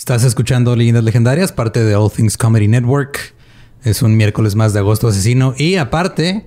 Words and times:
Estás 0.00 0.24
escuchando 0.24 0.74
Leyendas 0.76 1.04
Legendarias, 1.04 1.52
parte 1.52 1.84
de 1.84 1.94
All 1.94 2.10
Things 2.10 2.38
Comedy 2.38 2.68
Network. 2.68 3.34
Es 3.84 4.00
un 4.00 4.16
miércoles 4.16 4.56
más 4.56 4.72
de 4.72 4.78
agosto 4.78 5.08
asesino 5.08 5.52
y 5.58 5.76
aparte 5.76 6.46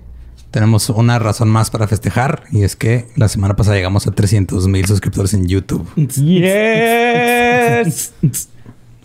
tenemos 0.49 0.89
una 0.89 1.19
razón 1.19 1.49
más 1.49 1.69
para 1.69 1.87
festejar 1.87 2.45
y 2.51 2.63
es 2.63 2.75
que 2.75 3.05
la 3.15 3.27
semana 3.27 3.55
pasada 3.55 3.75
llegamos 3.75 4.07
a 4.07 4.11
300 4.11 4.67
mil 4.67 4.87
suscriptores 4.87 5.35
en 5.35 5.47
YouTube. 5.47 5.87
Yes. 5.95 8.13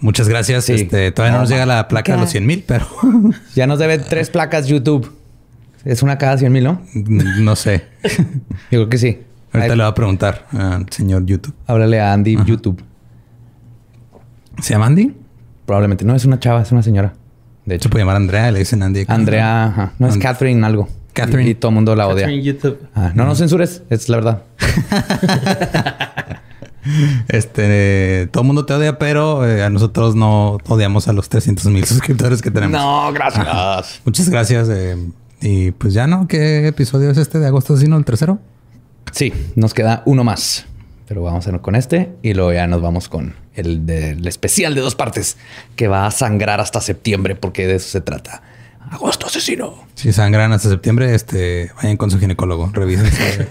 Muchas 0.01 0.31
gracias. 0.31 0.71
Este, 0.71 1.13
todavía 1.13 1.37
no, 1.37 1.43
nos 1.43 1.51
llega 1.51 1.67
la 1.67 1.87
placa 1.87 2.15
de 2.15 2.21
los 2.23 2.31
100 2.31 2.47
mil, 2.47 2.65
pero 2.67 2.87
ya 3.55 3.67
nos 3.67 3.79
deben 3.79 4.03
tres 4.09 4.31
placas 4.31 4.67
YouTube. 4.67 5.13
Es 5.85 6.03
una 6.03 6.17
cada 6.17 6.39
100 6.39 6.51
mil, 6.51 6.65
¿no? 6.65 6.81
No 6.95 7.55
sé. 7.55 7.85
Yo 8.03 8.09
creo 8.71 8.89
que 8.89 8.97
sí. 8.97 9.19
Ahorita 9.53 9.77
le 9.77 9.83
voy 9.83 9.91
a 9.91 9.95
preguntar 9.95 10.47
al 10.53 10.87
señor 10.89 11.27
YouTube. 11.27 11.55
Háblale 11.67 12.01
a 12.01 12.15
Andy 12.15 12.39
YouTube. 12.47 12.88
¿Se 14.61 14.75
llama 14.75 14.87
Andy? 14.87 15.15
Probablemente. 15.67 16.05
No, 16.05 16.15
es 16.15 16.25
una 16.25 16.39
chava, 16.39 16.63
es 16.63 16.73
una 16.73 16.83
señora. 16.83 17.15
De 17.65 17.75
hecho, 17.75 17.91
puede 17.91 18.03
llamar 18.03 18.17
Andrea, 18.17 18.51
le 18.51 18.61
dicen 18.61 18.83
Andy. 18.83 19.05
Andrea, 19.09 19.67
ajá. 19.67 19.93
No, 19.99 20.09
es 20.09 20.17
Catherine 20.17 20.65
algo. 20.65 20.89
Catherine. 21.13 21.51
Y, 21.51 21.55
todo 21.55 21.71
el 21.71 21.75
mundo 21.75 21.95
la 21.95 22.07
odia. 22.07 22.23
Catherine 22.23 22.43
YouTube. 22.43 22.79
Ah, 22.95 23.13
no, 23.15 23.25
no 23.25 23.35
censures, 23.35 23.83
es 23.91 24.09
la 24.09 24.17
verdad. 24.17 24.43
este, 27.29 28.29
todo 28.33 28.43
el 28.43 28.47
mundo 28.47 28.65
te 28.65 28.75
odia, 28.75 28.99
pero 28.99 29.47
eh, 29.47 29.63
a 29.63 29.71
nosotros 29.71 30.15
no 30.15 30.59
odiamos 30.69 31.09
a 31.09 31.13
los 31.13 31.29
300 31.29 31.67
mil 31.67 31.85
suscriptores 31.85 32.41
que 32.41 32.51
tenemos. 32.51 32.81
No, 32.81 33.13
gracias. 33.13 34.01
Muchas 34.05 34.31
gracias. 34.31 34.69
Eh, 34.71 34.97
y 35.41 35.73
pues 35.73 35.95
ya 35.95 36.07
no, 36.07 36.27
¿qué 36.27 36.69
episodio 36.69 37.11
es 37.11 37.19
este 37.19 37.39
de 37.39 37.47
agosto 37.47 37.77
sino 37.77 37.97
el 37.97 38.05
tercero? 38.05 38.39
Sí, 39.13 39.33
nos 39.57 39.75
queda 39.75 40.03
uno 40.07 40.25
más. 40.25 40.67
Pero 41.07 41.23
vamos 41.23 41.47
a 41.47 41.51
ir 41.51 41.61
con 41.61 41.75
este 41.75 42.13
y 42.23 42.35
luego 42.35 42.53
ya 42.53 42.67
nos 42.67 42.83
vamos 42.83 43.09
con 43.09 43.35
el 43.61 43.87
del 43.87 44.27
especial 44.27 44.75
de 44.75 44.81
dos 44.81 44.95
partes 44.95 45.37
que 45.77 45.89
va 45.89 46.07
a 46.07 46.11
sangrar 46.11 46.61
hasta 46.61 46.81
septiembre 46.81 47.35
porque 47.35 47.67
de 47.67 47.77
eso 47.77 47.89
se 47.89 48.01
trata. 48.01 48.43
Agosto 48.91 49.27
asesino. 49.27 49.87
Si 49.95 50.13
sangran 50.13 50.53
hasta 50.53 50.69
septiembre, 50.71 51.15
este, 51.15 51.71
vayan 51.77 51.97
con 51.97 52.11
su 52.11 52.19
ginecólogo, 52.19 52.71
revisen. 52.73 53.11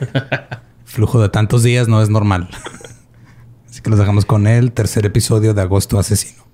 flujo 0.87 1.21
de 1.21 1.29
tantos 1.29 1.61
días 1.61 1.87
no 1.87 2.01
es 2.01 2.09
normal. 2.09 2.49
Así 3.69 3.81
que 3.81 3.89
los 3.89 3.99
dejamos 3.99 4.25
con 4.25 4.47
el 4.47 4.71
tercer 4.71 5.05
episodio 5.05 5.53
de 5.53 5.61
Agosto 5.61 5.99
Asesino. 5.99 6.46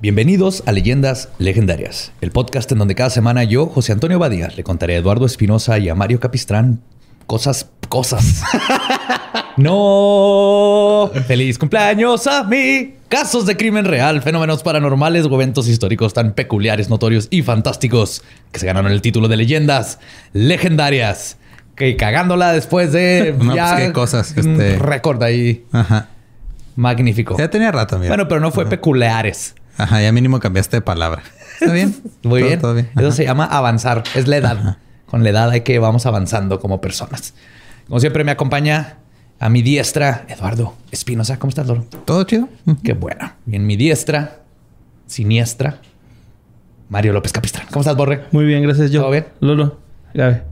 Bienvenidos 0.00 0.62
a 0.66 0.70
Leyendas 0.70 1.28
Legendarias, 1.40 2.12
el 2.20 2.30
podcast 2.30 2.70
en 2.70 2.78
donde 2.78 2.94
cada 2.94 3.10
semana 3.10 3.42
yo, 3.42 3.66
José 3.66 3.90
Antonio 3.90 4.20
Badía, 4.20 4.46
le 4.56 4.62
contaré 4.62 4.94
a 4.94 4.98
Eduardo 4.98 5.26
Espinosa 5.26 5.76
y 5.80 5.88
a 5.88 5.96
Mario 5.96 6.20
Capistrán 6.20 6.80
cosas, 7.26 7.68
cosas. 7.88 8.44
no. 9.56 11.10
Feliz 11.26 11.58
cumpleaños 11.58 12.28
a 12.28 12.44
mí. 12.44 12.94
Casos 13.08 13.44
de 13.44 13.56
crimen 13.56 13.86
real, 13.86 14.22
fenómenos 14.22 14.62
paranormales 14.62 15.26
o 15.26 15.34
eventos 15.34 15.66
históricos 15.66 16.14
tan 16.14 16.32
peculiares, 16.32 16.88
notorios 16.88 17.26
y 17.32 17.42
fantásticos 17.42 18.22
que 18.52 18.60
se 18.60 18.66
ganaron 18.66 18.92
el 18.92 19.02
título 19.02 19.26
de 19.26 19.36
Leyendas 19.36 19.98
Legendarias. 20.32 21.38
Que 21.74 21.96
cagándola 21.96 22.52
después 22.52 22.92
de 22.92 23.34
no, 23.42 23.52
pues 23.52 23.72
qué 23.78 23.92
cosas. 23.92 24.36
Este... 24.36 24.78
Récord 24.78 25.20
ahí. 25.24 25.64
Ajá. 25.72 26.10
Magnífico. 26.76 27.36
Ya 27.36 27.50
tenía 27.50 27.72
rato, 27.72 27.98
mira. 27.98 28.10
Bueno, 28.10 28.28
pero 28.28 28.40
no 28.40 28.52
fue 28.52 28.64
peculiares. 28.66 29.56
Ajá, 29.78 30.02
ya 30.02 30.12
mínimo 30.12 30.40
cambiaste 30.40 30.78
de 30.78 30.80
palabra. 30.82 31.22
¿Está 31.60 31.72
bien? 31.72 31.94
Muy 32.24 32.42
bien. 32.42 32.60
Eso 32.96 33.12
se 33.12 33.24
llama 33.24 33.44
avanzar. 33.44 34.02
Es 34.14 34.26
la 34.26 34.36
edad. 34.36 34.76
Con 35.06 35.22
la 35.22 35.30
edad 35.30 35.50
hay 35.50 35.62
que 35.62 35.78
vamos 35.78 36.04
avanzando 36.04 36.60
como 36.60 36.80
personas. 36.80 37.32
Como 37.86 38.00
siempre 38.00 38.24
me 38.24 38.32
acompaña 38.32 38.96
a 39.38 39.48
mi 39.48 39.62
diestra 39.62 40.26
Eduardo 40.28 40.74
Espinosa. 40.90 41.38
¿Cómo 41.38 41.50
estás, 41.50 41.68
Loro? 41.68 41.86
Todo 42.04 42.24
chido. 42.24 42.48
Qué 42.82 42.92
bueno. 42.92 43.32
Y 43.46 43.54
en 43.54 43.66
mi 43.66 43.76
diestra, 43.76 44.40
siniestra, 45.06 45.80
Mario 46.88 47.12
López 47.12 47.32
Capistrán. 47.32 47.68
¿Cómo 47.68 47.80
estás, 47.80 47.96
Borre? 47.96 48.24
Muy 48.32 48.44
bien, 48.44 48.62
gracias. 48.64 48.90
Yo. 48.90 49.02
¿Todo 49.02 49.12
bien? 49.12 49.26
Lolo, 49.40 49.78
Gabe. 50.12 50.42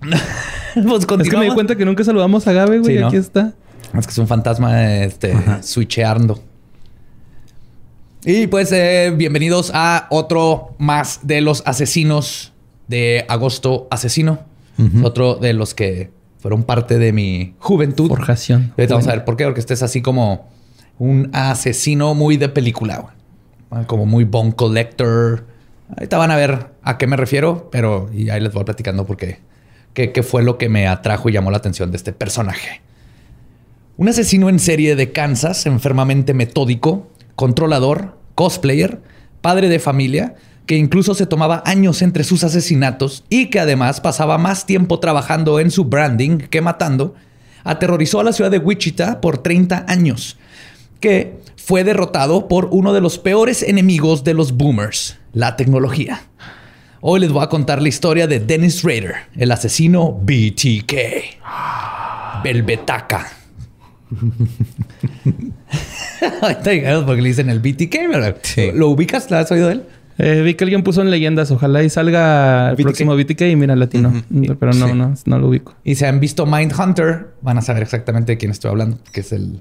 pues 0.74 1.06
es 1.20 1.28
que 1.28 1.36
me 1.36 1.44
di 1.44 1.54
cuenta 1.54 1.74
que 1.76 1.84
nunca 1.84 2.04
saludamos 2.04 2.46
a 2.46 2.52
Gabe, 2.52 2.78
güey. 2.78 3.02
Aquí 3.02 3.16
está. 3.16 3.52
Es 3.98 4.06
que 4.06 4.12
es 4.12 4.18
un 4.18 4.28
fantasma 4.28 5.02
este, 5.02 5.34
switcheando. 5.60 6.51
Y 8.24 8.46
pues 8.46 8.70
eh, 8.70 9.12
bienvenidos 9.16 9.72
a 9.74 10.06
otro 10.10 10.76
más 10.78 11.20
de 11.24 11.40
los 11.40 11.64
asesinos 11.66 12.52
de 12.86 13.24
Agosto 13.28 13.88
Asesino. 13.90 14.40
Otro 15.02 15.36
de 15.36 15.52
los 15.52 15.74
que 15.74 16.10
fueron 16.38 16.64
parte 16.64 16.98
de 16.98 17.12
mi 17.12 17.54
juventud. 17.58 18.08
Forjación. 18.08 18.72
Ahorita 18.76 18.94
vamos 18.94 19.08
a 19.08 19.12
ver 19.12 19.24
por 19.24 19.36
qué, 19.36 19.44
porque 19.44 19.60
este 19.60 19.74
es 19.74 19.82
así 19.82 20.02
como 20.02 20.48
un 20.98 21.30
asesino 21.32 22.14
muy 22.14 22.36
de 22.36 22.48
película, 22.48 23.14
como 23.86 24.06
muy 24.06 24.24
bone 24.24 24.52
collector. 24.54 25.46
Ahorita 25.90 26.18
van 26.18 26.32
a 26.32 26.36
ver 26.36 26.66
a 26.82 26.98
qué 26.98 27.06
me 27.06 27.16
refiero, 27.16 27.68
pero 27.70 28.08
y 28.12 28.30
ahí 28.30 28.40
les 28.40 28.52
voy 28.52 28.64
platicando 28.64 29.06
por 29.06 29.16
qué, 29.16 29.38
qué 29.94 30.22
fue 30.22 30.42
lo 30.42 30.58
que 30.58 30.68
me 30.68 30.88
atrajo 30.88 31.28
y 31.28 31.32
llamó 31.32 31.50
la 31.52 31.58
atención 31.58 31.90
de 31.90 31.96
este 31.96 32.12
personaje. 32.12 32.80
Un 33.96 34.08
asesino 34.08 34.48
en 34.48 34.58
serie 34.58 34.96
de 34.96 35.12
Kansas, 35.12 35.66
enfermamente 35.66 36.34
metódico, 36.34 37.08
controlador, 37.36 38.18
cosplayer, 38.34 39.00
padre 39.40 39.68
de 39.68 39.78
familia, 39.78 40.36
que 40.66 40.76
incluso 40.76 41.14
se 41.14 41.26
tomaba 41.26 41.62
años 41.66 42.02
entre 42.02 42.24
sus 42.24 42.44
asesinatos 42.44 43.24
y 43.28 43.50
que 43.50 43.60
además 43.60 44.00
pasaba 44.00 44.38
más 44.38 44.66
tiempo 44.66 45.00
trabajando 45.00 45.60
en 45.60 45.70
su 45.70 45.84
branding 45.84 46.38
que 46.38 46.60
matando, 46.60 47.14
aterrorizó 47.64 48.20
a 48.20 48.24
la 48.24 48.32
ciudad 48.32 48.50
de 48.50 48.58
Wichita 48.58 49.20
por 49.20 49.38
30 49.38 49.86
años, 49.88 50.38
que 51.00 51.40
fue 51.56 51.84
derrotado 51.84 52.48
por 52.48 52.68
uno 52.70 52.92
de 52.92 53.00
los 53.00 53.18
peores 53.18 53.62
enemigos 53.62 54.24
de 54.24 54.34
los 54.34 54.52
boomers, 54.52 55.18
la 55.32 55.56
tecnología. 55.56 56.22
Hoy 57.00 57.20
les 57.20 57.32
voy 57.32 57.42
a 57.42 57.48
contar 57.48 57.82
la 57.82 57.88
historia 57.88 58.28
de 58.28 58.38
Dennis 58.38 58.84
Rader, 58.84 59.14
el 59.36 59.50
asesino 59.50 60.12
BTK. 60.12 60.94
Belbetaca. 62.44 63.41
porque 67.06 67.22
le 67.22 67.28
dicen 67.28 67.50
el 67.50 67.60
BTK, 67.60 68.08
¿verdad? 68.08 68.36
¿Lo 68.74 68.88
ubicas? 68.88 69.30
¿Lo 69.30 69.38
has 69.38 69.50
oído 69.50 69.68
de 69.68 69.74
él? 69.74 69.82
Eh, 70.18 70.42
vi 70.42 70.54
que 70.54 70.64
alguien 70.64 70.82
puso 70.82 71.02
en 71.02 71.10
leyendas. 71.10 71.50
Ojalá 71.50 71.82
y 71.82 71.90
salga 71.90 72.70
el 72.70 72.76
próximo 72.76 73.16
BTK 73.16 73.42
y 73.42 73.56
mira 73.56 73.76
latino. 73.76 74.12
Pero 74.58 74.72
no, 74.74 74.94
no, 74.94 75.14
no 75.24 75.38
lo 75.38 75.48
ubico. 75.48 75.74
Y 75.84 75.94
si 75.94 76.04
han 76.04 76.20
visto 76.20 76.46
Mindhunter, 76.46 77.34
van 77.40 77.58
a 77.58 77.62
saber 77.62 77.82
exactamente 77.82 78.32
de 78.32 78.38
quién 78.38 78.50
estoy 78.50 78.70
hablando, 78.70 78.98
que 79.12 79.20
es 79.20 79.32
el, 79.32 79.60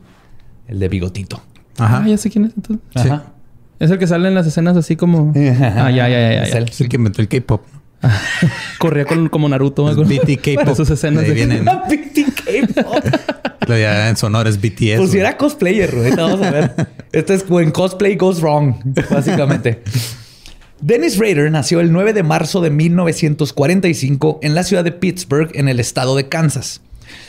el 0.67 0.79
de 0.79 0.89
Bigotito. 0.89 1.41
Ajá. 1.77 2.01
Ah, 2.03 2.07
ya 2.07 2.17
sé 2.17 2.29
quién 2.29 2.45
es 2.45 2.53
entonces. 2.55 2.83
Ajá. 2.95 3.25
Es 3.79 3.89
el 3.89 3.97
que 3.97 4.05
sale 4.05 4.27
en 4.27 4.35
las 4.35 4.45
escenas 4.45 4.77
así 4.77 4.95
como. 4.95 5.33
ah, 5.35 5.89
ya, 5.89 6.07
ya, 6.07 6.09
ya. 6.09 6.43
Es, 6.43 6.53
El, 6.53 6.89
que 6.89 6.97
inventó 6.97 7.21
el 7.21 7.27
K-pop. 7.27 7.63
Corría 8.77 9.05
con, 9.05 9.29
como 9.29 9.49
Naruto. 9.49 9.85
BTK 9.85 10.63
pop. 10.63 10.75
Sus 10.75 10.89
escenas 10.91 11.25
de... 11.25 11.33
vienen. 11.33 11.65
BTK 11.65 12.83
pop. 12.83 13.05
En 13.67 14.17
sonor 14.17 14.47
es 14.47 14.59
BTS. 14.59 14.97
Pues 14.97 15.11
si 15.11 15.19
era 15.19 15.37
cosplayer, 15.37 15.93
vamos 16.15 16.41
a 16.41 16.51
ver. 16.51 16.87
Esto 17.11 17.33
es 17.33 17.45
when 17.49 17.71
cosplay 17.71 18.15
goes 18.15 18.41
wrong, 18.41 18.75
básicamente. 19.09 19.83
Dennis 20.81 21.19
Rader 21.19 21.51
nació 21.51 21.79
el 21.79 21.91
9 21.91 22.13
de 22.13 22.23
marzo 22.23 22.59
de 22.59 22.71
1945 22.71 24.39
en 24.41 24.55
la 24.55 24.63
ciudad 24.63 24.83
de 24.83 24.91
Pittsburgh, 24.91 25.51
en 25.53 25.69
el 25.69 25.79
estado 25.79 26.15
de 26.15 26.27
Kansas, 26.27 26.81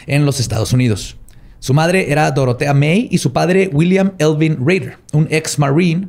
en 0.06 0.24
los 0.24 0.40
Estados 0.40 0.72
Unidos. 0.72 1.18
Su 1.58 1.74
madre 1.74 2.10
era 2.10 2.30
Dorothea 2.30 2.72
May 2.72 3.08
y 3.10 3.18
su 3.18 3.32
padre 3.32 3.68
William 3.72 4.12
Elvin 4.18 4.56
Rader, 4.58 4.96
un 5.12 5.28
ex 5.30 5.58
marine. 5.58 6.08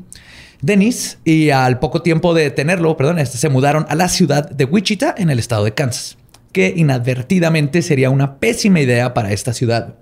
Dennis, 0.61 1.19
y 1.25 1.49
al 1.49 1.79
poco 1.79 2.01
tiempo 2.01 2.33
de 2.33 2.49
tenerlo, 2.49 2.95
perdón, 2.95 3.19
este, 3.19 3.37
se 3.37 3.49
mudaron 3.49 3.85
a 3.89 3.95
la 3.95 4.07
ciudad 4.07 4.49
de 4.49 4.63
Wichita, 4.63 5.13
en 5.17 5.29
el 5.29 5.37
estado 5.37 5.65
de 5.65 5.73
Kansas, 5.73 6.17
que 6.53 6.73
inadvertidamente 6.73 7.81
sería 7.81 8.09
una 8.09 8.39
pésima 8.39 8.79
idea 8.79 9.13
para 9.13 9.33
esta 9.33 9.51
ciudad. 9.51 9.95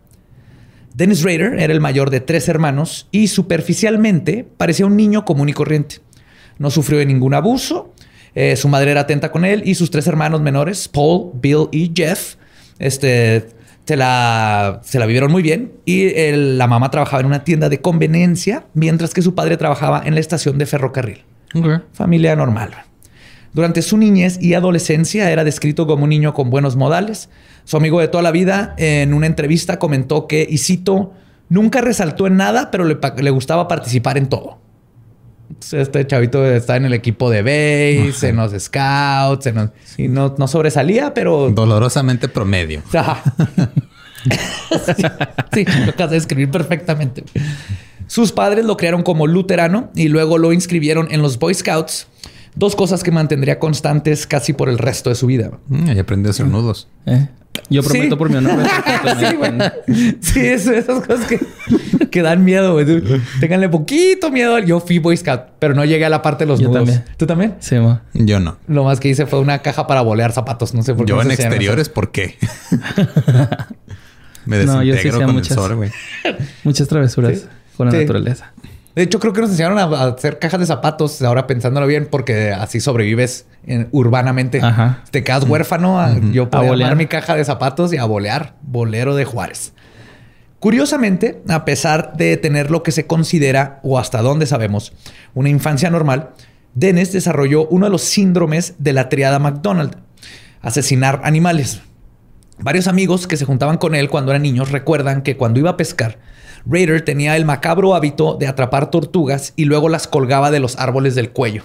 Dennis 0.93 1.23
Rader 1.23 1.59
era 1.59 1.71
el 1.73 1.79
mayor 1.81 2.09
de 2.09 2.19
tres 2.19 2.47
hermanos 2.49 3.07
y 3.11 3.27
superficialmente 3.27 4.45
parecía 4.57 4.85
un 4.85 4.97
niño 4.97 5.25
común 5.25 5.49
y 5.49 5.53
corriente. 5.53 5.97
No 6.57 6.69
sufrió 6.69 6.99
de 6.99 7.05
ningún 7.05 7.33
abuso, 7.33 7.93
eh, 8.35 8.55
su 8.55 8.67
madre 8.69 8.91
era 8.91 9.01
atenta 9.01 9.31
con 9.31 9.45
él 9.45 9.63
y 9.65 9.75
sus 9.75 9.89
tres 9.91 10.07
hermanos 10.07 10.41
menores, 10.41 10.87
Paul, 10.87 11.31
Bill 11.41 11.67
y 11.71 11.91
Jeff, 11.95 12.35
Este, 12.79 13.47
se 13.85 13.95
la, 13.95 14.79
se 14.83 14.97
la 14.97 15.05
vivieron 15.05 15.31
muy 15.31 15.43
bien 15.43 15.71
y 15.85 16.05
el- 16.15 16.57
la 16.57 16.65
mamá 16.65 16.89
trabajaba 16.89 17.19
en 17.21 17.27
una 17.27 17.43
tienda 17.43 17.69
de 17.69 17.79
conveniencia, 17.79 18.65
mientras 18.73 19.13
que 19.13 19.21
su 19.21 19.35
padre 19.35 19.55
trabajaba 19.57 20.01
en 20.03 20.15
la 20.15 20.19
estación 20.19 20.57
de 20.57 20.65
ferrocarril. 20.65 21.23
Familia 21.93 22.35
normal. 22.35 22.71
Durante 23.53 23.81
su 23.83 23.97
niñez 23.97 24.39
y 24.41 24.53
adolescencia 24.55 25.29
era 25.29 25.43
descrito 25.43 25.85
como 25.85 26.05
un 26.05 26.09
niño 26.09 26.33
con 26.33 26.49
buenos 26.49 26.75
modales. 26.75 27.29
Su 27.63 27.77
amigo 27.77 27.99
de 27.99 28.07
toda 28.07 28.21
la 28.23 28.31
vida 28.31 28.73
en 28.77 29.13
una 29.13 29.27
entrevista 29.27 29.79
comentó 29.79 30.27
que, 30.27 30.45
y 30.49 30.57
cito, 30.57 31.13
nunca 31.49 31.81
resaltó 31.81 32.27
en 32.27 32.37
nada, 32.37 32.71
pero 32.71 32.85
le, 32.85 33.29
gustaba 33.29 33.67
participar 33.67 34.17
en 34.17 34.27
todo. 34.29 34.59
Este 35.71 36.07
chavito 36.07 36.45
está 36.45 36.77
en 36.77 36.85
el 36.85 36.93
equipo 36.93 37.29
de 37.29 37.41
base, 37.41 38.29
en 38.29 38.37
los 38.37 38.53
scouts, 38.53 39.45
en 39.47 39.55
los- 39.55 39.69
y 39.97 40.07
no, 40.07 40.33
no 40.37 40.47
sobresalía, 40.47 41.13
pero 41.13 41.49
Dolorosamente 41.51 42.27
promedio. 42.29 42.81
Ajá. 42.93 43.21
sí, 45.53 45.65
sí, 45.65 45.65
lo 45.85 45.91
acabas 45.91 46.11
de 46.11 46.17
escribir 46.17 46.49
perfectamente. 46.49 47.23
Sus 48.07 48.31
padres 48.31 48.65
lo 48.65 48.77
crearon 48.77 49.03
como 49.03 49.27
luterano 49.27 49.91
y 49.95 50.07
luego 50.09 50.37
lo 50.37 50.53
inscribieron 50.53 51.07
en 51.11 51.21
los 51.21 51.39
Boy 51.39 51.53
Scouts. 51.53 52.07
Dos 52.55 52.75
cosas 52.75 53.03
que 53.03 53.11
mantendría 53.11 53.59
constantes 53.59 54.27
casi 54.27 54.51
por 54.53 54.67
el 54.67 54.77
resto 54.77 55.09
de 55.09 55.15
su 55.15 55.27
vida. 55.27 55.51
Mm, 55.67 55.89
ahí 55.89 55.99
aprendió 55.99 56.29
a 56.29 56.31
hacer 56.31 56.47
nudos. 56.47 56.89
Eh, 57.05 57.29
Yo 57.69 57.83
prometo 57.83 58.15
Sí. 58.15 58.19
por 58.19 58.29
mi 58.29 58.37
honor. 58.37 58.59
Sí, 59.19 59.35
güey. 59.35 59.51
Sí, 60.21 60.39
es- 60.39 60.67
esas 60.67 61.05
cosas 61.05 61.25
que, 61.27 61.39
que 62.09 62.21
dan 62.21 62.43
miedo, 62.43 62.73
güey. 62.73 62.85
Ténganle 63.39 63.69
poquito 63.69 64.31
miedo. 64.31 64.57
Yo 64.59 64.79
fui 64.79 64.99
Boy 64.99 65.17
Scout, 65.17 65.41
pero 65.59 65.73
no 65.73 65.85
llegué 65.85 66.05
a 66.05 66.09
la 66.09 66.21
parte 66.21 66.45
de 66.45 66.49
los 66.49 66.59
Yo 66.59 66.67
nudos. 66.67 66.85
también. 66.85 67.03
¿Tú 67.17 67.25
también? 67.27 67.55
Sí, 67.59 67.75
mo. 67.75 67.99
Yo 68.13 68.39
no. 68.39 68.57
Lo 68.67 68.83
más 68.83 68.99
que 68.99 69.09
hice 69.09 69.25
fue 69.25 69.39
una 69.39 69.59
caja 69.59 69.87
para 69.87 70.01
bolear 70.01 70.31
zapatos. 70.31 70.73
No 70.73 70.83
sé 70.83 70.93
por 70.95 71.05
qué. 71.05 71.09
Yo 71.11 71.15
no 71.17 71.21
en 71.23 71.31
exteriores, 71.31 71.89
¿por 71.89 72.11
qué? 72.11 72.37
Me 74.45 74.65
No, 74.65 74.81
yo 74.83 74.93
sí 74.95 74.97
desintegro 74.97 75.17
hacía 75.17 75.25
con 75.27 75.35
muchas. 75.35 75.51
el 75.51 75.57
sol, 75.57 75.75
güey. 75.75 75.91
Muchas 76.63 76.87
travesuras 76.87 77.39
Sí. 77.39 77.45
con 77.77 77.87
la 77.87 77.91
Sí. 77.91 77.97
naturaleza. 77.99 78.53
De 78.95 79.03
hecho, 79.03 79.19
creo 79.19 79.31
que 79.33 79.41
nos 79.41 79.51
enseñaron 79.51 79.77
a, 79.79 79.83
hacer 80.03 80.37
cajas 80.39 80.59
de 80.59 80.65
zapatos, 80.65 81.21
ahora 81.21 81.47
pensándolo 81.47 81.87
bien, 81.87 82.07
porque 82.11 82.51
así 82.51 82.79
sobrevives 82.81 83.45
en- 83.65 83.87
urbanamente. 83.91 84.59
Ajá. 84.61 85.03
Te 85.11 85.23
quedas 85.23 85.45
huérfano. 85.47 85.99
a- 86.01 86.17
Yo 86.33 86.49
podía 86.49 86.67
A 86.67 86.71
bolear. 86.71 86.95
mi 86.97 87.05
caja 87.05 87.35
de 87.35 87.45
zapatos 87.45 87.93
y 87.93 87.97
a 87.97 88.05
bolear. 88.05 88.55
Bolero 88.61 89.15
de 89.15 89.23
Juárez. 89.25 89.73
Curiosamente, 90.59 91.41
a 91.49 91.65
pesar 91.65 92.13
de 92.17 92.37
tener 92.37 92.69
lo 92.69 92.83
que 92.83 92.91
se 92.91 93.07
considera, 93.07 93.79
o 93.83 93.97
hasta 93.97 94.21
donde 94.21 94.45
sabemos, 94.45 94.93
una 95.33 95.49
infancia 95.49 95.89
normal, 95.89 96.31
Dennis 96.75 97.11
desarrolló 97.11 97.67
uno 97.67 97.85
de 97.87 97.91
los 97.91 98.03
síndromes 98.03 98.75
de 98.77 98.93
la 98.93 99.09
triada 99.09 99.39
McDonald, 99.39 99.95
asesinar 100.61 101.21
animales. 101.23 101.81
Varios 102.59 102.87
amigos 102.87 103.25
que 103.25 103.37
se 103.37 103.45
juntaban 103.45 103.77
con 103.77 103.95
él 103.95 104.09
cuando 104.09 104.31
eran 104.31 104.43
niños 104.43 104.71
recuerdan 104.71 105.23
que 105.23 105.35
cuando 105.35 105.59
iba 105.59 105.71
a 105.71 105.77
pescar, 105.77 106.19
Raider 106.65 107.01
tenía 107.01 107.35
el 107.37 107.45
macabro 107.45 107.95
hábito 107.95 108.35
de 108.39 108.47
atrapar 108.47 108.91
tortugas 108.91 109.53
y 109.55 109.65
luego 109.65 109.89
las 109.89 110.07
colgaba 110.07 110.51
de 110.51 110.59
los 110.59 110.77
árboles 110.77 111.15
del 111.15 111.31
cuello. 111.31 111.63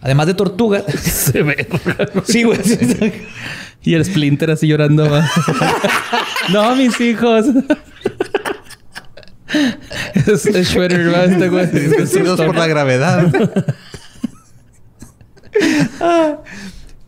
Además 0.00 0.26
de 0.26 0.34
tortugas... 0.34 0.84
Se 1.02 1.42
ve. 1.42 1.68
sí, 2.24 2.42
güey. 2.42 2.58
Y 3.82 3.94
el 3.94 4.04
Splinter 4.04 4.50
así 4.50 4.66
llorando. 4.66 5.08
no, 6.52 6.76
mis 6.76 7.00
hijos. 7.00 7.46
es, 10.14 10.46
es 10.46 10.68
Shredder, 10.68 11.32
este 11.32 11.48
güey. 11.48 11.66
Vencidos 11.66 12.40
por 12.40 12.56
la 12.56 12.66
gravedad. 12.66 13.32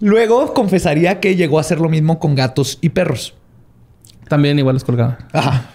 Luego 0.01 0.53
confesaría 0.53 1.21
que 1.21 1.37
llegó 1.37 1.59
a 1.59 1.63
hacer 1.63 1.81
lo 1.81 1.89
mismo 1.89 2.19
con 2.19 2.35
gatos 2.35 2.79
y 2.81 2.91
perros. 2.91 3.35
También 4.29 4.59
igual 4.59 4.75
los 4.75 4.85
colgaba. 4.85 5.19
Ajá. 5.33 5.71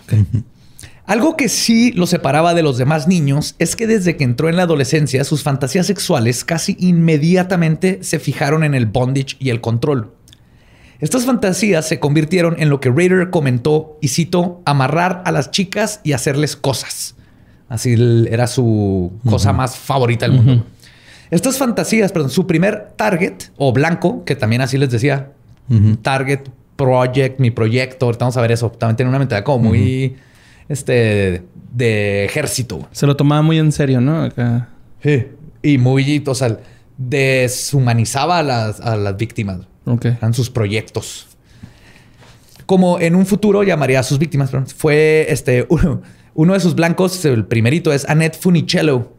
Algo 1.10 1.36
que 1.36 1.50
sí 1.50 1.92
lo 1.94 2.06
separaba 2.06 2.54
de 2.54 2.62
los 2.62 2.78
demás 2.78 3.08
niños 3.08 3.56
es 3.58 3.76
que 3.76 3.88
desde 3.88 4.16
que 4.16 4.24
entró 4.24 4.48
en 4.48 4.58
la 4.58 4.64
adolescencia, 4.64 5.24
sus 5.24 5.42
fantasías 5.42 5.88
sexuales 5.88 6.46
casi 6.46 6.78
inmediatamente 6.80 8.04
se 8.04 8.20
fijaron 8.20 8.64
en 8.64 8.76
el 8.76 8.86
bondage 8.86 9.36
y 9.40 9.50
el 9.50 9.60
control. 9.60 10.12
Estas 11.00 11.26
fantasías 11.26 11.88
se 11.88 12.00
convirtieron 12.00 12.58
en 12.60 12.70
lo 12.70 12.80
que 12.80 12.92
Raider 12.92 13.32
comentó, 13.32 13.98
y 14.02 14.10
cito, 14.10 14.62
amarrar 14.66 15.24
a 15.26 15.32
las 15.32 15.50
chicas 15.50 16.00
y 16.04 16.12
hacerles 16.12 16.56
cosas. 16.56 17.16
Así 17.70 17.96
era 18.30 18.46
su 18.46 19.12
cosa 19.28 19.52
más 19.52 19.78
favorita 19.78 20.28
del 20.28 20.36
mundo. 20.36 20.64
Estas 21.32 21.58
fantasías, 21.58 22.12
perdón, 22.12 22.30
su 22.30 22.46
primer 22.46 22.92
target 22.96 23.46
o 23.58 23.74
blanco, 23.74 24.24
que 24.26 24.36
también 24.36 24.62
así 24.62 24.78
les 24.78 24.92
decía, 24.92 25.32
target, 26.04 26.42
project, 26.76 27.40
mi 27.40 27.50
proyecto, 27.50 28.06
ahorita 28.06 28.26
vamos 28.26 28.38
a 28.38 28.42
ver 28.42 28.52
eso. 28.52 28.70
También 28.70 28.96
tiene 28.96 29.10
una 29.10 29.18
mentalidad 29.18 29.44
como 29.44 29.70
muy, 29.70 30.16
este, 30.69 31.44
de 31.74 32.25
ejército. 32.25 32.88
Se 32.92 33.06
lo 33.06 33.18
tomaba 33.18 33.42
muy 33.42 33.57
en 33.57 33.71
serio, 33.71 34.00
¿no? 34.00 34.24
Acá. 34.24 34.69
Y 35.62 35.77
muy, 35.77 36.24
o 36.25 36.36
sea, 36.36 36.57
deshumanizaba 36.98 38.39
a 38.39 38.44
las, 38.44 38.80
a 38.80 38.95
las 38.95 39.18
víctimas. 39.18 39.60
Ok. 39.86 40.06
Eran 40.06 40.33
sus 40.33 40.50
proyectos. 40.50 41.27
Como 42.66 43.00
en 43.00 43.16
un 43.16 43.25
futuro 43.25 43.63
llamaría 43.63 44.00
a 44.00 44.04
sus 44.04 44.19
víctimas. 44.19 44.51
Fue 44.77 45.25
este 45.30 45.66
uno, 45.69 46.01
uno 46.33 46.54
de 46.54 46.60
sus 46.60 46.75
blancos, 46.75 47.25
el 47.25 47.45
primerito 47.45 47.92
es 47.92 48.07
Annette 48.07 48.38
Funicello 48.39 49.19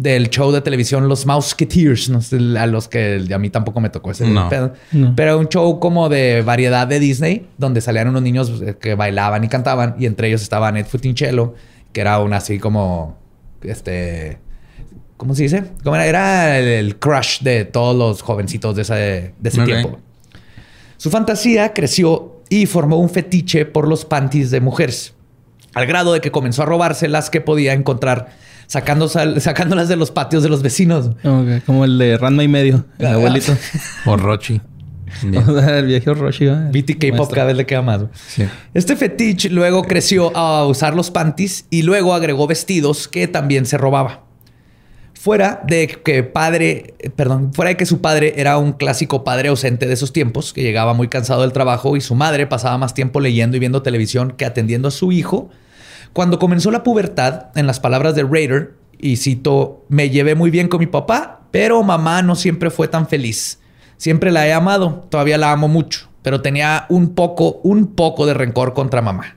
del 0.00 0.30
show 0.30 0.50
de 0.50 0.62
televisión 0.62 1.08
Los 1.08 1.26
Mouseketeers, 1.26 2.08
no 2.08 2.22
sé, 2.22 2.36
a 2.58 2.66
los 2.66 2.88
que 2.88 3.22
a 3.34 3.38
mí 3.38 3.50
tampoco 3.50 3.80
me 3.80 3.90
tocó 3.90 4.10
ese 4.12 4.26
No. 4.26 4.48
pedo. 4.48 4.72
No. 4.92 5.12
Pero 5.14 5.38
un 5.38 5.48
show 5.48 5.78
como 5.78 6.08
de 6.08 6.40
variedad 6.40 6.86
de 6.86 6.98
Disney, 6.98 7.46
donde 7.58 7.82
salían 7.82 8.08
unos 8.08 8.22
niños 8.22 8.62
eh, 8.64 8.76
que 8.80 8.94
bailaban 8.94 9.44
y 9.44 9.48
cantaban, 9.48 9.96
y 9.98 10.06
entre 10.06 10.28
ellos 10.28 10.40
estaba 10.40 10.68
Annette 10.68 10.88
Funicello, 10.88 11.54
que 11.92 12.00
era 12.00 12.18
una 12.20 12.38
así 12.38 12.58
como 12.58 13.18
este. 13.62 14.38
¿Cómo 15.18 15.34
se 15.34 15.42
dice? 15.42 15.64
¿Cómo 15.84 15.96
era? 15.96 16.06
Era 16.06 16.58
el, 16.58 16.64
el 16.66 16.96
crush 16.98 17.42
de 17.42 17.66
todos 17.66 17.94
los 17.94 18.22
jovencitos 18.22 18.74
de 18.76 18.82
ese, 18.82 18.94
de 19.38 19.48
ese 19.50 19.60
Ok. 19.60 19.66
tiempo. 19.66 19.98
Su 20.96 21.10
fantasía 21.10 21.74
creció 21.74 22.40
y 22.48 22.64
formó 22.64 22.96
un 22.96 23.10
fetiche 23.10 23.66
por 23.66 23.86
los 23.86 24.06
panties 24.06 24.50
de 24.50 24.60
mujeres, 24.62 25.12
al 25.74 25.84
grado 25.86 26.14
de 26.14 26.20
que 26.22 26.30
comenzó 26.30 26.62
a 26.62 26.66
robarse 26.66 27.06
las 27.06 27.28
que 27.28 27.42
podía 27.42 27.74
encontrar, 27.74 28.28
sacándose- 28.70 29.40
sacándolas 29.40 29.88
de 29.88 29.96
los 29.96 30.10
patios 30.10 30.42
de 30.42 30.48
los 30.48 30.62
vecinos. 30.62 31.10
Como 31.66 31.84
el 31.84 31.98
de 31.98 32.16
Ranma 32.18 32.44
y 32.44 32.48
medio, 32.48 32.84
el 32.98 33.06
Ah. 33.06 33.12
abuelito. 33.14 33.56
O 34.06 34.16
Rochi. 34.16 34.60
El 35.22 35.86
viejo 35.86 36.14
Roshi. 36.14 36.46
¿va? 36.46 36.68
El 36.70 36.82
BTK 36.82 37.00
Pop 37.10 37.18
maestro. 37.18 37.34
cada 37.34 37.46
vez 37.48 37.56
le 37.56 37.66
queda 37.66 37.82
más. 37.82 38.02
Sí. 38.28 38.44
Este 38.74 38.94
fetiche 38.94 39.50
luego 39.50 39.82
creció 39.82 40.34
a 40.36 40.64
usar 40.66 40.94
los 40.94 41.10
panties 41.10 41.66
y 41.68 41.82
luego 41.82 42.14
agregó 42.14 42.46
vestidos 42.46 43.08
que 43.08 43.26
también 43.26 43.66
se 43.66 43.76
robaba. 43.76 44.22
Fuera 45.14 45.62
de 45.66 45.88
que 45.88 46.22
padre, 46.22 46.94
eh, 47.00 47.10
perdón, 47.10 47.52
fuera 47.52 47.70
de 47.70 47.76
que 47.76 47.84
su 47.86 48.00
padre 48.00 48.34
era 48.36 48.56
un 48.56 48.72
clásico 48.72 49.22
padre 49.24 49.48
ausente 49.50 49.86
de 49.86 49.92
esos 49.94 50.12
tiempos, 50.14 50.52
que 50.54 50.62
llegaba 50.62 50.94
muy 50.94 51.08
cansado 51.08 51.42
del 51.42 51.52
trabajo 51.52 51.96
y 51.96 52.00
su 52.00 52.14
madre 52.14 52.46
pasaba 52.46 52.78
más 52.78 52.94
tiempo 52.94 53.20
leyendo 53.20 53.56
y 53.56 53.60
viendo 53.60 53.82
televisión 53.82 54.30
que 54.30 54.46
atendiendo 54.46 54.88
a 54.88 54.90
su 54.92 55.10
hijo. 55.12 55.50
Cuando 56.12 56.38
comenzó 56.38 56.70
la 56.70 56.82
pubertad, 56.82 57.46
en 57.54 57.66
las 57.66 57.80
palabras 57.80 58.14
de 58.14 58.22
Raider, 58.24 58.74
y 58.98 59.16
cito, 59.16 59.84
me 59.88 60.10
llevé 60.10 60.34
muy 60.34 60.50
bien 60.50 60.68
con 60.68 60.80
mi 60.80 60.86
papá, 60.86 61.42
pero 61.50 61.82
mamá 61.82 62.22
no 62.22 62.34
siempre 62.34 62.70
fue 62.70 62.88
tan 62.88 63.06
feliz. 63.08 63.60
Siempre 63.96 64.30
la 64.32 64.46
he 64.46 64.52
amado, 64.52 65.06
todavía 65.10 65.38
la 65.38 65.52
amo 65.52 65.68
mucho, 65.68 66.08
pero 66.22 66.40
tenía 66.42 66.86
un 66.88 67.14
poco, 67.14 67.60
un 67.62 67.88
poco 67.94 68.26
de 68.26 68.34
rencor 68.34 68.74
contra 68.74 69.02
mamá. 69.02 69.36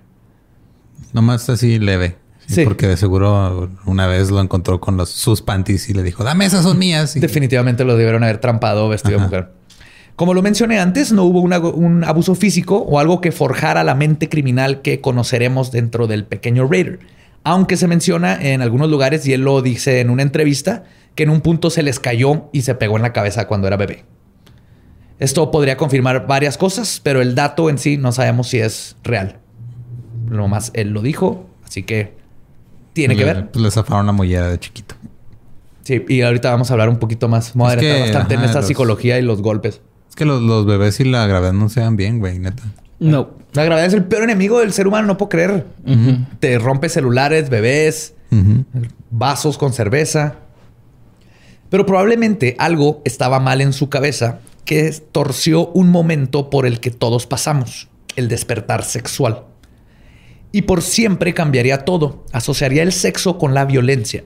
Nomás 1.13 1.50
así 1.50 1.80
leve. 1.80 2.18
Sí, 2.48 2.56
Sí. 2.56 2.63
Porque 2.65 2.88
de 2.88 2.98
seguro 2.98 3.70
una 3.86 4.06
vez 4.08 4.30
lo 4.30 4.42
encontró 4.42 4.82
con 4.82 4.98
los, 4.98 5.10
sus 5.10 5.42
panties 5.42 5.89
y 5.89 5.94
le 5.94 6.03
dijo, 6.03 6.25
dame 6.25 6.46
esas 6.46 6.63
son 6.63 6.77
mías. 6.77 7.15
Y- 7.15 7.22
Definitivamente 7.22 7.86
lo 7.86 7.96
debieron 7.96 8.24
haber 8.24 8.39
trampado 8.39 8.89
vestido 8.89 9.18
de 9.20 9.24
mujer. 9.24 9.51
Como 10.15 10.34
lo 10.34 10.41
mencioné 10.43 10.79
antes, 10.79 11.12
no 11.12 11.24
hubo 11.24 11.41
una- 11.41 11.60
un 11.60 12.03
abuso 12.03 12.36
físico 12.36 12.77
o 12.77 13.00
algo 13.00 13.20
que 13.20 13.32
forjara 13.32 13.84
la 13.84 13.96
mente 13.96 14.29
criminal 14.29 14.82
que 14.82 15.01
conoceremos 15.01 15.72
dentro 15.72 16.05
del 16.08 16.25
pequeño 16.25 16.67
Raider. 16.67 17.00
Aunque 17.43 17.77
se 17.77 17.88
menciona 17.88 18.36
en 18.41 18.62
algunos 18.62 18.89
lugares, 18.89 19.27
y 19.27 19.34
él 19.34 19.41
lo 19.41 19.62
dice 19.62 20.00
en 20.00 20.10
una 20.10 20.22
entrevista, 20.22 20.84
que 21.15 21.24
en 21.24 21.29
un 21.29 21.41
punto 21.41 21.70
se 21.70 21.84
les 21.84 22.00
cayó 22.00 22.46
y 22.53 22.62
se 22.62 22.75
pegó 22.75 22.96
en 22.96 23.01
la 23.01 23.12
cabeza 23.13 23.48
cuando 23.48 23.67
era 23.67 23.75
bebé. 23.75 24.05
Esto 25.20 25.51
podría 25.51 25.77
confirmar 25.77 26.27
varias 26.27 26.58
cosas, 26.58 27.00
pero 27.03 27.22
el 27.22 27.36
dato 27.36 27.70
en 27.70 27.77
sí 27.77 27.98
no 27.98 28.12
sabemos 28.12 28.48
si 28.50 28.60
es 28.60 28.96
real. 29.03 29.38
Lo 30.29 30.48
más 30.48 30.72
él 30.74 30.89
lo 30.89 31.01
dijo, 31.01 31.48
así 31.65 31.84
que 31.84 32.13
tiene 32.93 33.15
que 33.15 33.25
ver. 33.25 33.50
Le 33.55 33.72
zafaron 33.72 34.05
la 34.05 34.12
mollera 34.12 34.50
de 34.50 34.60
chiquito. 34.60 34.96
Sí, 35.84 36.03
y 36.08 36.22
ahorita 36.22 36.50
vamos 36.51 36.70
a 36.72 36.74
hablar 36.75 36.88
un 36.89 36.98
poquito 36.98 37.27
más. 37.27 37.51
Vamos 37.55 37.74
a 37.74 37.75
Es 37.75 37.82
que, 37.82 38.00
bastante 38.01 38.36
en 38.36 38.43
esta 38.43 38.60
los- 38.60 38.67
psicología 38.67 39.20
y 39.20 39.22
los 39.22 39.41
golpes. 39.41 39.82
Es 40.13 40.15
que 40.15 40.25
los, 40.25 40.43
los 40.43 40.67
bebés 40.67 41.00
y 41.00 41.05
la 41.05 41.25
gravedad 41.25 41.53
no 41.53 41.70
se 41.70 41.79
dan 41.79 41.96
bien, 41.96 42.20
güey, 42.20 42.38
neta. 42.38 42.62
No. 43.00 43.32
La 43.53 43.63
gravedad 43.63 43.88
es 43.88 43.96
el 43.96 44.03
peor 44.03 44.22
enemigo 44.22 44.60
del 44.60 44.72
ser 44.72 44.88
humano, 44.88 45.08
no 45.08 45.17
puedo 45.17 45.29
creer. 45.29 45.65
Te 46.39 46.60
rompe 46.60 46.88
celulares, 46.88 47.50
bebés, 47.50 48.13
vasos 49.10 49.58
con 49.58 49.74
cerveza. 49.74 50.36
Pero 51.72 51.88
probablemente 51.88 52.55
algo 52.60 53.01
estaba 53.05 53.39
mal 53.39 53.60
en 53.60 53.74
su 53.74 53.89
cabeza 53.89 54.38
que 54.65 54.91
torció 55.12 55.70
un 55.70 55.89
momento 55.89 56.51
por 56.51 56.67
el 56.67 56.79
que 56.79 56.91
todos 56.91 57.25
pasamos. 57.25 57.89
el 58.15 58.27
despertar 58.27 58.84
sexual. 58.84 59.46
Y 60.51 60.63
por 60.63 60.84
siempre 60.84 61.34
cambiaría 61.34 61.79
todo, 61.79 62.24
asociaría 62.32 62.84
el 62.84 62.91
sexo 62.91 63.39
con 63.39 63.55
la 63.55 63.65
violencia. 63.65 64.24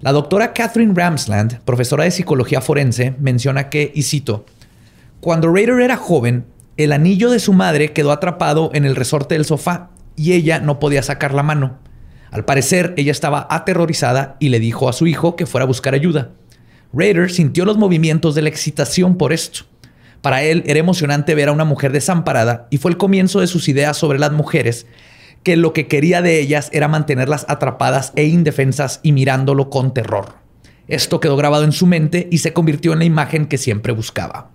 La 0.00 0.12
doctora 0.12 0.52
Catherine 0.52 0.92
Ramsland, 0.94 1.60
profesora 1.62 2.04
de 2.04 2.10
psicología 2.10 2.60
forense, 2.60 3.14
menciona 3.18 3.70
que, 3.70 3.90
y 3.94 4.02
cito, 4.02 4.44
cuando 5.20 5.52
Raider 5.52 5.80
era 5.80 5.96
joven, 5.96 6.46
el 6.76 6.92
anillo 6.92 7.28
de 7.30 7.40
su 7.40 7.52
madre 7.52 7.92
quedó 7.92 8.12
atrapado 8.12 8.70
en 8.72 8.84
el 8.84 8.94
resorte 8.94 9.34
del 9.34 9.44
sofá 9.44 9.90
y 10.14 10.34
ella 10.34 10.60
no 10.60 10.78
podía 10.78 11.02
sacar 11.02 11.34
la 11.34 11.42
mano. 11.42 11.78
Al 12.30 12.44
parecer, 12.44 12.94
ella 12.96 13.10
estaba 13.10 13.46
aterrorizada 13.50 14.36
y 14.38 14.50
le 14.50 14.60
dijo 14.60 14.88
a 14.88 14.92
su 14.92 15.08
hijo 15.08 15.34
que 15.34 15.46
fuera 15.46 15.64
a 15.64 15.66
buscar 15.66 15.94
ayuda. 15.94 16.30
Raider 16.92 17.32
sintió 17.32 17.64
los 17.64 17.78
movimientos 17.78 18.36
de 18.36 18.42
la 18.42 18.48
excitación 18.48 19.16
por 19.16 19.32
esto. 19.32 19.64
Para 20.22 20.42
él 20.42 20.62
era 20.66 20.78
emocionante 20.78 21.34
ver 21.34 21.48
a 21.48 21.52
una 21.52 21.64
mujer 21.64 21.90
desamparada 21.90 22.68
y 22.70 22.78
fue 22.78 22.92
el 22.92 22.96
comienzo 22.96 23.40
de 23.40 23.48
sus 23.48 23.68
ideas 23.68 23.96
sobre 23.96 24.20
las 24.20 24.30
mujeres, 24.30 24.86
que 25.42 25.56
lo 25.56 25.72
que 25.72 25.88
quería 25.88 26.22
de 26.22 26.38
ellas 26.38 26.70
era 26.72 26.86
mantenerlas 26.86 27.44
atrapadas 27.48 28.12
e 28.14 28.24
indefensas 28.26 29.00
y 29.02 29.10
mirándolo 29.10 29.68
con 29.68 29.94
terror. 29.94 30.34
Esto 30.86 31.18
quedó 31.18 31.36
grabado 31.36 31.64
en 31.64 31.72
su 31.72 31.86
mente 31.86 32.28
y 32.30 32.38
se 32.38 32.52
convirtió 32.52 32.92
en 32.92 33.00
la 33.00 33.04
imagen 33.04 33.46
que 33.46 33.58
siempre 33.58 33.92
buscaba. 33.92 34.50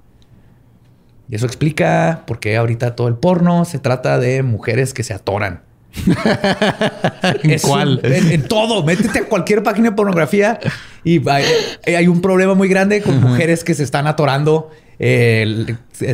Y 1.29 1.35
eso 1.35 1.45
explica 1.45 2.23
por 2.27 2.39
qué 2.39 2.57
ahorita 2.57 2.95
todo 2.95 3.07
el 3.07 3.15
porno 3.15 3.65
se 3.65 3.79
trata 3.79 4.19
de 4.19 4.43
mujeres 4.43 4.93
que 4.93 5.03
se 5.03 5.13
atoran. 5.13 5.61
¿En 7.43 7.59
cuál? 7.59 8.01
en, 8.03 8.47
todo. 8.47 8.83
Métete 8.83 9.19
a 9.19 9.25
cualquier 9.25 9.63
página 9.63 9.91
de 9.91 9.95
pornografía 9.95 10.59
y 11.03 11.21
hay, 11.29 12.07
un 12.07 12.21
problema 12.21 12.55
muy 12.55 12.67
grande 12.67 13.01
con 13.01 13.21
mujeres 13.21 13.63
que 13.63 13.73
se 13.73 13.83
están 13.83 14.07
atorando, 14.07 14.71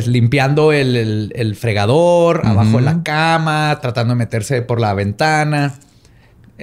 limpiando 0.06 0.72
el, 0.72 1.56
fregador, 1.58 2.42
abajo 2.44 2.76
de 2.78 2.82
la 2.84 3.02
cama, 3.02 3.78
tratando 3.80 4.14
de 4.14 4.18
meterse 4.18 4.62
por 4.62 4.80
la 4.80 4.94
ventana. 4.94 5.74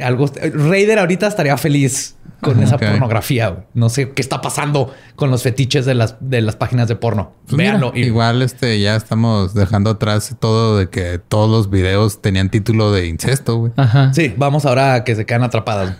Algo. 0.03 0.25
Raider 0.53 0.99
ahorita 0.99 1.27
estaría 1.27 1.57
feliz 1.57 2.15
con 2.41 2.61
esa 2.61 2.77
pornografía. 2.77 3.65
No 3.73 3.89
sé 3.89 4.11
qué 4.11 4.21
está 4.21 4.41
pasando 4.41 4.93
con 5.15 5.31
los 5.31 5.43
fetiches 5.43 5.85
de 5.85 5.95
las, 5.95 6.15
de 6.19 6.41
las 6.41 6.55
páginas 6.55 6.87
de 6.87 6.95
porno. 6.95 7.33
Pues 7.45 7.57
Véanlo. 7.57 7.91
igual 7.95 8.41
este, 8.41 8.79
ya 8.79 8.95
estamos 8.95 9.53
dejando 9.53 9.91
atrás 9.91 10.35
todo 10.39 10.77
de 10.77 10.89
que 10.89 11.19
todos 11.19 11.49
los 11.49 11.69
videos 11.69 12.21
tenían 12.21 12.49
título 12.49 12.91
de 12.91 13.07
incesto. 13.07 13.57
Güey. 13.57 13.71
Sí, 14.13 14.33
vamos 14.37 14.65
ahora 14.65 14.95
a 14.95 15.03
que 15.03 15.15
se 15.15 15.25
quedan 15.25 15.43
atrapadas. 15.43 15.95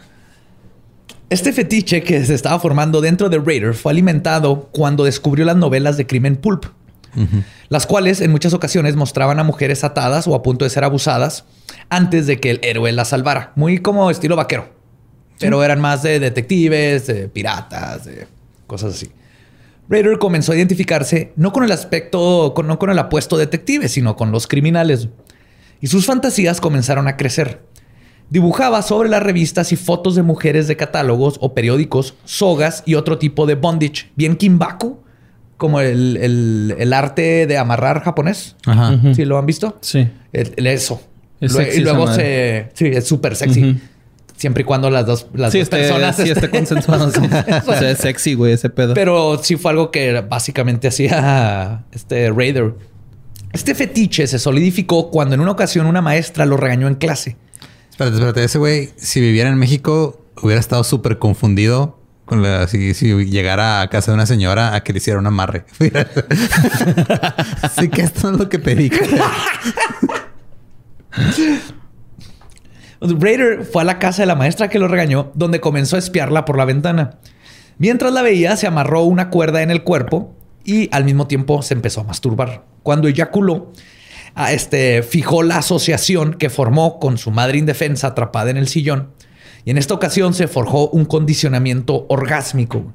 Este 1.30 1.51
fetiche 1.51 2.04
que 2.04 2.24
se 2.24 2.34
estaba 2.34 2.58
formando 2.60 3.01
dentro 3.01 3.27
de 3.30 3.38
Raider 3.39 3.74
fue 3.74 3.92
alimentado 3.92 4.70
cuando 4.72 5.04
descubrió 5.04 5.44
las 5.44 5.58
novelas 5.58 5.98
de 5.98 6.08
crimen 6.08 6.38
pulp, 6.38 6.66
las 7.68 7.86
cuales 7.86 8.22
en 8.22 8.32
muchas 8.32 8.54
ocasiones 8.54 8.96
mostraban 8.96 9.39
a 9.39 9.44
mujeres 9.44 9.84
atadas 9.84 10.25
o 10.27 10.36
a 10.36 10.44
punto 10.44 10.63
de 10.63 10.70
ser 10.70 10.86
abusadas 10.86 11.44
antes 11.89 12.27
de 12.27 12.39
que 12.39 12.51
el 12.51 12.60
héroe 12.63 12.91
las 12.91 13.10
salvara, 13.10 13.53
muy 13.56 13.79
como 13.79 14.10
estilo 14.10 14.36
vaquero. 14.36 14.70
Pero 15.39 15.63
eran 15.63 15.79
más 15.79 16.03
de 16.03 16.20
detectives, 16.20 17.08
de 17.08 17.27
piratas, 17.27 18.06
de 18.06 18.27
cosas 18.65 18.96
así. 18.96 19.12
Raider 19.89 20.17
comenzó 20.17 20.51
a 20.51 20.56
identificarse 20.56 21.32
no 21.36 21.53
con 21.53 21.63
el 21.63 21.72
aspecto, 21.72 22.53
no 22.65 22.79
con 22.79 22.89
el 22.89 23.00
apuesto 23.00 23.38
detective, 23.38 23.88
sino 23.88 24.15
con 24.15 24.32
los 24.32 24.48
criminales. 24.48 25.08
Y 25.79 25.88
sus 25.88 26.06
fantasías 26.06 26.60
comenzaron 26.60 27.08
a 27.08 27.17
crecer. 27.17 27.62
Dibujaba 28.29 28.82
sobre 28.82 29.08
las 29.08 29.24
revistas 29.24 29.72
y 29.72 29.77
fotos 29.77 30.15
de 30.15 30.24
mujeres 30.24 30.67
de 30.67 30.75
catálogos 30.75 31.38
o 31.39 31.53
periódicos, 31.53 32.15
sogas 32.25 32.84
y 32.86 32.96
otro 32.96 33.17
tipo 33.17 33.46
de 33.46 33.56
bondage, 33.56 34.12
bien 34.15 34.36
kimbaku, 34.36 35.00
como 35.56 35.79
el, 35.79 36.94
arte 36.94 37.48
de 37.48 37.58
amarrar 37.58 38.01
japonés. 38.01 38.58
Ajá. 38.65 39.00
¿Sí 39.15 39.24
lo 39.24 39.38
han 39.38 39.46
visto? 39.46 39.77
Sí. 39.82 40.10
eso. 40.34 41.01
Y 41.39 41.79
luego 41.79 42.13
se... 42.13 42.70
Sí, 42.74 42.88
es 42.88 43.08
súper 43.08 43.36
sexy. 43.36 43.79
Siempre 44.36 44.62
y 44.62 44.65
cuando 44.65 44.91
las 44.91 45.06
dos, 45.06 45.27
las 45.34 45.51
sí, 45.51 45.60
dos 45.60 45.70
personas... 45.70 46.15
Sí, 46.15 46.29
esté 46.29 46.50
consensuado. 46.50 47.08
o 47.67 47.74
sea, 47.74 47.91
es 47.91 47.98
sexy, 47.98 48.36
güey, 48.36 48.53
ese 48.53 48.70
pedo. 48.70 48.94
Pero 48.94 49.39
sí 49.41 49.56
fue 49.56 49.72
algo 49.72 49.89
que 49.89 50.22
básicamente 50.22 50.88
hacía 50.88 51.86
este 51.91 52.32
Raider. 52.32 52.75
Este 53.51 53.74
fetiche 53.74 54.27
se 54.27 54.38
solidificó 54.38 55.10
cuando 55.10 55.36
en 55.36 55.41
una 55.41 55.51
ocasión 55.51 55.88
una 55.88 56.01
maestra 56.01 56.46
lo 56.46 56.58
regañó 56.58 56.88
en 56.88 56.96
clase. 56.96 57.36
Espérate, 57.89 58.15
espérate. 58.15 58.44
Ese 58.44 58.60
güey, 58.60 58.91
si 58.98 59.20
viviera 59.22 59.50
en 59.50 59.58
México, 59.58 60.24
hubiera 60.44 60.60
estado 60.60 60.84
súper 60.84 61.17
confundido 61.17 61.98
con 62.25 62.44
la, 62.44 62.67
si, 62.67 62.94
si, 62.94 63.13
llegara 63.25 63.82
a 63.82 63.89
casa 63.89 64.12
de 64.12 64.15
una 64.15 64.25
señora 64.25 64.75
a 64.75 64.84
que 64.84 64.94
le 64.94 64.98
hiciera 64.98 65.17
un 65.17 65.25
amarre. 65.25 65.65
Así 67.62 67.89
que 67.89 68.01
esto 68.01 68.32
es 68.32 68.38
lo 68.38 68.50
que 68.50 68.60
pedí. 68.60 68.91
Raider 73.02 73.64
fue 73.64 73.82
a 73.82 73.86
la 73.86 74.00
casa 74.00 74.24
de 74.24 74.28
la 74.28 74.36
maestra 74.36 74.70
que 74.70 74.80
lo 74.80 74.88
regañó, 74.88 75.32
donde 75.36 75.60
comenzó 75.60 75.96
a 75.96 76.00
espiarla 76.00 76.46
por 76.46 76.58
la 76.58 76.66
ventana. 76.66 77.20
Mientras 77.78 78.12
la 78.12 78.22
veía, 78.22 78.56
se 78.58 78.68
amarró 78.68 79.04
una 79.04 79.30
cuerda 79.30 79.62
en 79.62 79.72
el 79.72 79.84
cuerpo 79.84 80.36
y 80.64 80.90
al 80.92 81.06
mismo 81.06 81.28
tiempo 81.28 81.62
se 81.62 81.74
empezó 81.74 82.02
a 82.02 82.06
masturbar. 82.06 82.66
Cuando 82.84 83.08
eyaculó, 83.08 83.72
este, 84.50 85.04
fijó 85.04 85.44
la 85.44 85.58
asociación 85.58 86.34
que 86.34 86.50
formó 86.50 87.00
con 87.00 87.18
su 87.18 87.32
madre 87.32 87.58
indefensa 87.58 88.08
atrapada 88.08 88.50
en 88.50 88.58
el 88.58 88.68
sillón. 88.68 89.12
Y 89.66 89.72
en 89.72 89.78
esta 89.78 89.94
ocasión 89.94 90.34
se 90.34 90.48
forjó 90.48 90.90
un 90.90 91.06
condicionamiento 91.06 92.06
orgásmico. 92.10 92.94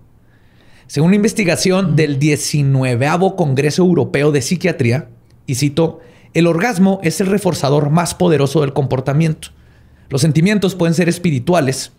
Según 0.87 1.09
una 1.09 1.17
investigación 1.17 1.97
del 1.97 2.19
19 2.19 3.07
Congreso 3.37 3.83
Europeo 3.83 4.33
de 4.33 4.43
Psiquiatría, 4.43 5.09
y 5.47 5.55
cito, 5.55 6.00
el 6.34 6.46
orgasmo 6.46 7.00
es 7.02 7.20
el 7.20 7.26
reforzador 7.26 7.90
más 7.90 8.14
poderoso 8.14 8.60
del 8.60 8.72
comportamiento. 8.72 9.48
Los 10.08 10.20
sentimientos 10.20 10.74
pueden 10.74 10.94
ser 10.94 11.08
espirituales 11.08 11.92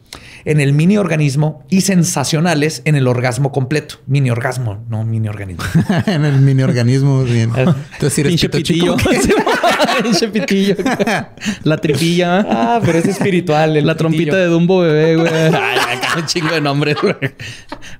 en 0.45 0.59
el 0.59 0.73
mini 0.73 0.97
organismo 0.97 1.65
y 1.69 1.81
sensacionales 1.81 2.83
en 2.85 2.95
el 2.95 3.07
orgasmo 3.07 3.51
completo. 3.51 3.95
Mini 4.05 4.29
orgasmo, 4.29 4.83
no 4.87 5.03
mini 5.03 5.29
organismo. 5.29 5.63
en 6.05 6.25
el 6.25 6.39
mini 6.41 6.61
organismo, 6.61 7.23
bien. 7.23 7.51
Entonces, 7.55 8.13
si 8.13 8.21
eres 8.21 8.39
pitillo. 8.49 8.97
pitillo. 10.33 10.75
La 11.63 11.77
tripilla. 11.77 12.45
Ah, 12.47 12.81
pero 12.85 12.99
es 12.99 13.05
espiritual. 13.05 13.83
la 13.85 13.95
trompita 13.95 14.35
de 14.35 14.45
Dumbo 14.45 14.81
bebé, 14.81 15.15
güey. 15.15 15.33
Ay, 15.33 15.97
acá 15.97 16.19
un 16.19 16.25
chingo 16.25 16.53
de 16.53 16.61
nombres, 16.61 16.97
güey. 17.01 17.15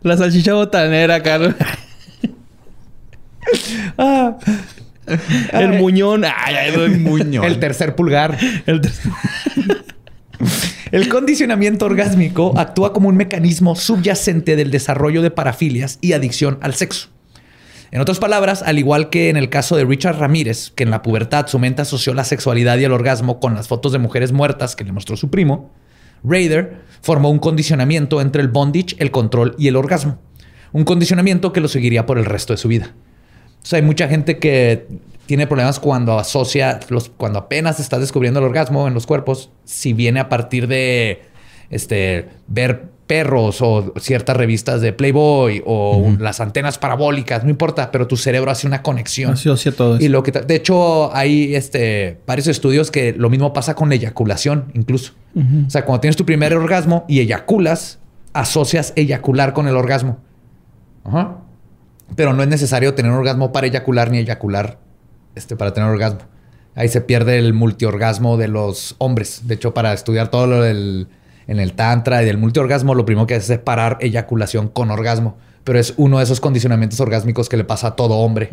La 0.01 0.17
salchicha 0.17 0.53
botanera, 0.53 1.23
Carlos. 1.23 1.55
ah. 3.97 4.37
El 5.51 5.73
muñón. 5.73 6.23
Ay, 6.25 6.55
el 6.73 6.99
muñón. 6.99 7.43
El 7.43 7.59
tercer 7.59 7.95
pulgar. 7.95 8.37
El 8.65 8.81
tercer... 8.81 9.11
El 10.91 11.09
condicionamiento 11.09 11.85
orgásmico 11.85 12.53
actúa 12.57 12.93
como 12.93 13.09
un 13.09 13.17
mecanismo 13.17 13.75
subyacente 13.75 14.55
del 14.55 14.69
desarrollo 14.69 15.23
de 15.23 15.31
parafilias 15.31 15.97
y 16.01 16.13
adicción 16.13 16.59
al 16.61 16.75
sexo. 16.75 17.09
En 17.89 18.01
otras 18.01 18.19
palabras, 18.19 18.63
al 18.63 18.79
igual 18.79 19.09
que 19.09 19.29
en 19.29 19.37
el 19.37 19.49
caso 19.49 19.75
de 19.75 19.85
Richard 19.85 20.19
Ramírez, 20.19 20.71
que 20.75 20.83
en 20.83 20.91
la 20.91 21.01
pubertad 21.01 21.47
su 21.47 21.59
mente 21.59 21.81
asoció 21.81 22.13
la 22.13 22.23
sexualidad 22.23 22.77
y 22.77 22.83
el 22.83 22.91
orgasmo 22.91 23.39
con 23.39 23.55
las 23.55 23.67
fotos 23.67 23.91
de 23.91 23.99
mujeres 23.99 24.31
muertas 24.31 24.75
que 24.75 24.83
le 24.83 24.91
mostró 24.91 25.17
su 25.17 25.29
primo, 25.29 25.71
Raider 26.23 26.81
formó 27.01 27.29
un 27.29 27.39
condicionamiento 27.39 28.21
entre 28.21 28.41
el 28.41 28.47
bondage, 28.47 28.95
el 28.99 29.11
control 29.11 29.55
y 29.57 29.67
el 29.67 29.75
orgasmo. 29.75 30.19
Un 30.71 30.85
condicionamiento 30.85 31.53
que 31.53 31.61
lo 31.61 31.67
seguiría 31.67 32.05
por 32.05 32.17
el 32.17 32.25
resto 32.25 32.53
de 32.53 32.57
su 32.57 32.67
vida. 32.67 32.93
O 33.63 33.65
sea, 33.65 33.77
hay 33.77 33.85
mucha 33.85 34.07
gente 34.07 34.39
que 34.39 34.87
tiene 35.25 35.47
problemas 35.47 35.79
cuando 35.79 36.19
asocia, 36.19 36.79
los, 36.89 37.09
cuando 37.09 37.39
apenas 37.39 37.79
estás 37.79 38.01
descubriendo 38.01 38.39
el 38.39 38.45
orgasmo 38.45 38.87
en 38.87 38.93
los 38.93 39.07
cuerpos, 39.07 39.49
si 39.63 39.93
viene 39.93 40.19
a 40.19 40.29
partir 40.29 40.67
de 40.67 41.21
este, 41.69 42.27
ver 42.47 42.93
perros 43.07 43.61
o 43.61 43.93
ciertas 43.99 44.35
revistas 44.35 44.81
de 44.81 44.93
Playboy 44.93 45.61
o 45.65 46.13
las 46.19 46.39
antenas 46.39 46.77
parabólicas, 46.77 47.43
no 47.43 47.49
importa, 47.49 47.91
pero 47.91 48.07
tu 48.07 48.17
cerebro 48.17 48.51
hace 48.51 48.65
una 48.65 48.81
conexión. 48.81 49.33
Asocia 49.33 49.71
todo 49.71 49.97
eso. 49.97 50.05
Y 50.05 50.09
lo 50.09 50.23
que 50.23 50.31
de 50.31 50.55
hecho 50.55 51.13
hay 51.15 51.55
este 51.55 52.17
varios 52.25 52.47
estudios 52.47 52.91
que 52.91 53.13
lo 53.13 53.29
mismo 53.29 53.53
pasa 53.53 53.75
con 53.75 53.89
la 53.89 53.95
eyaculación 53.95 54.71
incluso. 54.73 55.13
O 55.35 55.69
sea, 55.69 55.83
cuando 55.83 56.01
tienes 56.01 56.15
tu 56.15 56.25
primer 56.25 56.53
orgasmo 56.53 57.05
y 57.07 57.19
eyaculas, 57.19 57.99
asocias 58.33 58.93
eyacular 58.95 59.53
con 59.53 59.67
el 59.67 59.75
orgasmo. 59.75 60.19
Ajá. 61.03 61.42
Pero 62.15 62.33
no 62.33 62.43
es 62.43 62.49
necesario 62.49 62.93
tener 62.93 63.11
un 63.11 63.17
orgasmo 63.17 63.51
para 63.51 63.67
eyacular 63.67 64.11
ni 64.11 64.19
eyacular 64.19 64.79
este, 65.35 65.55
para 65.55 65.73
tener 65.73 65.89
orgasmo. 65.89 66.19
Ahí 66.75 66.87
se 66.87 67.01
pierde 67.01 67.37
el 67.37 67.53
multiorgasmo 67.53 68.37
de 68.37 68.47
los 68.47 68.95
hombres. 68.97 69.41
De 69.45 69.55
hecho, 69.55 69.73
para 69.73 69.93
estudiar 69.93 70.29
todo 70.29 70.47
lo 70.47 70.61
del 70.61 71.07
en 71.47 71.59
el 71.59 71.73
tantra 71.73 72.23
y 72.23 72.25
del 72.25 72.37
multiorgasmo, 72.37 72.95
lo 72.95 73.05
primero 73.05 73.27
que 73.27 73.35
hace 73.35 73.41
es 73.41 73.59
separar 73.59 73.97
eyaculación 73.99 74.69
con 74.69 74.91
orgasmo. 74.91 75.37
Pero 75.63 75.79
es 75.79 75.93
uno 75.97 76.17
de 76.17 76.23
esos 76.23 76.39
condicionamientos 76.39 76.99
orgásmicos 76.99 77.49
que 77.49 77.57
le 77.57 77.63
pasa 77.63 77.87
a 77.87 77.95
todo 77.95 78.15
hombre 78.15 78.49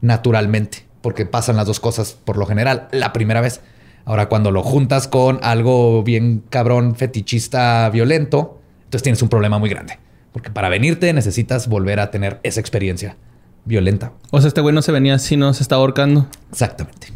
naturalmente, 0.00 0.86
porque 1.02 1.26
pasan 1.26 1.56
las 1.56 1.66
dos 1.66 1.80
cosas 1.80 2.16
por 2.24 2.36
lo 2.38 2.46
general 2.46 2.88
la 2.90 3.12
primera 3.12 3.40
vez. 3.40 3.60
Ahora, 4.06 4.28
cuando 4.28 4.50
lo 4.50 4.62
juntas 4.62 5.08
con 5.08 5.40
algo 5.42 6.02
bien 6.02 6.42
cabrón, 6.50 6.94
fetichista, 6.94 7.88
violento, 7.90 8.60
entonces 8.84 9.02
tienes 9.02 9.22
un 9.22 9.28
problema 9.28 9.58
muy 9.58 9.68
grande. 9.70 9.98
Porque 10.34 10.50
para 10.50 10.68
venirte 10.68 11.10
necesitas 11.14 11.68
volver 11.68 11.98
a 12.00 12.10
tener 12.10 12.40
esa 12.42 12.60
experiencia 12.60 13.16
violenta. 13.64 14.12
O 14.32 14.40
sea, 14.40 14.48
este 14.48 14.60
güey 14.60 14.74
no 14.74 14.82
se 14.82 14.92
venía 14.92 15.14
así, 15.14 15.36
no 15.38 15.54
se 15.54 15.62
estaba 15.62 15.80
ahorcando. 15.80 16.26
Exactamente. 16.50 17.06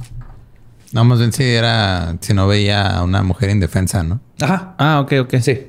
No, 0.93 1.05
más 1.05 1.19
bien 1.19 1.33
si 1.33 1.43
era... 1.43 2.17
Si 2.21 2.33
no 2.33 2.47
veía 2.49 2.87
a 2.97 3.03
una 3.03 3.23
mujer 3.23 3.51
indefensa, 3.51 4.03
¿no? 4.05 4.21
Ajá. 4.41 4.75
Ah, 4.79 5.01
ok, 5.01 5.13
ok. 5.23 5.35
Sí. 5.43 5.67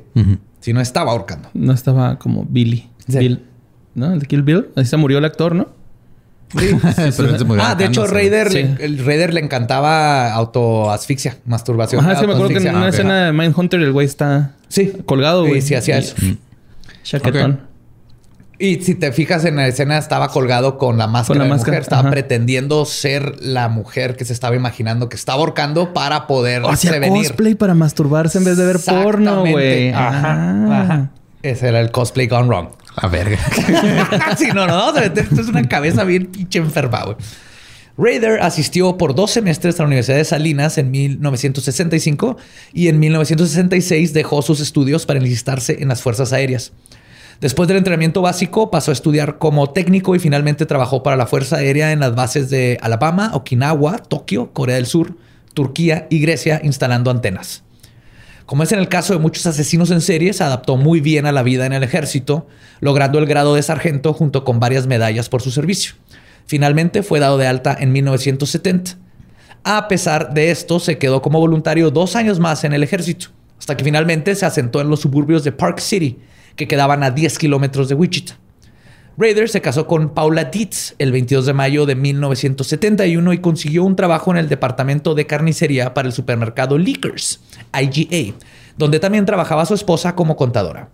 Si 0.61 0.71
no 0.73 0.79
estaba 0.79 1.11
ahorcando. 1.11 1.49
No 1.53 1.73
estaba 1.73 2.17
como 2.19 2.45
Billy. 2.47 2.89
Sí. 3.07 3.17
Bill. 3.17 3.43
¿No? 3.95 4.13
El 4.13 4.19
de 4.19 4.27
Kill 4.27 4.43
Bill. 4.43 4.67
Ahí 4.77 4.85
se 4.85 4.95
murió 4.95 5.17
el 5.17 5.25
actor, 5.25 5.55
¿no? 5.55 5.67
Él 6.57 6.79
se 7.37 7.43
murió 7.43 7.63
Ah, 7.65 7.75
de 7.75 7.85
hecho. 7.85 8.05
Raider, 8.07 8.49
Sí. 8.51 8.63
le- 8.63 8.85
el 8.85 9.03
Raider 9.05 9.33
le 9.33 9.41
encantaba 9.41 10.31
autoasfixia, 10.33 11.37
masturbación. 11.45 12.01
Ajá, 12.05 12.19
sí, 12.19 12.25
me 12.27 12.33
acuerdo 12.33 12.49
que 12.53 12.57
en 12.67 12.75
una 12.75 12.85
Ah, 12.85 12.89
escena 12.89 13.25
de 13.25 13.33
Mindhunter 13.33 13.81
el 13.81 13.91
güey 13.91 14.05
está 14.05 14.53
Sí. 14.69 14.93
colgado, 15.05 15.45
güey. 15.45 15.61
Sí, 15.61 15.69
sí 15.69 15.75
hacía 15.75 15.97
eso. 15.97 16.15
Chaquetón. 17.09 17.67
Y 18.61 18.81
si 18.81 18.93
te 18.95 19.13
fijas 19.13 19.45
en 19.45 19.55
la 19.55 19.67
escena, 19.67 19.97
estaba 19.97 20.27
colgado 20.27 20.77
con 20.77 20.97
la 20.97 21.07
máscara 21.07 21.39
la 21.39 21.43
de 21.45 21.49
máscara, 21.49 21.71
mujer. 21.77 21.81
Estaba 21.83 22.01
ajá. 22.01 22.11
pretendiendo 22.11 22.83
ser 22.85 23.41
la 23.41 23.69
mujer 23.69 24.17
que 24.17 24.25
se 24.25 24.33
estaba 24.33 24.53
imaginando 24.55 25.07
que 25.07 25.15
estaba 25.15 25.39
ahorcando 25.39 25.93
para 25.93 26.27
poder 26.27 26.63
O 26.63 26.69
hacía 26.69 26.91
prevenir. 26.91 27.27
cosplay 27.27 27.55
para 27.55 27.73
masturbarse 27.73 28.37
en 28.37 28.43
vez 28.43 28.57
de 28.57 28.65
ver 28.65 28.79
porno, 28.85 29.45
güey. 29.45 29.89
Ajá, 29.93 30.33
Ah. 30.67 30.81
ajá. 30.81 31.11
Ese 31.41 31.69
era 31.69 31.79
el 31.79 31.89
cosplay 31.91 32.27
gone 32.27 32.47
wrong. 32.49 32.67
La 33.01 33.07
verga. 33.07 33.37
sí, 34.37 34.47
no, 34.53 34.67
no. 34.67 34.93
Esto 34.97 35.39
es 35.39 35.47
una 35.47 35.65
cabeza 35.69 36.03
bien 36.03 36.25
pinche 36.25 36.59
enferma, 36.59 37.03
güey. 37.05 37.15
Raider 37.97 38.41
asistió 38.41 38.97
por 38.97 39.15
dos 39.15 39.31
semestres 39.31 39.79
a 39.79 39.83
la 39.83 39.87
Universidad 39.87 40.17
de 40.17 40.25
Salinas 40.25 40.77
en 40.77 40.91
1965 40.91 42.35
y 42.73 42.89
en 42.89 42.99
1966 42.99 44.11
dejó 44.13 44.41
sus 44.41 44.59
estudios 44.59 45.05
para 45.05 45.19
enlistarse 45.19 45.77
en 45.81 45.87
las 45.87 46.01
Fuerzas 46.01 46.33
Aéreas. 46.33 46.73
Después 47.41 47.69
del 47.69 47.77
entrenamiento 47.77 48.21
básico, 48.21 48.69
pasó 48.69 48.91
a 48.91 48.93
estudiar 48.93 49.37
como 49.37 49.69
técnico 49.69 50.13
y 50.13 50.19
finalmente 50.19 50.65
trabajó 50.65 51.03
para 51.03 51.15
la 51.15 51.25
Fuerza 51.25 51.55
Aérea 51.55 51.93
en 51.93 52.01
las 52.01 52.13
bases 52.13 52.49
de 52.49 52.77
Alabama, 52.81 53.31
Okinawa, 53.33 53.99
Tokio, 53.99 54.51
Corea 54.51 54.75
del 54.75 54.87
Sur, 54.87 55.15
Turquía 55.53 56.05
y 56.09 56.19
Grecia, 56.19 56.59
instalando 56.61 57.11
antenas. 57.11 57.63
Como 58.45 58.63
es 58.63 58.73
en 58.73 58.79
el 58.79 58.89
caso 58.89 59.13
de 59.13 59.19
muchos 59.19 59.45
asesinos 59.45 59.89
en 59.91 60.01
serie, 60.01 60.33
se 60.33 60.43
adaptó 60.43 60.75
muy 60.75 60.99
bien 60.99 61.27
a 61.27 61.31
la 61.31 61.43
vida 61.43 61.65
en 61.65 61.71
el 61.71 61.83
ejército, 61.83 62.45
logrando 62.81 63.19
el 63.19 63.25
grado 63.25 63.55
de 63.55 63.63
sargento 63.63 64.11
junto 64.11 64.43
con 64.43 64.59
varias 64.59 64.85
medallas 64.85 65.29
por 65.29 65.41
su 65.41 65.51
servicio. 65.51 65.93
Finalmente 66.45 67.03
fue 67.03 67.21
dado 67.21 67.37
de 67.37 67.47
alta 67.47 67.77
en 67.79 67.93
1970. 67.93 68.97
A 69.63 69.87
pesar 69.87 70.33
de 70.33 70.51
esto, 70.51 70.81
se 70.81 70.97
quedó 70.97 71.21
como 71.21 71.39
voluntario 71.39 71.89
dos 71.89 72.17
años 72.17 72.37
más 72.39 72.65
en 72.65 72.73
el 72.73 72.83
ejército, 72.83 73.27
hasta 73.57 73.77
que 73.77 73.85
finalmente 73.85 74.35
se 74.35 74.45
asentó 74.45 74.81
en 74.81 74.89
los 74.89 74.99
suburbios 74.99 75.45
de 75.45 75.53
Park 75.53 75.79
City, 75.79 76.17
que 76.59 76.67
quedaban 76.67 77.03
a 77.03 77.11
10 77.11 77.39
kilómetros 77.39 77.87
de 77.87 77.95
Wichita. 77.95 78.37
Raider 79.17 79.47
se 79.47 79.61
casó 79.61 79.87
con 79.87 80.09
Paula 80.09 80.45
Dietz 80.45 80.93
el 80.99 81.13
22 81.13 81.45
de 81.45 81.53
mayo 81.53 81.85
de 81.85 81.95
1971 81.95 83.31
y 83.31 83.37
consiguió 83.37 83.85
un 83.85 83.95
trabajo 83.95 84.31
en 84.31 84.37
el 84.37 84.49
departamento 84.49 85.15
de 85.15 85.25
carnicería 85.25 85.93
para 85.93 86.09
el 86.09 86.13
supermercado 86.13 86.77
Liquors, 86.77 87.39
IGA, 87.73 88.35
donde 88.77 88.99
también 88.99 89.25
trabajaba 89.25 89.65
su 89.65 89.73
esposa 89.73 90.15
como 90.15 90.35
contadora. 90.35 90.89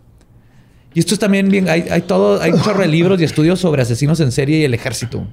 Y 0.94 1.00
esto 1.00 1.16
es 1.16 1.20
también 1.20 1.50
bien, 1.50 1.68
hay, 1.68 1.88
hay 1.90 2.04
todo, 2.04 2.40
hay 2.40 2.52
un 2.52 2.62
chorro 2.62 2.82
de 2.82 2.88
libros 2.88 3.20
y 3.20 3.24
estudios 3.24 3.60
sobre 3.60 3.82
asesinos 3.82 4.20
en 4.20 4.32
serie 4.32 4.60
y 4.60 4.64
el 4.66 4.76
ejército. 4.76 5.28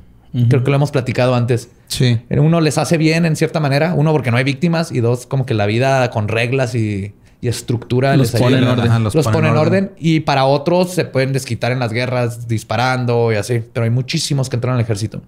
Creo 0.48 0.64
que 0.64 0.70
lo 0.70 0.76
hemos 0.76 0.90
platicado 0.90 1.34
antes. 1.34 1.68
Sí. 1.88 2.18
Uno 2.30 2.62
les 2.62 2.78
hace 2.78 2.96
bien 2.96 3.26
en 3.26 3.36
cierta 3.36 3.60
manera, 3.60 3.92
uno 3.92 4.12
porque 4.12 4.30
no 4.30 4.38
hay 4.38 4.44
víctimas 4.44 4.92
y 4.92 5.00
dos 5.00 5.26
como 5.26 5.44
que 5.44 5.52
la 5.52 5.66
vida 5.66 6.08
con 6.08 6.26
reglas 6.28 6.74
y, 6.74 7.12
y 7.42 7.48
estructura 7.48 8.16
Los 8.16 8.30
pone 8.30 8.58
en 8.58 8.64
orden. 8.64 8.86
Ajá, 8.88 8.98
Los, 9.00 9.14
pone 9.26 9.48
en 9.48 9.56
orden. 9.56 9.90
y 9.98 10.20
para 10.20 10.46
otros 10.46 10.92
se 10.92 11.04
pueden 11.04 11.32
desquitar 11.32 11.72
en 11.72 11.80
las 11.80 11.92
guerras 11.92 12.46
disparando 12.46 13.32
y 13.32 13.34
así, 13.34 13.62
pero 13.72 13.82
hay 13.82 13.90
muchísimos 13.90 14.48
que 14.48 14.56
entraron 14.56 14.78
al 14.78 14.84
ejército. 14.84 15.20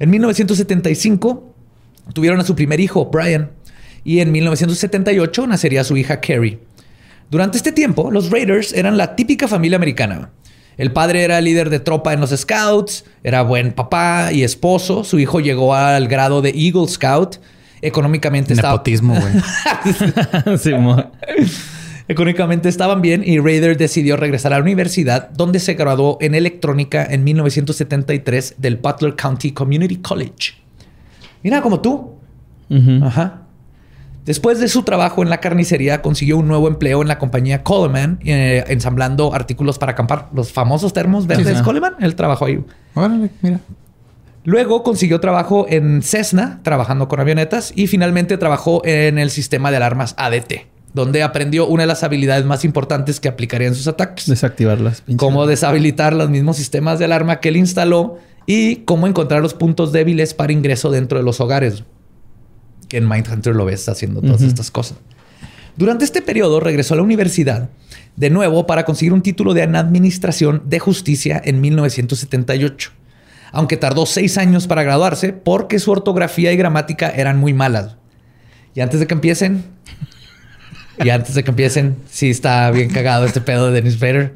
En 0.00 0.10
1975 0.10 1.54
tuvieron 2.12 2.40
a 2.40 2.44
su 2.44 2.56
primer 2.56 2.80
hijo, 2.80 3.06
Brian, 3.06 3.52
y 4.02 4.18
en 4.18 4.32
1978 4.32 5.46
nacería 5.46 5.84
su 5.84 5.96
hija 5.96 6.20
Carrie. 6.20 6.58
Durante 7.30 7.58
este 7.58 7.70
tiempo, 7.70 8.10
los 8.10 8.30
Raiders 8.30 8.72
eran 8.72 8.96
la 8.96 9.14
típica 9.14 9.46
familia 9.46 9.76
americana. 9.76 10.30
El 10.76 10.92
padre 10.92 11.22
era 11.22 11.40
líder 11.40 11.70
de 11.70 11.78
tropa 11.78 12.12
en 12.12 12.20
los 12.20 12.30
Scouts, 12.30 13.04
era 13.22 13.42
buen 13.42 13.70
papá 13.70 14.32
y 14.32 14.42
esposo. 14.42 15.04
Su 15.04 15.20
hijo 15.20 15.38
llegó 15.38 15.76
al 15.76 16.08
grado 16.08 16.42
de 16.42 16.50
Eagle 16.50 16.88
Scout. 16.88 17.36
Económicamente 17.82 18.52
estaba, 18.52 18.74
Nepotismo, 18.74 19.14
güey. 19.14 20.58
Sí, 20.58 20.72
económicamente 22.08 22.68
estaban 22.68 23.00
bien 23.00 23.22
y 23.24 23.38
Raider 23.38 23.76
decidió 23.76 24.16
regresar 24.16 24.52
a 24.52 24.56
la 24.56 24.62
universidad, 24.62 25.30
donde 25.30 25.60
se 25.60 25.74
graduó 25.74 26.18
en 26.20 26.34
electrónica 26.34 27.04
en 27.04 27.22
1973 27.22 28.56
del 28.58 28.76
Butler 28.76 29.14
County 29.14 29.52
Community 29.52 29.96
College. 29.98 30.54
Mira, 31.42 31.62
como 31.62 31.80
tú. 31.80 32.16
Ajá. 33.02 33.42
Después 34.26 34.60
de 34.60 34.68
su 34.68 34.82
trabajo 34.82 35.22
en 35.22 35.30
la 35.30 35.38
carnicería, 35.38 36.02
consiguió 36.02 36.36
un 36.36 36.46
nuevo 36.46 36.68
empleo 36.68 37.00
en 37.02 37.08
la 37.08 37.18
compañía 37.18 37.62
Coleman, 37.62 38.18
eh, 38.24 38.64
ensamblando 38.68 39.32
artículos 39.32 39.78
para 39.78 39.92
acampar. 39.92 40.28
Los 40.34 40.52
famosos 40.52 40.92
termos 40.92 41.26
verdes 41.26 41.58
sí. 41.58 41.64
Coleman. 41.64 41.94
Él 42.00 42.14
trabajó 42.16 42.44
ahí. 42.44 42.62
Órale, 42.94 43.30
mira. 43.40 43.60
Luego 44.44 44.82
consiguió 44.82 45.20
trabajo 45.20 45.66
en 45.68 46.02
Cessna, 46.02 46.60
trabajando 46.62 47.08
con 47.08 47.20
avionetas, 47.20 47.72
y 47.74 47.86
finalmente 47.88 48.38
trabajó 48.38 48.82
en 48.84 49.18
el 49.18 49.30
sistema 49.30 49.70
de 49.70 49.76
alarmas 49.76 50.14
ADT, 50.16 50.66
donde 50.94 51.22
aprendió 51.22 51.66
una 51.66 51.82
de 51.82 51.88
las 51.88 52.02
habilidades 52.04 52.46
más 52.46 52.64
importantes 52.64 53.20
que 53.20 53.28
aplicaría 53.28 53.68
en 53.68 53.74
sus 53.74 53.86
ataques. 53.86 54.26
Desactivarlas. 54.26 55.02
Cómo 55.16 55.46
deshabilitar 55.46 56.14
los 56.14 56.30
mismos 56.30 56.56
sistemas 56.56 56.98
de 56.98 57.04
alarma 57.04 57.40
que 57.40 57.50
él 57.50 57.56
instaló 57.58 58.18
y 58.46 58.76
cómo 58.76 59.06
encontrar 59.06 59.42
los 59.42 59.52
puntos 59.52 59.92
débiles 59.92 60.32
para 60.32 60.52
ingreso 60.52 60.90
dentro 60.90 61.18
de 61.18 61.24
los 61.24 61.40
hogares. 61.40 61.84
Que 62.88 62.96
en 62.96 63.08
Mindhunter 63.08 63.54
lo 63.54 63.66
ves 63.66 63.88
haciendo 63.88 64.22
todas 64.22 64.42
estas 64.42 64.70
cosas. 64.70 64.98
Durante 65.76 66.04
este 66.04 66.22
periodo 66.22 66.60
regresó 66.60 66.94
a 66.94 66.96
la 66.96 67.02
universidad 67.02 67.70
de 68.16 68.30
nuevo 68.30 68.66
para 68.66 68.84
conseguir 68.84 69.12
un 69.12 69.22
título 69.22 69.54
de 69.54 69.62
Administración 69.62 70.62
de 70.66 70.78
Justicia 70.78 71.40
en 71.44 71.60
1978. 71.60 72.92
Aunque 73.52 73.76
tardó 73.76 74.06
seis 74.06 74.38
años 74.38 74.66
para 74.66 74.82
graduarse 74.82 75.32
porque 75.32 75.78
su 75.78 75.90
ortografía 75.90 76.52
y 76.52 76.56
gramática 76.56 77.08
eran 77.10 77.38
muy 77.38 77.52
malas. 77.52 77.96
Y 78.74 78.80
antes 78.80 79.00
de 79.00 79.06
que 79.06 79.14
empiecen, 79.14 79.64
y 81.02 81.08
antes 81.10 81.34
de 81.34 81.42
que 81.42 81.50
empiecen, 81.50 81.96
sí 82.10 82.30
está 82.30 82.70
bien 82.70 82.90
cagado 82.90 83.24
este 83.24 83.40
pedo 83.40 83.66
de 83.66 83.72
Dennis 83.72 83.98
Rader. 84.00 84.34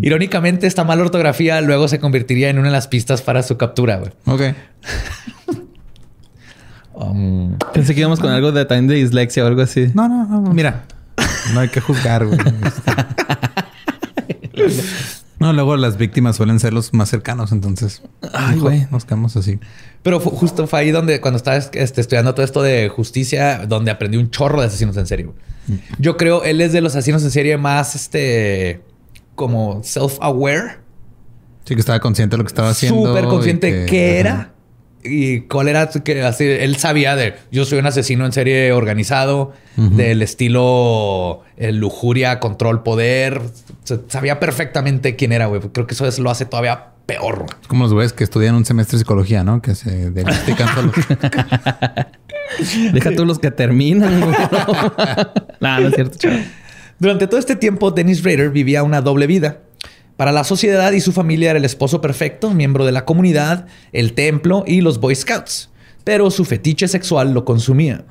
Irónicamente, 0.00 0.66
esta 0.66 0.82
mala 0.84 1.02
ortografía 1.02 1.60
luego 1.60 1.86
se 1.86 2.00
convertiría 2.00 2.48
en 2.48 2.58
una 2.58 2.68
de 2.68 2.72
las 2.72 2.88
pistas 2.88 3.22
para 3.22 3.42
su 3.42 3.56
captura. 3.56 3.98
güey. 3.98 4.12
Ok. 4.24 4.42
Um, 6.94 7.56
Pensé 7.72 7.94
que 7.94 8.00
íbamos 8.00 8.18
con 8.18 8.30
algo 8.30 8.50
de 8.50 8.64
time 8.64 8.88
de 8.88 8.94
dislexia 8.96 9.44
o 9.44 9.46
algo 9.46 9.62
así. 9.62 9.90
No, 9.94 10.08
no, 10.08 10.26
no. 10.26 10.52
Mira. 10.52 10.84
No 11.54 11.60
hay 11.60 11.68
que 11.68 11.80
juzgar, 11.80 12.26
güey. 12.26 12.38
No, 15.40 15.52
luego 15.52 15.76
las 15.76 15.96
víctimas 15.98 16.36
suelen 16.36 16.58
ser 16.58 16.72
los 16.72 16.92
más 16.92 17.08
cercanos, 17.10 17.52
entonces. 17.52 18.02
Ay, 18.32 18.58
güey. 18.58 18.86
Nos 18.90 19.04
quedamos 19.04 19.36
así. 19.36 19.58
pero 20.02 20.18
justo 20.20 20.66
fue 20.66 20.80
ahí 20.80 20.90
donde, 20.90 21.20
cuando 21.20 21.36
estaba 21.36 21.56
este, 21.56 22.00
estudiando 22.00 22.34
todo 22.34 22.44
esto 22.44 22.60
de 22.62 22.88
justicia, 22.88 23.66
donde 23.66 23.90
aprendí 23.92 24.16
un 24.18 24.30
chorro 24.30 24.60
de 24.60 24.66
asesinos 24.66 24.96
en 24.96 25.06
serie. 25.06 25.26
güey. 25.26 25.38
Yo 25.98 26.16
creo 26.16 26.44
él 26.44 26.60
es 26.60 26.72
de 26.72 26.80
los 26.80 26.96
asesinos 26.96 27.22
en 27.22 27.30
serie 27.30 27.56
más, 27.56 27.94
este, 27.94 28.80
como 29.34 29.82
self-aware. 29.82 30.78
Sí, 31.64 31.74
que 31.74 31.80
estaba 31.80 32.00
consciente 32.00 32.34
de 32.34 32.38
lo 32.38 32.44
que 32.44 32.48
estaba 32.48 32.70
haciendo. 32.70 33.06
Súper 33.08 33.24
consciente 33.26 33.68
y 33.68 33.72
de 33.72 33.78
que- 33.80 33.86
qué 33.86 34.28
ajá. 34.28 34.52
Y 35.08 35.40
cuál 35.42 35.68
era. 35.68 35.88
Que 35.88 36.22
así, 36.22 36.44
él 36.44 36.76
sabía 36.76 37.16
de 37.16 37.34
yo 37.50 37.64
soy 37.64 37.78
un 37.78 37.86
asesino 37.86 38.26
en 38.26 38.32
serie 38.32 38.72
organizado, 38.72 39.52
del 39.76 40.22
estilo 40.22 41.42
eh, 41.56 41.72
lujuria, 41.72 42.40
control, 42.40 42.82
poder. 42.82 43.40
Sabía 44.08 44.38
perfectamente 44.40 45.16
quién 45.16 45.32
era, 45.32 45.46
güey. 45.46 45.60
Creo 45.72 45.86
que 45.86 45.94
eso 45.94 46.06
es- 46.06 46.18
lo 46.18 46.30
hace 46.30 46.44
todavía 46.44 46.86
peor. 47.06 47.36
güey. 47.38 47.48
Es 47.62 47.68
como 47.68 47.84
los 47.84 47.94
güeyes 47.94 48.12
que 48.12 48.24
estudian 48.24 48.54
un 48.54 48.64
semestre 48.64 48.96
de 48.96 48.98
psicología, 49.00 49.44
¿no? 49.44 49.62
Que 49.62 49.74
se 49.74 50.10
diagnostican 50.10 50.68
solos. 50.74 50.94
Deja 52.92 53.10
tú 53.14 53.24
los 53.24 53.38
que 53.38 53.50
terminan, 53.50 54.20
güey. 54.20 54.36
no, 55.60 55.80
no 55.80 55.88
es 55.88 55.94
cierto, 55.94 56.18
chaval. 56.18 56.44
Durante 56.98 57.26
todo 57.28 57.38
este 57.38 57.54
tiempo, 57.56 57.90
Dennis 57.92 58.24
Rader 58.24 58.50
vivía 58.50 58.82
una 58.82 59.00
doble 59.00 59.26
vida. 59.26 59.58
Para 60.18 60.32
la 60.32 60.42
sociedad 60.42 60.90
y 60.90 61.00
su 61.00 61.12
familia 61.12 61.50
era 61.50 61.60
el 61.60 61.64
esposo 61.64 62.00
perfecto, 62.00 62.50
miembro 62.50 62.84
de 62.84 62.90
la 62.90 63.04
comunidad, 63.04 63.66
el 63.92 64.14
templo 64.14 64.64
y 64.66 64.80
los 64.80 64.98
Boy 64.98 65.14
Scouts. 65.14 65.70
Pero 66.02 66.32
su 66.32 66.44
fetiche 66.44 66.88
sexual 66.88 67.32
lo 67.32 67.44
consumía. 67.44 68.04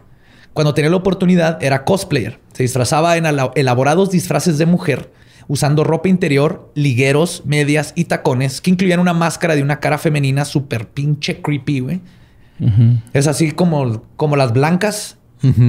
Cuando 0.54 0.74
tenía 0.74 0.90
la 0.90 0.96
oportunidad, 0.96 1.62
era 1.62 1.84
cosplayer. 1.84 2.40
Se 2.54 2.64
disfrazaba 2.64 3.18
en 3.18 3.26
elaborados 3.56 4.10
disfraces 4.10 4.58
de 4.58 4.66
mujer, 4.66 5.12
usando 5.50 5.84
ropa 5.84 6.08
interior, 6.08 6.72
ligueros, 6.76 7.44
medias 7.46 7.92
y 7.94 8.06
tacones 8.06 8.62
que 8.62 8.70
incluían 8.70 9.02
una 9.02 9.14
máscara 9.14 9.58
de 9.58 9.62
una 9.62 9.82
cara 9.82 9.98
femenina 9.98 10.46
súper 10.46 10.88
pinche 10.88 11.42
creepy, 11.42 11.82
güey. 11.82 12.02
Es 13.12 13.28
así 13.28 13.52
como, 13.52 14.04
como 14.16 14.38
las 14.38 14.54
blancas, 14.54 15.18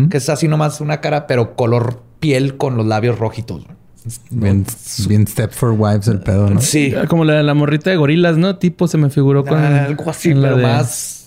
que 0.08 0.18
es 0.18 0.28
así 0.28 0.46
nomás 0.46 0.80
una 0.80 1.00
cara, 1.00 1.26
pero 1.26 1.56
color 1.56 2.00
piel 2.20 2.56
con 2.56 2.76
los 2.76 2.86
labios 2.86 3.18
rojitos. 3.18 3.64
güey. 3.64 3.77
Bien, 4.30 4.64
bien 5.08 5.26
step 5.26 5.50
for 5.52 5.70
wives 5.72 6.08
el 6.08 6.20
pedo, 6.20 6.48
¿no? 6.50 6.60
Sí. 6.60 6.92
Como 7.08 7.24
la, 7.24 7.42
la 7.42 7.54
morrita 7.54 7.90
de 7.90 7.96
gorilas, 7.96 8.36
¿no? 8.36 8.56
Tipo 8.56 8.88
se 8.88 8.96
me 8.98 9.10
figuró 9.10 9.44
con... 9.44 9.58
Algo 9.58 10.10
así, 10.10 10.32
pero 10.34 10.56
de- 10.56 10.62
más. 10.62 11.26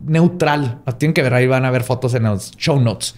neutral. 0.00 0.80
Tienen 0.98 1.14
que 1.14 1.22
ver, 1.22 1.34
ahí 1.34 1.46
van 1.46 1.64
a 1.64 1.70
ver 1.70 1.82
fotos 1.84 2.14
en 2.14 2.24
los 2.24 2.52
show 2.56 2.80
notes. 2.80 3.14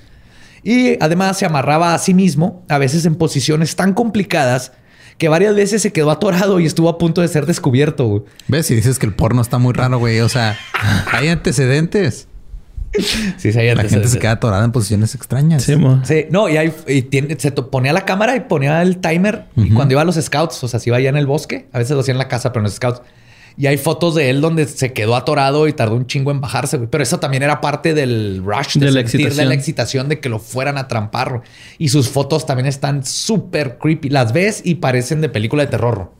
Y 0.62 0.96
además 1.02 1.38
se 1.38 1.46
amarraba 1.46 1.94
a 1.94 1.98
sí 1.98 2.14
mismo, 2.14 2.64
a 2.68 2.78
veces 2.78 3.04
en 3.04 3.16
posiciones 3.16 3.74
tan 3.76 3.94
complicadas 3.94 4.72
que 5.18 5.28
varias 5.28 5.54
veces 5.54 5.82
se 5.82 5.92
quedó 5.92 6.10
atorado 6.10 6.58
y 6.60 6.66
estuvo 6.66 6.88
a 6.88 6.98
punto 6.98 7.20
de 7.20 7.28
ser 7.28 7.46
descubierto. 7.46 8.24
¿Ves? 8.48 8.66
Si 8.66 8.74
dices 8.74 8.98
que 8.98 9.06
el 9.06 9.14
porno 9.14 9.42
está 9.42 9.58
muy 9.58 9.72
raro, 9.72 9.98
güey. 9.98 10.20
O 10.20 10.28
sea, 10.28 10.56
hay 11.12 11.28
antecedentes. 11.28 12.28
Sí, 13.38 13.52
sí, 13.52 13.58
hay 13.58 13.74
La 13.74 13.84
gente 13.84 14.08
se 14.08 14.18
queda 14.18 14.32
atorada 14.32 14.64
en 14.64 14.72
posiciones 14.72 15.14
extrañas. 15.14 15.62
Sí, 15.62 15.76
mo. 15.76 16.02
Sí, 16.04 16.26
no, 16.30 16.48
y, 16.48 16.56
ahí 16.56 16.72
y 16.86 17.02
tiene- 17.02 17.38
se 17.38 17.50
ponía 17.52 17.92
la 17.92 18.04
cámara 18.04 18.36
y 18.36 18.40
ponía 18.40 18.82
el 18.82 18.98
timer. 18.98 19.46
Y 19.56 19.70
cuando 19.70 19.92
iba 19.92 20.02
a 20.02 20.04
los 20.04 20.16
scouts, 20.16 20.62
o 20.62 20.68
sea, 20.68 20.78
si 20.78 20.90
iba 20.90 20.98
allá 20.98 21.08
en 21.08 21.16
el 21.16 21.26
bosque, 21.26 21.68
a 21.72 21.78
veces 21.78 21.92
lo 21.92 22.00
hacía 22.00 22.12
en 22.12 22.18
la 22.18 22.28
casa, 22.28 22.52
pero 22.52 22.60
en 22.60 22.64
los 22.64 22.74
scouts. 22.74 23.00
Y 23.56 23.66
hay 23.66 23.76
fotos 23.76 24.14
de 24.14 24.30
él 24.30 24.40
donde 24.40 24.66
se 24.66 24.92
quedó 24.92 25.14
atorado 25.14 25.68
y 25.68 25.72
tardó 25.74 25.94
un 25.94 26.06
chingo 26.06 26.30
en 26.30 26.40
bajarse, 26.40 26.78
güey. 26.78 26.88
Pero 26.88 27.02
eso 27.02 27.20
también 27.20 27.42
era 27.42 27.60
parte 27.60 27.92
del 27.92 28.42
rush 28.44 28.78
de, 28.78 28.86
De 28.86 28.92
la 28.92 29.00
sentir 29.08 29.34
de 29.34 29.44
la 29.44 29.54
excitación 29.54 30.08
de 30.08 30.20
que 30.20 30.28
lo 30.30 30.38
fueran 30.38 30.78
a 30.78 30.88
trampar. 30.88 31.42
Y 31.78 31.88
sus 31.90 32.08
fotos 32.08 32.46
también 32.46 32.66
están 32.66 33.04
súper 33.04 33.76
creepy. 33.78 34.08
Las 34.08 34.32
ves 34.32 34.62
y 34.64 34.76
parecen 34.76 35.20
de 35.20 35.28
película 35.28 35.64
de 35.64 35.70
terror. 35.70 36.12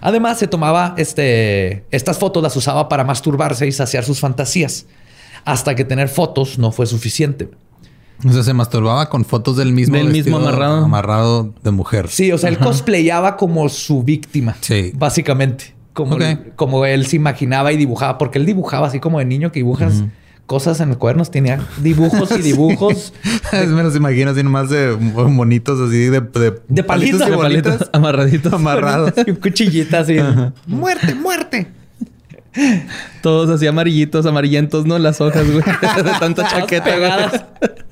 Además, 0.00 0.38
se 0.38 0.46
tomaba 0.46 0.94
este, 0.98 1.84
estas 1.90 2.18
fotos, 2.18 2.42
las 2.42 2.54
usaba 2.54 2.88
para 2.88 3.02
masturbarse 3.02 3.66
y 3.66 3.72
saciar 3.72 4.04
sus 4.04 4.20
fantasías. 4.20 4.86
Hasta 5.46 5.74
que 5.74 5.84
tener 5.86 6.08
fotos 6.08 6.58
no 6.58 6.70
fue 6.72 6.84
suficiente. 6.86 7.48
O 8.26 8.32
sea, 8.32 8.42
se 8.42 8.52
masturbaba 8.52 9.08
con 9.08 9.24
fotos 9.24 9.56
del 9.56 9.72
mismo 9.72 9.96
Del 9.96 10.08
mismo 10.08 10.36
amarrado. 10.38 10.84
amarrado 10.84 11.54
de 11.62 11.70
mujer. 11.70 12.08
Sí, 12.08 12.32
o 12.32 12.38
sea, 12.38 12.48
él 12.50 12.58
cosplayaba 12.58 13.36
como 13.38 13.68
su 13.68 14.02
víctima. 14.02 14.56
Sí. 14.60 14.92
Básicamente. 14.94 15.74
Como, 15.92 16.16
Ok. 16.16 16.22
como 16.56 16.84
él 16.84 17.06
se 17.06 17.16
imaginaba 17.16 17.72
y 17.72 17.76
dibujaba, 17.78 18.18
porque 18.18 18.38
él 18.38 18.44
dibujaba 18.46 18.86
así 18.88 19.00
como 19.00 19.18
de 19.18 19.24
niño 19.24 19.50
que 19.52 19.60
dibujas 19.60 20.02
cosas 20.46 20.80
en 20.80 20.88
los 20.90 20.98
cuadernos. 20.98 21.30
Tenía 21.30 21.60
dibujos 21.82 22.30
y 22.38 22.42
dibujos. 22.42 23.12
Me 23.52 23.82
los 23.82 23.94
imagino 23.96 24.30
así 24.32 24.42
nomás 24.42 24.68
de 24.70 24.96
monitos 24.96 25.78
así 25.80 25.96
de, 26.06 26.20
de, 26.22 26.60
De 26.68 26.82
palitos. 26.82 27.20
y 27.26 27.30
De 27.30 27.36
Palitos 27.36 27.88
amarraditos. 27.92 28.52
amarrados. 28.52 29.12
y 29.26 29.30
un 29.30 29.36
cuchillita 29.36 30.00
así. 30.00 30.16
muerte, 30.66 31.14
muerte. 31.14 31.66
Todos 33.22 33.50
así 33.50 33.66
amarillitos, 33.66 34.26
amarillentos, 34.26 34.86
¿no? 34.86 34.98
Las 34.98 35.20
hojas, 35.20 35.46
güey. 35.50 35.64
De 36.04 36.10
tanta 36.18 36.48
chaqueta. 36.48 37.50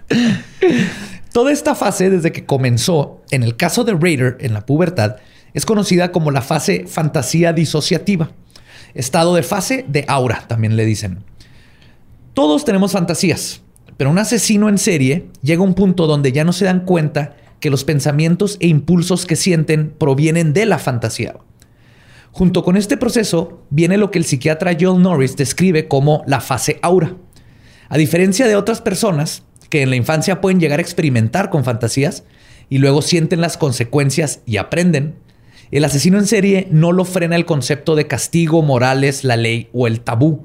Toda 1.32 1.52
esta 1.52 1.74
fase, 1.74 2.10
desde 2.10 2.32
que 2.32 2.46
comenzó, 2.46 3.22
en 3.30 3.42
el 3.42 3.56
caso 3.56 3.84
de 3.84 3.94
Raider, 3.94 4.36
en 4.40 4.54
la 4.54 4.64
pubertad, 4.64 5.16
es 5.52 5.66
conocida 5.66 6.12
como 6.12 6.30
la 6.30 6.42
fase 6.42 6.86
fantasía 6.86 7.52
disociativa. 7.52 8.30
Estado 8.94 9.34
de 9.34 9.42
fase 9.42 9.84
de 9.88 10.04
aura, 10.06 10.44
también 10.46 10.76
le 10.76 10.84
dicen. 10.84 11.24
Todos 12.34 12.64
tenemos 12.64 12.92
fantasías, 12.92 13.62
pero 13.96 14.10
un 14.10 14.18
asesino 14.18 14.68
en 14.68 14.78
serie 14.78 15.26
llega 15.42 15.62
a 15.62 15.66
un 15.66 15.74
punto 15.74 16.06
donde 16.06 16.32
ya 16.32 16.44
no 16.44 16.52
se 16.52 16.64
dan 16.64 16.84
cuenta 16.84 17.36
que 17.60 17.70
los 17.70 17.84
pensamientos 17.84 18.56
e 18.60 18.68
impulsos 18.68 19.26
que 19.26 19.36
sienten 19.36 19.90
provienen 19.90 20.52
de 20.52 20.66
la 20.66 20.78
fantasía. 20.78 21.34
Junto 22.34 22.64
con 22.64 22.76
este 22.76 22.96
proceso 22.96 23.60
viene 23.70 23.96
lo 23.96 24.10
que 24.10 24.18
el 24.18 24.24
psiquiatra 24.24 24.76
Joel 24.78 25.00
Norris 25.00 25.36
describe 25.36 25.86
como 25.86 26.24
la 26.26 26.40
fase 26.40 26.80
aura. 26.82 27.14
A 27.88 27.96
diferencia 27.96 28.48
de 28.48 28.56
otras 28.56 28.80
personas 28.80 29.44
que 29.70 29.82
en 29.82 29.90
la 29.90 29.94
infancia 29.94 30.40
pueden 30.40 30.58
llegar 30.58 30.80
a 30.80 30.82
experimentar 30.82 31.48
con 31.48 31.62
fantasías 31.62 32.24
y 32.68 32.78
luego 32.78 33.02
sienten 33.02 33.40
las 33.40 33.56
consecuencias 33.56 34.40
y 34.46 34.56
aprenden, 34.56 35.14
el 35.70 35.84
asesino 35.84 36.18
en 36.18 36.26
serie 36.26 36.66
no 36.72 36.90
lo 36.90 37.04
frena 37.04 37.36
el 37.36 37.46
concepto 37.46 37.94
de 37.94 38.08
castigo, 38.08 38.62
morales, 38.62 39.22
la 39.22 39.36
ley 39.36 39.68
o 39.72 39.86
el 39.86 40.00
tabú. 40.00 40.44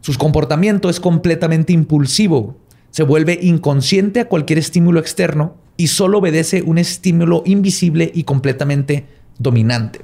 Su 0.00 0.18
comportamiento 0.18 0.90
es 0.90 0.98
completamente 0.98 1.72
impulsivo. 1.72 2.58
Se 2.90 3.04
vuelve 3.04 3.38
inconsciente 3.40 4.18
a 4.18 4.28
cualquier 4.28 4.58
estímulo 4.58 4.98
externo 4.98 5.54
y 5.76 5.86
solo 5.86 6.18
obedece 6.18 6.62
un 6.62 6.78
estímulo 6.78 7.44
invisible 7.46 8.10
y 8.12 8.24
completamente 8.24 9.06
dominante. 9.38 10.00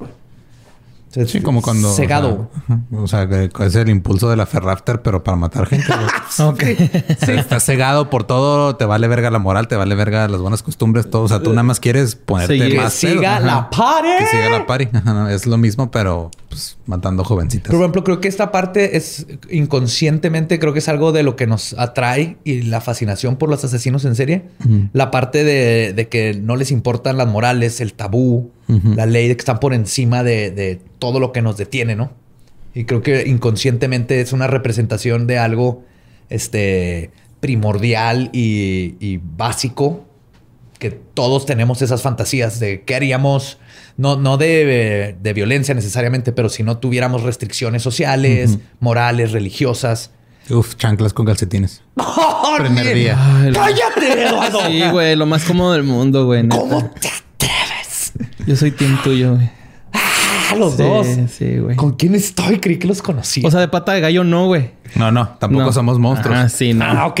O 1.17 1.25
Sí, 1.25 1.41
como 1.41 1.61
cuando... 1.61 1.93
Cegado. 1.93 2.49
O 2.91 3.07
sea, 3.07 3.27
que 3.27 3.49
es 3.59 3.75
el 3.75 3.89
impulso 3.89 4.29
de 4.29 4.35
la 4.35 4.45
Ferrafter, 4.45 5.01
pero 5.01 5.23
para 5.23 5.37
matar 5.37 5.65
gente. 5.67 5.87
güey. 5.87 6.49
Ok. 6.49 6.63
Sí, 7.25 7.31
Estás 7.31 7.63
cegado 7.65 8.09
por 8.09 8.25
todo, 8.25 8.75
te 8.75 8.85
vale 8.85 9.07
verga 9.07 9.29
la 9.31 9.39
moral, 9.39 9.67
te 9.67 9.75
vale 9.75 9.95
verga 9.95 10.27
las 10.27 10.41
buenas 10.41 10.63
costumbres, 10.63 11.09
todo. 11.09 11.23
O 11.23 11.27
sea, 11.27 11.39
tú 11.41 11.51
nada 11.51 11.63
más 11.63 11.79
quieres 11.79 12.15
ponerte 12.15 12.57
Seguir. 12.59 12.77
más 12.81 12.93
Que 12.99 13.07
siga 13.13 13.39
la 13.39 13.69
party. 13.69 14.09
Que 14.19 14.25
siga 14.27 14.49
la 14.49 14.65
party. 14.65 14.87
Ajá, 14.93 15.33
Es 15.33 15.45
lo 15.45 15.57
mismo, 15.57 15.91
pero 15.91 16.31
pues 16.49 16.77
matando 16.85 17.23
jovencitas. 17.23 17.71
Por 17.71 17.79
ejemplo, 17.81 18.03
creo 18.03 18.19
que 18.21 18.27
esta 18.27 18.51
parte 18.51 18.97
es 18.97 19.25
inconscientemente, 19.49 20.59
creo 20.59 20.73
que 20.73 20.79
es 20.79 20.89
algo 20.89 21.11
de 21.11 21.23
lo 21.23 21.35
que 21.35 21.47
nos 21.47 21.73
atrae 21.73 22.37
y 22.43 22.63
la 22.63 22.81
fascinación 22.81 23.35
por 23.37 23.49
los 23.49 23.63
asesinos 23.63 24.05
en 24.05 24.15
serie. 24.15 24.43
La 24.93 25.11
parte 25.11 25.43
de, 25.43 25.93
de 25.93 26.07
que 26.07 26.33
no 26.33 26.55
les 26.55 26.71
importan 26.71 27.17
las 27.17 27.27
morales, 27.27 27.81
el 27.81 27.93
tabú, 27.93 28.51
la 28.67 29.05
ley 29.05 29.27
de 29.27 29.35
que 29.35 29.41
están 29.41 29.59
por 29.59 29.73
encima 29.73 30.23
de, 30.23 30.51
de 30.51 30.79
todo 30.99 31.19
lo 31.19 31.31
que 31.31 31.41
nos 31.41 31.57
detiene, 31.57 31.95
¿no? 31.95 32.11
Y 32.73 32.85
creo 32.85 33.01
que 33.01 33.27
inconscientemente 33.27 34.19
es 34.21 34.33
una 34.33 34.47
representación 34.47 35.27
de 35.27 35.37
algo 35.37 35.83
este, 36.29 37.11
primordial 37.39 38.29
y, 38.33 38.95
y 38.99 39.19
básico 39.37 40.05
que 40.79 40.91
todos 40.91 41.45
tenemos 41.45 41.81
esas 41.81 42.01
fantasías 42.01 42.59
de 42.59 42.83
qué 42.83 42.95
haríamos, 42.95 43.59
no, 43.97 44.17
no 44.17 44.37
de, 44.37 45.15
de 45.21 45.33
violencia 45.33 45.73
necesariamente, 45.73 46.31
pero 46.31 46.49
si 46.49 46.63
no 46.63 46.77
tuviéramos 46.79 47.23
restricciones 47.23 47.81
sociales, 47.81 48.57
morales, 48.79 49.31
religiosas. 49.31 50.11
Uf, 50.49 50.75
chanclas 50.75 51.13
con 51.13 51.25
calcetines. 51.25 51.81
Primer 52.57 52.93
día. 52.93 53.17
Ay, 53.17 53.53
¡Cállate, 53.53 54.27
Eduardo! 54.27 54.59
Sí, 54.67 54.83
güey. 54.91 55.15
Lo 55.15 55.25
más 55.25 55.43
cómodo 55.45 55.73
del 55.73 55.83
mundo, 55.83 56.25
güey. 56.25 56.47
¿Cómo 56.47 56.91
te? 56.99 57.09
Yo 58.45 58.55
soy 58.55 58.71
team 58.71 58.97
tuyo, 59.03 59.35
güey. 59.35 59.49
Ah, 59.93 60.55
los 60.57 60.75
Sí, 60.75 60.83
dos. 60.83 61.07
sí, 61.31 61.57
güey. 61.57 61.75
¿Con 61.75 61.93
quién 61.93 62.13
estoy? 62.13 62.59
Creí 62.59 62.77
que 62.77 62.87
los 62.87 63.01
conocía. 63.01 63.47
O 63.47 63.51
sea, 63.51 63.59
de 63.59 63.67
pata 63.67 63.93
de 63.93 64.01
gallo 64.01 64.23
no, 64.23 64.45
güey. 64.45 64.71
No, 64.95 65.11
no, 65.11 65.29
tampoco 65.39 65.65
No. 65.65 65.71
somos 65.73 65.97
monstruos. 65.97 66.37
Ah, 66.37 66.49
sí, 66.49 66.73
no. 66.73 66.85
ah, 66.85 67.07
ok. 67.07 67.19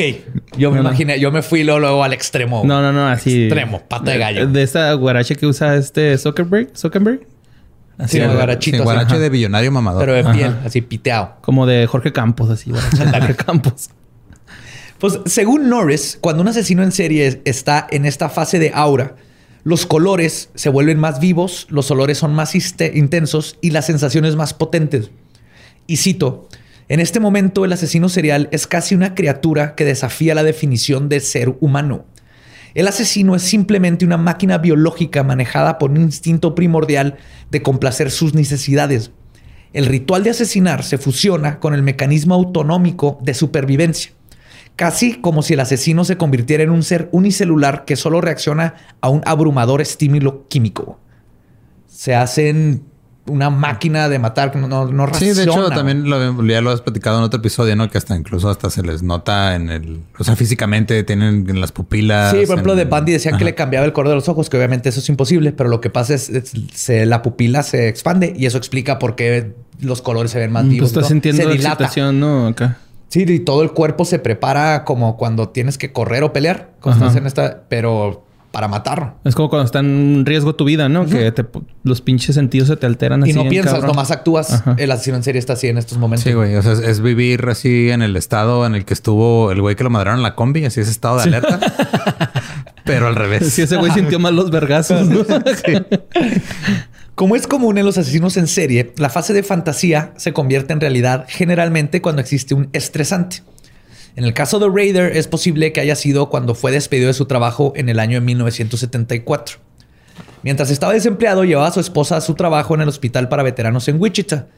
Yo 0.57 0.69
me 0.69 0.77
No, 0.77 0.83
no. 0.83 0.89
imaginé, 0.89 1.19
yo 1.19 1.31
me 1.31 1.41
fui 1.41 1.63
luego, 1.63 1.79
luego 1.79 2.03
al 2.03 2.13
extremo. 2.13 2.61
No, 2.65 2.81
no, 2.81 2.93
no, 2.93 3.07
así. 3.07 3.45
Extremo, 3.45 3.81
pata 3.81 4.11
de 4.11 4.17
gallo. 4.19 4.47
De 4.47 4.61
esta 4.61 4.93
guarache 4.93 5.35
que 5.35 5.47
usa 5.47 5.75
este 5.75 6.17
Zuckerberg. 6.17 6.69
Zuckerberg. 6.77 7.21
Sí, 8.07 8.19
güey. 8.19 8.33
guarachito, 8.35 8.77
Sí, 8.77 8.81
así. 8.81 8.83
guarache 8.83 9.17
de 9.19 9.29
billonario 9.29 9.71
mamador. 9.71 10.01
Pero 10.01 10.13
de 10.13 10.19
Ajá. 10.19 10.31
piel, 10.33 10.55
así 10.65 10.81
piteado. 10.81 11.37
Como 11.41 11.65
de 11.65 11.87
Jorge 11.87 12.11
Campos, 12.11 12.49
así, 12.51 12.71
de 12.71 12.79
Jorge 12.79 13.35
Campos. 13.35 13.89
Pues 14.99 15.19
según 15.25 15.69
Norris, 15.69 16.17
cuando 16.21 16.41
un 16.41 16.47
asesino 16.47 16.83
en 16.83 16.91
serie 16.91 17.41
está 17.45 17.87
en 17.89 18.05
esta 18.05 18.29
fase 18.29 18.59
de 18.59 18.71
aura, 18.73 19.15
los 19.65 19.87
colores 19.87 20.49
se 20.53 20.69
vuelven 20.69 20.99
más 20.99 21.19
vivos, 21.19 21.65
los 21.71 21.89
olores 21.89 22.19
son 22.19 22.35
más 22.35 22.53
intensos 22.53 23.57
y 23.61 23.71
las 23.71 23.87
sensaciones 23.87 24.35
más 24.35 24.53
potentes. 24.53 25.09
Y 25.87 25.97
cito, 25.97 26.47
en 26.87 26.99
este 26.99 27.19
momento 27.19 27.65
el 27.65 27.73
asesino 27.73 28.07
serial 28.07 28.47
es 28.51 28.67
casi 28.67 28.93
una 28.93 29.15
criatura 29.15 29.73
que 29.73 29.83
desafía 29.83 30.35
la 30.35 30.43
definición 30.43 31.09
de 31.09 31.19
ser 31.19 31.57
humano. 31.61 32.05
El 32.75 32.87
asesino 32.87 33.35
es 33.35 33.41
simplemente 33.41 34.05
una 34.05 34.17
máquina 34.17 34.59
biológica 34.59 35.23
manejada 35.23 35.79
por 35.79 35.89
un 35.89 35.97
instinto 35.97 36.53
primordial 36.53 37.17
de 37.49 37.63
complacer 37.63 38.11
sus 38.11 38.35
necesidades. 38.35 39.09
El 39.73 39.87
ritual 39.87 40.23
de 40.23 40.29
asesinar 40.29 40.83
se 40.83 40.99
fusiona 40.99 41.59
con 41.59 41.73
el 41.73 41.81
mecanismo 41.81 42.35
autonómico 42.35 43.17
de 43.23 43.33
supervivencia, 43.33 44.11
casi 44.75 45.15
como 45.15 45.41
si 45.41 45.53
el 45.53 45.59
asesino 45.59 46.03
se 46.05 46.17
convirtiera 46.17 46.63
en 46.63 46.69
un 46.69 46.83
ser 46.83 47.09
unicelular 47.11 47.85
que 47.85 47.95
solo 47.95 48.21
reacciona 48.21 48.75
a 49.01 49.09
un 49.09 49.21
abrumador 49.25 49.81
estímulo 49.81 50.47
químico. 50.47 50.99
Se 51.87 52.13
hacen 52.15 52.83
una 53.27 53.49
máquina 53.49 54.07
de 54.07 54.19
matar 54.19 54.51
que 54.51 54.59
no, 54.59 54.67
no, 54.67 54.85
no 54.87 55.11
Sí, 55.15 55.31
de 55.31 55.43
hecho, 55.43 55.69
también 55.69 56.07
lo, 56.07 56.45
ya 56.45 56.61
lo 56.61 56.69
has 56.69 56.81
platicado 56.81 57.17
en 57.17 57.23
otro 57.23 57.39
episodio, 57.39 57.75
¿no? 57.75 57.89
Que 57.89 57.97
hasta 57.97 58.15
incluso 58.15 58.49
hasta 58.49 58.69
se 58.69 58.83
les 58.83 59.01
nota 59.01 59.55
en 59.55 59.69
el... 59.71 60.01
O 60.19 60.23
sea, 60.23 60.35
físicamente 60.35 61.03
tienen 61.03 61.49
en 61.49 61.59
las 61.59 61.71
pupilas. 61.71 62.31
Sí, 62.31 62.45
por 62.45 62.55
ejemplo, 62.55 62.73
en- 62.73 62.79
de 62.79 62.85
Bundy 62.85 63.13
decían 63.13 63.37
que 63.39 63.45
le 63.45 63.55
cambiaba 63.55 63.85
el 63.87 63.93
color 63.93 64.09
de 64.09 64.15
los 64.15 64.29
ojos, 64.29 64.47
que 64.49 64.57
obviamente 64.57 64.89
eso 64.89 64.99
es 64.99 65.09
imposible, 65.09 65.53
pero 65.53 65.69
lo 65.69 65.81
que 65.81 65.89
pasa 65.89 66.13
es, 66.13 66.29
es- 66.29 66.51
se- 66.73 67.07
la 67.07 67.23
pupila 67.23 67.63
se 67.63 67.87
expande 67.87 68.31
y 68.37 68.45
eso 68.45 68.59
explica 68.59 68.99
por 68.99 69.15
qué 69.15 69.55
los 69.81 70.03
colores 70.03 70.29
se 70.29 70.37
ven 70.37 70.51
más 70.51 70.63
Pues 70.65 70.73
vivos. 70.73 70.89
estás 70.89 71.03
¿no? 71.03 71.09
sintiendo 71.09 71.41
se 71.41 71.49
dilata. 71.49 71.69
excitación, 71.85 72.19
¿no? 72.19 72.45
Acá. 72.47 72.77
Sí, 73.15 73.23
y 73.25 73.39
todo 73.39 73.63
el 73.63 73.71
cuerpo 73.71 74.03
se 74.03 74.19
prepara 74.19 74.83
como 74.83 75.15
cuando 75.15 75.47
tienes 75.49 75.77
que 75.77 75.93
correr 75.93 76.23
o 76.23 76.33
pelear, 76.33 76.71
cuando 76.81 77.05
Ajá. 77.05 77.11
estás 77.13 77.21
en 77.21 77.27
esta, 77.27 77.61
pero 77.69 78.25
para 78.51 78.67
matar. 78.67 79.15
Es 79.23 79.35
como 79.35 79.49
cuando 79.49 79.65
está 79.65 79.79
en 79.79 80.23
riesgo 80.25 80.53
tu 80.55 80.65
vida, 80.65 80.89
¿no? 80.89 81.05
Que 81.05 81.31
te- 81.31 81.45
los 81.83 82.01
pinches 82.01 82.35
sentidos 82.35 82.67
se 82.67 82.75
te 82.75 82.85
alteran 82.85 83.23
así. 83.23 83.31
Y 83.31 83.33
no 83.33 83.47
piensas, 83.47 83.73
cabrón. 83.75 83.91
nomás 83.91 84.11
actúas. 84.11 84.51
Ajá. 84.51 84.75
El 84.77 84.91
asesino 84.91 85.15
en 85.15 85.23
serie 85.23 85.39
está 85.39 85.53
así 85.53 85.67
en 85.67 85.77
estos 85.77 85.97
momentos. 85.97 86.25
Sí, 86.25 86.33
güey. 86.33 86.55
O 86.57 86.61
sea, 86.61 86.73
es, 86.73 86.79
es 86.79 86.99
vivir 87.01 87.45
así 87.49 87.89
en 87.89 88.01
el 88.01 88.17
estado 88.17 88.65
en 88.65 88.75
el 88.75 88.83
que 88.83 88.93
estuvo 88.93 89.49
el 89.51 89.61
güey 89.61 89.77
que 89.77 89.85
lo 89.85 89.89
madrearon 89.89 90.19
en 90.19 90.23
la 90.23 90.35
combi, 90.35 90.65
así 90.65 90.81
ese 90.81 90.91
estado 90.91 91.15
de 91.17 91.23
alerta. 91.23 91.59
Pero 92.85 93.07
al 93.07 93.15
revés. 93.15 93.47
Sí, 93.51 93.61
ese 93.61 93.77
güey 93.77 93.91
sintió 93.93 94.19
más 94.19 94.33
los 94.33 94.51
vergazos, 94.51 95.07
¿no? 95.07 95.19
Como 97.15 97.37
es 97.37 97.47
común 97.47 97.77
en 97.77 97.85
los 97.85 97.97
asesinos 97.97 98.35
en 98.35 98.45
serie, 98.45 98.93
la 98.97 99.09
fase 99.09 99.31
de 99.31 99.41
fantasía 99.41 100.13
se 100.17 100.33
convierte 100.33 100.73
en 100.73 100.81
realidad 100.81 101.25
generalmente 101.29 102.01
cuando 102.01 102.21
existe 102.21 102.53
un 102.53 102.67
estresante. 102.73 103.41
En 104.17 104.25
el 104.25 104.33
caso 104.33 104.59
de 104.59 104.67
Raider 104.67 105.15
es 105.15 105.29
posible 105.29 105.71
que 105.71 105.79
haya 105.79 105.95
sido 105.95 106.29
cuando 106.29 106.55
fue 106.55 106.73
despedido 106.73 107.07
de 107.07 107.13
su 107.13 107.25
trabajo 107.25 107.71
en 107.77 107.87
el 107.87 108.01
año 108.01 108.19
de 108.19 108.25
1974. 108.25 109.59
Mientras 110.43 110.69
estaba 110.69 110.91
desempleado, 110.91 111.45
llevaba 111.45 111.69
a 111.69 111.71
su 111.71 111.79
esposa 111.79 112.17
a 112.17 112.21
su 112.21 112.33
trabajo 112.33 112.75
en 112.75 112.81
el 112.81 112.89
hospital 112.89 113.29
para 113.29 113.43
veteranos 113.43 113.87
en 113.87 114.01
Wichita. 114.01 114.49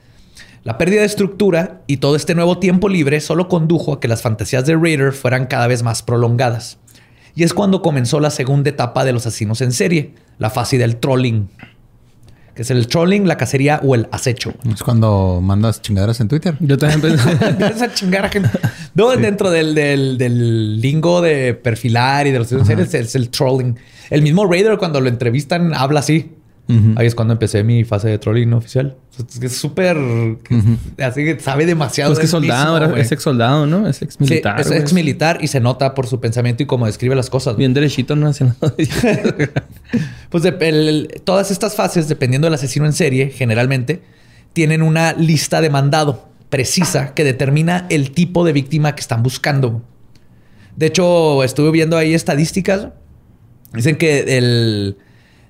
La 0.63 0.79
pérdida 0.79 1.01
de 1.01 1.07
estructura 1.07 1.83
y 1.85 1.97
todo 1.97 2.15
este 2.15 2.33
nuevo 2.33 2.57
tiempo 2.57 2.89
libre 2.89 3.21
solo 3.21 3.49
condujo 3.49 3.93
a 3.93 3.99
que 3.99 4.07
las 4.07 4.23
fantasías 4.23 4.65
de 4.65 4.75
Raider 4.75 5.13
fueran 5.13 5.45
cada 5.45 5.67
vez 5.67 5.83
más 5.83 6.01
prolongadas. 6.01 6.79
Y 7.35 7.43
es 7.43 7.53
cuando 7.53 7.83
comenzó 7.83 8.19
la 8.19 8.31
segunda 8.31 8.71
etapa 8.71 9.05
de 9.05 9.13
los 9.13 9.27
asesinos 9.27 9.61
en 9.61 9.71
serie, 9.71 10.15
la 10.39 10.49
fase 10.49 10.79
del 10.79 10.97
trolling 10.97 11.49
que 12.57 12.63
es 12.63 12.71
el 12.71 12.87
trolling, 12.87 13.27
la 13.27 13.37
cacería 13.37 13.79
o 13.83 13.93
el 13.93 14.07
acecho. 14.11 14.51
Es 14.73 14.81
cuando 14.81 15.39
mandas 15.43 15.79
chingaderas 15.79 16.19
en 16.21 16.27
Twitter. 16.27 16.55
Yo 16.59 16.75
también 16.75 17.01
pensé. 17.19 17.37
Esa 17.71 17.93
chingada 17.93 18.29
gente. 18.29 18.49
No, 18.95 19.11
dentro 19.11 19.51
del, 19.51 19.75
del, 19.75 20.81
lingo 20.81 21.21
de 21.21 21.53
perfilar 21.53 22.25
y 22.25 22.31
de 22.31 22.39
los 22.39 22.47
series 22.47 22.95
es 22.95 23.13
el 23.13 23.29
trolling. 23.29 23.77
El 24.09 24.23
mismo 24.23 24.47
Raider 24.47 24.79
cuando 24.79 24.99
lo 24.99 25.07
entrevistan 25.07 25.75
habla 25.75 25.99
así. 25.99 26.31
Ahí 26.97 27.07
es 27.07 27.15
cuando 27.15 27.33
empecé 27.33 27.63
mi 27.63 27.85
fase 27.85 28.09
de 28.09 28.19
trolling 28.19 28.53
oficial. 28.53 28.97
Es 29.41 29.53
súper... 29.53 29.97
Así 30.99 31.23
que 31.23 31.39
sabe 31.39 31.65
demasiado. 31.65 32.11
Pues 32.11 32.19
que 32.19 32.27
soldado, 32.27 32.95
es 32.97 33.11
ex 33.11 33.23
soldado, 33.23 33.65
¿no? 33.65 33.87
Es 33.87 34.01
ex 34.01 34.19
militar. 34.19 34.59
es 34.59 34.69
ex 34.71 34.91
militar 34.91 35.39
y 35.41 35.47
se 35.47 35.61
nota 35.61 35.93
por 35.93 36.07
su 36.07 36.19
pensamiento 36.19 36.63
y 36.63 36.65
cómo 36.65 36.85
describe 36.85 37.15
las 37.15 37.29
cosas. 37.29 37.55
Bien 37.55 37.73
derechito, 37.73 38.15
no 38.17 38.27
hace 38.27 38.43
nada. 38.61 38.73
pues 40.29 40.43
todas 41.23 41.51
estas 41.51 41.75
fases, 41.75 42.09
dependiendo 42.09 42.47
del 42.47 42.55
asesino 42.55 42.85
en 42.85 42.93
serie, 42.93 43.29
generalmente, 43.29 44.01
tienen 44.51 44.81
una 44.81 45.13
lista 45.13 45.61
de 45.61 45.69
mandado 45.69 46.27
precisa 46.49 47.13
que 47.13 47.23
determina 47.23 47.85
el 47.89 48.11
tipo 48.11 48.43
de 48.43 48.53
víctima 48.53 48.93
que 48.93 49.01
están 49.01 49.23
buscando. 49.23 49.81
De 50.75 50.87
hecho, 50.87 51.43
estuve 51.43 51.71
viendo 51.71 51.97
ahí 51.97 52.13
estadísticas. 52.13 52.89
Dicen 53.73 53.97
que 53.97 54.37
el 54.37 54.97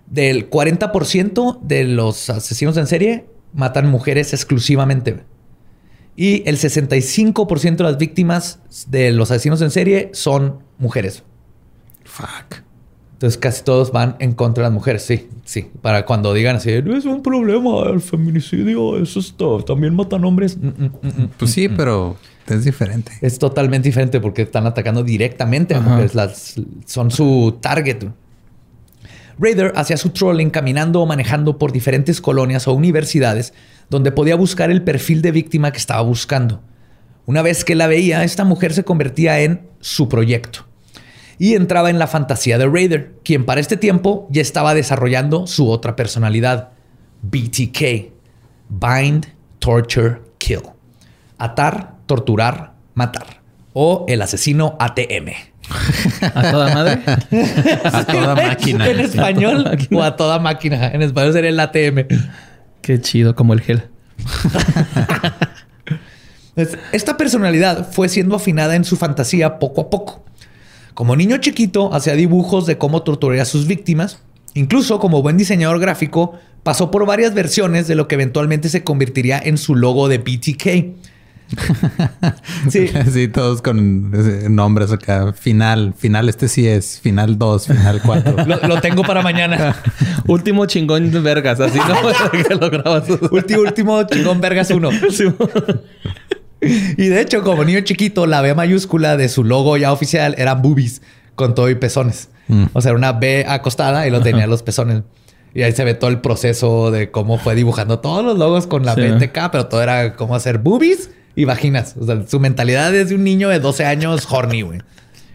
del 0.07 0.49
40% 0.49 1.59
de 1.61 1.83
los 1.83 2.29
asesinos 2.29 2.77
en 2.77 2.87
serie 2.87 3.25
matan 3.53 3.89
mujeres 3.89 4.33
exclusivamente. 4.33 5.23
Y 6.15 6.47
el 6.49 6.57
65% 6.57 7.77
de 7.77 7.83
las 7.83 7.97
víctimas 7.97 8.59
de 8.87 9.11
los 9.11 9.29
asesinos 9.31 9.61
en 9.61 9.71
serie 9.71 10.09
son 10.13 10.59
mujeres. 10.79 11.23
Fuck. 12.03 12.63
Entonces 13.13 13.39
casi 13.39 13.63
todos 13.63 13.91
van 13.91 14.15
en 14.19 14.33
contra 14.33 14.63
de 14.63 14.69
las 14.69 14.73
mujeres, 14.73 15.03
sí, 15.03 15.27
sí. 15.43 15.71
Para 15.81 16.05
cuando 16.05 16.35
digan 16.35 16.57
así, 16.57 16.69
es 16.69 17.05
un 17.05 17.23
problema 17.23 17.89
el 17.89 17.99
feminicidio, 17.99 19.01
eso 19.01 19.19
es 19.19 19.33
todo. 19.33 19.63
También 19.63 19.95
matan 19.95 20.23
hombres. 20.23 20.55
Mm, 20.55 20.67
mm, 20.67 20.91
mm, 21.01 21.29
pues 21.37 21.51
sí, 21.51 21.67
pero 21.67 22.15
es 22.47 22.63
diferente. 22.63 23.11
Es 23.21 23.39
totalmente 23.39 23.89
diferente 23.89 24.19
porque 24.19 24.43
están 24.43 24.67
atacando 24.67 25.03
directamente 25.03 25.73
a 25.73 25.81
mujeres. 25.81 26.13
Las, 26.13 26.55
son 26.85 27.09
su 27.09 27.57
target. 27.59 28.05
Raider 29.39 29.73
hacía 29.75 29.97
su 29.97 30.09
trolling 30.09 30.49
caminando 30.49 31.01
o 31.01 31.05
manejando 31.05 31.57
por 31.57 31.71
diferentes 31.71 32.21
colonias 32.21 32.67
o 32.67 32.73
universidades 32.73 33.53
donde 33.89 34.11
podía 34.11 34.35
buscar 34.35 34.71
el 34.71 34.83
perfil 34.83 35.21
de 35.21 35.31
víctima 35.31 35.71
que 35.71 35.77
estaba 35.77 36.01
buscando. 36.01 36.61
Una 37.25 37.41
vez 37.41 37.63
que 37.63 37.75
la 37.75 37.87
veía, 37.87 38.23
esta 38.23 38.45
mujer 38.45 38.73
se 38.73 38.83
convertía 38.83 39.39
en 39.41 39.67
su 39.79 40.09
proyecto 40.09 40.65
y 41.39 41.53
entraba 41.53 41.89
en 41.89 41.99
la 41.99 42.07
fantasía 42.07 42.57
de 42.57 42.67
Raider, 42.67 43.13
quien 43.23 43.45
para 43.45 43.61
este 43.61 43.77
tiempo 43.77 44.27
ya 44.31 44.41
estaba 44.41 44.73
desarrollando 44.73 45.45
su 45.45 45.69
otra 45.69 45.95
personalidad, 45.95 46.71
BTK, 47.21 48.11
Bind, 48.69 49.27
Torture, 49.59 50.21
Kill. 50.37 50.61
Atar, 51.37 51.95
torturar, 52.05 52.73
matar. 52.95 53.41
O 53.73 54.05
el 54.07 54.21
asesino 54.21 54.75
ATM. 54.79 55.31
¿A 56.33 56.51
toda 56.51 56.73
madre? 56.73 56.99
a 57.83 58.05
toda 58.05 58.35
máquina. 58.35 58.87
En 58.87 58.99
español 58.99 59.69
o 59.91 60.03
a 60.03 60.15
toda 60.15 60.39
máquina. 60.39 60.87
En 60.91 61.01
español 61.01 61.33
sería 61.33 61.49
el 61.49 61.59
ATM. 61.59 62.07
Qué 62.81 63.01
chido, 63.01 63.35
como 63.35 63.53
el 63.53 63.61
gel. 63.61 63.83
Esta 66.91 67.17
personalidad 67.17 67.91
fue 67.91 68.09
siendo 68.09 68.35
afinada 68.35 68.75
en 68.75 68.83
su 68.83 68.97
fantasía 68.97 69.59
poco 69.59 69.81
a 69.81 69.89
poco. 69.89 70.23
Como 70.93 71.15
niño 71.15 71.37
chiquito, 71.37 71.93
hacía 71.93 72.13
dibujos 72.13 72.65
de 72.65 72.79
cómo 72.79 73.03
torturaría 73.03 73.43
a 73.43 73.45
sus 73.45 73.67
víctimas. 73.67 74.19
Incluso 74.55 74.99
como 74.99 75.21
buen 75.21 75.37
diseñador 75.37 75.79
gráfico, 75.79 76.33
pasó 76.63 76.89
por 76.89 77.05
varias 77.05 77.35
versiones 77.35 77.87
de 77.87 77.93
lo 77.93 78.07
que 78.07 78.15
eventualmente 78.15 78.69
se 78.69 78.83
convertiría 78.83 79.39
en 79.39 79.59
su 79.59 79.75
logo 79.75 80.07
de 80.07 80.17
BTK 80.17 81.16
sí. 82.69 82.87
sí, 83.11 83.27
todos 83.27 83.61
con 83.61 84.11
nombres 84.53 84.91
acá. 84.91 85.33
Final, 85.33 85.93
final, 85.97 86.29
este 86.29 86.47
sí 86.47 86.67
es. 86.67 86.99
Final 86.99 87.37
2, 87.37 87.67
final 87.67 88.01
4. 88.03 88.35
lo, 88.67 88.81
tengo 88.81 89.03
para 89.03 89.21
mañana. 89.21 89.75
último 90.27 90.65
chingón 90.65 91.11
de 91.11 91.19
vergas, 91.19 91.59
así 91.59 91.79
no 91.79 92.55
lo 92.55 92.69
grabas. 92.69 93.09
último, 93.31 93.61
último 93.61 94.03
chingón 94.03 94.41
vergas 94.41 94.69
1. 94.69 94.89
y 96.61 97.07
de 97.07 97.21
hecho, 97.21 97.43
como 97.43 97.63
niño 97.63 97.81
chiquito, 97.81 98.25
la 98.25 98.41
B 98.41 98.53
mayúscula 98.53 99.17
de 99.17 99.29
su 99.29 99.43
logo 99.43 99.77
ya 99.77 99.93
oficial 99.93 100.35
eran 100.37 100.61
boobies 100.61 101.01
con 101.35 101.55
todo 101.55 101.69
y 101.69 101.75
pezones. 101.75 102.29
Mm. 102.47 102.65
O 102.73 102.81
sea, 102.81 102.89
era 102.89 102.97
una 102.97 103.13
B 103.13 103.45
acostada 103.47 104.07
y 104.07 104.11
lo 104.11 104.21
tenía 104.21 104.47
los 104.47 104.63
pezones. 104.63 105.03
Y 105.53 105.63
ahí 105.63 105.71
se 105.71 105.83
ve 105.83 105.93
todo 105.93 106.09
el 106.09 106.19
proceso 106.19 106.91
de 106.91 107.09
cómo 107.09 107.37
fue 107.37 107.55
dibujando 107.55 107.99
todos 107.99 108.23
los 108.23 108.37
logos 108.37 108.67
con 108.67 108.85
la 108.85 108.93
BTK, 108.93 109.49
pero 109.51 109.67
todo 109.67 109.81
era 109.81 110.13
cómo 110.15 110.35
hacer 110.35 110.59
boobies 110.59 111.09
y 111.37 111.45
vaginas. 111.45 111.95
O 111.99 112.05
sea, 112.05 112.27
su 112.27 112.39
mentalidad 112.39 112.93
es 112.93 113.09
de 113.09 113.15
un 113.15 113.23
niño 113.23 113.49
de 113.49 113.59
12 113.59 113.85
años 113.85 114.27
horny, 114.29 114.63
güey. 114.63 114.79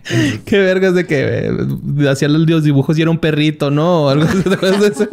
Qué 0.44 0.58
vergas 0.58 0.94
de 0.94 1.06
que 1.06 1.46
eh, 1.46 2.08
hacía 2.10 2.26
los 2.26 2.64
dibujos 2.64 2.98
y 2.98 3.02
era 3.02 3.10
un 3.12 3.18
perrito, 3.18 3.70
¿no? 3.70 4.06
O 4.06 4.08
algo 4.08 4.26
de 4.26 4.88
eso. 4.88 5.08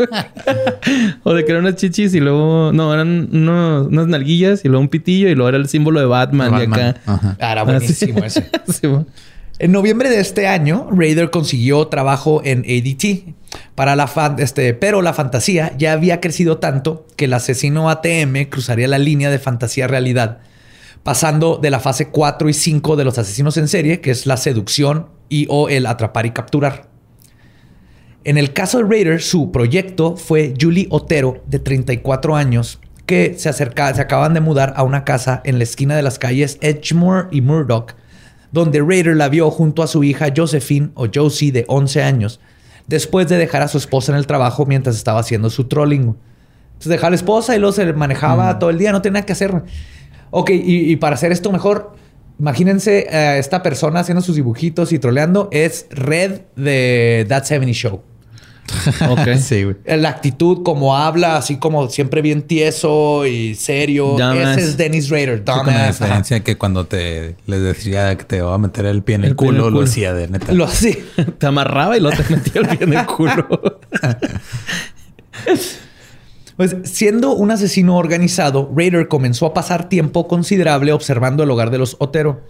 o 1.24 1.34
de 1.36 1.46
que 1.46 1.52
eran 1.52 1.64
unas 1.64 1.76
chichis 1.76 2.16
y 2.16 2.20
luego... 2.20 2.72
No, 2.74 2.92
eran 2.92 3.30
unas 3.32 4.08
nalguillas 4.08 4.66
y 4.66 4.68
luego 4.68 4.82
un 4.82 4.90
pitillo 4.90 5.30
y 5.30 5.36
luego 5.36 5.50
era 5.50 5.60
el 5.60 5.70
símbolo 5.70 6.00
de 6.00 6.08
Batman, 6.08 6.60
y 6.60 6.64
acá. 6.64 6.96
Ah, 7.06 7.36
era 7.40 7.62
buenísimo 7.62 8.24
ese. 8.24 8.50
en 9.60 9.72
noviembre 9.72 10.10
de 10.10 10.20
este 10.20 10.48
año, 10.48 10.90
Raider 10.92 11.30
consiguió 11.30 11.86
trabajo 11.86 12.42
en 12.44 12.62
ADT. 12.62 13.36
Para 13.76 13.96
la 13.96 14.10
este, 14.40 14.74
pero 14.74 15.04
la 15.04 15.14
fantasía 15.14 15.72
ya 15.78 15.94
había 15.94 16.20
crecido 16.20 16.58
tanto 16.58 17.06
que 17.16 17.26
el 17.26 17.34
asesino 17.34 17.92
ATM 17.92 18.46
cruzaría 18.50 18.88
la 18.88 18.98
línea 18.98 19.30
de 19.30 19.38
fantasía-realidad 19.38 20.40
pasando 21.04 21.58
de 21.58 21.70
la 21.72 21.80
fase 21.80 22.10
4 22.10 22.50
y 22.50 22.54
5 22.54 22.96
de 22.96 23.04
los 23.04 23.18
asesinos 23.18 23.58
en 23.58 23.68
serie, 23.68 24.02
que 24.02 24.12
es 24.12 24.26
la 24.26 24.38
seducción 24.38 25.08
y 25.30 25.48
o 25.50 25.70
el 25.70 25.86
atrapar 25.86 26.26
y 26.26 26.32
capturar. 26.32 26.90
En 28.26 28.38
el 28.38 28.54
caso 28.54 28.80
de 28.80 28.84
Raider, 28.84 29.22
su 29.22 29.52
proyecto 29.52 30.18
fue 30.18 30.54
Julie 30.60 30.88
Otero, 30.90 31.42
de 31.48 31.60
34 31.60 32.36
años, 32.36 32.80
que 33.06 33.36
se, 33.38 33.50
acerca, 33.50 33.94
se 33.96 34.02
acaban 34.02 34.34
de 34.34 34.42
mudar 34.42 34.74
a 34.76 34.84
una 34.84 35.04
casa 35.04 35.42
en 35.46 35.58
la 35.58 35.64
esquina 35.64 35.96
de 35.96 36.04
las 36.04 36.20
calles 36.20 36.58
Edgemore 36.62 37.30
y 37.32 37.42
Murdoch, 37.42 37.96
donde 38.52 38.82
Raider 38.82 39.16
la 39.16 39.30
vio 39.30 39.50
junto 39.52 39.84
a 39.84 39.88
su 39.88 40.04
hija 40.04 40.34
Josephine 40.36 40.90
o 40.96 41.08
Josie, 41.14 41.52
de 41.52 41.66
11 41.68 42.04
años, 42.04 42.40
después 42.88 43.28
de 43.30 43.38
dejar 43.38 43.62
a 43.62 43.68
su 43.68 43.78
esposa 43.78 44.12
en 44.12 44.18
el 44.18 44.28
trabajo 44.28 44.66
mientras 44.66 44.96
estaba 44.96 45.22
haciendo 45.22 45.50
su 45.50 45.64
trolling. 45.64 46.16
Entonces 46.80 46.90
dejaba 46.90 47.08
a 47.08 47.12
la 47.12 47.16
esposa 47.16 47.56
y 47.56 47.60
luego 47.60 47.74
se 47.74 47.92
manejaba 47.94 48.60
todo 48.60 48.70
el 48.70 48.78
día, 48.78 48.92
no 48.92 49.02
tenía 49.02 49.24
que 49.24 49.34
hacer. 49.34 49.64
Ok, 50.32 50.52
y, 50.54 50.96
para 50.98 51.16
hacer 51.16 51.32
esto 51.32 51.52
mejor, 51.52 51.94
imagínense 52.40 53.08
a 53.10 53.38
esta 53.38 53.64
persona 53.64 54.02
haciendo 54.02 54.22
sus 54.22 54.36
dibujitos 54.36 54.92
y 54.94 55.00
troleando. 55.00 55.50
Es 55.52 55.88
Red 55.90 56.42
de 56.56 57.26
That 57.28 57.46
70 57.46 57.74
Show. 57.74 58.02
ok. 59.10 59.36
sí, 59.40 59.64
güey. 59.64 59.78
La 59.86 60.10
actitud, 60.10 60.62
como 60.64 60.96
habla, 60.96 61.38
así 61.38 61.58
como 61.58 61.90
siempre 61.90 62.22
bien 62.22 62.44
tieso 62.44 63.26
y 63.26 63.56
serio. 63.56 64.16
Ese 64.34 64.62
es 64.62 64.78
Dennis 64.78 65.10
Rader. 65.10 65.44
Con 65.44 65.66
la 65.66 65.88
diferencia 65.88 66.42
que 66.42 66.58
cuando 66.58 66.86
te 66.86 67.36
les 67.48 67.62
decía 67.62 68.16
que 68.16 68.26
te 68.26 68.42
va 68.42 68.54
a 68.56 68.58
meter 68.60 68.86
el 68.86 69.02
pie 69.02 69.16
en 69.16 69.24
el, 69.24 69.36
culo, 69.36 69.72
lo 69.72 69.82
hacía 69.82 70.14
de 70.14 70.28
neta. 70.28 70.54
Lo 70.54 70.66
hacía. 70.66 70.98
te 71.38 71.48
amarraba 71.48 71.98
y 71.98 72.00
luego 72.00 72.22
te 72.22 72.36
metía 72.36 72.62
el 72.62 72.68
pie 72.68 72.88
en 72.88 72.94
el 72.94 73.06
culo. 73.06 73.80
Pues 76.60 76.76
siendo 76.84 77.32
un 77.32 77.52
asesino 77.52 77.96
organizado, 77.96 78.70
Raider 78.76 79.08
comenzó 79.08 79.46
a 79.46 79.54
pasar 79.54 79.88
tiempo 79.88 80.28
considerable 80.28 80.92
observando 80.92 81.44
el 81.44 81.52
hogar 81.52 81.72
de 81.72 81.78
los 81.78 81.96
Otero, 82.00 82.42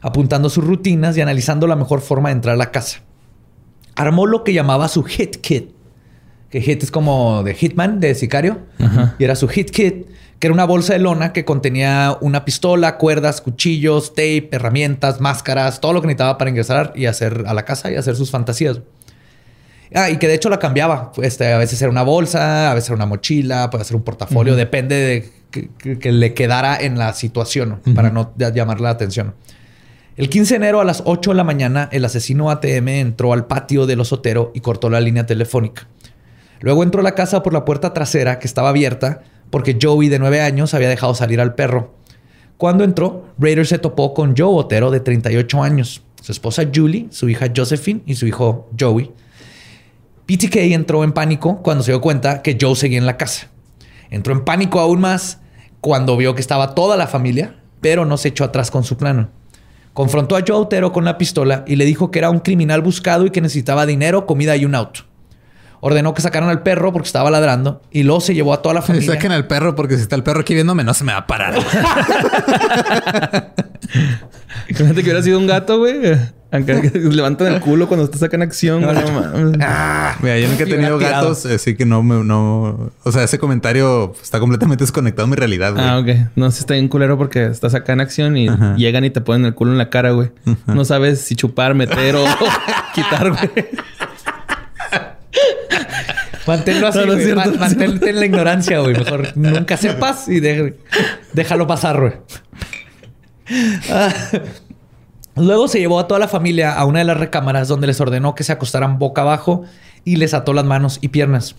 apuntando 0.00 0.48
sus 0.48 0.64
rutinas 0.64 1.16
y 1.16 1.22
analizando 1.22 1.66
la 1.66 1.74
mejor 1.74 2.00
forma 2.00 2.28
de 2.28 2.34
entrar 2.34 2.54
a 2.54 2.56
la 2.56 2.70
casa. 2.70 3.00
Armó 3.96 4.26
lo 4.26 4.44
que 4.44 4.52
llamaba 4.52 4.86
su 4.86 5.02
hit 5.02 5.38
kit, 5.38 5.72
que 6.50 6.60
hit 6.60 6.84
es 6.84 6.92
como 6.92 7.42
de 7.42 7.52
hitman, 7.52 7.98
de 7.98 8.14
sicario, 8.14 8.60
y 9.18 9.24
era 9.24 9.34
su 9.34 9.48
hit 9.48 9.70
kit, 9.70 10.06
que 10.38 10.46
era 10.46 10.54
una 10.54 10.64
bolsa 10.64 10.92
de 10.92 11.00
lona 11.00 11.32
que 11.32 11.44
contenía 11.44 12.16
una 12.20 12.44
pistola, 12.44 12.96
cuerdas, 12.96 13.40
cuchillos, 13.40 14.10
tape, 14.10 14.50
herramientas, 14.52 15.20
máscaras, 15.20 15.80
todo 15.80 15.94
lo 15.94 16.00
que 16.00 16.06
necesitaba 16.06 16.38
para 16.38 16.50
ingresar 16.50 16.92
y 16.94 17.06
hacer 17.06 17.42
a 17.48 17.54
la 17.54 17.64
casa 17.64 17.90
y 17.90 17.96
hacer 17.96 18.14
sus 18.14 18.30
fantasías. 18.30 18.82
Ah, 19.94 20.10
y 20.10 20.18
que 20.18 20.28
de 20.28 20.34
hecho 20.34 20.50
la 20.50 20.58
cambiaba. 20.58 21.12
Este, 21.22 21.52
a 21.52 21.58
veces 21.58 21.80
era 21.80 21.90
una 21.90 22.02
bolsa, 22.02 22.70
a 22.70 22.74
veces 22.74 22.90
era 22.90 22.96
una 22.96 23.06
mochila, 23.06 23.70
puede 23.70 23.84
ser 23.84 23.96
un 23.96 24.02
portafolio, 24.02 24.54
depende 24.56 24.94
de 24.96 25.30
que, 25.50 26.12
le 26.12 26.34
quedara 26.34 26.76
en 26.78 26.98
la 26.98 27.14
situación 27.14 27.80
para 27.94 28.10
no 28.10 28.34
llamar 28.36 28.80
la 28.80 28.90
atención. 28.90 29.34
El 30.16 30.28
15 30.28 30.54
de 30.54 30.56
enero 30.56 30.80
a 30.80 30.84
las 30.84 31.02
8 31.06 31.30
de 31.30 31.36
la 31.36 31.44
mañana, 31.44 31.88
el 31.92 32.04
asesino 32.04 32.50
ATM 32.50 32.88
entró 32.88 33.32
al 33.32 33.46
patio 33.46 33.86
del 33.86 34.00
osotero 34.00 34.50
y 34.52 34.60
cortó 34.60 34.90
la 34.90 35.00
línea 35.00 35.26
telefónica. 35.26 35.86
Luego 36.60 36.82
entró 36.82 37.00
a 37.00 37.04
la 37.04 37.14
casa 37.14 37.42
por 37.42 37.52
la 37.52 37.64
puerta 37.64 37.94
trasera 37.94 38.38
que 38.40 38.48
estaba 38.48 38.70
abierta 38.70 39.22
porque 39.50 39.78
Joey 39.80 40.08
de 40.08 40.18
9 40.18 40.40
años 40.40 40.74
había 40.74 40.88
dejado 40.88 41.14
salir 41.14 41.40
al 41.40 41.54
perro. 41.54 41.94
Cuando 42.56 42.82
entró, 42.82 43.26
Raider 43.38 43.66
se 43.66 43.78
topó 43.78 44.12
con 44.12 44.34
Joe 44.36 44.52
Otero 44.52 44.90
de 44.90 44.98
38 44.98 45.62
años, 45.62 46.02
su 46.20 46.32
esposa 46.32 46.64
Julie, 46.74 47.06
su 47.10 47.28
hija 47.28 47.46
Josephine 47.54 48.02
y 48.04 48.16
su 48.16 48.26
hijo 48.26 48.68
Joey. 48.78 49.12
PTK 50.28 50.56
entró 50.74 51.04
en 51.04 51.12
pánico 51.12 51.62
cuando 51.62 51.82
se 51.82 51.90
dio 51.90 52.02
cuenta 52.02 52.42
que 52.42 52.58
Joe 52.60 52.76
seguía 52.76 52.98
en 52.98 53.06
la 53.06 53.16
casa. 53.16 53.48
Entró 54.10 54.34
en 54.34 54.44
pánico 54.44 54.78
aún 54.78 55.00
más 55.00 55.40
cuando 55.80 56.18
vio 56.18 56.34
que 56.34 56.42
estaba 56.42 56.74
toda 56.74 56.98
la 56.98 57.06
familia, 57.06 57.56
pero 57.80 58.04
no 58.04 58.18
se 58.18 58.28
echó 58.28 58.44
atrás 58.44 58.70
con 58.70 58.84
su 58.84 58.98
plan. 58.98 59.30
Confrontó 59.94 60.36
a 60.36 60.44
Joe 60.46 60.58
Otero 60.58 60.92
con 60.92 61.06
la 61.06 61.16
pistola 61.16 61.64
y 61.66 61.76
le 61.76 61.86
dijo 61.86 62.10
que 62.10 62.18
era 62.18 62.28
un 62.28 62.40
criminal 62.40 62.82
buscado 62.82 63.24
y 63.24 63.30
que 63.30 63.40
necesitaba 63.40 63.86
dinero, 63.86 64.26
comida 64.26 64.54
y 64.54 64.66
un 64.66 64.74
auto. 64.74 65.07
Ordenó 65.80 66.14
que 66.14 66.22
sacaran 66.22 66.48
al 66.48 66.62
perro 66.62 66.92
porque 66.92 67.06
estaba 67.06 67.30
ladrando 67.30 67.82
y 67.90 68.02
luego 68.02 68.20
se 68.20 68.34
llevó 68.34 68.52
a 68.52 68.62
toda 68.62 68.74
la 68.74 68.82
familia. 68.86 69.12
Saquen 69.12 69.32
al 69.32 69.46
perro 69.46 69.74
porque 69.74 69.96
si 69.96 70.02
está 70.02 70.16
el 70.16 70.22
perro 70.22 70.40
aquí 70.40 70.54
viéndome 70.54 70.84
no 70.84 70.94
se 70.94 71.04
me 71.04 71.12
va 71.12 71.18
a 71.18 71.26
parar. 71.26 71.54
Imagínate 74.68 74.96
que 74.96 75.02
hubiera 75.02 75.22
sido 75.22 75.38
un 75.38 75.46
gato, 75.46 75.78
güey. 75.78 75.96
Aunque 76.50 76.74
levantan 76.94 77.52
el 77.52 77.60
culo 77.60 77.88
cuando 77.88 78.08
te 78.08 78.16
sacan 78.18 78.40
acción, 78.42 78.82
güey. 78.82 78.94
No. 78.94 79.52
Ah, 79.60 80.16
mira, 80.22 80.38
yo 80.38 80.48
nunca 80.48 80.64
he 80.64 80.66
tenido 80.66 80.98
gatos, 80.98 81.44
así 81.46 81.76
que 81.76 81.84
no 81.84 82.02
me, 82.02 82.24
no. 82.24 82.90
O 83.02 83.12
sea, 83.12 83.22
ese 83.24 83.38
comentario 83.38 84.14
está 84.22 84.40
completamente 84.40 84.82
desconectado 84.84 85.26
de 85.26 85.30
mi 85.30 85.36
realidad, 85.36 85.72
güey. 85.74 85.84
Ah, 85.84 85.98
ok. 85.98 86.30
No, 86.36 86.50
si 86.50 86.60
está 86.60 86.74
bien 86.74 86.88
culero 86.88 87.18
porque 87.18 87.46
estás 87.46 87.74
acá 87.74 87.92
en 87.92 88.00
acción 88.00 88.36
y 88.36 88.48
llegan 88.76 89.04
y 89.04 89.10
te 89.10 89.20
ponen 89.20 89.44
el 89.46 89.54
culo 89.54 89.72
en 89.72 89.78
la 89.78 89.90
cara, 89.90 90.12
güey. 90.12 90.30
No 90.66 90.84
sabes 90.84 91.20
si 91.20 91.36
chupar, 91.36 91.74
meter 91.74 92.16
o 92.16 92.24
quitar, 92.94 93.30
güey. 93.30 93.68
Manténlo 96.46 96.88
así, 96.88 97.00
güey. 97.04 97.34
Mantente 97.34 98.10
en 98.10 98.20
la 98.20 98.26
ignorancia, 98.26 98.80
güey. 98.80 98.94
Mejor 98.94 99.36
nunca 99.36 99.76
sepas 99.76 100.28
y 100.28 100.40
déjalo 101.32 101.66
pasar, 101.66 102.00
güey. 102.00 102.12
Ah. 103.90 104.12
Luego 105.36 105.68
se 105.68 105.78
llevó 105.78 106.00
a 106.00 106.08
toda 106.08 106.20
la 106.20 106.28
familia 106.28 106.74
a 106.74 106.84
una 106.84 106.98
de 106.98 107.04
las 107.04 107.16
recámaras 107.16 107.68
donde 107.68 107.86
les 107.86 108.00
ordenó 108.00 108.34
que 108.34 108.44
se 108.44 108.52
acostaran 108.52 108.98
boca 108.98 109.22
abajo 109.22 109.64
y 110.04 110.16
les 110.16 110.34
ató 110.34 110.52
las 110.52 110.64
manos 110.64 110.98
y 111.00 111.08
piernas. 111.08 111.54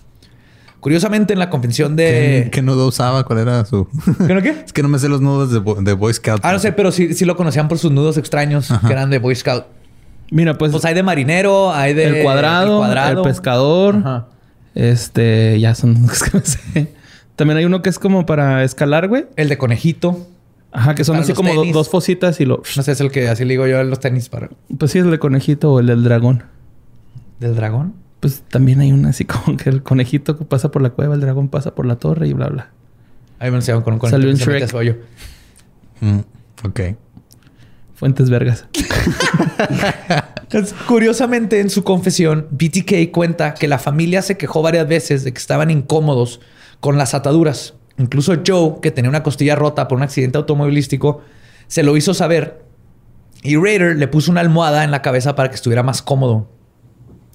Curiosamente, 0.80 1.34
en 1.34 1.38
la 1.38 1.50
convención 1.50 1.94
de. 1.94 2.48
¿Qué, 2.52 2.62
nudo 2.62 2.86
usaba? 2.86 3.24
¿Cuál 3.24 3.40
era 3.40 3.64
su.? 3.66 3.86
¿Qué 4.26 4.34
no 4.34 4.40
qué? 4.40 4.50
Es 4.64 4.72
que 4.72 4.82
no 4.82 4.88
me 4.88 4.98
sé 4.98 5.08
los 5.08 5.20
nudos 5.20 5.52
de, 5.52 5.92
Boy 5.92 6.14
Scout. 6.14 6.40
Ah, 6.42 6.52
no 6.52 6.58
sé, 6.58 6.72
pero 6.72 6.90
sí, 6.90 7.12
sí 7.12 7.26
lo 7.26 7.36
conocían 7.36 7.68
por 7.68 7.78
sus 7.78 7.92
nudos 7.92 8.16
extraños 8.16 8.72
que 8.86 8.92
eran 8.92 9.10
de 9.10 9.18
Boy 9.18 9.34
Scout. 9.34 9.64
Mira, 10.30 10.56
pues. 10.56 10.72
Pues 10.72 10.84
hay 10.84 10.94
de 10.94 11.02
marinero, 11.02 11.72
hay 11.72 11.94
de. 11.94 12.04
El 12.04 12.22
cuadrado, 12.22 12.84
el, 12.84 13.22
pescador. 13.22 14.26
Este, 14.74 15.58
ya 15.60 15.74
son 15.74 16.02
los 16.06 16.22
que 16.22 16.38
me 16.38 16.44
sé. 16.44 16.94
También 17.36 17.58
hay 17.58 17.64
uno 17.64 17.82
que 17.82 17.88
es 17.88 17.98
como 17.98 18.26
para 18.26 18.64
escalar, 18.64 19.08
güey. 19.08 19.26
El 19.36 19.48
de 19.48 19.58
conejito. 19.58 20.26
Ajá, 20.72 20.94
que 20.94 21.02
son 21.04 21.16
así 21.16 21.32
como 21.32 21.64
dos 21.64 21.88
fositas 21.88 22.40
y 22.40 22.44
lo. 22.44 22.62
No 22.76 22.82
sé, 22.82 22.92
es 22.92 23.00
el 23.00 23.10
que 23.10 23.28
así 23.28 23.44
le 23.44 23.54
digo 23.54 23.66
yo 23.66 23.80
en 23.80 23.90
los 23.90 23.98
tenis 23.98 24.28
para. 24.28 24.50
Pues 24.78 24.92
sí, 24.92 24.98
es 24.98 25.04
el 25.04 25.10
de 25.10 25.18
conejito 25.18 25.72
o 25.72 25.80
el 25.80 25.86
del 25.86 26.04
dragón. 26.04 26.44
¿Del 27.40 27.56
dragón? 27.56 27.94
Pues 28.20 28.42
también 28.48 28.80
hay 28.80 28.92
una 28.92 29.08
así 29.08 29.24
como 29.26 29.56
que 29.56 29.68
el 29.70 29.82
conejito 29.82 30.36
pasa 30.36 30.70
por 30.70 30.82
la 30.82 30.90
cueva, 30.90 31.14
el 31.14 31.20
dragón 31.20 31.48
pasa 31.48 31.74
por 31.74 31.86
la 31.86 31.96
torre 31.96 32.28
y 32.28 32.34
bla, 32.34 32.48
bla. 32.48 32.70
Ahí 33.38 33.50
me 33.50 33.56
enseñaron 33.56 33.82
con 33.82 33.94
un 33.94 33.98
conejito. 33.98 34.20
Salió 34.20 34.30
en 34.30 34.66
Shrek. 34.68 35.06
Mm, 36.00 36.18
ok. 36.66 36.80
Fuentes 38.00 38.30
vergas. 38.30 38.64
Curiosamente, 40.88 41.60
en 41.60 41.68
su 41.68 41.84
confesión, 41.84 42.48
BTK 42.50 43.10
cuenta 43.12 43.52
que 43.52 43.68
la 43.68 43.78
familia 43.78 44.22
se 44.22 44.38
quejó 44.38 44.62
varias 44.62 44.88
veces 44.88 45.22
de 45.22 45.34
que 45.34 45.38
estaban 45.38 45.70
incómodos 45.70 46.40
con 46.80 46.96
las 46.96 47.12
ataduras. 47.12 47.74
Incluso 47.98 48.36
Joe, 48.44 48.76
que 48.80 48.90
tenía 48.90 49.10
una 49.10 49.22
costilla 49.22 49.54
rota 49.54 49.86
por 49.86 49.98
un 49.98 50.02
accidente 50.02 50.38
automovilístico, 50.38 51.20
se 51.66 51.82
lo 51.82 51.94
hizo 51.94 52.14
saber. 52.14 52.64
Y 53.42 53.56
Raider 53.56 53.96
le 53.96 54.08
puso 54.08 54.30
una 54.30 54.40
almohada 54.40 54.82
en 54.82 54.92
la 54.92 55.02
cabeza 55.02 55.34
para 55.34 55.50
que 55.50 55.56
estuviera 55.56 55.82
más 55.82 56.00
cómodo. 56.00 56.48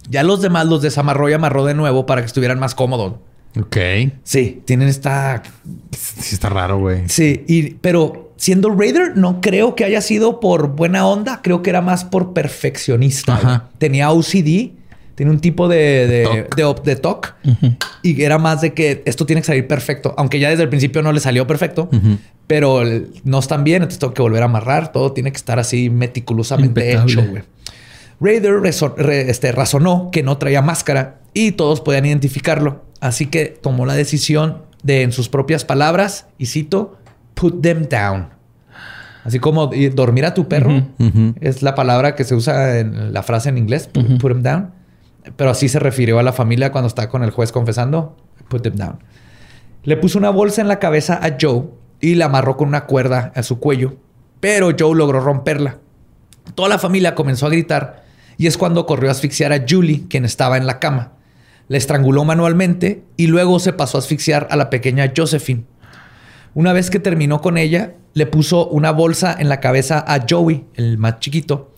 Ya 0.09 0.23
los 0.23 0.41
demás 0.41 0.65
los 0.65 0.81
desamarró 0.81 1.29
y 1.29 1.33
amarró 1.33 1.63
de 1.63 1.75
nuevo 1.75 2.07
para 2.07 2.21
que 2.21 2.27
estuvieran 2.27 2.57
más 2.57 2.73
cómodos. 2.73 3.17
Ok. 3.55 3.77
Sí, 4.23 4.63
tienen 4.65 4.87
esta. 4.87 5.43
Sí, 5.91 6.33
está 6.33 6.49
raro, 6.49 6.79
güey. 6.79 7.07
Sí, 7.07 7.45
y, 7.47 7.75
pero 7.75 8.24
siendo 8.37 8.69
Raider, 8.69 9.15
no 9.15 9.41
creo 9.41 9.75
que 9.75 9.85
haya 9.85 10.01
sido 10.01 10.39
por 10.39 10.69
buena 10.75 11.07
onda. 11.07 11.41
Creo 11.41 11.61
que 11.61 11.69
era 11.69 11.81
más 11.81 12.03
por 12.03 12.33
perfeccionista. 12.33 13.69
Tenía 13.77 14.11
OCD 14.11 14.71
tiene 15.15 15.31
un 15.31 15.39
tipo 15.39 15.67
de, 15.67 16.07
de, 16.07 16.75
de, 16.83 16.95
talk 16.97 17.35
y 18.03 18.21
era 18.21 18.37
más 18.37 18.61
de 18.61 18.73
que 18.73 19.01
esto 19.05 19.25
tiene 19.25 19.41
que 19.41 19.47
salir 19.47 19.65
perfecto, 19.65 20.13
aunque 20.17 20.39
ya 20.39 20.49
desde 20.49 20.63
el 20.63 20.69
principio 20.69 21.01
no 21.01 21.13
le 21.13 21.21
salió 21.21 21.47
perfecto, 21.47 21.89
pero 22.47 22.83
no 23.23 23.39
están 23.39 23.63
bien, 23.63 23.77
entonces 23.77 23.99
tengo 23.99 24.13
que 24.13 24.21
volver 24.21 24.41
a 24.41 24.45
amarrar, 24.45 24.91
todo 24.91 25.13
tiene 25.13 25.31
que 25.31 25.37
estar 25.37 25.57
así 25.57 25.89
meticulosamente 25.89 26.93
hecho, 26.93 27.25
güey. 27.25 27.43
Raider 28.19 28.65
este, 28.65 29.51
razonó 29.51 30.09
que 30.11 30.23
no 30.23 30.37
traía 30.37 30.61
máscara 30.61 31.19
y 31.33 31.53
todos 31.53 31.81
podían 31.81 32.05
identificarlo, 32.05 32.83
así 32.99 33.27
que 33.27 33.45
tomó 33.45 33.85
la 33.85 33.93
decisión 33.93 34.63
de, 34.83 35.01
en 35.01 35.13
sus 35.13 35.29
propias 35.29 35.63
palabras, 35.63 36.27
y 36.37 36.47
cito, 36.47 36.97
put 37.35 37.61
them 37.61 37.87
down. 37.87 38.29
Así 39.23 39.39
como 39.39 39.71
dormir 39.93 40.25
a 40.25 40.33
tu 40.33 40.47
perro 40.47 40.83
es 41.39 41.63
la 41.63 41.73
palabra 41.73 42.15
que 42.15 42.23
se 42.23 42.35
usa 42.35 42.79
en 42.79 43.11
la 43.11 43.23
frase 43.23 43.49
en 43.49 43.57
inglés, 43.57 43.87
put 43.87 44.21
them 44.21 44.43
down. 44.43 44.71
Pero 45.35 45.49
así 45.49 45.69
se 45.69 45.79
refirió 45.79 46.19
a 46.19 46.23
la 46.23 46.33
familia 46.33 46.71
cuando 46.71 46.87
está 46.87 47.09
con 47.09 47.23
el 47.23 47.31
juez 47.31 47.51
confesando. 47.51 48.15
Put 48.47 48.61
them 48.61 48.75
down. 48.75 48.99
Le 49.83 49.97
puso 49.97 50.19
una 50.19 50.29
bolsa 50.29 50.61
en 50.61 50.67
la 50.67 50.77
cabeza 50.77 51.19
a 51.21 51.37
Joe 51.39 51.63
y 51.99 52.15
la 52.15 52.25
amarró 52.25 52.57
con 52.57 52.67
una 52.67 52.85
cuerda 52.85 53.31
a 53.35 53.41
su 53.41 53.59
cuello. 53.59 53.95
Pero 54.39 54.69
Joe 54.77 54.95
logró 54.95 55.19
romperla. 55.19 55.79
Toda 56.53 56.69
la 56.69 56.77
familia 56.77 57.15
comenzó 57.15 57.47
a 57.47 57.49
gritar 57.49 58.03
y 58.37 58.45
es 58.45 58.57
cuando 58.57 58.85
corrió 58.85 59.09
a 59.09 59.13
asfixiar 59.13 59.51
a 59.53 59.65
Julie, 59.67 60.03
quien 60.07 60.25
estaba 60.25 60.57
en 60.57 60.67
la 60.67 60.79
cama. 60.79 61.13
La 61.67 61.77
estranguló 61.77 62.23
manualmente 62.25 63.03
y 63.17 63.27
luego 63.27 63.59
se 63.59 63.73
pasó 63.73 63.97
a 63.97 64.01
asfixiar 64.01 64.47
a 64.51 64.55
la 64.55 64.69
pequeña 64.69 65.11
Josephine. 65.15 65.65
Una 66.55 66.73
vez 66.73 66.89
que 66.89 66.99
terminó 66.99 67.41
con 67.41 67.59
ella, 67.59 67.93
le 68.13 68.25
puso 68.25 68.67
una 68.69 68.89
bolsa 68.89 69.35
en 69.37 69.49
la 69.49 69.59
cabeza 69.59 70.03
a 70.07 70.25
Joey, 70.27 70.65
el 70.73 70.97
más 70.97 71.19
chiquito, 71.19 71.75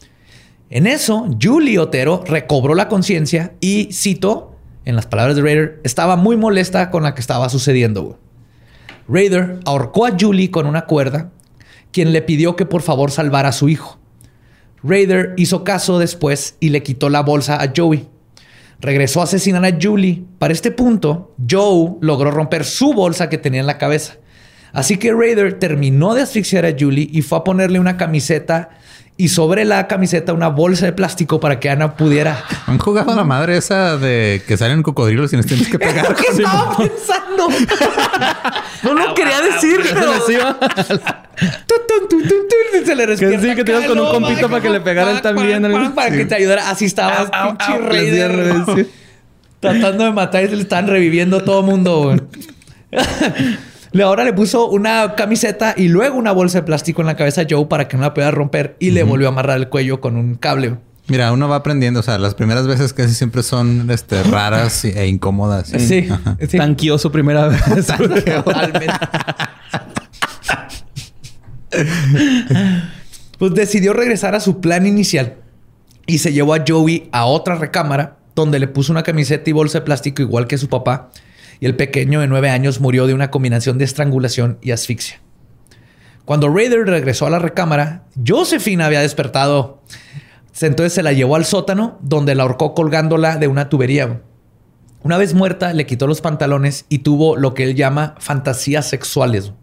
en 0.70 0.86
eso, 0.86 1.28
Julie 1.42 1.80
Otero 1.80 2.24
recobró 2.28 2.76
la 2.76 2.90
conciencia 2.90 3.54
y, 3.62 3.90
cito, 3.94 4.56
en 4.84 4.98
las 4.98 5.06
palabras 5.06 5.38
de 5.38 5.42
Raider, 5.42 5.80
estaba 5.84 6.18
muy 6.18 6.36
molesta 6.36 6.92
con 6.92 7.04
la 7.04 7.14
que 7.14 7.22
estaba 7.22 7.48
sucediendo. 7.48 8.20
Raider 9.08 9.60
ahorcó 9.66 10.06
a 10.06 10.16
Julie 10.20 10.52
con 10.52 10.66
una 10.66 10.86
cuerda, 10.86 11.32
quien 11.92 12.12
le 12.12 12.22
pidió 12.22 12.58
que 12.58 12.66
por 12.66 12.82
favor 12.82 13.12
salvara 13.12 13.50
a 13.50 13.54
su 13.54 13.70
hijo. 13.70 13.98
Raider 14.84 15.34
hizo 15.38 15.64
caso 15.64 16.00
después 16.00 16.58
y 16.60 16.70
le 16.70 16.84
quitó 16.84 17.10
la 17.10 17.22
bolsa 17.22 17.62
a 17.62 17.72
Joey. 17.76 18.10
Regresó 18.82 19.22
a 19.22 19.24
asesinar 19.24 19.64
a 19.64 19.78
Julie. 19.82 20.26
Para 20.38 20.54
este 20.54 20.72
punto, 20.72 21.34
Joe 21.50 21.96
logró 22.02 22.30
romper 22.30 22.66
su 22.66 22.94
bolsa 22.94 23.30
que 23.30 23.38
tenía 23.38 23.62
en 23.62 23.68
la 23.68 23.78
cabeza. 23.78 24.16
Así 24.74 24.98
que 24.98 25.14
Raider 25.14 25.60
terminó 25.60 26.14
de 26.14 26.22
asfixiar 26.22 26.66
a 26.66 26.74
Julie 26.78 27.10
y 27.12 27.22
fue 27.22 27.40
a 27.40 27.44
ponerle 27.44 27.80
una 27.80 27.98
camiseta 27.98 28.70
y 29.18 29.30
sobre 29.30 29.66
la 29.66 29.88
camiseta 29.88 30.32
una 30.32 30.48
bolsa 30.48 30.86
de 30.86 30.94
plástico 30.94 31.40
para 31.40 31.60
que 31.60 31.70
Ana 31.70 31.96
pudiera. 31.96 32.44
Han 32.68 32.78
jugado 32.78 33.12
a 33.12 33.16
la 33.16 33.24
madre 33.24 33.58
esa 33.58 33.98
de 33.98 34.44
que 34.48 34.56
salen 34.58 34.84
cocodrilos 34.84 35.34
y 35.34 35.38
nos 35.38 35.48
tienes 35.48 35.68
que 35.68 35.80
pegar. 35.80 36.16
¿Qué 36.16 36.28
estaba 36.32 36.78
pensando? 36.78 37.50
no 38.84 38.94
lo 38.94 39.14
quería 39.16 39.42
decir, 39.42 39.80
pero. 39.82 40.14
se 42.86 42.96
le 42.96 43.06
respira. 43.08 43.32
Que 43.32 43.40
sí, 43.40 43.56
que 43.56 43.64
te 43.64 43.72
ibas 43.72 43.86
con 43.86 44.00
un 44.00 44.08
compito 44.08 44.50
para 44.50 44.62
que 44.62 44.70
le 44.70 44.82
pegaran 44.82 45.22
también. 45.22 45.64
Para 45.96 46.12
que 46.12 46.26
te 46.26 46.36
ayudara. 46.36 46.70
Así 46.70 46.86
estaba. 46.86 47.30
Tratando 49.60 50.04
de 50.04 50.12
matar 50.12 50.44
y 50.44 50.50
se 50.50 50.56
le 50.56 50.62
estaban 50.62 50.86
reviviendo 50.88 51.44
todo 51.44 51.62
el 51.62 51.66
mundo. 51.66 52.16
Ahora 54.04 54.24
le 54.24 54.34
puso 54.34 54.70
una 54.70 55.16
camiseta 55.16 55.74
y 55.78 55.88
luego 55.88 56.18
una 56.18 56.32
bolsa 56.32 56.60
de 56.60 56.64
plástico 56.64 57.02
en 57.02 57.08
la 57.08 57.16
cabeza 57.16 57.42
a 57.42 57.46
Joe 57.50 57.66
para 57.66 57.88
que 57.88 57.98
no 57.98 58.04
la 58.04 58.14
pudiera 58.14 58.32
romper 58.32 58.76
y 58.80 58.92
le 58.92 59.04
volvió 59.04 59.28
a 59.28 59.32
amarrar 59.32 59.58
el 59.58 59.70
cuello 59.70 60.02
con 60.02 60.16
un 60.16 60.36
cable. 60.36 60.76
Mira, 61.08 61.32
uno 61.32 61.48
va 61.48 61.58
aprendiendo. 61.58 62.02
O 62.02 62.04
sea, 62.04 62.18
las 62.18 62.36
primeras 62.36 62.68
veces 62.68 62.94
casi 62.94 63.14
siempre 63.14 63.44
son 63.44 63.90
este, 63.90 64.22
raras 64.24 64.84
e 64.84 65.08
incómodas. 65.08 65.68
Sí. 65.68 66.10
sí. 66.50 66.58
Tanqueó 66.58 66.98
su 66.98 67.12
primera 67.12 67.48
vez. 67.48 67.88
Totalmente. 68.44 68.94
pues 73.38 73.54
decidió 73.54 73.94
regresar 73.94 74.36
a 74.36 74.40
su 74.40 74.60
plan 74.60 74.86
inicial 74.86 75.36
y 76.06 76.20
se 76.20 76.34
llevó 76.34 76.54
a 76.54 76.64
Joey 76.68 77.10
a 77.12 77.26
otra 77.26 77.56
recámara 77.56 78.18
donde 78.36 78.60
le 78.60 78.68
puso 78.68 78.92
una 78.92 79.04
camiseta 79.04 79.50
y 79.50 79.54
bolsa 79.54 79.80
de 79.80 79.86
plástico 79.86 80.22
igual 80.22 80.48
que 80.48 80.58
su 80.58 80.70
papá 80.70 81.10
y 81.60 81.66
el 81.66 81.76
pequeño 81.76 82.22
de 82.22 82.28
nueve 82.28 82.50
años 82.50 82.80
murió 82.80 83.08
de 83.08 83.14
una 83.14 83.32
combinación 83.32 83.78
de 83.78 83.86
estrangulación 83.86 84.58
y 84.62 84.72
asfixia. 84.72 85.22
Cuando 86.26 86.50
Raider 86.50 86.86
regresó 86.86 87.26
a 87.26 87.30
la 87.30 87.40
recámara, 87.40 88.04
Josephine 88.26 88.84
había 88.84 89.02
despertado. 89.02 89.82
Entonces 90.60 90.94
se 90.94 91.04
la 91.04 91.14
llevó 91.14 91.36
al 91.36 91.46
sótano, 91.46 91.98
donde 92.02 92.36
la 92.36 92.44
ahorcó 92.44 92.74
colgándola 92.74 93.38
de 93.38 93.48
una 93.48 93.70
tubería. 93.70 94.22
Una 95.04 95.18
vez 95.18 95.34
muerta, 95.34 95.72
le 95.74 95.86
quitó 95.86 96.06
los 96.06 96.20
pantalones 96.20 96.86
y 96.90 97.00
tuvo 97.00 97.38
lo 97.38 97.54
que 97.54 97.64
él 97.64 97.76
llama 97.76 98.16
fantasías 98.20 98.90
sexuales. 98.90 99.54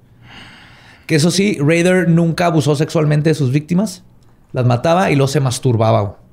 Que 1.06 1.16
eso 1.16 1.30
sí, 1.30 1.58
Raider 1.60 2.08
nunca 2.08 2.46
abusó 2.46 2.76
sexualmente 2.76 3.30
de 3.30 3.34
sus 3.34 3.52
víctimas, 3.52 4.04
las 4.52 4.64
mataba 4.64 5.10
y 5.10 5.16
luego 5.16 5.28
se 5.28 5.40
masturbaba. 5.40 6.23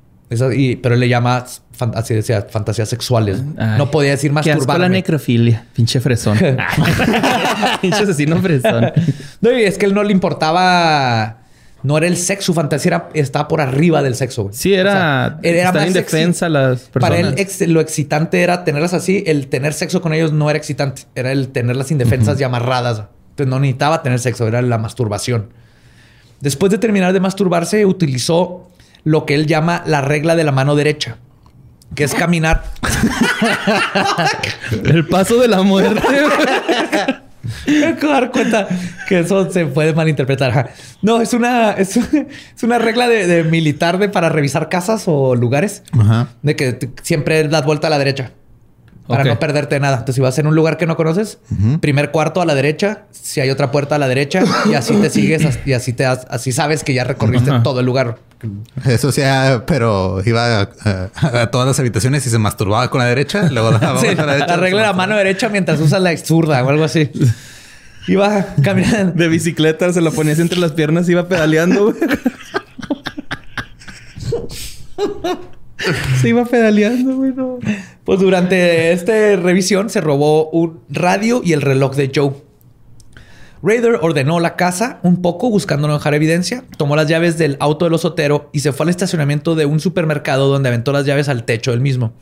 Pero 0.82 0.96
él 0.96 1.00
le 1.00 1.10
llama 1.10 1.46
así 1.96 2.14
decía, 2.14 2.46
fantasías 2.50 2.90
sexuales. 2.90 3.42
no 3.78 3.92
podía 3.92 4.12
decir 4.12 4.32
masturbar. 4.32 4.80
la 4.80 4.90
necrofilia, 4.90 5.66
pinche 5.74 6.00
fresón. 6.00 6.38
pinche 7.82 8.04
asesino 8.04 8.38
fresón. 8.42 8.92
No, 9.42 9.52
y 9.52 9.64
es 9.64 9.78
que 9.78 9.86
él 9.86 9.94
no 9.94 10.04
le 10.04 10.12
importaba. 10.12 11.38
No 11.84 11.98
era 11.98 12.06
el 12.06 12.16
sexo, 12.16 12.48
su 12.48 12.54
fantasía 12.54 12.90
era, 12.90 13.10
estaba 13.16 13.48
por 13.48 13.60
arriba 13.60 14.04
del 14.04 14.14
sexo. 14.14 14.50
Sí, 14.54 14.72
era, 14.72 15.40
era 15.42 15.72
más 15.72 15.88
indefensa 15.88 16.48
las 16.48 16.82
personas. 16.82 17.10
Para 17.10 17.18
él 17.18 17.74
lo 17.74 17.82
excitante 17.82 18.42
era 18.42 18.64
tenerlas 18.64 18.94
así. 18.94 19.24
El 19.26 19.48
tener 19.48 19.74
sexo 19.74 20.00
con 20.00 20.14
ellos 20.14 20.32
no 20.32 20.48
era 20.52 20.58
excitante. 20.58 21.04
Era 21.16 21.32
el 21.32 21.48
tenerlas 21.48 21.90
indefensas 21.90 22.40
y 22.40 22.44
amarradas. 22.44 23.06
Entonces 23.32 23.48
no 23.48 23.60
necesitaba 23.60 24.04
tener 24.04 24.20
sexo, 24.20 24.48
era 24.48 24.62
la 24.62 24.78
masturbación. 24.78 25.50
Después 26.40 26.72
de 26.72 26.78
terminar 26.78 27.14
de 27.14 27.20
masturbarse, 27.20 27.86
utilizó 27.86 28.68
lo 29.04 29.26
que 29.26 29.36
él 29.36 29.48
llama 29.48 29.84
la 29.86 30.02
regla 30.02 30.36
de 30.36 30.44
la 30.44 30.52
mano 30.52 30.76
derecha 30.76 31.18
que 31.96 32.04
es 32.04 32.14
caminar. 32.14 32.64
el 34.72 35.08
paso 35.08 35.40
de 35.40 35.48
la 35.48 35.62
muerte. 35.62 36.02
Me 37.68 37.86
acabo 37.86 38.14
dar 38.14 38.32
cuenta 38.32 38.68
que 39.08 39.20
eso 39.20 39.50
se 39.52 39.66
puede 39.66 39.94
malinterpretar. 39.94 40.72
No, 41.02 41.22
es 41.22 41.34
una, 41.34 41.72
es, 41.72 42.00
una 42.62 42.78
regla 42.78 43.08
de, 43.08 43.44
militar 43.44 43.98
de 43.98 44.10
para 44.10 44.30
revisar 44.30 44.70
casas 44.70 45.04
o 45.08 45.36
lugares. 45.36 45.84
De 46.42 46.56
que 46.56 46.92
siempre 47.02 47.48
das 47.48 47.66
vuelta 47.66 47.88
a 47.88 47.90
la 47.90 47.98
derecha 47.98 48.32
para 49.08 49.24
no 49.24 49.40
perderte 49.40 49.80
nada. 49.80 49.98
Entonces, 49.98 50.16
si 50.16 50.22
vas 50.22 50.38
en 50.40 50.48
un 50.48 50.56
lugar 50.56 50.78
que 50.78 50.86
no 50.86 50.96
conoces, 50.96 51.40
primer 51.80 52.12
cuarto 52.12 52.42
a 52.42 52.46
la 52.46 52.56
derecha, 52.56 53.04
si 53.12 53.42
hay 53.42 53.50
otra 53.50 53.72
puerta 53.72 53.96
a 53.96 54.00
la 54.00 54.08
derecha, 54.08 54.44
y 54.70 54.74
así 54.74 54.96
te 54.96 55.10
sigues 55.10 55.60
y 55.66 55.74
así 55.74 55.94
te 55.94 56.06
así 56.06 56.52
sabes 56.52 56.84
que 56.84 56.94
ya 56.94 57.04
recorriste 57.04 57.52
todo 57.64 57.80
el 57.80 57.86
lugar. 57.86 58.18
Eso 58.86 59.12
sea, 59.12 59.64
pero 59.68 60.22
iba 60.26 60.62
a, 60.62 61.52
todas 61.52 61.68
las 61.68 61.80
habitaciones 61.80 62.26
y 62.26 62.30
se 62.30 62.40
masturbaba 62.40 62.90
con 62.90 63.00
la 63.00 63.06
derecha, 63.06 63.50
luego 63.52 63.72
daba 63.72 63.96
la 64.02 64.02
derecha. 64.02 64.54
Arregla 64.54 64.82
la 64.82 64.94
mano 64.94 65.16
derecha 65.16 65.50
mientras 65.50 65.80
usas 65.80 66.02
la 66.02 66.16
zurda 66.18 66.64
o 66.64 66.70
algo 66.70 66.84
así. 66.84 67.12
Iba 68.08 68.48
caminando. 68.64 69.14
De 69.14 69.28
bicicleta, 69.28 69.94
se 69.94 70.02
lo 70.02 70.12
ponías 70.12 70.40
entre 70.40 70.60
las 70.60 70.72
piernas 70.72 71.08
y 71.08 71.12
iba 71.12 71.28
pedaleando. 71.28 71.94
se 76.22 76.30
iba 76.30 76.46
pedaleando, 76.46 77.16
güey. 77.16 77.34
Pues 78.04 78.20
durante 78.20 78.92
esta 78.92 79.36
revisión 79.36 79.90
se 79.90 80.02
robó 80.02 80.50
un 80.50 80.82
radio 80.90 81.42
y 81.44 81.54
el 81.54 81.62
reloj 81.62 81.96
de 81.96 82.12
Joe. 82.14 82.34
Raider 83.64 84.00
ordenó 84.02 84.40
la 84.40 84.56
casa 84.56 85.00
un 85.04 85.22
poco 85.22 85.50
buscando 85.50 85.88
no 85.88 85.94
dejar 85.94 86.16
evidencia, 86.16 86.64
tomó 86.78 86.96
las 86.96 87.08
llaves 87.08 87.38
del 87.38 87.58
auto 87.60 87.86
del 87.86 87.94
osotero 87.94 88.50
y 88.54 88.62
se 88.62 88.72
fue 88.72 88.86
al 88.86 88.90
estacionamiento 88.90 89.54
de 89.54 89.68
un 89.68 89.80
supermercado 89.80 90.48
donde 90.48 90.70
aventó 90.70 90.92
las 90.92 91.06
llaves 91.06 91.30
al 91.30 91.44
techo 91.44 91.72
del 91.72 91.80
mismo. 91.80 92.14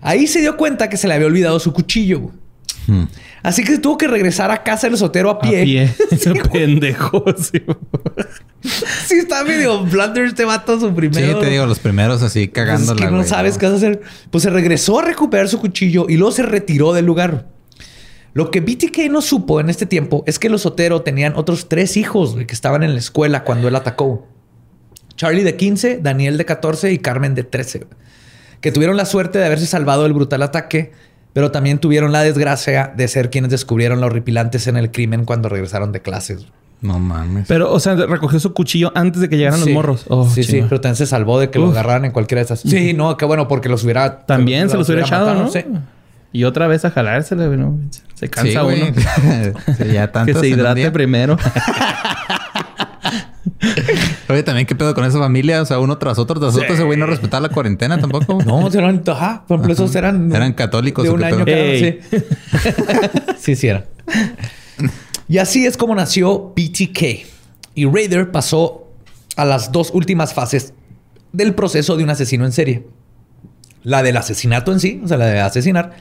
Ahí 0.00 0.28
se 0.28 0.40
dio 0.40 0.56
cuenta 0.56 0.88
que 0.88 0.96
se 0.96 1.08
le 1.08 1.14
había 1.14 1.26
olvidado 1.26 1.58
su 1.58 1.72
cuchillo. 1.72 2.30
Hmm. 2.86 3.04
Así 3.42 3.64
que 3.64 3.78
tuvo 3.78 3.98
que 3.98 4.06
regresar 4.06 4.50
a 4.50 4.62
casa 4.62 4.86
del 4.86 4.94
osotero 4.94 5.30
a 5.30 5.38
pie. 5.38 5.60
A 5.60 5.64
pie. 5.64 5.94
Sí, 6.18 6.32
pendejo. 6.52 7.24
Sí. 7.38 7.62
está 9.16 9.44
medio 9.44 9.84
blunder 9.84 10.24
este 10.24 10.44
vato 10.44 10.78
su 10.78 10.94
primero. 10.94 11.40
Sí, 11.40 11.44
te 11.44 11.50
digo, 11.50 11.66
los 11.66 11.78
primeros 11.78 12.22
así 12.22 12.48
cagando 12.48 12.92
pues 12.92 13.00
es 13.00 13.06
que 13.06 13.12
no 13.12 13.24
sabes 13.24 13.58
qué 13.58 13.66
hacer. 13.66 14.02
Pues 14.30 14.42
se 14.42 14.50
regresó 14.50 15.00
a 15.00 15.04
recuperar 15.04 15.48
su 15.48 15.60
cuchillo 15.60 16.06
y 16.08 16.16
luego 16.16 16.32
se 16.32 16.42
retiró 16.42 16.92
del 16.92 17.06
lugar. 17.06 17.46
Lo 18.36 18.50
que 18.50 18.60
BTK 18.60 19.10
no 19.10 19.22
supo 19.22 19.60
en 19.60 19.70
este 19.70 19.86
tiempo 19.86 20.22
es 20.26 20.38
que 20.38 20.50
los 20.50 20.62
Sotero 20.62 21.00
tenían 21.00 21.32
otros 21.36 21.70
tres 21.70 21.96
hijos 21.96 22.36
que 22.46 22.54
estaban 22.54 22.82
en 22.82 22.92
la 22.92 22.98
escuela 22.98 23.44
cuando 23.44 23.68
él 23.68 23.74
atacó. 23.74 24.28
Charlie 25.16 25.42
de 25.42 25.56
15, 25.56 26.00
Daniel 26.02 26.36
de 26.36 26.44
14 26.44 26.92
y 26.92 26.98
Carmen 26.98 27.34
de 27.34 27.44
13. 27.44 27.86
Que 28.60 28.72
tuvieron 28.72 28.98
la 28.98 29.06
suerte 29.06 29.38
de 29.38 29.46
haberse 29.46 29.66
salvado 29.66 30.02
del 30.02 30.12
brutal 30.12 30.42
ataque, 30.42 30.92
pero 31.36 31.50
también 31.50 31.76
tuvieron 31.76 32.12
la 32.12 32.22
desgracia 32.22 32.94
de 32.96 33.06
ser 33.08 33.28
quienes 33.28 33.50
descubrieron 33.50 34.00
los 34.00 34.08
horripilantes 34.08 34.68
en 34.68 34.78
el 34.78 34.90
crimen 34.90 35.26
cuando 35.26 35.50
regresaron 35.50 35.92
de 35.92 36.00
clases. 36.00 36.46
No 36.80 36.98
mames. 36.98 37.46
Pero, 37.46 37.70
o 37.70 37.78
sea, 37.78 37.94
recogió 37.94 38.40
su 38.40 38.54
cuchillo 38.54 38.90
antes 38.94 39.20
de 39.20 39.28
que 39.28 39.36
llegaran 39.36 39.60
los 39.60 39.68
morros. 39.68 40.06
Oh, 40.08 40.26
sí, 40.26 40.44
sí, 40.44 40.62
pero 40.66 40.80
también 40.80 40.96
se 40.96 41.04
salvó 41.04 41.38
de 41.38 41.50
que 41.50 41.58
lo 41.58 41.68
agarraran 41.68 42.06
en 42.06 42.12
cualquiera 42.12 42.40
de 42.40 42.46
esas. 42.46 42.60
Sí, 42.60 42.94
no, 42.94 43.18
qué 43.18 43.26
bueno, 43.26 43.48
porque 43.48 43.68
los 43.68 43.84
hubiera. 43.84 44.24
También 44.24 44.70
se 44.70 44.78
los 44.78 44.88
hubiera, 44.88 45.04
echado, 45.04 45.34
¿no? 45.34 45.50
Sí. 45.50 45.62
Y 46.32 46.44
otra 46.44 46.68
vez 46.68 46.86
a 46.86 46.90
jalársela, 46.90 47.48
¿no? 47.48 47.80
Se 48.14 48.30
cansa 48.30 48.64
uno. 48.64 48.74
ya 49.92 50.10
tanto 50.12 50.32
que 50.32 50.38
se 50.40 50.48
hidrate 50.48 50.90
primero. 50.90 51.36
Oye, 54.28 54.42
también 54.42 54.66
qué 54.66 54.74
pedo 54.74 54.94
con 54.94 55.04
esa 55.04 55.18
familia, 55.18 55.62
o 55.62 55.66
sea, 55.66 55.78
uno 55.78 55.98
tras 55.98 56.18
otro, 56.18 56.40
tras 56.40 56.54
otro, 56.54 56.74
ese 56.74 56.82
güey 56.82 56.98
no 56.98 57.06
respetaba 57.06 57.48
la 57.48 57.54
cuarentena 57.54 57.98
tampoco. 57.98 58.38
No, 58.46 58.66
eran, 58.68 59.02
ajá, 59.06 59.44
por 59.46 59.56
ejemplo, 59.56 59.72
esos 59.72 59.94
eran 59.94 60.32
eran 60.34 60.52
católicos 60.52 61.04
de 61.04 61.10
un 61.10 61.22
año 61.22 61.44
sí. 61.44 61.98
sí, 63.38 63.56
sí 63.56 63.68
era. 63.68 63.86
Y 65.28 65.38
así 65.38 65.66
es 65.66 65.76
como 65.76 65.94
nació 65.94 66.52
BTK. 66.56 67.26
Y 67.74 67.86
Raider 67.86 68.30
pasó 68.30 68.86
a 69.36 69.44
las 69.44 69.72
dos 69.72 69.90
últimas 69.92 70.34
fases 70.34 70.72
del 71.32 71.54
proceso 71.54 71.96
de 71.96 72.04
un 72.04 72.10
asesino 72.10 72.44
en 72.44 72.52
serie. 72.52 72.86
La 73.82 74.02
del 74.02 74.16
asesinato 74.16 74.72
en 74.72 74.80
sí, 74.80 75.00
o 75.04 75.08
sea, 75.08 75.16
la 75.16 75.26
de 75.26 75.40
asesinar, 75.40 75.96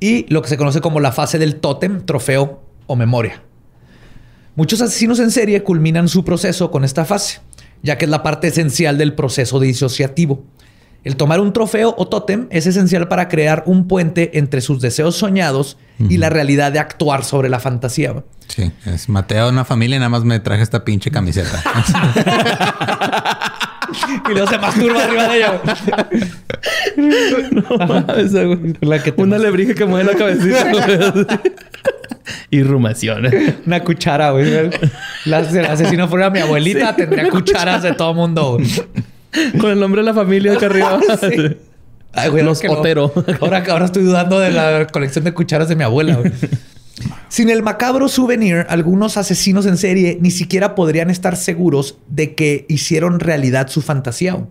y 0.00 0.26
lo 0.28 0.42
que 0.42 0.48
se 0.48 0.56
conoce 0.56 0.80
como 0.80 1.00
la 1.00 1.12
fase 1.12 1.38
del 1.38 1.56
tótem, 1.56 2.04
trofeo 2.04 2.62
o 2.86 2.96
memoria. 2.96 3.42
Muchos 4.56 4.80
asesinos 4.80 5.18
en 5.18 5.30
serie 5.30 5.62
culminan 5.62 6.08
su 6.08 6.24
proceso 6.24 6.70
con 6.70 6.84
esta 6.84 7.04
fase, 7.04 7.40
ya 7.84 7.98
que 7.98 8.06
es 8.06 8.10
la 8.10 8.24
parte 8.24 8.48
esencial 8.48 8.98
del 8.98 9.12
proceso 9.12 9.60
disociativo. 9.60 10.42
El 11.04 11.16
tomar 11.16 11.38
un 11.38 11.52
trofeo 11.52 11.94
o 11.98 12.08
tótem 12.08 12.46
es 12.50 12.66
esencial 12.66 13.08
para 13.08 13.28
crear 13.28 13.62
un 13.66 13.86
puente 13.86 14.38
entre 14.38 14.62
sus 14.62 14.80
deseos 14.80 15.14
soñados 15.16 15.76
y 15.98 16.16
la 16.16 16.30
realidad 16.30 16.72
de 16.72 16.78
actuar 16.78 17.24
sobre 17.24 17.50
la 17.50 17.60
fantasía. 17.60 18.24
Sí, 18.48 18.72
es 18.86 19.08
Mateo 19.10 19.50
una 19.50 19.66
familia 19.66 19.96
y 19.96 19.98
nada 19.98 20.08
más 20.08 20.24
me 20.24 20.40
traje 20.40 20.62
esta 20.62 20.82
pinche 20.82 21.10
camiseta. 21.10 21.62
y 24.28 24.32
luego 24.32 24.46
se 24.46 24.58
masturba 24.58 25.04
arriba 25.04 25.28
de 25.28 25.36
ella. 25.36 25.60
no, 27.50 29.22
Una 29.22 29.38
lebrija 29.38 29.74
que 29.74 29.84
mueve 29.84 30.12
la 30.12 30.18
cabecita. 30.18 31.40
y 32.50 32.62
rumación. 32.62 33.28
Una 33.66 33.80
cuchara, 33.80 34.30
güey. 34.30 34.70
La, 35.24 35.44
si 35.44 35.58
el 35.58 35.66
asesino 35.66 36.08
fuera 36.08 36.30
mi 36.30 36.40
abuelita, 36.40 36.94
tendría 36.96 37.28
cucharas 37.28 37.82
de 37.82 37.92
todo 37.92 38.14
mundo. 38.14 38.58
Con 39.60 39.70
el 39.70 39.80
nombre 39.80 40.02
de 40.02 40.06
la 40.06 40.14
familia 40.14 40.52
acá 40.52 40.66
arriba. 40.66 41.00
Ay, 42.12 42.30
güey, 42.30 42.44
Los 42.44 42.62
Otero. 42.68 43.12
Ahora, 43.40 43.64
ahora 43.68 43.86
estoy 43.86 44.04
dudando 44.04 44.38
de 44.38 44.52
la 44.52 44.86
colección 44.86 45.24
de 45.24 45.34
cucharas 45.34 45.68
de 45.68 45.74
mi 45.74 45.82
abuela, 45.82 46.14
güey. 46.14 46.32
Sin 47.28 47.50
el 47.50 47.62
macabro 47.62 48.08
souvenir, 48.08 48.66
algunos 48.68 49.16
asesinos 49.16 49.66
en 49.66 49.76
serie 49.76 50.18
ni 50.20 50.30
siquiera 50.30 50.74
podrían 50.74 51.10
estar 51.10 51.36
seguros 51.36 51.98
de 52.08 52.34
que 52.34 52.66
hicieron 52.68 53.20
realidad 53.20 53.68
su 53.68 53.82
fantasía. 53.82 54.46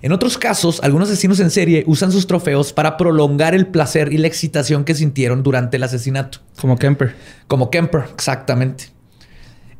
En 0.00 0.10
otros 0.10 0.38
casos, 0.38 0.80
algunos 0.82 1.08
asesinos 1.08 1.38
en 1.38 1.50
serie 1.50 1.84
usan 1.86 2.10
sus 2.10 2.26
trofeos 2.26 2.72
para 2.72 2.96
prolongar 2.96 3.54
el 3.54 3.68
placer 3.68 4.12
y 4.12 4.18
la 4.18 4.26
excitación 4.26 4.84
que 4.84 4.94
sintieron 4.94 5.42
durante 5.42 5.76
el 5.76 5.84
asesinato. 5.84 6.38
Como 6.60 6.76
Kemper. 6.76 7.14
Como 7.46 7.70
Kemper, 7.70 8.04
exactamente. 8.12 8.86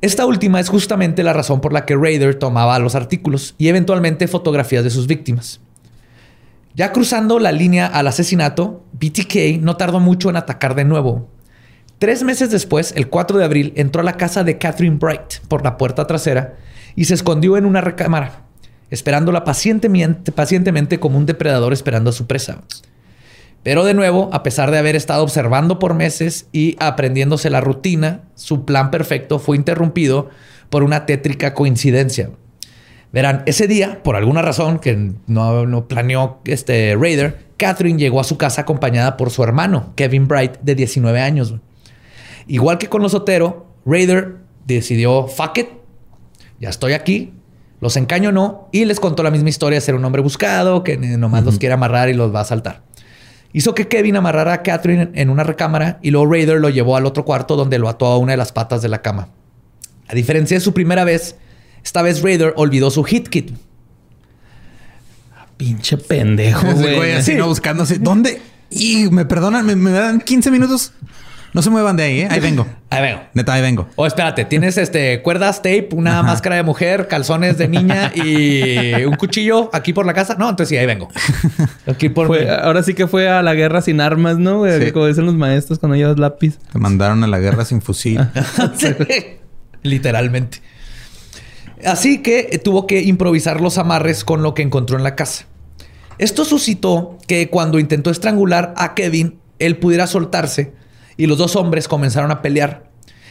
Esta 0.03 0.26
última 0.26 0.61
es 0.61 0.68
justamente 0.68 1.22
la 1.22 1.33
razón 1.33 1.61
por 1.61 1.72
la 1.72 1.87
que 1.87 1.97
Raider 1.97 2.37
tomaba 2.37 2.78
los 2.78 2.95
artículos 2.95 3.55
y 3.57 3.68
eventualmente 3.68 4.28
fotografías 4.28 4.85
de 4.85 4.91
sus 4.91 5.07
víctimas. 5.07 5.61
Ya 6.74 6.90
cruzando 6.92 7.38
la 7.38 7.52
línea 7.52 7.86
al 7.86 8.06
asesinato, 8.06 8.82
BTK 8.92 9.60
no 9.60 9.76
tardó 9.76 10.00
mucho 10.00 10.30
en 10.30 10.36
atacar 10.36 10.74
de 10.74 10.84
nuevo. 10.84 11.28
Tres 11.98 12.22
meses 12.22 12.50
después, 12.50 12.94
el 12.96 13.08
4 13.08 13.38
de 13.38 13.44
abril, 13.44 13.72
entró 13.76 14.00
a 14.00 14.04
la 14.04 14.16
casa 14.16 14.42
de 14.42 14.56
Catherine 14.56 14.96
Bright 14.96 15.40
por 15.48 15.62
la 15.62 15.76
puerta 15.76 16.06
trasera 16.06 16.56
y 16.96 17.04
se 17.04 17.14
escondió 17.14 17.58
en 17.58 17.66
una 17.66 17.82
recámara, 17.82 18.46
esperándola 18.90 19.44
pacientemente, 19.44 20.32
pacientemente 20.32 20.98
como 20.98 21.18
un 21.18 21.26
depredador 21.26 21.74
esperando 21.74 22.08
a 22.08 22.14
su 22.14 22.26
presa. 22.26 22.62
Pero 23.62 23.84
de 23.84 23.92
nuevo, 23.92 24.30
a 24.32 24.42
pesar 24.42 24.70
de 24.70 24.78
haber 24.78 24.96
estado 24.96 25.22
observando 25.22 25.78
por 25.78 25.94
meses 25.94 26.48
y 26.52 26.76
aprendiéndose 26.80 27.50
la 27.50 27.60
rutina, 27.60 28.22
su 28.34 28.64
plan 28.64 28.90
perfecto 28.90 29.38
fue 29.38 29.56
interrumpido 29.56 30.30
por 30.70 30.82
una 30.82 31.04
tétrica 31.04 31.52
coincidencia. 31.52 32.30
Verán, 33.12 33.42
ese 33.44 33.66
día, 33.66 34.02
por 34.02 34.16
alguna 34.16 34.40
razón 34.40 34.78
que 34.78 35.12
no, 35.26 35.86
planeó 35.86 36.40
este 36.46 36.96
Raider, 36.98 37.46
Catherine 37.58 37.98
llegó 37.98 38.20
a 38.20 38.24
su 38.24 38.38
casa 38.38 38.62
acompañada 38.62 39.18
por 39.18 39.30
su 39.30 39.44
hermano, 39.44 39.92
Kevin 39.96 40.26
Bright, 40.26 40.58
de 40.62 40.74
19 40.74 41.20
años. 41.20 41.54
Igual 42.46 42.78
que 42.78 42.88
con 42.88 43.02
los 43.02 43.12
Otero, 43.12 43.66
Raider 43.84 44.38
decidió, 44.66 45.28
fuck 45.28 45.58
it, 45.58 45.68
ya 46.58 46.70
estoy 46.70 46.94
aquí, 46.94 47.34
los 47.80 47.96
encañonó 47.96 48.68
y 48.72 48.86
les 48.86 48.98
contó 48.98 49.22
la 49.22 49.30
misma 49.30 49.50
historia 49.50 49.76
de 49.76 49.80
ser 49.82 49.94
un 49.94 50.04
hombre 50.04 50.22
buscado, 50.22 50.82
que 50.82 50.96
nomás 50.96 51.44
los 51.44 51.58
quiere 51.58 51.74
amarrar 51.74 52.08
y 52.08 52.14
los 52.14 52.34
va 52.34 52.38
a 52.38 52.42
asaltar. 52.42 52.82
Hizo 53.52 53.74
que 53.74 53.88
Kevin 53.88 54.16
amarrara 54.16 54.54
a 54.54 54.62
Catherine 54.62 55.10
en 55.14 55.28
una 55.28 55.44
recámara 55.44 55.98
y 56.00 56.10
luego 56.10 56.32
Raider 56.32 56.58
lo 56.58 56.70
llevó 56.70 56.96
al 56.96 57.04
otro 57.04 57.26
cuarto 57.26 57.56
donde 57.56 57.78
lo 57.78 57.90
ató 57.90 58.06
a 58.06 58.16
una 58.16 58.32
de 58.32 58.38
las 58.38 58.52
patas 58.52 58.80
de 58.80 58.88
la 58.88 59.02
cama. 59.02 59.28
A 60.08 60.14
diferencia 60.14 60.56
de 60.56 60.60
su 60.60 60.72
primera 60.72 61.04
vez, 61.04 61.36
esta 61.85 62.03
vez 62.03 62.22
Raider 62.22 62.53
olvidó 62.57 62.91
su 62.91 63.05
hit 63.05 63.28
kit. 63.28 63.51
Pinche 65.57 65.97
pendejo, 65.97 66.66
güey. 66.74 67.12
así 67.12 67.35
no 67.35 67.47
buscándose. 67.47 67.99
¿Dónde? 67.99 68.41
Y 68.70 69.09
me 69.11 69.24
perdonan, 69.24 69.66
me, 69.66 69.76
me 69.76 69.91
dan 69.91 70.20
15 70.20 70.51
minutos. 70.51 70.93
No 71.55 71.61
se 71.61 71.68
muevan 71.68 71.97
de 71.97 72.03
ahí, 72.03 72.20
¿eh? 72.20 72.28
Ahí 72.30 72.41
vengo. 72.41 72.66
Ahí 72.89 73.03
vengo. 73.03 73.20
Neta, 73.35 73.53
ahí 73.53 73.61
vengo. 73.61 73.87
O 73.97 74.07
espérate, 74.07 74.47
tienes 74.47 74.78
este 74.78 75.20
cuerdas, 75.20 75.59
tape, 75.59 75.89
una 75.93 76.22
máscara 76.22 76.57
de 76.57 76.62
mujer, 76.62 77.09
calzones 77.09 77.59
de 77.59 77.68
niña 77.68 78.11
y 78.14 79.05
un 79.05 79.16
cuchillo 79.16 79.68
aquí 79.74 79.93
por 79.93 80.07
la 80.07 80.14
casa. 80.14 80.37
No, 80.39 80.49
entonces 80.49 80.70
sí, 80.70 80.78
ahí 80.78 80.87
vengo. 80.87 81.09
Aquí 81.87 82.09
por 82.09 82.35
ahora 82.49 82.83
sí 82.83 82.95
que 82.95 83.07
fue 83.07 83.28
a 83.28 83.43
la 83.43 83.53
guerra 83.53 83.83
sin 83.83 84.01
armas, 84.01 84.39
¿no? 84.39 84.62
Como 84.95 85.07
dicen 85.07 85.26
los 85.26 85.35
maestros 85.35 85.78
cuando 85.78 85.97
llevas 85.97 86.18
lápiz. 86.18 86.59
Te 86.72 86.78
mandaron 86.78 87.22
a 87.22 87.26
la 87.26 87.39
guerra 87.39 87.66
sin 87.66 87.83
fusil. 87.83 88.18
Literalmente. 89.83 90.62
Así 91.85 92.22
que 92.22 92.61
tuvo 92.62 92.87
que 92.87 93.03
improvisar 93.03 93.61
los 93.61 93.78
amarres 93.78 94.24
con 94.24 94.43
lo 94.43 94.55
que 94.55 94.62
encontró 94.62 94.97
en 94.97 95.03
la 95.03 95.16
casa. 95.16 95.47
Esto 96.18 96.45
suscitó 96.45 97.18
que 97.26 97.51
cuando 97.51 97.78
intentó 97.78 98.11
estrangular 98.11 98.74
a 98.76 98.95
Kevin, 98.95 99.41
él 99.59 99.78
pudiera 99.78 100.07
soltarse 100.07 100.72
y 101.16 101.26
los 101.26 101.39
dos 101.39 101.57
hombres 101.57 101.89
comenzaron 101.89 102.30
a 102.30 102.43
pelear. 102.43 102.91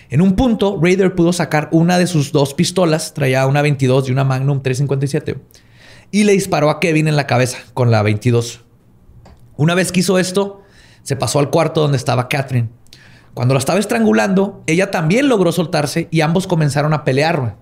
En 0.09 0.21
un 0.21 0.35
punto, 0.35 0.77
Raider 0.81 1.15
pudo 1.15 1.31
sacar 1.31 1.69
una 1.71 1.97
de 1.97 2.07
sus 2.07 2.33
dos 2.33 2.53
pistolas, 2.53 3.13
traía 3.13 3.47
una 3.47 3.61
22 3.61 4.09
y 4.09 4.11
una 4.11 4.25
Magnum 4.25 4.61
357, 4.61 5.37
y 6.11 6.25
le 6.25 6.33
disparó 6.33 6.69
a 6.69 6.81
Kevin 6.81 7.07
en 7.07 7.15
la 7.15 7.27
cabeza 7.27 7.59
con 7.73 7.91
la 7.91 8.01
22. 8.01 8.61
Una 9.55 9.73
vez 9.73 9.93
que 9.93 10.01
hizo 10.01 10.19
esto, 10.19 10.63
se 11.03 11.15
pasó 11.15 11.39
al 11.39 11.49
cuarto 11.49 11.81
donde 11.81 11.97
estaba 11.97 12.27
Catherine. 12.27 12.69
Cuando 13.33 13.53
la 13.53 13.59
estaba 13.59 13.79
estrangulando, 13.79 14.63
ella 14.67 14.91
también 14.91 15.29
logró 15.29 15.53
soltarse 15.53 16.09
y 16.11 16.19
ambos 16.19 16.45
comenzaron 16.45 16.93
a 16.93 17.05
pelear. 17.05 17.55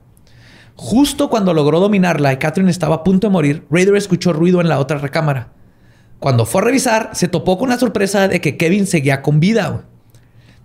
Justo 0.81 1.29
cuando 1.29 1.53
logró 1.53 1.81
dominarla 1.81 2.31
y 2.31 2.37
Catherine 2.37 2.71
estaba 2.71 2.95
a 2.95 3.03
punto 3.03 3.27
de 3.27 3.33
morir, 3.33 3.65
Raider 3.69 3.97
escuchó 3.97 4.31
ruido 4.31 4.61
en 4.61 4.69
la 4.69 4.79
otra 4.79 4.97
recámara. 4.97 5.49
Cuando 6.19 6.45
fue 6.45 6.61
a 6.61 6.65
revisar, 6.65 7.09
se 7.11 7.27
topó 7.27 7.57
con 7.57 7.67
la 7.67 7.77
sorpresa 7.77 8.29
de 8.29 8.39
que 8.39 8.55
Kevin 8.55 8.87
seguía 8.87 9.21
con 9.21 9.41
vida 9.41 9.83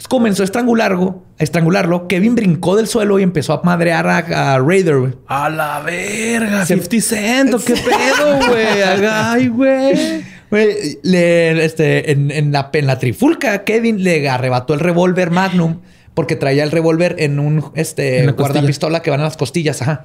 comenzó 0.08 0.42
a 0.42 0.44
estrangularlo, 0.44 1.24
a 1.40 1.42
estrangularlo. 1.42 2.06
Kevin 2.06 2.36
brincó 2.36 2.76
del 2.76 2.86
suelo 2.86 3.18
y 3.18 3.24
empezó 3.24 3.54
a 3.54 3.62
madrear 3.64 4.06
a, 4.06 4.58
Raider, 4.60 5.16
A 5.26 5.50
la 5.50 5.80
verga, 5.80 6.64
50 6.64 7.00
Cent, 7.00 7.64
qué 7.64 7.74
pedo, 7.74 8.46
güey. 8.48 8.82
Ay, 9.10 9.48
güey. 9.48 10.24
este, 10.52 12.12
en, 12.12 12.52
la, 12.52 12.70
en 12.72 12.86
la 12.86 12.98
trifulca, 13.00 13.64
Kevin 13.64 14.04
le 14.04 14.28
arrebató 14.28 14.74
el 14.74 14.80
revólver 14.80 15.32
Magnum 15.32 15.80
porque 16.14 16.36
traía 16.36 16.62
el 16.62 16.70
revólver 16.70 17.16
en 17.18 17.38
un 17.38 17.70
este, 17.74 18.26
guardapistola 18.32 19.02
que 19.02 19.10
van 19.10 19.20
a 19.20 19.24
las 19.24 19.36
costillas. 19.36 19.82
Ajá. 19.82 20.04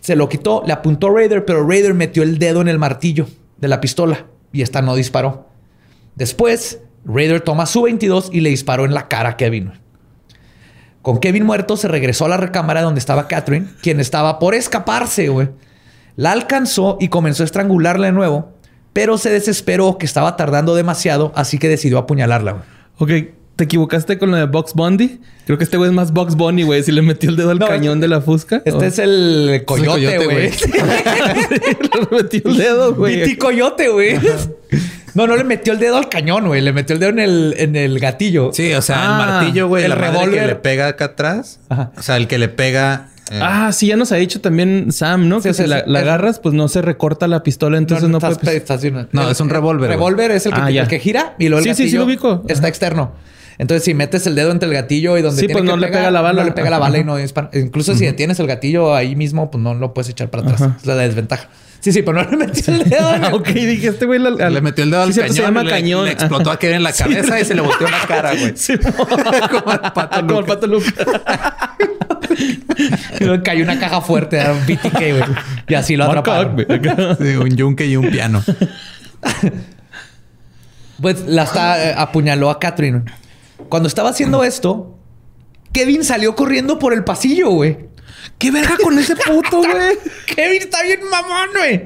Se 0.00 0.16
lo 0.16 0.28
quitó, 0.28 0.62
le 0.66 0.72
apuntó 0.72 1.08
a 1.08 1.14
Raider, 1.14 1.44
pero 1.44 1.66
Raider 1.66 1.94
metió 1.94 2.22
el 2.22 2.38
dedo 2.38 2.60
en 2.60 2.68
el 2.68 2.78
martillo 2.78 3.26
de 3.58 3.68
la 3.68 3.80
pistola 3.80 4.26
y 4.52 4.62
esta 4.62 4.82
no 4.82 4.94
disparó. 4.94 5.48
Después, 6.14 6.80
Raider 7.04 7.40
toma 7.40 7.66
su 7.66 7.82
22 7.82 8.30
y 8.32 8.40
le 8.40 8.50
disparó 8.50 8.84
en 8.84 8.94
la 8.94 9.08
cara 9.08 9.30
a 9.30 9.36
Kevin. 9.36 9.72
Con 11.02 11.18
Kevin 11.18 11.44
muerto, 11.44 11.76
se 11.76 11.88
regresó 11.88 12.24
a 12.24 12.28
la 12.28 12.36
recámara 12.36 12.82
donde 12.82 12.98
estaba 12.98 13.28
Catherine, 13.28 13.66
quien 13.82 14.00
estaba 14.00 14.38
por 14.38 14.54
escaparse, 14.54 15.28
güey. 15.28 15.50
La 16.16 16.32
alcanzó 16.32 16.96
y 17.00 17.08
comenzó 17.08 17.42
a 17.42 17.46
estrangularla 17.46 18.06
de 18.06 18.12
nuevo, 18.12 18.52
pero 18.92 19.18
se 19.18 19.30
desesperó 19.30 19.98
que 19.98 20.06
estaba 20.06 20.36
tardando 20.36 20.74
demasiado, 20.74 21.32
así 21.34 21.58
que 21.58 21.68
decidió 21.68 21.98
apuñalarla. 21.98 22.64
Ok, 22.98 23.10
¿te 23.56 23.64
equivocaste 23.64 24.18
con 24.18 24.30
lo 24.30 24.36
de 24.36 24.46
Box 24.46 24.74
Bundy? 24.74 25.20
Creo 25.46 25.58
que 25.58 25.64
este 25.64 25.76
güey 25.76 25.90
es 25.90 25.94
más 25.94 26.12
Box 26.12 26.36
Bunny, 26.36 26.62
güey. 26.62 26.82
Si 26.82 26.90
le 26.90 27.02
metió 27.02 27.28
el 27.28 27.36
dedo 27.36 27.50
al 27.50 27.58
cañón 27.58 28.00
de 28.00 28.08
la 28.08 28.20
fusca. 28.20 28.62
Este 28.64 28.86
es 28.86 28.98
el 28.98 29.62
coyote, 29.66 30.24
güey. 30.24 30.50
le 32.10 32.16
metió 32.16 32.42
el 32.44 32.56
dedo, 32.56 32.94
güey. 32.94 33.36
coyote, 33.36 33.88
güey. 33.88 34.18
No, 35.14 35.26
no 35.26 35.36
le 35.36 35.44
metió 35.44 35.74
el 35.74 35.78
dedo 35.78 35.96
al 35.96 36.08
cañón, 36.08 36.46
güey. 36.46 36.60
Le 36.60 36.72
metió 36.72 36.94
el 36.94 37.00
dedo 37.00 37.10
en 37.10 37.18
el, 37.18 37.54
en 37.58 37.76
el 37.76 38.00
gatillo. 38.00 38.50
Sí, 38.52 38.72
o 38.72 38.82
sea, 38.82 38.96
el 38.96 39.10
ah, 39.10 39.18
martillo, 39.18 39.68
güey. 39.68 39.84
El 39.84 39.92
revólver 39.92 40.40
que 40.40 40.46
le 40.46 40.54
pega 40.56 40.88
acá 40.88 41.06
atrás. 41.06 41.60
O 41.96 42.02
sea, 42.02 42.16
el 42.16 42.26
que 42.26 42.38
le 42.38 42.48
pega. 42.48 43.10
Eh. 43.30 43.38
Ah, 43.40 43.70
sí, 43.72 43.86
ya 43.86 43.96
nos 43.96 44.12
ha 44.12 44.16
dicho 44.16 44.40
también 44.40 44.92
Sam, 44.92 45.28
¿no? 45.28 45.40
que 45.40 45.54
si 45.54 45.66
la, 45.66 45.78
agarras, 45.78 46.40
pues 46.40 46.54
no 46.54 46.68
se 46.68 46.82
recorta 46.82 47.26
la 47.28 47.42
pistola, 47.42 47.78
entonces 47.78 48.08
no, 48.08 48.18
no, 48.18 48.30
puede. 48.30 48.62
no, 49.12 49.30
es 49.30 49.40
un 49.40 49.48
revólver. 49.48 49.90
El 49.90 49.96
revólver 49.96 50.30
es 50.30 50.46
el 50.46 50.52
que, 50.52 50.80
ah, 50.80 50.88
que, 50.88 50.98
gira 50.98 51.34
y 51.38 51.48
luego 51.48 51.60
el 51.64 51.70
gatillo 51.70 51.86
sí, 51.86 51.90
sí, 51.90 51.96
lo 51.96 52.04
ubico. 52.04 52.44
está 52.48 52.68
externo. 52.68 53.12
Entonces, 53.58 53.84
si 53.84 53.94
metes 53.94 54.26
el 54.26 54.34
dedo 54.34 54.50
entre 54.50 54.68
el 54.68 54.74
gatillo 54.74 55.16
y 55.16 55.22
donde 55.22 55.40
sí, 55.40 55.48
pues 55.48 55.64
no 55.64 55.76
le 55.76 55.88
pega 55.88 56.10
la 56.10 56.20
bala. 56.20 56.42
No 56.42 56.48
le 56.48 56.52
pega 56.52 56.70
la 56.70 56.78
bala 56.78 56.98
y 56.98 57.04
no 57.04 57.16
dispara. 57.16 57.50
Incluso 57.52 57.94
si 57.94 58.04
detienes 58.04 58.38
el 58.40 58.46
gatillo 58.46 58.94
ahí 58.94 59.16
mismo, 59.16 59.50
pues 59.50 59.62
no 59.62 59.74
lo 59.74 59.94
puedes 59.94 60.10
echar 60.10 60.30
para 60.30 60.42
atrás. 60.42 60.70
Es 60.80 60.86
la 60.86 60.96
desventaja. 60.96 61.48
Sí, 61.84 61.92
sí, 61.92 62.00
pero 62.00 62.24
no 62.24 62.30
le 62.30 62.38
metió 62.38 62.72
el 62.72 62.88
dedo. 62.88 63.06
Ah, 63.06 63.30
ok, 63.34 63.46
dije, 63.48 63.88
este 63.88 64.06
güey 64.06 64.18
le 64.18 64.60
metió 64.62 64.84
el 64.84 64.90
dedo 64.90 65.02
al 65.02 65.12
sí, 65.12 65.20
cañón. 65.20 65.36
Se 65.36 65.42
llama 65.42 65.66
cañón. 65.66 66.06
Le 66.06 66.12
explotó 66.12 66.50
a 66.50 66.58
Kevin 66.58 66.76
en 66.76 66.82
la 66.82 66.94
cabeza 66.94 67.38
y 67.38 67.44
se 67.44 67.54
le 67.54 67.60
volteó 67.60 67.86
la 67.90 68.00
cara, 68.08 68.32
güey. 68.34 68.54
Sí, 68.56 68.78
como 69.50 69.70
el 69.70 69.80
pato 69.92 70.26
Como 70.26 70.38
el 70.40 70.46
pato 70.46 70.66
Luca. 70.66 70.90
cayó 73.44 73.64
una 73.64 73.78
caja 73.78 74.00
fuerte, 74.00 74.38
era 74.38 74.54
un 74.54 74.64
BTK, 74.64 74.98
güey. 74.98 75.24
Y 75.68 75.74
así 75.74 75.94
lo 75.96 76.04
atraparon. 76.04 76.56
sí, 77.18 77.36
un 77.36 77.54
yunque 77.54 77.84
y 77.84 77.96
un 77.96 78.10
piano. 78.10 78.42
pues 81.02 81.26
la 81.26 81.42
está, 81.42 81.90
eh, 81.90 81.94
apuñaló 81.98 82.48
a 82.48 82.58
Catherine. 82.58 83.02
Cuando 83.68 83.88
estaba 83.88 84.10
haciendo 84.10 84.44
esto, 84.44 84.96
Kevin 85.72 86.04
salió 86.04 86.34
corriendo 86.34 86.78
por 86.78 86.92
el 86.92 87.04
pasillo, 87.04 87.50
güey. 87.50 87.88
¿Qué 88.38 88.50
verga 88.50 88.76
con 88.82 88.98
ese 88.98 89.16
puto, 89.16 89.58
güey? 89.58 89.98
Kevin 90.26 90.62
está 90.62 90.82
bien 90.82 91.00
mamón, 91.10 91.48
güey. 91.54 91.82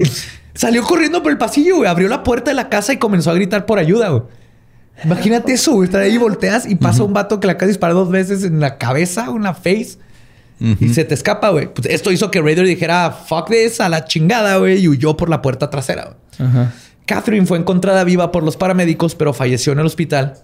Salió 0.54 0.82
corriendo 0.82 1.22
por 1.22 1.32
el 1.32 1.38
pasillo, 1.38 1.76
güey. 1.76 1.88
Abrió 1.88 2.08
la 2.08 2.22
puerta 2.22 2.50
de 2.50 2.54
la 2.54 2.68
casa 2.68 2.92
y 2.92 2.96
comenzó 2.98 3.30
a 3.30 3.34
gritar 3.34 3.66
por 3.66 3.78
ayuda, 3.78 4.08
güey. 4.08 4.22
Imagínate 5.04 5.52
eso, 5.52 5.72
güey. 5.72 5.86
Estar 5.86 6.02
ahí, 6.02 6.18
volteas 6.18 6.66
y 6.66 6.74
pasa 6.74 7.04
un 7.04 7.12
vato 7.12 7.38
que 7.38 7.46
la 7.46 7.52
acaba 7.54 7.70
de 7.70 7.94
dos 7.94 8.10
veces 8.10 8.42
en 8.44 8.60
la 8.60 8.78
cabeza, 8.78 9.30
una 9.30 9.54
face. 9.54 9.98
Y 10.60 10.88
se 10.88 11.04
te 11.04 11.14
escapa, 11.14 11.50
güey. 11.50 11.72
Pues 11.72 11.86
esto 11.86 12.10
hizo 12.10 12.32
que 12.32 12.40
Raider 12.40 12.66
dijera, 12.66 13.12
fuck 13.12 13.48
this, 13.48 13.80
a 13.80 13.88
la 13.88 14.06
chingada, 14.06 14.56
güey. 14.56 14.80
Y 14.80 14.88
huyó 14.88 15.16
por 15.16 15.28
la 15.28 15.40
puerta 15.40 15.70
trasera, 15.70 16.16
güey. 16.38 16.48
Catherine 17.06 17.46
fue 17.46 17.58
encontrada 17.58 18.02
viva 18.04 18.32
por 18.32 18.42
los 18.42 18.56
paramédicos, 18.56 19.14
pero 19.14 19.32
falleció 19.32 19.72
en 19.72 19.78
el 19.78 19.86
hospital. 19.86 20.34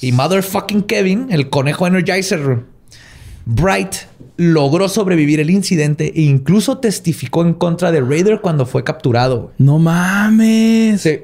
Y 0.00 0.12
motherfucking 0.12 0.82
Kevin, 0.82 1.28
el 1.30 1.48
conejo 1.50 1.86
Energizer, 1.86 2.64
Bright 3.44 3.94
logró 4.36 4.88
sobrevivir 4.88 5.40
el 5.40 5.50
incidente 5.50 6.12
e 6.14 6.22
incluso 6.22 6.78
testificó 6.78 7.42
en 7.42 7.54
contra 7.54 7.92
de 7.92 8.00
Raider 8.00 8.40
cuando 8.40 8.66
fue 8.66 8.84
capturado. 8.84 9.52
No 9.58 9.78
mames. 9.78 11.00
Sí. 11.00 11.20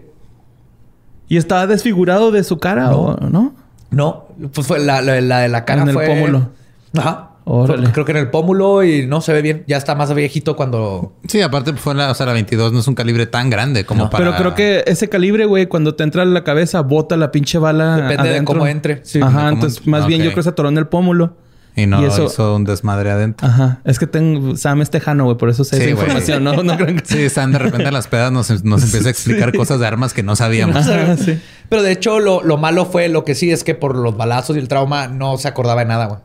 ¿Y 1.28 1.36
estaba 1.36 1.66
desfigurado 1.66 2.30
de 2.30 2.44
su 2.44 2.58
cara 2.58 2.90
no. 2.90 3.00
o 3.00 3.28
no? 3.28 3.54
No, 3.90 4.28
pues 4.54 4.66
fue 4.66 4.78
la, 4.78 5.02
de 5.02 5.20
la 5.20 5.64
cara 5.64 5.82
en 5.82 5.88
el 5.88 5.94
pómulo. 5.94 6.50
Ajá. 6.96 7.31
Creo 7.44 8.04
que 8.04 8.12
en 8.12 8.18
el 8.18 8.30
pómulo 8.30 8.84
y 8.84 9.06
no 9.06 9.20
se 9.20 9.32
ve 9.32 9.42
bien. 9.42 9.64
Ya 9.66 9.76
está 9.76 9.94
más 9.94 10.14
viejito 10.14 10.56
cuando. 10.56 11.14
Sí, 11.26 11.40
aparte 11.40 11.72
fue 11.74 11.94
la, 11.94 12.10
o 12.10 12.14
sea, 12.14 12.26
la 12.26 12.32
22 12.32 12.72
no 12.72 12.80
es 12.80 12.88
un 12.88 12.94
calibre 12.94 13.26
tan 13.26 13.50
grande 13.50 13.84
como 13.84 14.10
para. 14.10 14.24
Pero 14.24 14.36
creo 14.36 14.54
que 14.54 14.84
ese 14.86 15.08
calibre, 15.08 15.46
güey, 15.46 15.66
cuando 15.66 15.94
te 15.94 16.04
entra 16.04 16.22
en 16.22 16.34
la 16.34 16.44
cabeza, 16.44 16.80
bota 16.82 17.16
la 17.16 17.32
pinche 17.32 17.58
bala. 17.58 17.96
Depende 17.96 18.30
de 18.30 18.44
cómo 18.44 18.66
entre. 18.66 19.02
Ajá, 19.20 19.48
entonces 19.48 19.86
más 19.86 20.06
bien 20.06 20.20
yo 20.20 20.26
creo 20.26 20.36
que 20.36 20.42
se 20.44 20.48
atoró 20.50 20.68
en 20.68 20.78
el 20.78 20.86
pómulo. 20.86 21.36
Y 21.74 21.86
no 21.86 22.04
eso... 22.06 22.26
hizo 22.26 22.54
un 22.54 22.64
desmadre 22.64 23.10
adentro. 23.10 23.48
Ajá. 23.48 23.80
Es 23.84 23.98
que 23.98 24.06
tengo... 24.06 24.56
Sam 24.56 24.82
es 24.82 24.90
tejano, 24.90 25.24
güey. 25.24 25.38
Por 25.38 25.48
eso 25.48 25.64
sé 25.64 25.76
esa 25.76 25.88
información. 25.88 26.44
No, 26.44 26.52
no 26.62 26.76
creo 26.76 26.94
que... 26.96 27.02
Sí, 27.04 27.28
Sam 27.30 27.52
de 27.52 27.58
repente 27.58 27.88
en 27.88 27.94
las 27.94 28.08
pedas 28.08 28.30
nos, 28.30 28.62
nos 28.62 28.82
empieza 28.82 29.08
a 29.08 29.10
explicar 29.10 29.56
cosas 29.56 29.80
de 29.80 29.86
armas 29.86 30.12
que 30.12 30.22
no 30.22 30.36
sabíamos. 30.36 30.84
sí. 31.24 31.40
Pero 31.68 31.82
de 31.82 31.92
hecho, 31.92 32.20
lo, 32.20 32.42
lo, 32.42 32.58
malo 32.58 32.84
fue... 32.84 33.08
Lo 33.08 33.24
que 33.24 33.34
sí 33.34 33.50
es 33.50 33.64
que 33.64 33.74
por 33.74 33.96
los 33.96 34.16
balazos 34.16 34.56
y 34.56 34.58
el 34.58 34.68
trauma 34.68 35.08
no 35.08 35.38
se 35.38 35.48
acordaba 35.48 35.80
de 35.80 35.88
nada, 35.88 36.06
güey. 36.06 36.20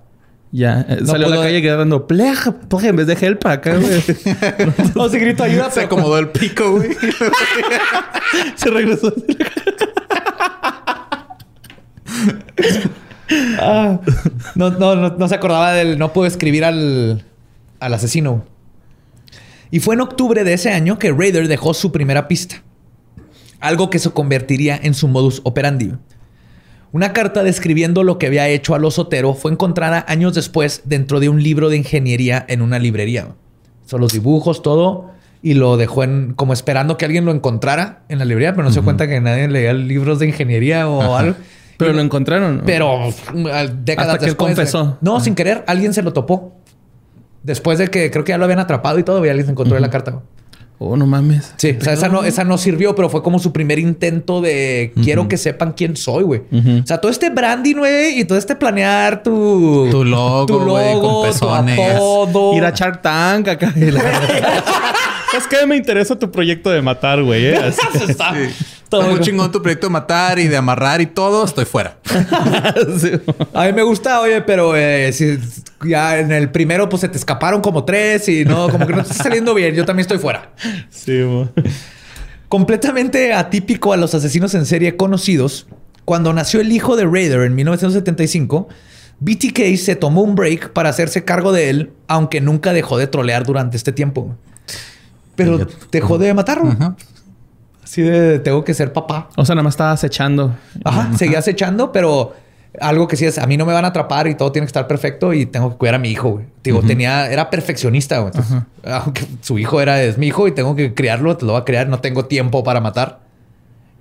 Ya. 0.52 0.86
Eh, 0.88 1.00
salió 1.06 1.28
a 1.28 1.30
la 1.30 1.38
calle 1.38 1.62
quedando... 1.62 2.08
Pleja, 2.08 2.52
pleja, 2.54 2.88
en 2.88 2.96
vez 2.96 3.08
de 3.08 3.14
help 3.14 3.46
acá, 3.46 3.78
güey. 3.78 4.02
no, 4.96 5.10
se 5.10 5.20
gritó 5.20 5.44
ayuda. 5.44 5.70
Se 5.72 5.82
acomodó 5.82 6.18
el 6.18 6.30
pico, 6.30 6.72
güey. 6.72 6.90
se 8.56 8.70
regresó. 8.70 9.14
Ah, 13.60 14.00
no, 14.56 14.70
no, 14.70 15.28
se 15.28 15.36
acordaba 15.36 15.74
del. 15.74 16.00
No 16.00 16.14
pudo 16.14 16.26
escribir 16.26 16.64
al, 16.64 17.24
al 17.80 17.94
asesino. 17.94 18.46
Y 19.70 19.80
fue 19.82 19.96
en 19.96 20.02
octubre 20.02 20.44
de 20.44 20.54
ese 20.54 20.72
año 20.72 20.98
que 20.98 21.12
Raider 21.12 21.48
dejó 21.48 21.74
su 21.74 21.92
primera 21.92 22.28
pista. 22.28 22.64
Algo 23.60 23.90
que 23.90 24.00
se 24.00 24.12
convertiría 24.12 24.80
en 24.82 24.94
su 24.94 25.08
modus 25.08 25.42
operandi. 25.44 25.94
Una 26.92 27.14
carta 27.14 27.44
describiendo 27.44 28.04
lo 28.04 28.18
que 28.18 28.28
había 28.28 28.48
hecho 28.48 28.74
a 28.74 28.80
los 28.80 28.98
Otero 28.98 29.34
fue 29.34 29.52
encontrada 29.52 30.06
años 30.08 30.34
después 30.34 30.82
dentro 30.86 31.20
de 31.20 31.30
un 31.30 31.44
libro 31.44 31.70
de 31.70 31.78
ingeniería 31.78 32.46
en 32.48 32.62
una 32.62 32.80
librería. 32.80 33.30
Son 33.86 34.02
los 34.02 34.14
dibujos, 34.14 34.62
todo. 34.62 35.12
Y 35.44 35.54
lo 35.54 35.78
dejó 35.78 36.04
en, 36.04 36.34
como 36.34 36.52
esperando 36.54 36.98
que 36.98 37.06
alguien 37.06 37.24
lo 37.26 37.32
encontrara 37.32 38.04
en 38.10 38.20
la 38.20 38.26
librería, 38.26 38.54
pero 38.54 38.64
no 38.64 38.70
se 38.70 38.76
dio 38.76 38.84
cuenta 38.86 39.08
que 39.08 39.20
nadie 39.22 39.48
leía 39.48 39.74
libros 39.74 40.20
de 40.20 40.28
ingeniería 40.28 40.90
o 40.90 41.16
algo. 41.16 41.36
Pero 41.78 41.92
Y- 41.92 41.96
lo 41.96 42.02
encontraron. 42.02 42.64
Pero 42.66 43.08
uh, 43.10 43.12
décadas 43.84 44.14
Hasta 44.14 44.20
que 44.20 44.26
después. 44.28 44.56
confesó. 44.56 44.98
No, 45.02 45.20
sin 45.20 45.36
querer, 45.36 45.64
alguien 45.68 45.94
se 45.94 46.02
lo 46.02 46.12
topó. 46.12 46.56
Después 47.44 47.78
de 47.78 47.88
que 47.90 48.10
creo 48.10 48.24
que 48.24 48.32
ya 48.32 48.38
lo 48.38 48.46
habían 48.46 48.60
atrapado 48.60 48.98
y 48.98 49.04
todo, 49.04 49.24
y 49.26 49.30
alguien 49.30 49.46
se 49.46 49.52
encontró 49.52 49.76
en 49.76 49.82
la 49.84 49.90
carta. 49.90 50.22
Oh, 50.80 50.96
no 50.96 51.08
mames. 51.08 51.54
Sí, 51.58 51.76
o 51.80 51.84
sea, 51.84 51.94
esa 51.94 52.08
no, 52.08 52.24
esa 52.24 52.44
no 52.44 52.58
sirvió, 52.60 52.94
pero 52.94 53.10
fue 53.10 53.24
como 53.24 53.40
su 53.40 53.52
primer 53.52 53.80
intento 53.80 54.42
de 54.42 54.94
quiero 55.04 55.28
que 55.28 55.36
sepan 55.38 55.72
quién 55.74 55.96
soy, 55.96 56.24
güey. 56.24 56.42
O 56.52 56.86
sea, 56.86 57.00
todo 57.00 57.12
este 57.12 57.32
branding, 57.32 57.78
güey, 57.78 58.20
y 58.20 58.26
todo 58.26 58.38
este 58.38 58.56
planear 58.56 59.24
tu, 59.24 59.88
Tu 59.90 60.04
logo, 60.06 60.60
güey, 60.66 60.94
con 61.00 61.26
pezones. 61.28 61.76
tu 61.76 61.82
apodo. 61.84 62.54
Ir 62.58 62.64
a 62.66 62.70
Shark 62.72 63.02
Tank 63.02 63.48
acá. 63.48 63.74
es 65.38 65.48
que 65.48 65.66
me 65.66 65.76
interesa 65.78 66.18
tu 66.18 66.30
proyecto 66.32 66.70
de 66.70 66.82
matar, 66.82 67.24
güey. 67.24 67.46
¿eh? 67.48 67.56
Así. 67.64 67.80
Está- 68.12 68.34
Sí. 68.36 68.66
todo- 68.90 69.02
muy 69.10 69.20
chingón 69.22 69.52
tu 69.52 69.62
proyecto 69.62 69.88
de 69.88 69.92
matar 69.94 70.40
y 70.40 70.48
de 70.48 70.58
amarrar 70.58 71.02
y 71.02 71.08
todo. 71.08 71.44
Estoy 71.44 71.66
fuera. 71.66 71.98
Sí. 73.02 73.12
A 73.54 73.66
mí 73.66 73.74
me 73.74 73.84
gusta, 73.84 74.22
oye, 74.22 74.42
pero 74.42 74.76
eh, 74.78 75.12
si 75.12 75.38
ya 75.86 76.20
en 76.20 76.32
el 76.32 76.50
primero, 76.52 76.90
pues 76.90 77.02
se 77.02 77.10
te 77.10 77.18
escaparon 77.18 77.62
como 77.62 77.84
tres 77.84 78.28
y 78.30 78.46
no, 78.46 78.70
como 78.70 78.88
que 78.88 78.94
no 78.94 79.04
te 79.04 79.12
está 79.12 79.24
saliendo 79.26 79.54
bien. 79.54 79.76
Yo 79.76 79.86
también 79.86 80.02
estoy 80.02 80.18
fuera. 80.18 80.52
Sí. 80.90 81.24
Completamente 82.50 83.34
atípico 83.34 83.94
a 83.94 83.98
los 83.98 84.14
asesinos 84.16 84.54
en 84.56 84.66
serie 84.66 84.96
conocidos, 84.96 85.68
cuando 86.06 86.32
nació 86.32 86.62
el 86.62 86.72
hijo 86.72 86.96
de 86.96 87.06
Raider 87.06 87.42
en 87.42 87.54
1975, 87.56 88.70
BTK 89.20 89.76
se 89.76 89.98
tomó 89.98 90.22
un 90.22 90.36
break 90.36 90.72
para 90.72 90.88
hacerse 90.88 91.26
cargo 91.26 91.52
de 91.52 91.70
él, 91.70 91.92
aunque 92.08 92.40
nunca 92.40 92.72
dejó 92.72 92.98
de 92.98 93.08
trolear 93.08 93.46
durante 93.46 93.76
este 93.76 93.92
tiempo. 93.92 94.36
Pero 95.36 95.68
dejó 95.92 96.18
de 96.18 96.34
matarlo. 96.34 96.72
Ajá. 96.72 96.96
Así 97.84 98.02
de 98.02 98.40
tengo 98.40 98.64
que 98.64 98.74
ser 98.74 98.94
papá. 98.94 99.30
O 99.36 99.46
sea, 99.46 99.56
nada 99.56 99.64
más 99.64 99.74
estaba 99.74 99.92
acechando. 99.92 100.56
Ajá, 100.84 101.18
seguía 101.18 101.40
acechando, 101.40 101.92
pero 101.92 102.36
algo 102.80 103.08
que 103.08 103.16
sí 103.16 103.26
es, 103.26 103.38
a 103.38 103.48
mí 103.48 103.58
no 103.58 103.66
me 103.66 103.74
van 103.74 103.86
a 103.86 103.90
atrapar 103.90 104.28
y 104.28 104.36
todo 104.36 104.52
tiene 104.52 104.66
que 104.66 104.70
estar 104.70 104.88
perfecto 104.88 105.34
y 105.34 105.46
tengo 105.46 105.72
que 105.72 105.78
cuidar 105.78 105.96
a 105.96 106.00
mi 106.00 106.10
hijo, 106.10 106.30
güey. 106.30 106.46
Digo, 106.64 106.82
tenía, 106.82 107.32
era 107.32 107.50
perfeccionista, 107.50 108.20
güey. 108.20 108.32
Entonces, 108.34 108.64
aunque 108.84 109.26
su 109.42 109.58
hijo 109.58 109.82
era, 109.82 110.02
es 110.04 110.18
mi 110.18 110.28
hijo 110.28 110.48
y 110.48 110.52
tengo 110.52 110.76
que 110.76 110.94
criarlo, 110.94 111.38
te 111.38 111.46
lo 111.46 111.54
voy 111.54 111.62
a 111.62 111.66
criar, 111.66 111.88
no 111.88 112.00
tengo 112.00 112.26
tiempo 112.26 112.64
para 112.64 112.82
matar. 112.82 113.20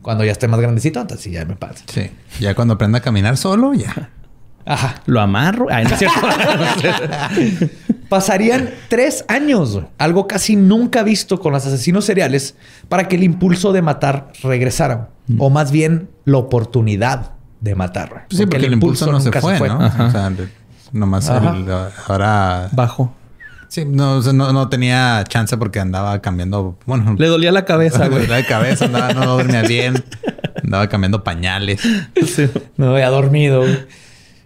Cuando 0.03 0.25
ya 0.25 0.33
esté 0.33 0.47
más 0.47 0.61
grandecito, 0.61 1.01
entonces 1.01 1.25
sí, 1.25 1.31
ya 1.33 1.45
me 1.45 1.57
pasa. 1.57 1.85
Sí. 1.89 2.11
Ya 2.39 2.55
cuando 2.55 2.75
aprenda 2.75 2.99
a 2.99 3.03
caminar 3.03 3.37
solo, 3.37 3.75
ya. 3.75 4.11
Ajá. 4.65 5.01
Lo 5.07 5.21
amarro. 5.21 5.67
Ay, 5.71 5.85
no 5.85 5.91
es 5.91 5.99
cierto. 5.99 6.21
Pasarían 8.09 8.71
tres 8.89 9.25
años, 9.27 9.81
algo 9.99 10.29
casi 10.29 10.55
nunca 10.55 11.03
visto 11.03 11.41
con 11.41 11.53
los 11.53 11.67
asesinos 11.67 12.05
seriales, 12.05 12.55
para 12.89 13.09
que 13.09 13.17
el 13.17 13.25
impulso 13.25 13.73
de 13.73 13.83
matar 13.83 14.33
regresara. 14.43 15.11
O 15.39 15.51
más 15.51 15.73
bien, 15.73 16.09
la 16.25 16.39
oportunidad 16.39 17.36
de 17.61 17.75
matar. 17.75 18.27
sí, 18.31 18.47
porque 18.47 18.67
el 18.67 18.73
impulso 18.75 19.11
no 19.11 19.21
se 19.21 19.33
fue, 19.33 19.69
¿no? 19.69 19.81
Ajá. 19.83 20.05
O 20.07 20.11
sea, 20.11 20.31
le- 20.31 20.49
nomás 20.93 21.29
el- 21.29 21.67
ahora... 22.07 22.69
Bajo. 22.73 23.15
Sí, 23.69 23.85
no, 23.85 24.21
no, 24.21 24.53
no 24.53 24.69
tenía 24.69 25.25
chance 25.29 25.57
porque 25.57 25.81
andaba 25.81 26.21
cambiando... 26.23 26.79
Bueno, 26.87 27.17
Le 27.19 27.27
dolía 27.27 27.51
la 27.53 27.65
cabeza, 27.65 28.07
güey. 28.09 28.27
de 28.27 28.45
cabeza, 28.47 28.85
andaba, 28.85 29.13
no 29.13 29.27
dormía 29.37 29.63
bien. 29.69 30.05
Andaba 30.63 30.89
cambiando 30.89 31.25
pañales. 31.25 31.81
Sí. 32.27 32.49
Me 32.77 32.87
había 32.87 33.09
dormido. 33.11 33.65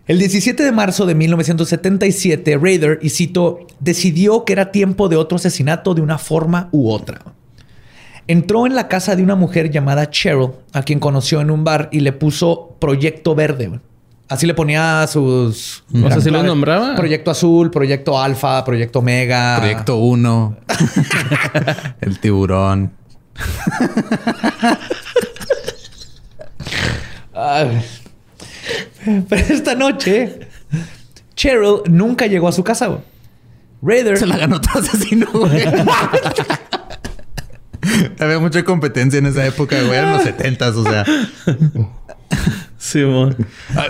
El 0.06 0.18
17 0.18 0.62
de 0.64 0.72
marzo 0.72 1.06
de 1.06 1.14
1977, 1.14 2.58
Raider, 2.60 2.98
y 3.02 3.10
cito, 3.10 3.66
decidió 3.78 4.44
que 4.44 4.54
era 4.54 4.72
tiempo 4.72 5.08
de 5.08 5.16
otro 5.16 5.36
asesinato 5.36 5.94
de 5.94 6.00
una 6.00 6.18
forma 6.18 6.68
u 6.72 6.90
otra. 6.90 7.20
Entró 8.30 8.64
en 8.64 8.76
la 8.76 8.86
casa 8.86 9.16
de 9.16 9.24
una 9.24 9.34
mujer 9.34 9.72
llamada 9.72 10.08
Cheryl, 10.08 10.52
a 10.72 10.82
quien 10.82 11.00
conoció 11.00 11.40
en 11.40 11.50
un 11.50 11.64
bar 11.64 11.88
y 11.90 11.98
le 11.98 12.12
puso 12.12 12.76
Proyecto 12.78 13.34
Verde. 13.34 13.80
Así 14.28 14.46
le 14.46 14.54
ponía 14.54 15.04
sus... 15.08 15.82
O 15.92 16.08
sea, 16.08 16.20
¿sí 16.20 16.30
los 16.30 16.44
nombraba? 16.44 16.94
Proyecto 16.94 17.32
Azul, 17.32 17.72
Proyecto 17.72 18.16
Alfa, 18.22 18.62
Proyecto 18.62 19.00
Omega. 19.00 19.56
Proyecto 19.58 19.96
1. 19.96 20.56
el 22.02 22.20
tiburón. 22.20 22.92
Ay. 27.34 27.84
Pero 29.28 29.44
esta 29.52 29.74
noche, 29.74 30.38
Cheryl 31.34 31.82
nunca 31.90 32.28
llegó 32.28 32.46
a 32.46 32.52
su 32.52 32.62
casa. 32.62 32.86
güey. 32.86 33.00
Raider... 33.82 34.18
Se 34.18 34.26
la 34.28 34.36
ganó 34.36 34.58
otro 34.58 34.78
asesino, 34.78 35.26
güey. 35.32 35.64
Había 38.18 38.38
mucha 38.38 38.64
competencia 38.64 39.18
en 39.18 39.26
esa 39.26 39.46
época, 39.46 39.76
güey. 39.82 39.98
Eran 39.98 40.12
los 40.14 40.22
70 40.22 40.68
o 40.68 40.82
sea. 40.84 41.04
Sí. 42.78 43.04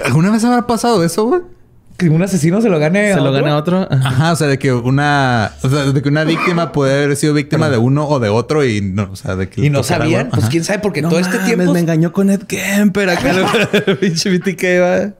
¿Alguna 0.04 0.30
vez 0.30 0.44
habrá 0.44 0.66
pasado 0.66 1.04
eso, 1.04 1.24
güey? 1.24 1.40
que 2.00 2.08
un 2.08 2.22
asesino 2.22 2.62
se 2.62 2.70
lo 2.70 2.78
gane 2.78 3.12
Se 3.12 3.20
lo 3.20 3.30
gana 3.30 3.56
otro. 3.56 3.86
Ajá. 3.90 4.32
O 4.32 4.36
sea, 4.36 4.46
de 4.46 4.58
que 4.58 4.72
una... 4.72 5.52
O 5.62 5.68
sea, 5.68 5.92
de 5.92 6.02
que 6.02 6.08
una 6.08 6.24
víctima 6.24 6.72
puede 6.72 7.04
haber 7.04 7.16
sido 7.16 7.34
víctima 7.34 7.68
de 7.68 7.76
uno 7.76 8.08
o 8.08 8.18
de 8.18 8.30
otro 8.30 8.64
y 8.64 8.80
no... 8.80 9.10
O 9.12 9.16
sea, 9.16 9.36
de 9.36 9.50
que... 9.50 9.66
Y 9.66 9.70
no 9.70 9.82
sabían, 9.82 10.30
pues 10.30 10.46
quién 10.46 10.64
sabe, 10.64 10.78
porque 10.78 11.02
No 11.02 11.10
todo 11.10 11.18
este 11.18 11.38
tiempo. 11.40 11.72
me 11.72 11.80
engañó 11.80 12.12
con 12.12 12.30
Ed 12.30 12.42
Kemper 12.44 13.10
acá. 13.10 13.70
Pinche 14.00 14.30
BTK, 14.30 14.62
va. 14.80 15.12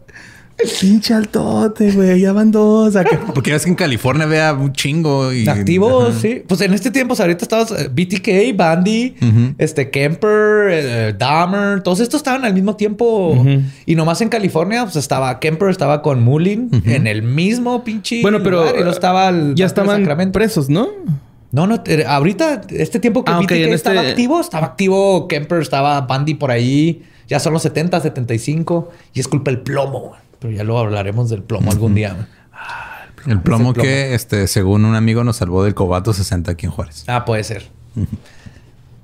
Pinche 0.81 1.15
altote, 1.15 1.93
güey. 1.93 2.21
Ya 2.21 2.33
van 2.33 2.51
dos. 2.51 2.97
Acá. 2.97 3.21
Porque 3.35 3.53
ves 3.53 3.65
que 3.65 3.71
en 3.71 3.75
California 3.77 4.27
vea 4.27 4.53
un 4.53 4.73
chingo 4.73 5.33
y... 5.33 5.49
Activos, 5.49 6.11
Ajá. 6.11 6.21
sí. 6.21 6.43
Pues 6.47 6.61
en 6.61 6.75
este 6.75 6.91
tiempo, 6.91 7.15
ahorita 7.19 7.45
estabas 7.45 7.71
eh, 7.73 7.89
BTK, 7.93 8.57
Bandy, 8.57 9.15
Ujú. 9.21 9.55
este 9.59 9.91
Kemper, 9.91 10.69
eh, 10.71 11.15
Dahmer, 11.19 11.83
todos 11.83 12.01
estos 12.01 12.19
estaban 12.21 12.45
al 12.45 12.55
mismo 12.55 12.77
tiempo. 12.77 13.45
Y 13.87 13.95
nomás 13.95 14.21
en 14.21 14.29
California, 14.29 14.85
pues 14.85 14.97
estaba 14.97 15.39
Kemper, 15.41 15.69
estaba 15.71 16.03
con 16.03 16.23
Mullin 16.23 16.71
en 16.87 17.07
el 17.07 17.23
mismo 17.23 17.83
pinche. 17.85 18.23
Bueno, 18.23 18.43
pero 18.43 18.61
lugar, 18.61 18.77
y 18.81 18.85
no 18.85 18.91
estaba 18.91 19.29
el 19.29 19.55
ya 19.55 19.67
estaban 19.67 19.99
Sacramento. 20.01 20.33
presos, 20.33 20.69
¿no? 20.69 20.89
No, 21.53 21.67
no, 21.67 21.83
ahorita, 22.07 22.61
este 22.71 23.01
tiempo 23.01 23.25
que 23.25 23.33
Ah, 23.33 23.41
BTK 23.41 23.51
en 23.53 23.73
estaba 23.75 23.97
este- 23.97 24.11
activo, 24.11 24.41
estaba 24.41 24.67
activo 24.67 25.27
Kemper, 25.27 25.61
estaba 25.61 26.01
Bandy 26.03 26.35
por 26.35 26.51
ahí. 26.53 27.03
Ya 27.27 27.39
son 27.41 27.53
los 27.53 27.63
70, 27.63 28.01
75. 28.01 28.91
Y 29.15 29.21
es 29.21 29.29
culpa 29.29 29.51
del 29.51 29.61
plomo, 29.61 30.01
güey. 30.01 30.21
Pero 30.41 30.53
ya 30.53 30.65
luego 30.65 30.81
hablaremos 30.81 31.31
del 31.31 31.43
plomo 31.45 31.71
algún 31.71 31.95
día. 31.95 32.15
güey. 32.15 32.27
El 33.27 33.41
plomo 33.43 33.71
Ese 33.71 33.75
plomo. 33.75 33.89
que, 33.89 34.15
este, 34.15 34.47
según 34.47 34.85
un 34.85 34.95
amigo, 34.97 35.23
nos 35.25 35.37
salvó 35.37 35.63
del 35.63 35.75
cobato 35.75 36.13
60 36.13 36.51
aquí 36.53 36.67
en 36.67 36.73
Juárez. 36.73 37.05
Ah, 37.07 37.25
puede 37.27 37.45
ser. 37.45 37.69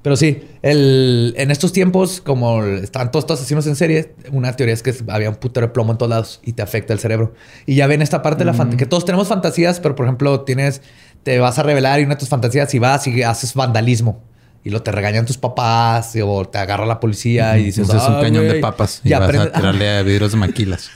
Pero 0.03 0.17
sí, 0.17 0.43
el, 0.63 1.35
en 1.37 1.51
estos 1.51 1.73
tiempos, 1.73 2.21
como 2.21 2.63
están 2.65 3.11
todos 3.11 3.25
estos 3.25 3.41
asesinos 3.41 3.67
en 3.67 3.75
serie, 3.77 4.15
una 4.31 4.55
teoría 4.55 4.73
es 4.73 4.83
que 4.83 4.95
había 5.09 5.29
un 5.29 5.35
putero 5.37 5.67
de 5.67 5.73
plomo 5.73 5.93
en 5.93 5.99
todos 5.99 6.11
lados 6.11 6.41
y 6.45 6.53
te 6.53 6.63
afecta 6.63 6.93
el 6.93 7.01
cerebro. 7.01 7.35
Y 7.67 7.75
ya 7.75 7.89
ven 7.89 8.03
esta 8.03 8.23
parte 8.23 8.39
de 8.39 8.45
la 8.47 8.55
fantasía, 8.55 8.79
que 8.79 8.87
todos 8.87 9.05
tenemos 9.05 9.27
fantasías, 9.29 9.81
pero 9.81 9.97
por 9.97 10.07
ejemplo, 10.07 10.43
tienes, 10.43 10.81
te 11.25 11.39
vas 11.41 11.59
a 11.59 11.65
revelar 11.65 11.99
y 12.01 12.05
una 12.05 12.15
de 12.15 12.21
tus 12.21 12.29
fantasías 12.29 12.73
y 12.75 12.79
vas 12.79 13.07
y 13.09 13.23
haces 13.23 13.53
vandalismo. 13.55 14.23
Y 14.67 14.71
lo 14.71 14.83
te 14.83 14.91
regañan 14.91 15.25
tus 15.27 15.39
papás 15.39 16.13
o 16.25 16.45
te 16.45 16.59
agarra 16.59 16.87
la 16.87 16.99
policía 16.99 17.57
y 17.57 17.67
dices, 17.67 17.85
Entonces 17.85 18.03
es 18.03 18.09
un 18.09 18.17
"Ah, 18.17 18.21
cañón 18.21 18.43
de 18.43 18.49
güey". 18.49 18.61
papas 18.61 19.01
y, 19.05 19.11
Y 19.11 19.13
vas 19.13 19.23
a 19.37 19.53
tirarle 19.53 19.99
a 19.99 20.03
vidrios 20.03 20.33
de 20.33 20.39
maquilas. 20.39 20.91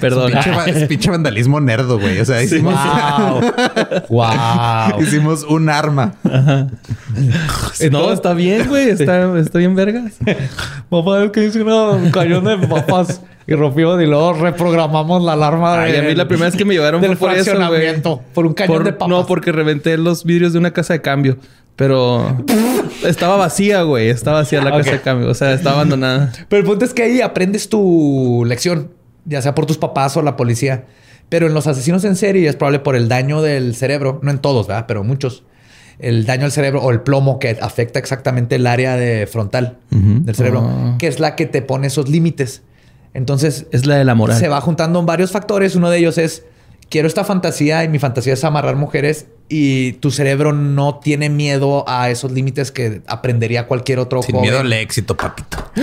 Perdón. 0.00 0.32
Pinche, 0.32 0.50
es 0.82 0.88
pinche 0.88 1.08
vandalismo 1.08 1.60
nerdo, 1.60 2.00
güey. 2.00 2.18
O 2.18 2.24
sea, 2.24 2.42
hicimos, 2.42 2.74
Wow. 2.74 3.40
wow. 4.08 5.00
hicimos 5.02 5.44
un 5.44 5.68
arma. 5.70 6.14
no, 7.92 8.12
está 8.12 8.34
bien, 8.34 8.66
güey. 8.68 8.90
Está, 8.90 9.38
está 9.38 9.58
bien 9.60 9.76
vergas. 9.76 10.14
Papá, 10.88 11.22
es 11.24 11.30
que 11.30 11.44
hice 11.44 11.62
un 11.62 12.10
cañón 12.10 12.44
de 12.44 12.58
papas 12.66 13.22
y 13.46 13.54
rompimos 13.54 14.00
y 14.02 14.06
luego 14.06 14.32
reprogramamos 14.34 15.22
la 15.22 15.32
alarma. 15.34 15.80
Ay, 15.82 15.96
a 15.96 16.02
mí 16.02 16.14
la 16.14 16.26
primera 16.28 16.48
vez 16.50 16.56
que 16.58 16.64
me 16.64 16.74
llevaron 16.74 17.00
del 17.00 17.16
fue 17.16 17.28
por 17.30 17.38
eso, 17.38 17.56
güey. 17.68 18.02
Por 18.34 18.46
un 18.46 18.54
cañón 18.54 18.76
Por- 18.78 18.84
de 18.84 18.92
papas. 18.92 19.08
No, 19.08 19.26
porque 19.26 19.52
reventé 19.52 19.96
los 19.96 20.24
vidrios 20.24 20.52
de 20.52 20.58
una 20.58 20.72
casa 20.72 20.92
de 20.94 21.02
cambio. 21.02 21.38
Pero 21.80 22.36
estaba 23.06 23.36
vacía, 23.38 23.80
güey. 23.84 24.10
Estaba 24.10 24.40
vacía 24.40 24.60
la 24.62 24.70
casa 24.70 24.90
de 24.92 25.00
cambio. 25.00 25.30
O 25.30 25.34
sea, 25.34 25.54
estaba 25.54 25.76
abandonada. 25.76 26.30
Pero 26.50 26.60
el 26.60 26.66
punto 26.66 26.84
es 26.84 26.92
que 26.92 27.04
ahí 27.04 27.22
aprendes 27.22 27.70
tu 27.70 28.44
lección, 28.46 28.90
ya 29.24 29.40
sea 29.40 29.54
por 29.54 29.64
tus 29.64 29.78
papás 29.78 30.14
o 30.18 30.20
la 30.22 30.36
policía. 30.36 30.84
Pero 31.30 31.46
en 31.46 31.54
los 31.54 31.66
asesinos 31.66 32.04
en 32.04 32.16
serie 32.16 32.46
es 32.50 32.56
probable 32.56 32.80
por 32.80 32.96
el 32.96 33.08
daño 33.08 33.40
del 33.40 33.74
cerebro, 33.74 34.20
no 34.22 34.30
en 34.30 34.40
todos, 34.40 34.66
¿verdad? 34.66 34.84
Pero 34.86 35.04
muchos. 35.04 35.42
El 35.98 36.26
daño 36.26 36.44
al 36.44 36.52
cerebro 36.52 36.82
o 36.82 36.90
el 36.90 37.00
plomo 37.00 37.38
que 37.38 37.56
afecta 37.62 37.98
exactamente 37.98 38.56
el 38.56 38.66
área 38.66 38.96
de 38.96 39.26
frontal 39.26 39.78
del 39.90 40.34
cerebro, 40.34 40.60
Ah. 40.62 40.96
que 40.98 41.06
es 41.06 41.18
la 41.18 41.34
que 41.34 41.46
te 41.46 41.62
pone 41.62 41.86
esos 41.86 42.10
límites. 42.10 42.60
Entonces, 43.14 43.64
Es 43.72 43.86
la 43.86 43.96
de 43.96 44.04
la 44.04 44.14
moral. 44.14 44.38
se 44.38 44.48
va 44.48 44.60
juntando 44.60 45.00
en 45.00 45.06
varios 45.06 45.30
factores. 45.32 45.76
Uno 45.76 45.88
de 45.88 45.96
ellos 45.98 46.18
es 46.18 46.44
quiero 46.90 47.08
esta 47.08 47.24
fantasía 47.24 47.82
y 47.84 47.88
mi 47.88 47.98
fantasía 47.98 48.34
es 48.34 48.44
amarrar 48.44 48.76
mujeres 48.76 49.26
y 49.48 49.92
tu 49.94 50.10
cerebro 50.10 50.52
no 50.52 50.98
tiene 50.98 51.30
miedo 51.30 51.84
a 51.88 52.10
esos 52.10 52.32
límites 52.32 52.70
que 52.70 53.00
aprendería 53.06 53.66
cualquier 53.66 53.98
otro 54.00 54.22
Sin 54.22 54.34
joven. 54.34 54.50
miedo 54.50 54.60
al 54.60 54.70
éxito, 54.72 55.16
papito. 55.16 55.56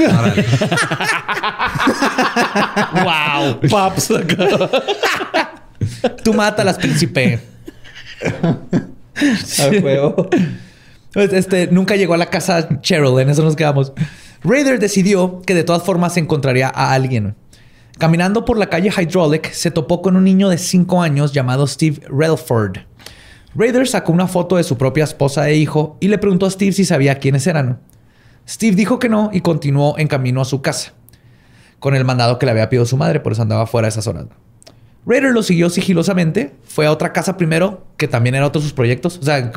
wow. 3.03 3.59
Paps. 3.69 4.09
Tú 6.23 6.33
mátalas, 6.33 6.77
príncipe. 6.77 7.39
A 8.23 9.67
huevo. 9.81 10.29
Pues, 11.13 11.33
Este, 11.33 11.67
nunca 11.71 11.95
llegó 11.95 12.13
a 12.13 12.17
la 12.17 12.29
casa 12.29 12.67
Cheryl, 12.81 13.19
en 13.19 13.29
eso 13.29 13.43
nos 13.43 13.55
quedamos. 13.55 13.93
Raider 14.43 14.79
decidió 14.79 15.41
que 15.41 15.53
de 15.55 15.63
todas 15.63 15.83
formas 15.83 16.17
encontraría 16.17 16.67
a 16.73 16.93
alguien. 16.93 17.35
Caminando 17.97 18.45
por 18.45 18.59
la 18.59 18.69
calle 18.69 18.91
Hydraulic, 18.91 19.51
se 19.51 19.71
topó 19.71 20.03
con 20.03 20.15
un 20.15 20.23
niño 20.23 20.49
de 20.49 20.59
5 20.59 21.01
años 21.01 21.33
llamado 21.33 21.65
Steve 21.65 21.99
Relford. 22.07 22.77
Raider 23.55 23.87
sacó 23.87 24.11
una 24.11 24.27
foto 24.27 24.57
de 24.57 24.63
su 24.63 24.77
propia 24.77 25.03
esposa 25.03 25.49
e 25.49 25.55
hijo 25.55 25.97
y 25.99 26.07
le 26.09 26.19
preguntó 26.19 26.45
a 26.45 26.51
Steve 26.51 26.73
si 26.73 26.85
sabía 26.85 27.17
quiénes 27.17 27.47
eran. 27.47 27.79
Steve 28.47 28.75
dijo 28.75 28.99
que 28.99 29.09
no 29.09 29.31
y 29.33 29.41
continuó 29.41 29.97
en 29.97 30.07
camino 30.07 30.41
a 30.41 30.45
su 30.45 30.61
casa, 30.61 30.93
con 31.79 31.95
el 31.95 32.05
mandado 32.05 32.37
que 32.37 32.45
le 32.45 32.51
había 32.51 32.69
pedido 32.69 32.85
su 32.85 32.97
madre, 32.97 33.19
por 33.19 33.31
eso 33.31 33.41
andaba 33.41 33.65
fuera 33.65 33.87
a 33.87 33.89
esas 33.89 34.05
horas. 34.05 34.27
Raider 35.07 35.31
lo 35.31 35.41
siguió 35.41 35.69
sigilosamente, 35.69 36.53
fue 36.65 36.85
a 36.85 36.91
otra 36.91 37.13
casa 37.13 37.37
primero, 37.37 37.85
que 37.95 38.07
también 38.07 38.35
era 38.35 38.45
otro 38.45 38.59
de 38.61 38.65
sus 38.65 38.73
proyectos. 38.73 39.17
O 39.21 39.23
sea, 39.23 39.37
en, 39.37 39.51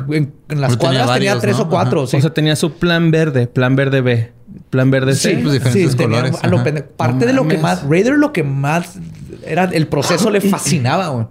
en 0.49 0.61
las 0.61 0.71
Pero 0.77 0.79
tenía 0.79 0.99
cuadras 0.99 1.13
tenía, 1.15 1.31
varios, 1.33 1.41
tres 1.41 1.57
¿no? 1.57 1.63
o 1.63 1.69
cuatro. 1.69 2.07
sí. 2.07 2.17
O 2.17 2.21
sea, 2.21 2.33
tenía 2.33 2.55
su 2.55 2.73
plan 2.73 3.11
verde, 3.11 3.47
plan 3.47 3.75
verde 3.75 3.99
B, 4.01 4.31
plan 4.69 4.89
verde 4.91 5.13
C. 5.15 5.31
Sí, 5.35 5.41
pues, 5.41 5.53
diferentes 5.53 5.97
tenía 5.97 6.17
colores, 6.21 6.39
a 6.43 6.47
lo 6.47 6.57
ajá. 6.57 6.65
pende- 6.65 6.83
Parte 6.83 7.19
No 7.19 7.25
de 7.25 7.33
lo 7.33 7.47
que 7.47 7.57
más, 7.57 7.83
Raider 7.87 8.13
lo 8.17 8.31
que 8.31 8.43
más 8.43 8.97
era 9.45 9.65
el 9.65 9.87
proceso 9.87 10.29
le 10.29 10.39
fascinaba, 10.41 11.09
güey. 11.09 11.25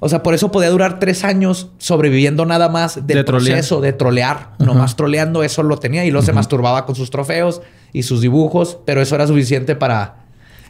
O 0.00 0.08
sea, 0.08 0.22
por 0.22 0.34
eso 0.34 0.50
podía 0.50 0.68
durar 0.68 0.98
tres 0.98 1.24
años 1.24 1.70
sobreviviendo 1.78 2.44
nada 2.44 2.68
más 2.68 2.96
del 2.96 3.18
De 3.18 3.24
trolear. 3.24 3.54
proceso 3.56 3.80
de 3.80 3.92
trolear. 3.94 4.50
Nomás 4.58 4.96
troleando, 4.96 5.42
eso 5.44 5.62
lo 5.62 5.78
tenía. 5.78 6.04
Y 6.04 6.10
luego 6.10 6.26
se 6.26 6.32
masturbaba 6.34 6.84
con 6.84 6.94
sus 6.94 7.08
trofeos 7.10 7.62
y 7.92 8.02
sus 8.02 8.20
dibujos, 8.20 8.78
pero 8.84 9.00
eso 9.00 9.14
era 9.14 9.26
suficiente 9.26 9.76
para 9.76 10.23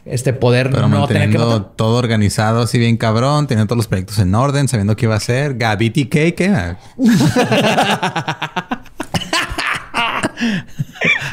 este 0.05 0.33
poder 0.33 0.69
Pero 0.69 0.87
no 0.87 1.07
tener 1.07 1.23
que 1.29 1.37
manteniendo 1.37 1.59
matar. 1.59 1.75
todo 1.75 1.97
organizado 1.97 2.61
así 2.61 2.77
bien 2.77 2.95
cabrón, 2.97 3.47
teniendo 3.47 3.67
todos 3.67 3.77
los 3.77 3.87
proyectos 3.87 4.19
en 4.19 4.33
orden, 4.35 4.67
sabiendo 4.67 4.95
qué 4.95 5.05
iba 5.05 5.15
a 5.15 5.17
hacer. 5.17 5.55
Gabiti 5.57 6.05
K, 6.05 6.19
¿qué? 6.35 6.75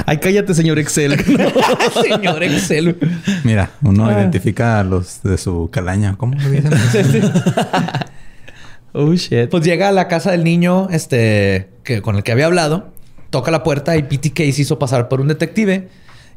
Ay, 0.05 0.17
cállate, 0.17 0.53
señor 0.53 0.79
Excel. 0.79 1.17
Señor 2.03 2.43
Excel. 2.43 2.97
Mira, 3.43 3.71
uno 3.81 4.07
Ah. 4.07 4.13
identifica 4.13 4.79
a 4.79 4.83
los 4.83 5.21
de 5.23 5.37
su 5.37 5.69
calaña. 5.71 6.15
¿Cómo 6.17 6.35
le 6.35 6.61
dicen? 6.61 6.73
oh, 8.93 9.13
shit. 9.13 9.49
Pues 9.49 9.63
llega 9.63 9.89
a 9.89 9.91
la 9.91 10.07
casa 10.07 10.31
del 10.31 10.43
niño 10.43 10.87
este, 10.91 11.69
que, 11.83 12.01
con 12.01 12.15
el 12.15 12.23
que 12.23 12.31
había 12.31 12.45
hablado, 12.45 12.93
toca 13.29 13.51
la 13.51 13.63
puerta 13.63 13.95
y 13.97 14.03
PTK 14.03 14.37
se 14.51 14.61
hizo 14.61 14.79
pasar 14.79 15.09
por 15.09 15.21
un 15.21 15.27
detective 15.27 15.89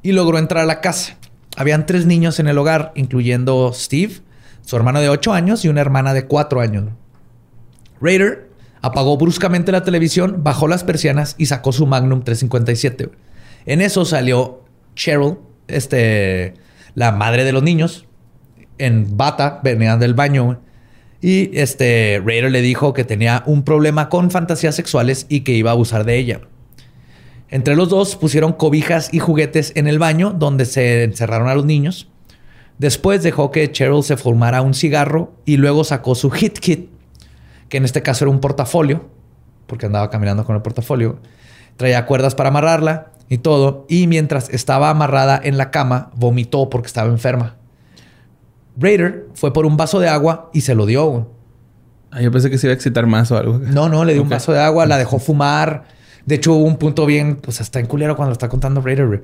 y 0.02 0.12
logró 0.12 0.38
entrar 0.38 0.62
a 0.64 0.66
la 0.66 0.80
casa. 0.80 1.16
Habían 1.56 1.86
tres 1.86 2.06
niños 2.06 2.38
en 2.38 2.48
el 2.48 2.58
hogar, 2.58 2.92
incluyendo 2.94 3.72
Steve, 3.74 4.20
su 4.60 4.76
hermano 4.76 5.00
de 5.00 5.08
8 5.08 5.32
años 5.32 5.64
y 5.64 5.68
una 5.68 5.80
hermana 5.80 6.12
de 6.12 6.26
4 6.26 6.60
años. 6.60 6.84
Raider 8.00 8.50
apagó 8.82 9.16
bruscamente 9.16 9.72
la 9.72 9.82
televisión, 9.82 10.44
bajó 10.44 10.68
las 10.68 10.84
persianas 10.84 11.34
y 11.38 11.46
sacó 11.46 11.72
su 11.72 11.86
Magnum 11.86 12.22
357. 12.22 13.10
En 13.64 13.80
eso 13.80 14.04
salió 14.04 14.64
Cheryl, 14.94 15.38
este, 15.66 16.54
la 16.94 17.10
madre 17.12 17.44
de 17.44 17.52
los 17.52 17.62
niños, 17.62 18.06
en 18.78 19.16
bata, 19.16 19.60
venía 19.64 19.96
del 19.96 20.14
baño. 20.14 20.60
Y 21.22 21.56
este 21.58 22.22
Raider 22.24 22.50
le 22.50 22.60
dijo 22.60 22.92
que 22.92 23.04
tenía 23.04 23.42
un 23.46 23.62
problema 23.62 24.08
con 24.10 24.30
fantasías 24.30 24.74
sexuales 24.74 25.26
y 25.28 25.40
que 25.40 25.52
iba 25.52 25.70
a 25.70 25.72
abusar 25.72 26.04
de 26.04 26.18
ella. 26.18 26.40
Entre 27.48 27.76
los 27.76 27.88
dos 27.88 28.16
pusieron 28.16 28.52
cobijas 28.52 29.12
y 29.12 29.18
juguetes 29.18 29.72
en 29.76 29.86
el 29.86 29.98
baño 29.98 30.32
donde 30.32 30.64
se 30.64 31.04
encerraron 31.04 31.48
a 31.48 31.54
los 31.54 31.64
niños. 31.64 32.08
Después 32.78 33.22
dejó 33.22 33.50
que 33.50 33.70
Cheryl 33.70 34.02
se 34.02 34.16
fumara 34.16 34.62
un 34.62 34.74
cigarro 34.74 35.32
y 35.44 35.56
luego 35.56 35.84
sacó 35.84 36.14
su 36.14 36.30
hit 36.30 36.58
kit, 36.58 36.90
que 37.68 37.76
en 37.78 37.84
este 37.84 38.02
caso 38.02 38.24
era 38.24 38.30
un 38.30 38.40
portafolio, 38.40 39.06
porque 39.66 39.86
andaba 39.86 40.10
caminando 40.10 40.44
con 40.44 40.56
el 40.56 40.62
portafolio. 40.62 41.18
Traía 41.76 42.04
cuerdas 42.06 42.34
para 42.34 42.48
amarrarla 42.48 43.12
y 43.28 43.38
todo. 43.38 43.86
Y 43.88 44.06
mientras 44.06 44.50
estaba 44.50 44.90
amarrada 44.90 45.40
en 45.42 45.56
la 45.56 45.70
cama, 45.70 46.10
vomitó 46.16 46.68
porque 46.68 46.86
estaba 46.86 47.08
enferma. 47.08 47.56
Raider 48.78 49.26
fue 49.34 49.52
por 49.52 49.66
un 49.66 49.76
vaso 49.76 50.00
de 50.00 50.08
agua 50.08 50.50
y 50.52 50.62
se 50.62 50.74
lo 50.74 50.84
dio. 50.84 51.30
Ay, 52.10 52.24
yo 52.24 52.30
pensé 52.30 52.50
que 52.50 52.58
se 52.58 52.66
iba 52.66 52.72
a 52.72 52.74
excitar 52.74 53.06
más 53.06 53.30
o 53.30 53.38
algo. 53.38 53.58
No, 53.58 53.88
no, 53.88 54.04
le 54.04 54.12
dio 54.12 54.22
un 54.22 54.28
vaso 54.28 54.52
de 54.52 54.60
agua, 54.60 54.86
la 54.86 54.98
dejó 54.98 55.18
fumar. 55.18 55.95
De 56.26 56.34
hecho, 56.34 56.52
hubo 56.52 56.64
un 56.64 56.76
punto 56.76 57.06
bien, 57.06 57.36
pues 57.36 57.60
hasta 57.60 57.80
en 57.80 57.86
culero 57.86 58.16
cuando 58.16 58.30
lo 58.30 58.32
está 58.34 58.48
contando 58.48 58.80
Raider, 58.82 59.06
güey, 59.06 59.20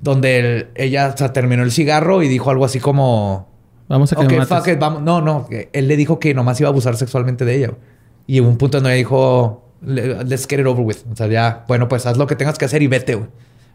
donde 0.00 0.38
el- 0.38 0.66
ella 0.74 1.12
o 1.14 1.16
sea, 1.16 1.32
terminó 1.32 1.62
el 1.62 1.70
cigarro 1.70 2.22
y 2.22 2.28
dijo 2.28 2.50
algo 2.50 2.64
así 2.64 2.80
como: 2.80 3.48
Vamos 3.88 4.12
a 4.12 4.16
que 4.16 4.24
Ok, 4.24 4.30
me 4.32 4.38
mates. 4.38 4.58
fuck 4.58 4.68
it, 4.68 4.78
vamos. 4.78 5.02
No, 5.02 5.20
no, 5.20 5.48
él 5.72 5.86
le 5.88 5.96
dijo 5.96 6.18
que 6.18 6.34
nomás 6.34 6.58
iba 6.60 6.68
a 6.68 6.72
abusar 6.72 6.96
sexualmente 6.96 7.44
de 7.44 7.56
ella. 7.56 7.66
güey. 7.68 7.80
Y 8.26 8.40
hubo 8.40 8.48
un 8.48 8.58
punto 8.58 8.78
donde 8.78 8.90
ella 8.90 8.96
dijo: 8.98 9.62
"Le- 9.82 10.24
Let's 10.24 10.46
get 10.48 10.58
it 10.58 10.66
over 10.66 10.84
with. 10.84 10.96
O 11.12 11.14
sea, 11.14 11.26
ya, 11.28 11.64
bueno, 11.68 11.86
pues 11.88 12.06
haz 12.06 12.16
lo 12.16 12.26
que 12.26 12.34
tengas 12.36 12.58
que 12.58 12.64
hacer 12.64 12.82
y 12.82 12.86
vete, 12.88 13.14
güey. 13.14 13.28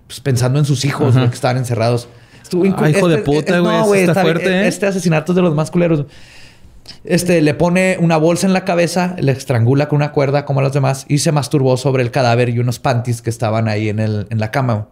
Pues 0.08 0.20
pensando 0.20 0.60
en 0.60 0.66
sus 0.66 0.84
hijos, 0.84 1.14
güey, 1.16 1.30
que 1.30 1.36
estaban 1.36 1.58
encerrados. 1.58 2.10
Estuvo 2.42 2.66
cul- 2.66 2.90
hijo 2.90 3.08
de 3.08 3.20
puta, 3.20 3.60
güey, 3.60 4.02
está 4.02 4.24
bien- 4.24 4.36
fuerte, 4.36 4.50
¿eh? 4.64 4.68
Este 4.68 4.88
asesinato 4.88 5.32
es 5.32 5.36
de 5.38 5.42
los 5.44 5.56
más 5.56 5.72
culeros. 5.72 6.06
Este 7.04 7.42
le 7.42 7.54
pone 7.54 7.98
una 8.00 8.18
bolsa 8.18 8.48
en 8.48 8.54
la 8.54 8.66
cabeza, 8.66 9.16
le 9.20 9.32
estrangula 9.32 9.88
con 9.90 9.98
una 9.98 10.12
cuerda 10.12 10.46
como 10.46 10.60
a 10.60 10.64
los 10.64 10.74
demás 10.74 11.06
y 11.08 11.20
se 11.20 11.32
masturbó 11.32 11.78
sobre 11.78 12.04
el 12.04 12.12
cadáver 12.12 12.50
y 12.50 12.60
unos 12.60 12.80
panties 12.80 13.22
que 13.22 13.30
estaban 13.30 13.68
ahí 13.68 13.90
en, 13.90 14.00
el, 14.00 14.28
en 14.30 14.40
la 14.40 14.52
cama. 14.52 14.90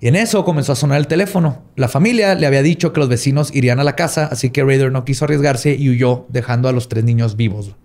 Y 0.00 0.08
en 0.08 0.16
eso 0.16 0.44
comenzó 0.44 0.72
a 0.72 0.76
sonar 0.76 0.98
el 0.98 1.06
teléfono. 1.06 1.62
La 1.76 1.88
familia 1.88 2.34
le 2.34 2.46
había 2.46 2.62
dicho 2.62 2.92
que 2.92 3.00
los 3.00 3.08
vecinos 3.10 3.54
irían 3.54 3.80
a 3.80 3.84
la 3.84 3.96
casa, 3.96 4.28
así 4.30 4.48
que 4.48 4.64
Raider 4.64 4.90
no 4.90 5.04
quiso 5.04 5.26
arriesgarse 5.26 5.74
y 5.74 5.90
huyó, 5.90 6.24
dejando 6.30 6.68
a 6.68 6.72
los 6.72 6.88
tres 6.88 7.04
niños 7.04 7.36
vivos. 7.36 7.76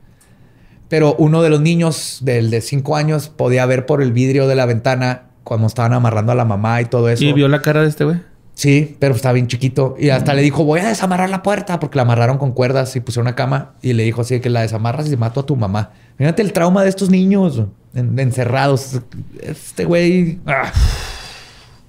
Pero 0.87 1.15
uno 1.17 1.41
de 1.41 1.49
los 1.49 1.59
niños, 1.59 2.19
del 2.21 2.51
de 2.51 2.61
cinco 2.61 2.95
años, 2.95 3.27
podía 3.27 3.65
ver 3.65 3.85
por 3.85 4.01
el 4.01 4.13
vidrio 4.13 4.47
de 4.47 4.55
la 4.55 4.65
ventana 4.65 5.23
cuando 5.43 5.67
estaban 5.67 5.91
amarrando 5.91 6.31
a 6.31 6.35
la 6.35 6.45
mamá 6.45 6.79
y 6.81 6.85
todo 6.85 7.09
eso. 7.09 7.23
Y 7.23 7.33
vio 7.33 7.49
la 7.49 7.61
cara 7.61 7.81
de 7.81 7.89
este 7.89 8.05
güey. 8.05 8.17
Sí, 8.55 8.95
pero 8.99 9.13
estaba 9.13 9.33
bien 9.33 9.47
chiquito. 9.47 9.95
Y 9.99 10.09
hasta 10.09 10.33
le 10.33 10.41
dijo, 10.41 10.63
voy 10.63 10.79
a 10.79 10.87
desamarrar 10.87 11.29
la 11.29 11.43
puerta 11.43 11.79
porque 11.79 11.97
la 11.97 12.03
amarraron 12.03 12.37
con 12.37 12.53
cuerdas 12.53 12.95
y 12.95 13.01
pusieron 13.01 13.27
una 13.27 13.35
cama. 13.35 13.75
Y 13.81 13.93
le 13.93 14.03
dijo 14.03 14.21
así 14.21 14.39
que 14.39 14.49
la 14.49 14.61
desamarras 14.61 15.11
y 15.11 15.17
mato 15.17 15.41
a 15.41 15.45
tu 15.45 15.55
mamá. 15.57 15.91
Fíjate 16.17 16.41
el 16.41 16.53
trauma 16.53 16.81
de 16.83 16.89
estos 16.89 17.09
niños 17.09 17.61
en- 17.93 18.17
encerrados. 18.17 19.01
Este 19.41 19.85
güey... 19.85 20.39
ah. 20.47 20.71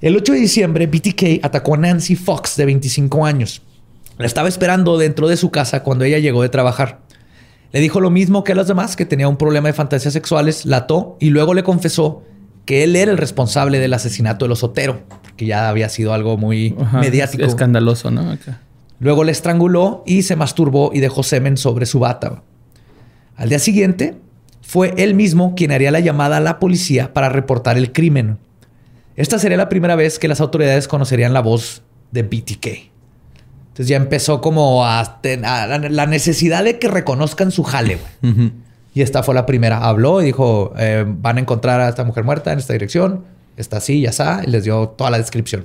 El 0.02 0.16
8 0.16 0.32
de 0.34 0.38
diciembre, 0.40 0.86
BTK 0.86 1.42
atacó 1.44 1.74
a 1.74 1.78
Nancy 1.78 2.16
Fox, 2.16 2.56
de 2.56 2.66
25 2.66 3.24
años. 3.24 3.62
La 4.18 4.26
estaba 4.26 4.48
esperando 4.48 4.98
dentro 4.98 5.26
de 5.28 5.36
su 5.36 5.50
casa 5.50 5.82
cuando 5.82 6.04
ella 6.04 6.18
llegó 6.18 6.42
de 6.42 6.48
trabajar. 6.48 7.00
Le 7.72 7.80
dijo 7.80 8.00
lo 8.00 8.10
mismo 8.10 8.44
que 8.44 8.52
a 8.52 8.54
los 8.54 8.66
demás, 8.68 8.94
que 8.96 9.06
tenía 9.06 9.28
un 9.28 9.36
problema 9.36 9.68
de 9.68 9.72
fantasías 9.72 10.12
sexuales, 10.12 10.66
la 10.66 10.78
ató 10.78 11.16
y 11.20 11.30
luego 11.30 11.54
le 11.54 11.62
confesó 11.62 12.22
que 12.64 12.82
él 12.84 12.94
era 12.96 13.10
el 13.12 13.18
responsable 13.18 13.78
del 13.78 13.94
asesinato 13.94 14.44
de 14.44 14.48
los 14.50 14.62
Otero, 14.64 15.00
que 15.36 15.46
ya 15.46 15.68
había 15.68 15.88
sido 15.88 16.12
algo 16.12 16.36
muy 16.36 16.74
Ajá. 16.80 17.00
mediático. 17.00 17.44
Escandaloso, 17.44 18.10
¿no? 18.10 18.36
Luego 18.98 19.24
le 19.24 19.32
estranguló 19.32 20.02
y 20.06 20.22
se 20.22 20.36
masturbó 20.36 20.90
y 20.94 21.00
dejó 21.00 21.22
semen 21.22 21.56
sobre 21.56 21.86
su 21.86 21.98
bata. 21.98 22.42
Al 23.36 23.48
día 23.50 23.58
siguiente, 23.58 24.16
fue 24.62 24.94
él 24.96 25.14
mismo 25.14 25.54
quien 25.54 25.70
haría 25.72 25.90
la 25.90 26.00
llamada 26.00 26.38
a 26.38 26.40
la 26.40 26.58
policía 26.58 27.12
para 27.12 27.28
reportar 27.28 27.76
el 27.76 27.92
crimen. 27.92 28.38
Esta 29.16 29.38
sería 29.38 29.56
la 29.56 29.68
primera 29.68 29.96
vez 29.96 30.18
que 30.18 30.28
las 30.28 30.40
autoridades 30.40 30.88
conocerían 30.88 31.32
la 31.32 31.40
voz 31.40 31.82
de 32.10 32.22
BTK. 32.22 32.66
Entonces 33.68 33.88
ya 33.88 33.96
empezó 33.96 34.40
como 34.40 34.86
a, 34.86 35.18
la- 35.22 35.78
la 35.78 36.06
necesidad 36.06 36.64
de 36.64 36.78
que 36.78 36.88
reconozcan 36.88 37.50
su 37.50 37.62
jale. 37.62 37.98
güey. 38.22 38.52
Y 38.94 39.02
esta 39.02 39.22
fue 39.22 39.34
la 39.34 39.44
primera. 39.44 39.84
Habló 39.86 40.22
y 40.22 40.24
dijo, 40.24 40.72
eh, 40.78 41.04
van 41.06 41.36
a 41.36 41.40
encontrar 41.40 41.82
a 41.82 41.88
esta 41.90 42.02
mujer 42.04 42.24
muerta 42.24 42.52
en 42.54 42.58
esta 42.58 42.72
dirección. 42.72 43.24
Está 43.56 43.78
así, 43.78 44.00
ya 44.02 44.10
está. 44.10 44.42
Y 44.46 44.50
les 44.50 44.64
dio 44.64 44.88
toda 44.88 45.10
la 45.10 45.18
descripción. 45.18 45.64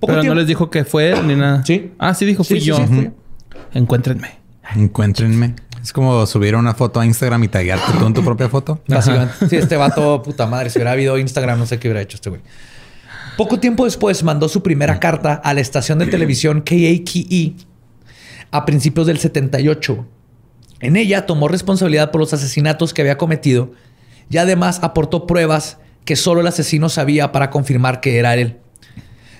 Poco 0.00 0.06
Pero 0.12 0.16
no 0.16 0.20
tiempo- 0.22 0.34
les 0.36 0.46
dijo 0.46 0.70
que 0.70 0.84
fue 0.84 1.12
él 1.12 1.26
ni 1.26 1.34
nada. 1.34 1.64
Sí. 1.64 1.92
Ah, 1.98 2.14
sí 2.14 2.24
dijo, 2.26 2.44
Sí, 2.44 2.54
fui 2.54 2.60
sí, 2.60 2.66
yo. 2.66 2.76
sí, 2.76 2.84
fui 2.86 3.04
yo. 3.04 3.10
Encuéntrenme. 3.72 4.38
Encuéntrenme. 4.74 5.54
Es 5.82 5.92
como 5.92 6.24
subir 6.26 6.56
una 6.56 6.74
foto 6.74 7.00
a 7.00 7.06
Instagram 7.06 7.44
y 7.44 7.48
taguearte 7.48 7.92
tú 7.98 8.06
en 8.06 8.14
tu 8.14 8.24
propia 8.24 8.48
foto. 8.48 8.80
Básicamente. 8.88 9.48
Sí, 9.48 9.56
este 9.56 9.76
vato, 9.76 10.22
puta 10.22 10.46
madre. 10.46 10.70
Si 10.70 10.78
hubiera 10.78 10.92
habido 10.92 11.18
Instagram, 11.18 11.58
no 11.58 11.66
sé 11.66 11.78
qué 11.78 11.88
hubiera 11.88 12.00
hecho 12.00 12.16
este 12.16 12.30
güey. 12.30 12.42
Poco 13.36 13.58
tiempo 13.58 13.84
después 13.84 14.22
mandó 14.22 14.48
su 14.48 14.62
primera 14.62 15.00
carta 15.00 15.34
a 15.34 15.54
la 15.54 15.60
estación 15.60 15.98
de 15.98 16.06
televisión 16.06 16.60
KAKE 16.60 17.54
a 18.50 18.64
principios 18.64 19.06
del 19.08 19.18
78. 19.18 20.06
En 20.80 20.96
ella 20.96 21.26
tomó 21.26 21.48
responsabilidad 21.48 22.10
por 22.12 22.20
los 22.20 22.32
asesinatos 22.32 22.94
que 22.94 23.02
había 23.02 23.18
cometido 23.18 23.72
y 24.30 24.36
además 24.36 24.78
aportó 24.82 25.26
pruebas 25.26 25.78
que 26.04 26.16
solo 26.16 26.40
el 26.40 26.46
asesino 26.46 26.88
sabía 26.88 27.32
para 27.32 27.50
confirmar 27.50 28.00
que 28.00 28.18
era 28.18 28.34
él. 28.34 28.58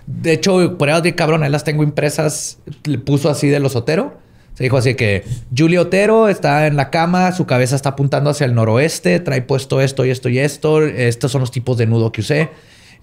De 0.06 0.32
hecho, 0.32 0.76
pruebas 0.76 1.02
de 1.02 1.14
cabrón, 1.14 1.42
ahí 1.42 1.50
las 1.50 1.64
tengo 1.64 1.82
impresas. 1.82 2.58
Le 2.84 2.98
puso 2.98 3.30
así 3.30 3.48
de 3.48 3.58
los 3.58 3.74
Otero 3.74 4.18
Se 4.54 4.64
dijo 4.64 4.76
así 4.76 4.94
que 4.94 5.24
Julie 5.56 5.78
Otero 5.78 6.28
está 6.28 6.66
en 6.66 6.76
la 6.76 6.90
cama, 6.90 7.32
su 7.32 7.46
cabeza 7.46 7.74
está 7.74 7.90
apuntando 7.90 8.30
hacia 8.30 8.44
el 8.44 8.54
noroeste, 8.54 9.20
trae 9.20 9.42
puesto 9.42 9.80
esto 9.80 10.04
y 10.04 10.10
esto 10.10 10.28
y 10.28 10.38
esto. 10.38 10.82
Estos 10.82 11.32
son 11.32 11.40
los 11.40 11.50
tipos 11.50 11.78
de 11.78 11.86
nudo 11.86 12.12
que 12.12 12.20
usé. 12.20 12.50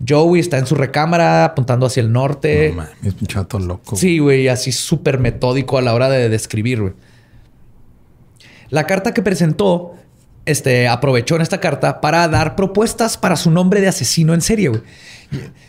Joey 0.07 0.39
está 0.39 0.57
en 0.57 0.65
su 0.65 0.75
recámara 0.75 1.45
apuntando 1.45 1.85
hacia 1.85 2.01
el 2.01 2.11
norte. 2.11 2.73
No 2.75 2.83
es 3.07 3.15
un 3.19 3.27
chato 3.27 3.59
loco. 3.59 3.95
Sí, 3.95 4.19
güey, 4.19 4.47
así 4.47 4.71
súper 4.71 5.19
metódico 5.19 5.77
a 5.77 5.81
la 5.81 5.93
hora 5.93 6.09
de 6.09 6.29
describir, 6.29 6.81
güey. 6.81 6.93
La 8.69 8.87
carta 8.87 9.13
que 9.13 9.21
presentó, 9.21 9.95
este, 10.45 10.87
aprovechó 10.87 11.35
en 11.35 11.41
esta 11.41 11.59
carta 11.59 12.01
para 12.01 12.27
dar 12.27 12.55
propuestas 12.55 13.17
para 13.17 13.35
su 13.35 13.51
nombre 13.51 13.81
de 13.81 13.87
asesino 13.87 14.33
en 14.33 14.41
serie, 14.41 14.69
güey. 14.69 14.81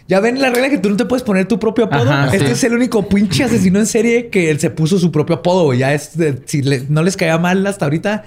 Ya 0.09 0.18
ven 0.18 0.41
la 0.41 0.51
regla 0.51 0.68
que 0.70 0.79
tú 0.79 0.91
no 0.91 0.97
te 0.97 1.05
puedes 1.05 1.23
poner 1.23 1.47
tu 1.47 1.59
propio 1.61 1.85
apodo. 1.85 2.11
Ajá, 2.11 2.27
este 2.35 2.47
sí. 2.47 2.53
es 2.53 2.64
el 2.64 2.75
único 2.75 3.09
pinche 3.09 3.45
asesino 3.45 3.79
en 3.79 3.87
serie 3.87 4.29
que 4.29 4.51
él 4.51 4.59
se 4.59 4.70
puso 4.70 4.99
su 4.99 5.12
propio 5.12 5.37
apodo, 5.37 5.64
güey. 5.64 5.79
Ya 5.79 5.95
es, 5.95 6.16
de- 6.18 6.43
si 6.47 6.62
le- 6.62 6.85
no 6.89 7.03
les 7.05 7.16
caía 7.16 7.39
mal 7.39 7.64
hasta 7.66 7.85
ahorita, 7.87 8.25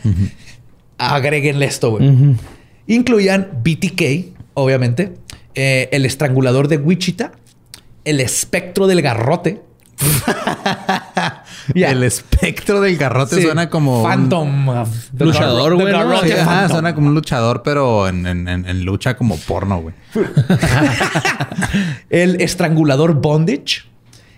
agréguenle 0.98 1.66
esto, 1.66 1.92
güey. 1.92 2.36
Incluían 2.88 3.50
BTK, 3.64 4.34
obviamente, 4.54 5.14
eh, 5.56 5.90
el 5.92 6.06
estrangulador 6.06 6.68
de 6.70 6.78
Wichita, 6.78 7.34
el 8.06 8.22
espectro 8.22 8.88
del 8.88 9.02
garrote. 9.02 9.62
Ya. 11.74 11.90
El 11.92 12.04
espectro 12.04 12.80
del 12.82 12.96
garrote 12.98 13.38
Sí. 13.38 13.42
suena 13.42 13.70
como. 13.70 14.04
Phantom. 14.04 14.68
Luchador, 15.18 15.76
güey, 15.76 15.92
¿no? 15.92 16.00
Garrote 16.00 16.28
Sí, 16.36 16.70
suena 16.70 16.94
como 16.94 17.08
un 17.08 17.16
luchador, 17.16 17.64
pero 17.64 18.08
en, 18.08 18.28
en- 18.28 18.48
en- 18.48 18.68
en 18.68 18.86
lucha 18.86 19.16
como 19.18 19.38
porno, 19.38 19.80
güey. 19.82 19.96
El 22.10 22.42
estrangulador 22.42 23.14
bondage. 23.16 23.84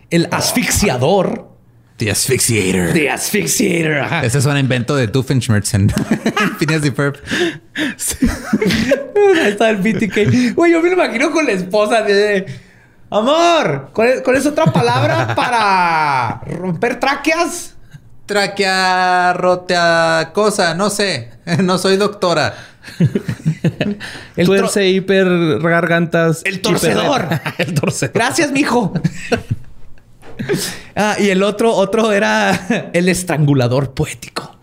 El 0.10 0.28
asfixiador. 0.32 1.50
The 1.98 2.12
Asphyxiator. 2.12 2.94
The 2.94 3.10
asphyxiator. 3.10 3.98
ajá. 3.98 4.24
Ese 4.24 4.38
es 4.38 4.46
un 4.46 4.56
invento 4.58 4.96
de 4.96 5.08
Doofenshmirtz 5.08 5.74
en 5.74 5.90
Phineas 6.60 6.86
y 6.86 6.92
Ferb. 6.92 7.16
Ahí 9.44 9.50
está 9.52 9.70
el 9.72 9.78
BTK. 9.78 10.54
Güey, 10.56 10.72
yo 10.74 10.82
me 10.82 10.90
lo 10.90 10.94
imagino 10.94 11.32
con 11.32 11.46
la 11.48 11.54
esposa 11.54 12.04
de... 12.04 12.46
Amor, 13.10 13.90
¿cuál 13.94 14.10
es, 14.10 14.22
cuál 14.22 14.36
es 14.36 14.46
otra 14.46 14.66
palabra 14.66 15.34
para 15.36 16.42
romper 16.46 17.00
tráqueas? 17.00 17.76
Tráquea, 18.26 19.34
rotea, 19.34 20.32
cosa, 20.34 20.74
no 20.74 20.90
sé. 20.90 21.32
No 21.64 21.78
soy 21.78 21.96
doctora. 21.98 22.54
El, 24.36 24.46
Tuerce, 24.46 24.88
hiper, 24.88 25.60
gargantas. 25.60 26.42
el 26.46 26.62
torcedor. 26.62 27.28
el 27.58 27.74
torcedor. 27.74 28.14
Gracias, 28.14 28.52
mijo. 28.52 28.94
ah, 30.96 31.16
y 31.20 31.30
el 31.30 31.44
otro, 31.44 31.74
otro 31.74 32.12
era 32.12 32.90
el 32.94 33.10
estrangulador 33.10 33.94
poético. 33.94 34.58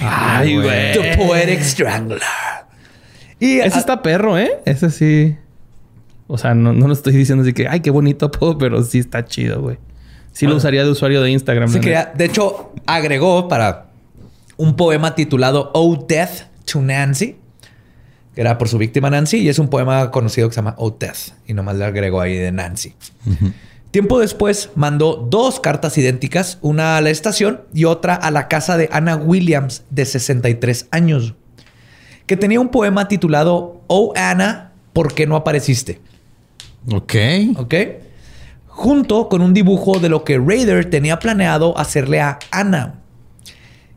Ay, 0.00 0.56
güey. 0.56 0.92
The 0.92 1.16
Poetic 1.16 1.62
Strangler. 1.62 2.20
Y 3.40 3.60
Ese 3.60 3.78
está 3.78 4.02
perro, 4.02 4.38
¿eh? 4.38 4.60
Ese 4.64 4.90
sí. 4.90 5.36
O 6.28 6.38
sea, 6.38 6.54
no, 6.54 6.72
no 6.72 6.86
lo 6.86 6.92
estoy 6.92 7.14
diciendo 7.14 7.42
así 7.42 7.52
que, 7.52 7.66
ay, 7.66 7.80
qué 7.80 7.90
bonito 7.90 8.26
apodo, 8.26 8.56
pero 8.58 8.82
sí 8.84 8.98
está 9.00 9.24
chido, 9.24 9.60
güey. 9.62 9.78
Sí 10.32 10.46
lo 10.46 10.54
usaría 10.56 10.84
de 10.84 10.90
usuario 10.90 11.20
de 11.22 11.30
Instagram. 11.32 11.68
sí 11.68 11.74
la 11.76 11.80
que 11.80 11.88
neta. 11.90 12.12
ya- 12.12 12.14
de 12.16 12.24
hecho, 12.26 12.72
agregó 12.86 13.48
para 13.48 13.86
un 14.56 14.76
poema 14.76 15.14
titulado 15.14 15.70
Oh 15.74 16.04
Death 16.08 16.42
to 16.70 16.80
Nancy, 16.80 17.36
que 18.34 18.40
era 18.42 18.56
por 18.58 18.68
su 18.68 18.78
víctima 18.78 19.10
Nancy, 19.10 19.38
y 19.38 19.48
es 19.48 19.58
un 19.58 19.68
poema 19.68 20.10
conocido 20.12 20.48
que 20.48 20.54
se 20.54 20.60
llama 20.60 20.74
Oh 20.78 20.90
Death, 20.90 21.32
y 21.46 21.54
nomás 21.54 21.76
le 21.76 21.84
agregó 21.86 22.20
ahí 22.20 22.36
de 22.36 22.52
Nancy. 22.52 22.94
Tiempo 23.90 24.20
después 24.20 24.70
mandó 24.76 25.26
dos 25.30 25.60
cartas 25.60 25.96
idénticas, 25.96 26.58
una 26.60 26.98
a 26.98 27.00
la 27.00 27.08
estación 27.10 27.62
y 27.72 27.86
otra 27.86 28.14
a 28.14 28.30
la 28.30 28.46
casa 28.46 28.76
de 28.76 28.88
Anna 28.92 29.16
Williams, 29.16 29.82
de 29.90 30.04
63 30.04 30.88
años, 30.90 31.34
que 32.26 32.36
tenía 32.36 32.60
un 32.60 32.68
poema 32.68 33.08
titulado 33.08 33.80
Oh 33.86 34.12
Anna, 34.14 34.72
¿por 34.92 35.14
qué 35.14 35.26
no 35.26 35.36
apareciste? 35.36 36.00
Ok. 36.90 37.14
¿Ok? 37.56 37.74
Junto 38.66 39.28
con 39.28 39.42
un 39.42 39.54
dibujo 39.54 39.98
de 39.98 40.08
lo 40.08 40.24
que 40.24 40.38
Raider 40.38 40.88
tenía 40.88 41.18
planeado 41.18 41.76
hacerle 41.78 42.20
a 42.20 42.38
Anna. 42.50 43.00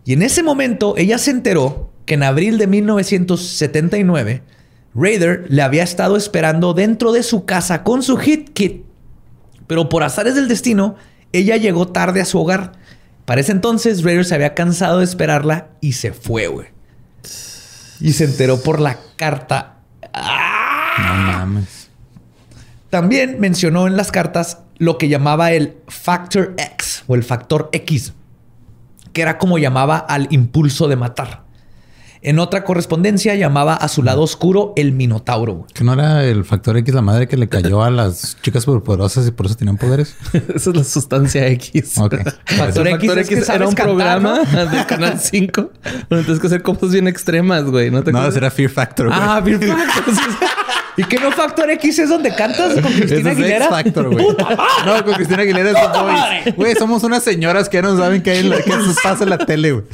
Y 0.06 0.14
en 0.14 0.24
ese 0.24 0.44
momento 0.44 0.96
ella 0.98 1.18
se 1.18 1.32
enteró 1.32 1.92
que 2.06 2.16
en 2.16 2.24
abril 2.24 2.58
de 2.58 2.68
1979 2.68 4.42
Raider 4.94 5.46
le 5.50 5.62
había 5.62 5.84
estado 5.84 6.18
esperando 6.18 6.74
dentro 6.74 7.12
de 7.12 7.24
su 7.24 7.46
casa 7.46 7.84
con 7.84 8.04
su 8.04 8.18
hit 8.18 8.50
kit. 8.54 8.86
Pero 9.68 9.88
por 9.90 10.04
azares 10.04 10.36
del 10.36 10.48
destino, 10.48 10.96
ella 11.32 11.56
llegó 11.58 11.88
tarde 11.88 12.22
a 12.22 12.26
su 12.26 12.40
hogar. 12.40 12.74
Para 13.26 13.42
ese 13.42 13.54
entonces, 13.54 14.04
Raider 14.04 14.26
se 14.26 14.36
había 14.36 14.54
cansado 14.54 15.00
de 15.00 15.06
esperarla 15.06 15.70
y 15.80 15.94
se 15.94 16.12
fue, 16.12 16.48
güey. 16.48 16.68
Y 18.02 18.14
se 18.14 18.26
enteró 18.26 18.62
por 18.62 18.82
la 18.82 18.98
carta. 19.16 19.78
No 20.14 21.14
mames. 21.14 21.81
También 22.92 23.38
mencionó 23.40 23.88
en 23.88 23.96
las 23.96 24.12
cartas 24.12 24.60
lo 24.78 24.98
que 24.98 25.08
llamaba 25.08 25.54
el 25.54 25.76
Factor 25.88 26.54
X 26.58 27.06
o 27.08 27.16
el 27.16 27.24
factor 27.24 27.70
X, 27.72 28.14
que 29.14 29.22
era 29.22 29.38
como 29.38 29.58
llamaba 29.58 29.98
al 29.98 30.28
impulso 30.30 30.90
de 30.90 30.98
matar. 30.98 31.44
En 32.24 32.38
otra 32.38 32.64
correspondencia 32.66 33.34
llamaba 33.34 33.74
a 33.74 33.88
su 33.88 34.04
lado 34.04 34.22
oscuro 34.22 34.74
el 34.76 34.92
Minotauro. 34.92 35.66
¿Que 35.74 35.84
no 35.84 35.94
era 35.94 36.24
el 36.24 36.44
factor 36.46 36.78
X 36.78 36.94
la 36.94 37.02
madre 37.02 37.28
que 37.28 37.36
le 37.38 37.48
cayó 37.50 37.82
a 37.82 37.90
las 37.90 38.38
chicas 38.44 38.64
superpoderosas 38.64 39.26
y 39.26 39.32
por 39.32 39.46
eso 39.46 39.56
tenían 39.56 39.78
poderes? 39.78 40.16
Esa 40.54 40.70
es 40.70 40.76
la 40.76 40.84
sustancia 40.84 41.48
X. 41.48 41.98
Ok. 41.98 42.16
Factor 42.46 42.88
X 42.90 43.00
Factor 43.00 43.20
es 43.20 43.32
X 43.32 43.50
era 43.50 43.68
un 43.68 43.74
cantar, 43.74 43.86
programa 43.86 44.42
¿no? 44.52 44.66
del 44.70 44.86
Canal 44.86 45.20
5 45.20 45.72
donde 46.10 46.26
tienes 46.26 46.42
que 46.42 46.48
hacer 46.48 46.62
cosas 46.62 46.92
bien 46.92 47.08
extremas, 47.08 47.64
güey. 47.64 47.90
¿No 47.90 48.04
te 48.04 48.12
No, 48.12 48.24
era 48.28 48.52
Fear 48.52 48.70
Factor. 48.70 49.08
güey. 49.08 49.20
Ah, 49.20 49.42
Fear 49.44 49.60
Factor. 49.64 50.14
¿Y 50.98 51.04
qué 51.06 51.18
no 51.20 51.32
Factor 51.32 51.70
X 51.72 52.00
es 52.00 52.10
donde 52.10 52.34
cantas 52.36 52.74
con 52.82 52.92
Cristina 52.92 53.32
Aguilera? 53.32 53.66
X 53.66 53.70
Factor, 53.70 54.10
güey. 54.14 54.26
No, 54.86 55.06
con 55.06 55.14
Cristina 55.14 55.42
Aguilera 55.44 55.72
es. 56.46 56.56
Güey, 56.56 56.76
somos 56.76 57.04
unas 57.04 57.24
señoras 57.24 57.70
que 57.70 57.78
ya 57.78 57.82
no 57.84 57.98
saben 57.98 58.22
qué 58.22 58.32
hay 58.32 58.40
en 58.40 58.50
la, 58.50 58.58
qué 58.58 58.72
se 58.72 59.02
pasa 59.04 59.24
en 59.24 59.30
la 59.30 59.38
tele, 59.38 59.72
güey. 59.72 59.86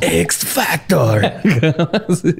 X 0.00 0.38
Factor. 0.46 1.22
Sí. 2.22 2.34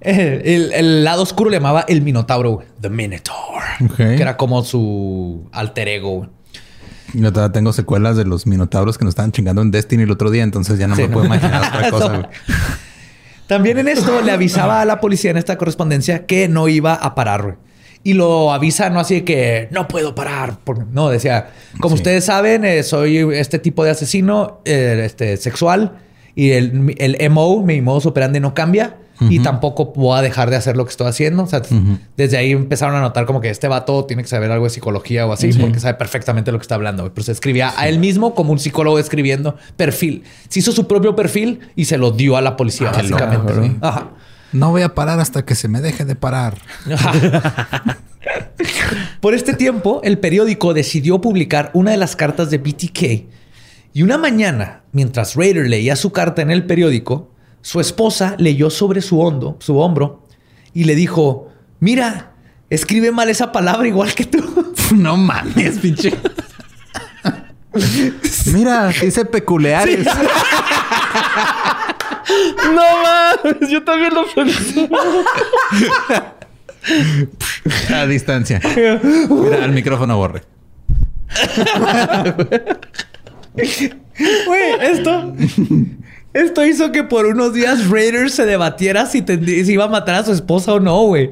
Eh, 0.00 0.42
El, 0.44 0.72
el 0.72 1.04
lado 1.04 1.22
oscuro 1.22 1.48
le 1.50 1.56
llamaba 1.56 1.84
el 1.88 2.02
Minotauro, 2.02 2.50
güey. 2.52 2.66
The 2.80 2.90
Minotaur. 2.90 3.62
Que 3.96 4.16
era 4.20 4.36
como 4.36 4.62
su 4.64 5.48
alter 5.52 5.88
ego, 5.88 6.10
güey. 6.18 6.30
Yo 7.14 7.32
todavía 7.32 7.52
tengo 7.52 7.72
secuelas 7.72 8.16
de 8.16 8.24
los 8.24 8.44
minotauros 8.46 8.98
que 8.98 9.04
nos 9.04 9.12
estaban 9.12 9.30
chingando 9.30 9.62
en 9.62 9.70
Destiny 9.70 10.02
el 10.02 10.10
otro 10.10 10.30
día, 10.32 10.42
entonces 10.42 10.78
ya 10.80 10.88
no 10.88 10.96
Sí, 10.96 11.02
me 11.02 11.08
¿no? 11.08 11.12
puedo 11.14 11.26
imaginar 11.26 11.62
otra 11.68 11.90
cosa, 11.90 12.08
güey. 12.08 12.26
También 13.46 13.78
en 13.78 13.88
esto 13.88 14.20
le 14.22 14.32
avisaba 14.32 14.80
a 14.80 14.84
la 14.84 15.00
policía 15.00 15.30
en 15.30 15.36
esta 15.36 15.58
correspondencia 15.58 16.26
que 16.26 16.48
no 16.48 16.68
iba 16.68 16.94
a 16.94 17.14
parar. 17.14 17.42
güey. 17.42 17.54
Y 18.02 18.12
lo 18.12 18.52
avisa 18.52 18.90
no 18.90 19.00
así 19.00 19.14
de 19.16 19.24
que 19.24 19.68
no 19.70 19.88
puedo 19.88 20.14
parar. 20.14 20.58
No, 20.92 21.08
decía, 21.08 21.48
como 21.80 21.96
Sí. 21.96 22.00
ustedes 22.02 22.24
saben, 22.24 22.64
eh, 22.64 22.82
soy 22.82 23.16
este 23.34 23.58
tipo 23.58 23.82
de 23.84 23.90
asesino 23.92 24.60
eh, 24.66 25.02
este, 25.04 25.36
sexual 25.38 25.98
y 26.34 26.50
el, 26.50 26.94
el 26.98 27.30
MO, 27.30 27.62
mi 27.62 27.80
modus 27.80 28.04
operandi 28.06 28.40
no 28.40 28.52
cambia. 28.54 28.96
Y 29.20 29.40
tampoco 29.40 29.92
voy 29.94 30.18
a 30.18 30.22
dejar 30.22 30.50
de 30.50 30.56
hacer 30.56 30.76
lo 30.76 30.84
que 30.84 30.90
estoy 30.90 31.06
haciendo. 31.06 31.44
O 31.44 31.46
sea, 31.46 31.62
desde 32.16 32.36
ahí 32.36 32.52
empezaron 32.52 32.96
a 32.96 33.00
notar 33.00 33.26
como 33.26 33.40
que 33.40 33.50
este 33.50 33.68
vato 33.68 34.04
tiene 34.04 34.22
que 34.22 34.28
saber 34.28 34.50
algo 34.50 34.64
de 34.64 34.70
psicología 34.70 35.26
o 35.26 35.32
así, 35.32 35.52
porque 35.52 35.80
sabe 35.80 35.94
perfectamente 35.94 36.52
lo 36.52 36.58
que 36.58 36.62
está 36.62 36.74
hablando. 36.74 37.12
Pero 37.12 37.24
se 37.24 37.32
escribía 37.32 37.72
a 37.76 37.88
él 37.88 37.98
mismo 37.98 38.34
como 38.34 38.52
un 38.52 38.58
psicólogo 38.58 38.98
escribiendo 38.98 39.56
perfil. 39.76 40.24
Se 40.48 40.60
hizo 40.60 40.72
su 40.72 40.86
propio 40.86 41.14
perfil 41.14 41.60
y 41.76 41.84
se 41.86 41.98
lo 41.98 42.10
dio 42.10 42.36
a 42.36 42.40
la 42.42 42.56
policía, 42.56 42.88
loco, 42.88 42.98
básicamente. 42.98 43.76
Ajá. 43.80 44.10
No 44.52 44.70
voy 44.70 44.82
a 44.82 44.94
parar 44.94 45.18
hasta 45.18 45.44
que 45.44 45.56
se 45.56 45.66
me 45.66 45.80
deje 45.80 46.04
de 46.04 46.14
parar. 46.14 46.58
Por 49.20 49.34
este 49.34 49.54
tiempo, 49.54 50.00
el 50.04 50.18
periódico 50.18 50.74
decidió 50.74 51.20
publicar 51.20 51.70
una 51.74 51.90
de 51.90 51.96
las 51.96 52.14
cartas 52.14 52.50
de 52.50 52.58
BTK. 52.58 53.26
Y 53.92 54.02
una 54.02 54.16
mañana, 54.16 54.82
mientras 54.92 55.34
Raider 55.34 55.68
leía 55.68 55.96
su 55.96 56.12
carta 56.12 56.40
en 56.42 56.52
el 56.52 56.66
periódico, 56.66 57.33
su 57.64 57.80
esposa 57.80 58.36
leyó 58.38 58.68
sobre 58.68 59.00
su, 59.00 59.18
hondo, 59.18 59.56
su 59.58 59.78
hombro 59.78 60.26
y 60.74 60.84
le 60.84 60.94
dijo: 60.94 61.48
Mira, 61.80 62.34
escribe 62.68 63.10
mal 63.10 63.30
esa 63.30 63.52
palabra 63.52 63.88
igual 63.88 64.12
que 64.12 64.26
tú. 64.26 64.74
no 64.94 65.16
mames, 65.16 65.78
pinche. 65.78 66.12
Mira, 68.52 68.88
dice 68.88 69.24
peculiares. 69.24 70.06
No 72.64 72.82
mames, 73.02 73.68
yo 73.70 73.84
también 73.84 74.14
lo 74.14 74.24
pensé. 74.34 74.88
A 77.94 78.06
distancia. 78.06 78.60
Mira, 78.64 79.62
al 79.62 79.72
micrófono 79.72 80.16
borre. 80.16 80.42
Güey, 84.46 84.72
esto. 84.80 85.34
Esto 86.34 86.66
hizo 86.66 86.90
que 86.90 87.04
por 87.04 87.26
unos 87.26 87.54
días 87.54 87.88
Raider 87.88 88.28
se 88.28 88.44
debatiera 88.44 89.06
si, 89.06 89.24
si 89.24 89.72
iba 89.72 89.84
a 89.84 89.88
matar 89.88 90.16
a 90.16 90.24
su 90.24 90.32
esposa 90.32 90.74
o 90.74 90.80
no, 90.80 91.00
güey. 91.04 91.30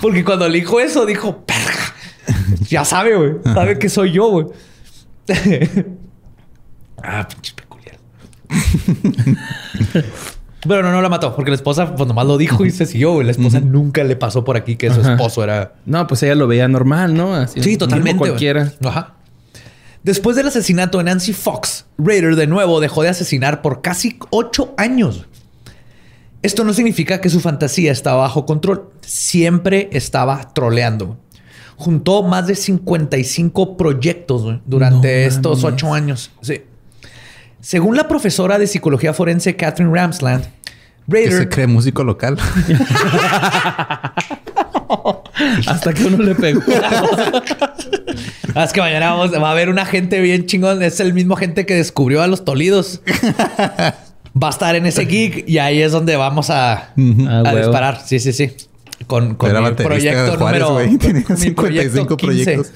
Porque 0.00 0.24
cuando 0.24 0.48
le 0.48 0.60
dijo 0.60 0.80
eso, 0.80 1.04
dijo, 1.06 1.44
perra. 1.44 1.94
Ya 2.68 2.84
sabe, 2.84 3.16
güey. 3.16 3.32
Sabe 3.44 3.78
que 3.78 3.88
soy 3.90 4.12
yo, 4.12 4.30
güey. 4.30 4.46
ah, 7.02 7.28
pinche 7.28 7.52
peculiar. 7.54 7.96
Pero 10.66 10.82
no, 10.82 10.92
no 10.92 11.02
la 11.02 11.10
mató, 11.10 11.36
porque 11.36 11.50
la 11.50 11.56
esposa, 11.56 11.94
pues 11.94 12.08
nomás 12.08 12.26
lo 12.26 12.38
dijo 12.38 12.64
y 12.64 12.70
se 12.70 12.86
siguió, 12.86 13.12
güey. 13.12 13.26
La 13.26 13.32
esposa 13.32 13.60
nunca 13.60 14.02
le 14.02 14.16
pasó 14.16 14.44
por 14.44 14.56
aquí 14.56 14.76
que 14.76 14.90
su 14.90 15.02
esposo 15.02 15.44
era. 15.44 15.74
No, 15.84 16.06
pues 16.06 16.22
ella 16.22 16.34
lo 16.34 16.46
veía 16.46 16.66
normal, 16.68 17.14
¿no? 17.14 17.34
Así, 17.34 17.62
Sí, 17.62 17.76
totalmente. 17.76 18.18
Cualquiera. 18.18 18.72
Ajá. 18.82 19.13
Después 20.04 20.36
del 20.36 20.46
asesinato 20.46 20.98
de 20.98 21.04
Nancy 21.04 21.32
Fox, 21.32 21.86
Raider 21.96 22.36
de 22.36 22.46
nuevo 22.46 22.78
dejó 22.78 23.02
de 23.02 23.08
asesinar 23.08 23.62
por 23.62 23.80
casi 23.80 24.18
ocho 24.28 24.74
años. 24.76 25.26
Esto 26.42 26.62
no 26.62 26.74
significa 26.74 27.22
que 27.22 27.30
su 27.30 27.40
fantasía 27.40 27.90
estaba 27.90 28.18
bajo 28.18 28.44
control. 28.44 28.90
Siempre 29.00 29.88
estaba 29.92 30.52
troleando. 30.52 31.16
Juntó 31.76 32.22
más 32.22 32.46
de 32.46 32.54
55 32.54 33.78
proyectos 33.78 34.60
durante 34.66 35.22
No 35.22 35.28
estos 35.28 35.64
ocho 35.64 35.94
años. 35.94 36.30
Sí. 36.42 36.60
Según 37.62 37.96
la 37.96 38.06
profesora 38.06 38.58
de 38.58 38.66
psicología 38.66 39.14
forense 39.14 39.56
Catherine 39.56 39.90
Ramsland, 39.90 40.44
Que 40.44 40.50
Raider 41.08 41.32
se 41.32 41.48
cree 41.48 41.66
músico 41.66 42.04
local. 42.04 42.36
Hasta 45.66 45.94
que 45.94 46.04
uno 46.04 46.18
le 46.18 46.34
pegó. 46.34 46.60
Es 48.56 48.72
que 48.72 48.80
mañana 48.80 49.10
vamos- 49.14 49.32
va 49.34 49.48
a 49.48 49.52
haber 49.52 49.68
una 49.68 49.84
gente 49.84 50.20
bien 50.20 50.46
chingón. 50.46 50.82
Es 50.82 51.00
el 51.00 51.12
mismo 51.14 51.36
gente 51.36 51.66
que 51.66 51.74
descubrió 51.74 52.22
a 52.22 52.26
los 52.26 52.44
Tolidos. 52.44 53.00
Va 54.42 54.48
a 54.48 54.50
estar 54.50 54.74
en 54.74 54.84
ese 54.84 55.06
gig 55.06 55.44
y 55.46 55.58
ahí 55.58 55.80
es 55.80 55.92
donde 55.92 56.16
vamos 56.16 56.50
a, 56.50 56.72
a 56.72 56.92
huevo. 56.96 57.56
disparar. 57.56 58.00
Sí, 58.04 58.18
sí, 58.18 58.32
sí. 58.32 58.50
Con, 59.06 59.36
con 59.36 59.52
mi 59.52 59.70
proyecto 59.74 60.36
Juárez, 60.38 60.60
número 60.62 60.98
Tenía 60.98 61.24
mi 61.28 61.36
55 61.36 62.16
15. 62.16 62.26
proyectos. 62.26 62.72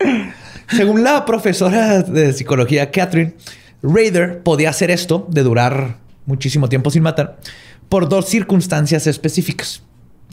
Según 0.76 1.04
la 1.04 1.24
profesora 1.24 2.02
de 2.02 2.32
psicología 2.32 2.90
Catherine, 2.90 3.34
Raider 3.82 4.42
podía 4.42 4.70
hacer 4.70 4.90
esto 4.90 5.26
de 5.30 5.42
durar 5.44 5.98
muchísimo 6.26 6.68
tiempo 6.68 6.90
sin 6.90 7.02
matar 7.04 7.38
por 7.88 8.08
dos 8.08 8.26
circunstancias 8.28 9.06
específicas. 9.06 9.82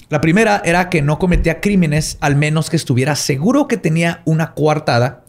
La 0.10 0.22
primera 0.22 0.62
era 0.64 0.89
que 0.89 1.01
no 1.01 1.18
cometía 1.18 1.62
crímenes 1.62 2.18
al 2.22 2.36
menos 2.36 2.70
que 2.70 2.76
estuviera 2.76 3.16
seguro 3.16 3.68
que 3.68 3.78
tenía 3.78 4.22
una 4.26 4.53
coartada 4.53 5.26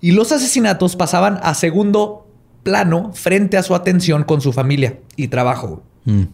y 0.00 0.12
los 0.12 0.32
asesinatos 0.32 0.96
pasaban 0.96 1.38
a 1.42 1.54
segundo 1.54 2.26
plano 2.62 3.12
frente 3.14 3.56
a 3.56 3.62
su 3.62 3.74
atención 3.74 4.24
con 4.24 4.40
su 4.40 4.52
familia 4.52 4.98
y 5.16 5.28
trabajo. 5.28 5.82
Mm. 6.04 6.24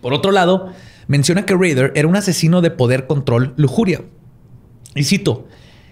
Por 0.00 0.12
otro 0.12 0.30
lado, 0.30 0.72
menciona 1.08 1.46
que 1.46 1.54
Raider 1.54 1.92
era 1.94 2.08
un 2.08 2.16
asesino 2.16 2.62
de 2.62 2.70
poder, 2.70 3.06
control, 3.06 3.54
lujuria. 3.56 4.02
Y 4.94 5.04
cito, 5.04 5.46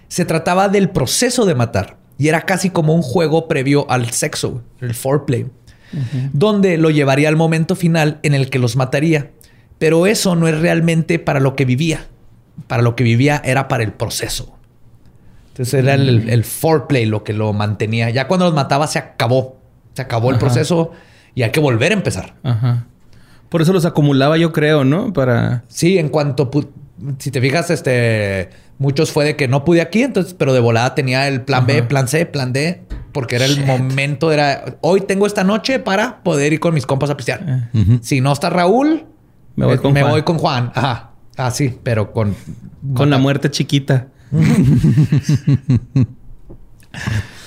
se 0.07 0.25
trataba 0.25 0.69
del 0.69 0.89
proceso 0.89 1.45
de 1.45 1.55
matar 1.55 1.97
y 2.17 2.27
era 2.27 2.41
casi 2.41 2.69
como 2.69 2.93
un 2.93 3.01
juego 3.01 3.47
previo 3.47 3.89
al 3.89 4.09
sexo, 4.11 4.63
el 4.79 4.93
foreplay, 4.93 5.47
donde 6.33 6.77
lo 6.77 6.89
llevaría 6.89 7.29
al 7.29 7.35
momento 7.35 7.75
final 7.75 8.19
en 8.23 8.33
el 8.33 8.49
que 8.49 8.59
los 8.59 8.75
mataría. 8.75 9.31
Pero 9.77 10.07
eso 10.07 10.35
no 10.35 10.47
es 10.47 10.59
realmente 10.59 11.19
para 11.19 11.39
lo 11.39 11.55
que 11.55 11.65
vivía. 11.65 12.07
Para 12.67 12.81
lo 12.81 12.95
que 12.95 13.03
vivía 13.03 13.41
era 13.43 13.67
para 13.67 13.83
el 13.83 13.91
proceso. 13.91 14.55
Entonces 15.49 15.73
era 15.73 15.93
el, 15.93 16.29
el 16.29 16.43
foreplay 16.43 17.05
lo 17.05 17.23
que 17.23 17.33
lo 17.33 17.53
mantenía. 17.53 18.09
Ya 18.09 18.27
cuando 18.27 18.45
los 18.45 18.53
mataba 18.53 18.87
se 18.87 18.99
acabó. 18.99 19.57
Se 19.93 20.01
acabó 20.01 20.31
el 20.31 20.37
proceso 20.37 20.91
y 21.33 21.43
hay 21.43 21.51
que 21.51 21.59
volver 21.59 21.91
a 21.91 21.95
empezar. 21.95 22.35
Ajá. 22.43 22.87
Por 23.49 23.61
eso 23.61 23.71
los 23.71 23.85
acumulaba, 23.85 24.37
yo 24.37 24.51
creo, 24.51 24.83
¿no? 24.83 25.13
Para. 25.13 25.63
Sí, 25.67 25.97
en 25.97 26.09
cuanto 26.09 26.49
si 27.19 27.31
te 27.31 27.41
fijas, 27.41 27.69
este 27.69 28.49
muchos 28.77 29.11
fue 29.11 29.25
de 29.25 29.35
que 29.35 29.47
no 29.47 29.63
pude 29.63 29.81
aquí, 29.81 30.03
entonces, 30.03 30.33
pero 30.33 30.53
de 30.53 30.59
volada 30.59 30.95
tenía 30.95 31.27
el 31.27 31.41
plan 31.41 31.65
B, 31.65 31.83
plan 31.83 32.07
C, 32.07 32.25
plan 32.25 32.51
D, 32.51 32.81
porque 33.11 33.37
era 33.37 33.45
el 33.45 33.65
momento, 33.65 34.31
era 34.31 34.77
hoy 34.81 35.01
tengo 35.01 35.25
esta 35.25 35.43
noche 35.43 35.79
para 35.79 36.23
poder 36.23 36.53
ir 36.53 36.59
con 36.59 36.73
mis 36.73 36.85
compas 36.85 37.09
a 37.09 37.17
pistear. 37.17 37.69
Eh. 37.73 37.99
Si 38.01 38.19
no 38.21 38.33
está 38.33 38.49
Raúl, 38.49 39.05
Me 39.55 39.65
voy 39.65 39.77
con 39.77 39.93
me 39.93 40.01
Juan. 40.01 40.11
voy 40.11 40.23
con 40.23 40.37
Juan. 40.37 40.71
Ajá. 40.75 41.11
Ah, 41.37 41.51
sí, 41.51 41.77
pero 41.83 42.11
con 42.11 42.35
Con 42.93 43.09
la 43.09 43.17
muerte 43.17 43.49
chiquita. 43.51 44.07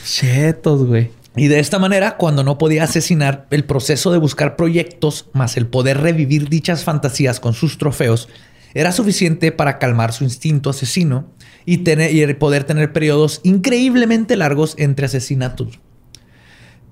Chetos, 0.05 0.85
güey. 0.85 1.11
Y 1.37 1.49
de 1.49 1.61
esta 1.61 1.79
manera, 1.79 2.17
cuando 2.17 2.43
no 2.43 2.59
podía 2.59 2.85
asesinar, 2.85 3.47
el 3.51 3.65
proceso 3.65 4.11
de 4.11 4.19
buscar 4.19 4.57
proyectos 4.57 5.29
más 5.33 5.57
el 5.57 5.67
poder 5.67 6.01
revivir 6.01 6.49
dichas 6.49 6.83
fantasías 6.83 7.39
con 7.39 7.55
sus 7.55 7.79
trofeos 7.79 8.29
era 8.75 8.93
suficiente 8.93 9.53
para 9.53 9.79
calmar 9.79 10.13
su 10.13 10.25
instinto 10.25 10.71
asesino 10.71 11.27
y, 11.65 11.79
tener, 11.79 12.15
y 12.15 12.35
poder 12.35 12.65
tener 12.65 12.93
periodos 12.93 13.41
increíblemente 13.45 14.37
largos 14.37 14.75
entre 14.79 15.07
asesinatos. 15.07 15.79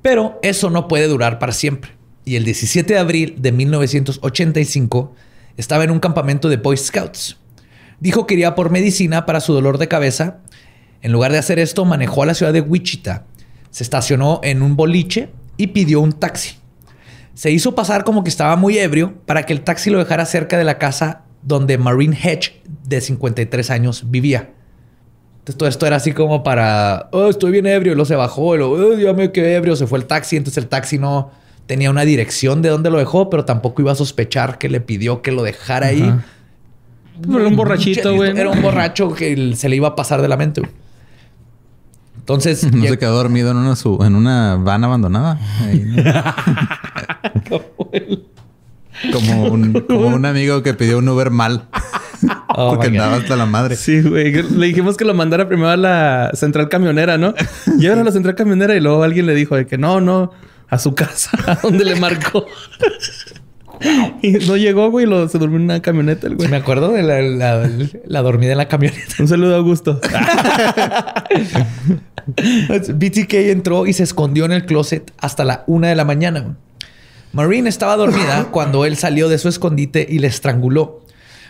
Pero 0.00 0.38
eso 0.42 0.70
no 0.70 0.86
puede 0.86 1.08
durar 1.08 1.38
para 1.38 1.52
siempre. 1.52 1.95
Y 2.28 2.34
el 2.34 2.44
17 2.44 2.92
de 2.92 2.98
abril 2.98 3.36
de 3.38 3.52
1985 3.52 5.14
estaba 5.56 5.84
en 5.84 5.92
un 5.92 6.00
campamento 6.00 6.48
de 6.48 6.56
Boy 6.56 6.76
Scouts. 6.76 7.36
Dijo 8.00 8.26
que 8.26 8.34
iría 8.34 8.56
por 8.56 8.70
medicina 8.70 9.26
para 9.26 9.38
su 9.38 9.52
dolor 9.52 9.78
de 9.78 9.86
cabeza. 9.86 10.38
En 11.02 11.12
lugar 11.12 11.30
de 11.30 11.38
hacer 11.38 11.60
esto, 11.60 11.84
manejó 11.84 12.24
a 12.24 12.26
la 12.26 12.34
ciudad 12.34 12.52
de 12.52 12.60
Wichita, 12.60 13.26
se 13.70 13.84
estacionó 13.84 14.40
en 14.42 14.62
un 14.62 14.74
boliche 14.74 15.30
y 15.56 15.68
pidió 15.68 16.00
un 16.00 16.14
taxi. 16.14 16.56
Se 17.34 17.52
hizo 17.52 17.76
pasar 17.76 18.02
como 18.02 18.24
que 18.24 18.30
estaba 18.30 18.56
muy 18.56 18.76
ebrio 18.76 19.14
para 19.24 19.46
que 19.46 19.52
el 19.52 19.60
taxi 19.60 19.90
lo 19.90 19.98
dejara 19.98 20.26
cerca 20.26 20.58
de 20.58 20.64
la 20.64 20.78
casa 20.78 21.26
donde 21.42 21.78
Marine 21.78 22.18
Hedge, 22.20 22.60
de 22.88 23.00
53 23.02 23.70
años, 23.70 24.10
vivía. 24.10 24.50
Entonces 25.38 25.58
todo 25.58 25.68
esto 25.68 25.86
era 25.86 25.94
así 25.94 26.10
como 26.10 26.42
para, 26.42 27.08
oh, 27.12 27.28
estoy 27.28 27.52
bien 27.52 27.66
ebrio, 27.66 27.92
y 27.92 27.94
luego 27.94 28.06
se 28.06 28.16
bajó, 28.16 28.56
y 28.56 28.58
luego, 28.58 28.74
oh, 28.74 28.98
ya 28.98 29.12
me 29.12 29.30
ebrio, 29.32 29.76
se 29.76 29.86
fue 29.86 30.00
el 30.00 30.06
taxi, 30.06 30.36
entonces 30.36 30.60
el 30.60 30.68
taxi 30.68 30.98
no 30.98 31.30
tenía 31.66 31.90
una 31.90 32.02
dirección 32.04 32.62
de 32.62 32.68
dónde 32.68 32.90
lo 32.90 32.98
dejó, 32.98 33.28
pero 33.30 33.44
tampoco 33.44 33.82
iba 33.82 33.90
a 33.92 33.96
sospechar 33.96 34.58
que 34.58 34.68
le 34.68 34.80
pidió 34.80 35.22
que 35.22 35.32
lo 35.32 35.42
dejara 35.42 35.88
ahí. 35.88 36.14
Era 37.28 37.48
un 37.48 37.56
borrachito, 37.56 38.14
güey. 38.14 38.38
Era 38.38 38.50
un 38.50 38.62
borracho 38.62 39.12
que 39.14 39.54
se 39.56 39.68
le 39.68 39.76
iba 39.76 39.88
a 39.88 39.96
pasar 39.96 40.22
de 40.22 40.28
la 40.28 40.36
mente. 40.36 40.60
güey. 40.60 40.72
Entonces, 42.18 42.64
No 42.72 42.84
se 42.86 42.98
quedó 42.98 43.16
dormido 43.16 43.50
en 43.52 43.56
una, 43.56 43.74
su- 43.76 44.02
en 44.04 44.14
una 44.16 44.56
van 44.56 44.84
abandonada. 44.84 45.38
Ahí, 45.60 45.82
¿no? 45.84 46.02
como, 49.12 49.44
un, 49.44 49.72
como 49.88 50.06
un 50.08 50.24
amigo 50.26 50.62
que 50.62 50.74
pidió 50.74 50.98
un 50.98 51.08
Uber 51.08 51.30
mal. 51.30 51.64
Oh, 52.48 52.70
porque 52.70 52.86
andaba 52.88 53.16
hasta 53.16 53.36
la 53.36 53.46
madre. 53.46 53.76
Sí, 53.76 54.00
güey. 54.02 54.32
Le 54.32 54.66
dijimos 54.66 54.96
que 54.96 55.04
lo 55.04 55.14
mandara 55.14 55.46
primero 55.46 55.68
a 55.68 55.76
la 55.76 56.30
central 56.34 56.68
camionera, 56.68 57.18
¿no? 57.18 57.34
Llévalo 57.78 58.02
a 58.02 58.04
la 58.04 58.12
central 58.12 58.34
camionera 58.34 58.74
y 58.74 58.80
luego 58.80 59.02
alguien 59.02 59.26
le 59.26 59.34
dijo 59.34 59.54
de 59.56 59.66
que 59.66 59.76
no, 59.76 60.00
no, 60.00 60.32
a 60.68 60.78
su 60.78 60.94
casa, 60.94 61.30
a 61.46 61.54
donde 61.62 61.84
le 61.84 61.96
marcó. 61.96 62.46
y 64.22 64.32
no 64.32 64.56
llegó, 64.56 64.90
güey, 64.90 65.06
lo, 65.06 65.28
se 65.28 65.38
durmió 65.38 65.58
en 65.58 65.64
una 65.64 65.82
camioneta 65.82 66.26
el 66.26 66.36
güey. 66.36 66.48
me 66.48 66.56
acuerdo 66.56 66.92
de 66.92 67.02
la, 67.02 67.20
la- 67.22 67.70
la 68.06 68.22
dormida 68.22 68.52
en 68.52 68.58
la 68.58 68.68
camioneta. 68.68 69.14
Un 69.18 69.28
saludo 69.28 69.54
a 69.54 69.58
Augusto. 69.58 70.00
BTK 72.26 73.32
entró 73.34 73.86
y 73.86 73.92
se 73.92 74.02
escondió 74.02 74.44
en 74.44 74.52
el 74.52 74.66
closet 74.66 75.12
hasta 75.18 75.44
la 75.44 75.64
una 75.66 75.88
de 75.88 75.94
la 75.94 76.04
mañana. 76.04 76.56
Marine 77.32 77.68
estaba 77.68 77.96
dormida 77.96 78.46
cuando 78.50 78.84
él 78.84 78.96
salió 78.96 79.28
de 79.28 79.38
su 79.38 79.48
escondite 79.48 80.06
y 80.08 80.18
le 80.18 80.26
estranguló. 80.28 81.02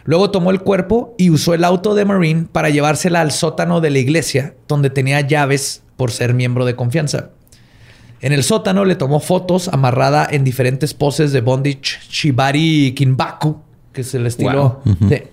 Luego 0.05 0.31
tomó 0.31 0.51
el 0.51 0.61
cuerpo 0.61 1.14
y 1.19 1.31
usó 1.31 1.55
el 1.55 1.64
auto 1.64 1.95
de 1.95 2.05
Marine 2.05 2.47
para 2.51 2.71
llevársela 2.71 3.21
al 3.21 3.33
sótano 3.33 3.81
de 3.81 3.91
la 3.91 3.99
iglesia, 3.99 4.55
donde 4.69 4.91
tenía 4.91 5.21
llaves 5.21 5.83
por 5.97 6.11
ser 6.12 6.35
miembro 6.35 6.64
de 6.64 6.77
confianza. 6.77 7.31
En 8.21 8.33
el 8.33 8.43
sótano 8.43 8.85
le 8.85 8.97
tomó 8.97 9.21
fotos 9.21 9.69
amarrada 9.69 10.27
en 10.31 10.43
diferentes 10.45 10.95
poses 10.95 11.33
de 11.33 11.41
bondage 11.43 11.99
shibari 12.11 12.93
kinbaku, 12.97 13.59
que 13.93 14.01
es 14.01 14.14
el 14.14 14.27
estilo. 14.27 14.81
Wow. 14.85 14.97
de- 15.09 15.33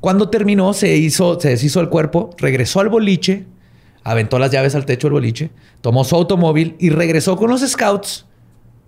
Cuando 0.00 0.28
terminó, 0.28 0.72
se 0.72 0.96
hizo, 0.96 1.40
se 1.40 1.50
deshizo 1.50 1.80
el 1.80 1.88
cuerpo, 1.88 2.30
regresó 2.38 2.80
al 2.80 2.88
boliche, 2.88 3.44
aventó 4.02 4.38
las 4.38 4.50
llaves 4.50 4.74
al 4.74 4.84
techo 4.84 5.06
del 5.06 5.14
boliche, 5.14 5.50
tomó 5.80 6.04
su 6.04 6.14
automóvil 6.16 6.76
y 6.78 6.90
regresó 6.90 7.36
con 7.36 7.50
los 7.50 7.60
scouts 7.62 8.26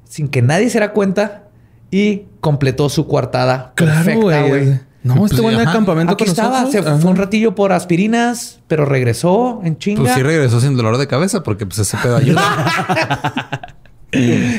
sin 0.05 0.29
que 0.29 0.43
nadie 0.43 0.67
se 0.69 0.79
diera 0.79 0.93
cuenta 0.93 1.45
y 1.91 2.23
completó 2.41 2.89
su 2.89 3.07
coartada 3.07 3.73
Claro, 3.75 4.05
perfecta, 4.05 4.43
güey. 4.43 4.81
No, 5.07 5.15
Pues, 5.15 5.33
este 5.33 5.47
ajá. 5.47 5.73
campamento 5.73 6.15
Aquí 6.15 6.25
con 6.25 6.31
estaba, 6.31 6.67
se 6.71 6.83
fue 6.83 7.11
un 7.11 7.17
ratillo 7.17 7.55
por 7.55 7.73
aspirinas, 7.73 8.59
pero 8.67 8.85
regresó 8.85 9.61
en 9.63 9.79
chinga. 9.79 10.01
Pues 10.03 10.15
sí 10.15 10.23
regresó 10.23 10.61
sin 10.61 10.77
dolor 10.77 10.99
de 10.99 11.07
cabeza 11.07 11.43
porque 11.43 11.65
pues 11.65 11.79
ese 11.79 11.97
pedo 11.99 12.17
ayuda. 12.17 12.43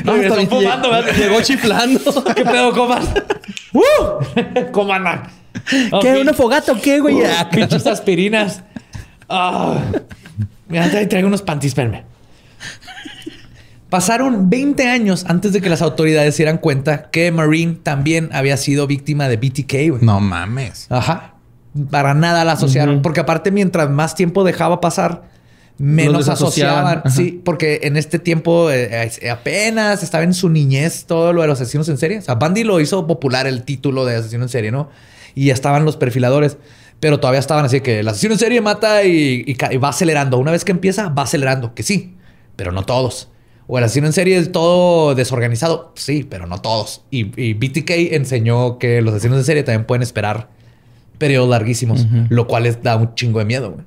No, 0.04 0.12
Regresó 0.12 0.38
están 0.38 0.48
fumando, 0.48 0.90
¿verdad? 0.90 1.12
Llegó 1.16 1.40
chiflando. 1.40 2.24
¿Qué 2.36 2.44
pedo, 2.44 2.70
comas? 2.72 3.08
¡Uh! 3.72 3.82
¿Cómo 4.70 4.92
andan? 4.92 5.24
¿Qué? 6.00 6.18
¿Una 6.20 6.32
fogata 6.32 6.72
o 6.72 6.80
qué, 6.80 7.00
güey? 7.00 7.24
Ah, 7.24 7.48
pinches 7.50 7.84
aspirinas. 7.86 8.62
Ah. 9.28 9.78
Mira, 10.68 10.88
traigo 11.08 11.26
unos 11.26 11.42
panties, 11.42 11.70
espérame. 11.70 12.04
Pasaron 13.90 14.50
20 14.50 14.86
años 14.88 15.24
antes 15.28 15.52
de 15.52 15.60
que 15.62 15.68
las 15.70 15.80
autoridades 15.82 16.34
se 16.34 16.42
dieran 16.42 16.58
cuenta 16.58 17.10
que 17.10 17.32
Marine 17.32 17.78
también 17.82 18.28
había 18.32 18.56
sido 18.56 18.86
víctima 18.86 19.28
de 19.28 19.36
BTK. 19.38 20.02
no 20.02 20.20
mames. 20.20 20.86
Ajá. 20.90 21.34
Para 21.90 22.12
nada 22.14 22.44
la 22.44 22.52
asociaron. 22.52 23.02
Porque 23.02 23.20
aparte, 23.20 23.50
mientras 23.50 23.88
más 23.88 24.14
tiempo 24.14 24.44
dejaba 24.44 24.80
pasar, 24.80 25.22
menos 25.78 26.28
asociaban. 26.28 26.98
Ajá. 26.98 27.10
Sí, 27.10 27.40
porque 27.44 27.80
en 27.84 27.96
este 27.96 28.18
tiempo 28.18 28.70
eh, 28.70 29.10
eh, 29.22 29.30
apenas 29.30 30.02
estaba 30.02 30.24
en 30.24 30.34
su 30.34 30.48
niñez 30.50 31.04
todo 31.06 31.32
lo 31.32 31.42
de 31.42 31.48
los 31.48 31.60
asesinos 31.60 31.88
en 31.88 31.96
serie. 31.98 32.18
O 32.18 32.22
sea, 32.22 32.34
Bundy 32.34 32.64
lo 32.64 32.80
hizo 32.80 33.06
popular 33.06 33.46
el 33.46 33.62
título 33.62 34.04
de 34.04 34.16
asesino 34.16 34.42
en 34.42 34.48
serie, 34.48 34.70
¿no? 34.70 34.90
Y 35.34 35.46
ya 35.46 35.54
estaban 35.54 35.84
los 35.84 35.96
perfiladores. 35.96 36.58
Pero 37.00 37.20
todavía 37.20 37.38
estaban 37.38 37.64
así 37.64 37.80
que 37.80 38.00
el 38.00 38.08
asesino 38.08 38.32
en 38.34 38.40
serie 38.40 38.60
mata 38.60 39.04
y, 39.04 39.44
y 39.46 39.54
ca- 39.54 39.72
y 39.72 39.76
va 39.76 39.90
acelerando. 39.90 40.36
Una 40.38 40.50
vez 40.50 40.64
que 40.64 40.72
empieza, 40.72 41.08
va 41.10 41.22
acelerando. 41.22 41.72
Que 41.74 41.84
sí, 41.84 42.16
pero 42.56 42.72
no 42.72 42.82
todos. 42.84 43.30
O 43.70 43.78
el 43.78 43.84
asesino 43.84 44.06
en 44.06 44.12
serie 44.14 44.38
es 44.38 44.50
todo 44.50 45.14
desorganizado. 45.14 45.92
Sí, 45.94 46.26
pero 46.28 46.46
no 46.46 46.60
todos. 46.60 47.02
Y, 47.10 47.30
y 47.40 47.52
BTK 47.52 47.90
enseñó 48.14 48.78
que 48.78 49.02
los 49.02 49.12
asesinos 49.14 49.38
en 49.38 49.44
serie 49.44 49.62
también 49.62 49.86
pueden 49.86 50.02
esperar 50.02 50.48
periodos 51.18 51.50
larguísimos, 51.50 52.06
lo 52.30 52.46
cual 52.46 52.62
les 52.64 52.82
da 52.82 52.96
un 52.96 53.14
chingo 53.14 53.38
de 53.40 53.44
miedo, 53.44 53.72
güey. 53.72 53.84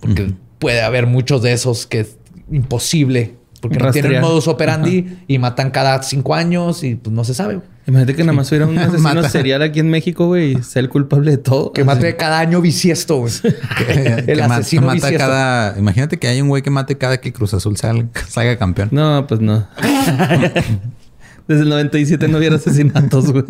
Porque 0.00 0.32
puede 0.58 0.82
haber 0.82 1.06
muchos 1.06 1.40
de 1.42 1.52
esos 1.52 1.86
que 1.86 2.00
es 2.00 2.18
imposible. 2.52 3.36
Porque 3.62 3.78
no 3.78 3.90
tienen 3.92 4.12
Rastrear. 4.12 4.22
modus 4.30 4.46
operandi 4.46 5.18
y 5.26 5.38
matan 5.38 5.70
cada 5.70 6.02
cinco 6.02 6.34
años 6.34 6.84
y 6.84 6.96
pues 6.96 7.14
no 7.14 7.24
se 7.24 7.32
sabe. 7.32 7.54
güey. 7.56 7.68
Imagínate 7.86 8.16
que 8.16 8.24
nada 8.24 8.32
más 8.32 8.50
hubiera 8.50 8.66
un 8.66 8.78
asesino 8.78 9.28
serial 9.28 9.62
aquí 9.62 9.80
en 9.80 9.90
México, 9.90 10.26
güey, 10.26 10.52
y 10.52 10.62
sea 10.62 10.80
el 10.80 10.88
culpable 10.88 11.32
de 11.32 11.38
todo. 11.38 11.72
Que 11.72 11.84
mate 11.84 12.16
cada 12.16 12.38
año 12.38 12.60
bisiesto, 12.60 13.18
güey. 13.18 13.32
Que, 13.76 14.24
el 14.26 14.38
que 14.38 14.42
asesino 14.42 14.82
mata 14.82 14.94
bisiesto. 14.94 15.18
cada. 15.18 15.78
Imagínate 15.78 16.18
que 16.18 16.28
hay 16.28 16.40
un 16.40 16.48
güey 16.48 16.62
que 16.62 16.70
mate 16.70 16.96
cada 16.96 17.18
que 17.18 17.32
Cruz 17.32 17.52
Azul 17.54 17.76
salga, 17.76 18.08
salga 18.26 18.56
campeón. 18.56 18.88
No, 18.92 19.26
pues 19.26 19.40
no. 19.40 19.66
Desde 21.46 21.62
el 21.62 21.68
97 21.68 22.26
no 22.28 22.38
hubiera 22.38 22.56
asesinatos, 22.56 23.30
güey. 23.30 23.44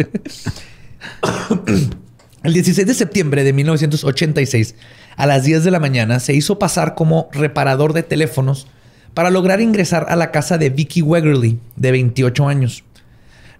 El 2.42 2.52
16 2.52 2.86
de 2.86 2.94
septiembre 2.94 3.44
de 3.44 3.52
1986, 3.52 4.74
a 5.16 5.26
las 5.26 5.44
10 5.44 5.64
de 5.64 5.70
la 5.70 5.78
mañana, 5.78 6.18
se 6.18 6.34
hizo 6.34 6.58
pasar 6.58 6.94
como 6.94 7.28
reparador 7.32 7.92
de 7.92 8.02
teléfonos 8.02 8.66
para 9.14 9.30
lograr 9.30 9.60
ingresar 9.60 10.06
a 10.08 10.16
la 10.16 10.32
casa 10.32 10.58
de 10.58 10.70
Vicky 10.70 11.02
Wegerly, 11.02 11.58
de 11.76 11.92
28 11.92 12.48
años. 12.48 12.84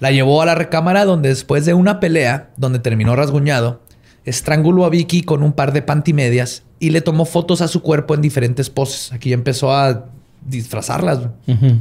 La 0.00 0.10
llevó 0.10 0.42
a 0.42 0.46
la 0.46 0.54
recámara 0.54 1.04
donde 1.04 1.28
después 1.30 1.64
de 1.66 1.74
una 1.74 2.00
pelea, 2.00 2.50
donde 2.56 2.78
terminó 2.78 3.14
rasguñado, 3.16 3.80
estranguló 4.24 4.84
a 4.84 4.90
Vicky 4.90 5.22
con 5.22 5.42
un 5.42 5.52
par 5.52 5.72
de 5.72 5.82
pantimedias 5.82 6.62
y 6.80 6.90
le 6.90 7.00
tomó 7.00 7.24
fotos 7.24 7.60
a 7.60 7.68
su 7.68 7.82
cuerpo 7.82 8.14
en 8.14 8.20
diferentes 8.22 8.70
poses. 8.70 9.12
Aquí 9.12 9.32
empezó 9.32 9.72
a 9.74 10.06
disfrazarlas. 10.46 11.20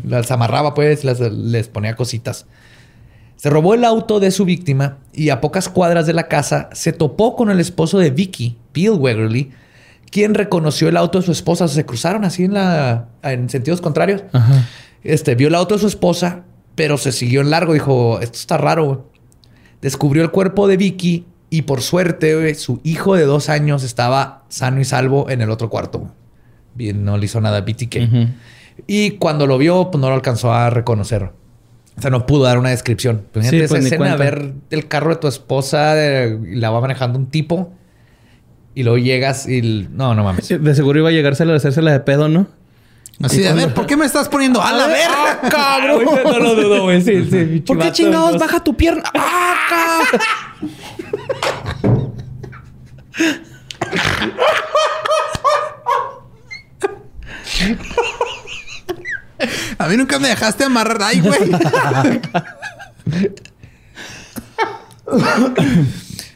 Las 0.05 0.31
amarraba 0.31 0.73
pues, 0.73 1.03
las- 1.03 1.19
les 1.19 1.67
ponía 1.67 1.95
cositas. 1.95 2.45
Se 3.35 3.49
robó 3.49 3.73
el 3.73 3.83
auto 3.83 4.19
de 4.21 4.31
su 4.31 4.45
víctima 4.45 4.99
y 5.11 5.29
a 5.29 5.41
pocas 5.41 5.67
cuadras 5.67 6.05
de 6.05 6.13
la 6.13 6.27
casa 6.29 6.69
se 6.71 6.93
topó 6.93 7.35
con 7.35 7.49
el 7.49 7.59
esposo 7.59 7.99
de 7.99 8.09
Vicky, 8.11 8.57
Bill 8.73 8.91
Wegerly, 8.91 9.51
quien 10.11 10.33
reconoció 10.33 10.87
el 10.87 10.95
auto 10.95 11.19
de 11.19 11.25
su 11.25 11.31
esposa. 11.33 11.67
Se 11.67 11.85
cruzaron 11.85 12.23
así 12.23 12.45
en, 12.45 12.53
la, 12.53 13.07
en 13.23 13.49
sentidos 13.49 13.81
contrarios. 13.81 14.23
Ajá. 14.31 14.65
Este, 15.03 15.35
vio 15.35 15.49
el 15.49 15.55
auto 15.55 15.75
de 15.75 15.81
su 15.81 15.87
esposa, 15.87 16.43
pero 16.75 16.97
se 16.97 17.11
siguió 17.11 17.41
en 17.41 17.49
largo. 17.49 17.73
Dijo, 17.73 18.19
esto 18.21 18.37
está 18.37 18.57
raro. 18.57 18.85
güey". 18.85 18.97
Descubrió 19.81 20.23
el 20.23 20.31
cuerpo 20.31 20.67
de 20.67 20.77
Vicky 20.77 21.25
y 21.49 21.63
por 21.63 21.81
suerte 21.81 22.35
güey, 22.35 22.55
su 22.55 22.79
hijo 22.83 23.15
de 23.15 23.25
dos 23.25 23.49
años 23.49 23.83
estaba 23.83 24.43
sano 24.49 24.79
y 24.81 24.85
salvo 24.85 25.29
en 25.29 25.41
el 25.41 25.49
otro 25.49 25.69
cuarto. 25.69 25.99
güey. 25.99 26.11
Bien, 26.75 27.03
no 27.05 27.17
le 27.17 27.25
hizo 27.25 27.39
nada 27.41 27.57
a 27.57 27.61
BTK. 27.61 27.95
Ujú. 28.07 28.27
Y 28.87 29.11
cuando 29.11 29.45
lo 29.45 29.57
vio, 29.59 29.91
pues 29.91 30.01
no 30.01 30.09
lo 30.09 30.15
alcanzó 30.15 30.51
a 30.53 30.69
reconocer. 30.71 31.29
O 31.95 32.01
sea, 32.01 32.09
no 32.09 32.25
pudo 32.25 32.43
dar 32.45 32.57
una 32.57 32.71
descripción. 32.71 33.21
Pues, 33.31 33.47
Sí, 33.47 33.57
pues, 33.59 33.65
esa 33.71 33.77
escena, 33.77 33.97
cuenta. 33.97 34.17
ver 34.17 34.53
el 34.71 34.87
carro 34.87 35.11
de 35.11 35.17
tu 35.17 35.27
esposa 35.27 35.93
y 35.95 36.55
la 36.55 36.71
va 36.71 36.81
manejando 36.81 37.19
un 37.19 37.27
tipo 37.27 37.71
y 38.73 38.81
luego 38.81 38.97
llegas 38.97 39.47
y... 39.47 39.87
No, 39.91 40.15
no 40.15 40.23
mames. 40.23 40.47
De 40.61 40.73
seguro 40.73 40.97
iba 40.97 41.09
a 41.09 41.11
llegársela 41.11 41.53
a 41.53 41.57
hacérsela 41.57 41.91
de 41.91 41.99
pedo, 41.99 42.29
¿no? 42.29 42.47
Así 43.21 43.39
de, 43.41 43.49
a 43.49 43.53
ver, 43.53 43.73
¿por 43.73 43.85
qué 43.85 43.95
me 43.95 44.05
estás 44.05 44.27
poniendo 44.27 44.61
a 44.61 44.71
la 44.73 44.87
verga? 44.87 45.39
¡Ah, 45.43 45.49
cabrón! 45.49 46.03
no 46.25 46.39
lo 46.39 46.55
dudo, 46.55 46.83
güey. 46.83 47.01
Sí, 47.01 47.25
sí. 47.29 47.37
mi 47.37 47.59
¿Por 47.61 47.77
qué 47.79 47.91
chingados 47.91 48.37
baja 48.39 48.63
tu 48.63 48.75
pierna? 48.75 49.03
¡Ah, 49.13 50.07
cabrón! 50.09 50.21
A 59.77 59.87
mí 59.87 59.97
nunca 59.97 60.19
me 60.19 60.29
dejaste 60.29 60.63
amarrar. 60.63 61.01
Ay, 61.01 61.21
güey. 61.21 61.51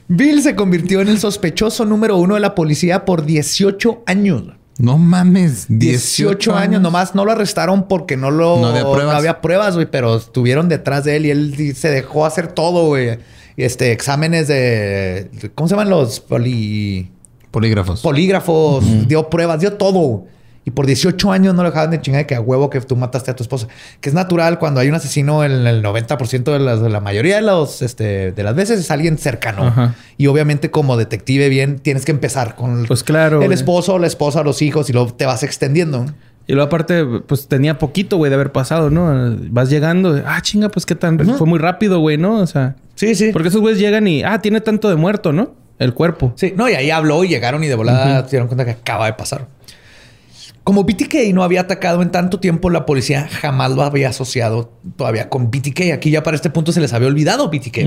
Bill 0.08 0.42
se 0.42 0.56
convirtió 0.56 1.02
en 1.02 1.10
el 1.10 1.20
sospechoso 1.20 1.86
número 1.86 2.18
uno 2.18 2.36
de 2.36 2.42
la 2.42 2.56
policía 2.56 3.06
por 3.06 3.26
18 3.26 4.04
años. 4.06 4.44
No 4.80 4.98
mames. 4.98 5.66
18 5.70 6.56
años. 6.56 6.82
Nomás 6.82 7.16
no 7.16 7.26
lo 7.26 7.32
arrestaron 7.32 7.88
porque 7.88 8.18
no 8.18 8.32
lo... 8.32 8.60
No 8.60 8.68
había 8.68 8.84
pruebas. 8.84 9.16
había 9.16 9.42
pruebas, 9.42 9.76
güey. 9.76 9.88
Pero 9.90 10.18
estuvieron 10.18 10.70
detrás 10.70 11.04
de 11.04 11.16
él 11.16 11.26
y 11.26 11.32
él 11.32 11.76
se 11.76 11.90
dejó 11.90 12.26
hacer 12.26 12.48
todo, 12.48 12.88
güey. 12.88 13.20
Este, 13.58 13.92
exámenes 13.92 14.48
de... 14.48 15.30
¿Cómo 15.56 15.68
se 15.68 15.74
llaman 15.74 15.90
los 15.90 16.20
poli... 16.20 17.12
Polígrafos. 17.50 18.02
polígrafos, 18.02 19.08
dio 19.08 19.30
pruebas, 19.30 19.62
dio 19.62 19.74
todo. 19.74 20.26
Y 20.68 20.72
por 20.72 20.86
18 20.86 21.32
años 21.32 21.56
no 21.56 21.64
lo 21.64 21.70
dejaban 21.70 21.92
de 21.92 22.02
chingar 22.02 22.24
de 22.24 22.28
que 22.28 22.36
a 22.36 22.42
huevo 22.42 22.70
que 22.70 22.82
tú 22.82 22.98
mataste 22.98 23.32
a 23.32 23.36
tu 23.38 23.42
esposa. 23.42 23.70
Que 24.02 24.10
es 24.10 24.14
natural 24.14 24.60
cuando 24.60 24.82
hay 24.82 24.90
un 24.90 24.96
asesino 24.96 25.46
en 25.46 25.66
el 25.66 25.82
90% 25.82 26.44
de, 26.44 26.60
las, 26.60 26.82
de 26.82 26.90
la 26.90 27.00
mayoría 27.00 27.38
de, 27.38 27.42
los, 27.42 27.82
este, 27.82 28.34
de 28.34 28.44
las 28.44 28.54
veces 28.54 28.82
es 28.82 28.92
alguien 28.92 29.18
cercano. 29.18 29.68
Ajá. 29.68 29.96
Y 30.18 30.28
obviamente 30.28 30.70
como 30.70 30.98
detective 30.98 31.48
bien 31.48 31.80
tienes 31.80 32.04
que 32.04 32.12
empezar 32.12 32.56
con 32.56 32.84
Pues 32.86 33.06
claro, 33.06 33.42
el 33.42 33.54
esposo, 33.54 33.98
la 33.98 34.08
esposa, 34.08 34.44
los 34.44 34.62
hijos 34.62 34.90
y 34.90 34.94
luego 34.94 35.14
te 35.14 35.26
vas 35.26 35.42
extendiendo. 35.42 36.06
Y 36.48 36.52
luego 36.52 36.68
aparte, 36.68 37.06
pues 37.06 37.48
tenía 37.48 37.80
poquito, 37.80 38.18
güey, 38.18 38.30
de 38.30 38.36
haber 38.36 38.52
pasado, 38.52 38.90
¿no? 38.90 39.38
Vas 39.50 39.70
llegando, 39.70 40.22
ah, 40.26 40.42
chinga, 40.42 40.68
pues 40.68 40.86
qué 40.86 40.96
tan... 40.96 41.18
Fue 41.38 41.48
muy 41.48 41.60
rápido, 41.60 42.00
güey, 42.00 42.18
¿no? 42.18 42.42
O 42.42 42.48
sea... 42.48 42.76
Sí, 42.96 43.16
sí. 43.16 43.30
Porque 43.32 43.48
esos 43.48 43.62
güeyes 43.62 43.80
llegan 43.80 44.06
y, 44.06 44.22
ah, 44.24 44.42
tiene 44.42 44.60
tanto 44.60 44.90
de 44.90 44.98
muerto, 44.98 45.32
¿no? 45.32 45.56
El 45.80 45.94
cuerpo. 45.94 46.34
Sí, 46.36 46.54
no, 46.58 46.68
y 46.68 46.74
ahí 46.74 46.92
habló 46.92 47.24
y 47.24 47.30
llegaron 47.30 47.64
y 47.64 47.68
de 47.68 47.76
volada 47.76 48.26
se 48.26 48.32
dieron 48.32 48.48
cuenta 48.48 48.66
que 48.66 48.72
acaba 48.72 49.06
de 49.06 49.14
pasar. 49.14 49.48
Como 50.68 50.84
BTK 50.84 51.34
no 51.34 51.44
había 51.44 51.62
atacado 51.62 52.02
en 52.02 52.12
tanto 52.12 52.42
tiempo, 52.42 52.70
la 52.70 52.86
policía 52.86 53.30
jamás 53.32 53.72
lo 53.72 53.84
había 53.84 54.10
asociado 54.10 54.70
todavía 54.98 55.30
con 55.30 55.50
BTK. 55.50 55.94
Aquí 55.94 56.12
ya 56.12 56.24
para 56.24 56.36
este 56.36 56.50
punto 56.50 56.74
se 56.74 56.82
les 56.82 56.92
había 56.92 57.08
olvidado 57.08 57.50
BTK. 57.50 57.78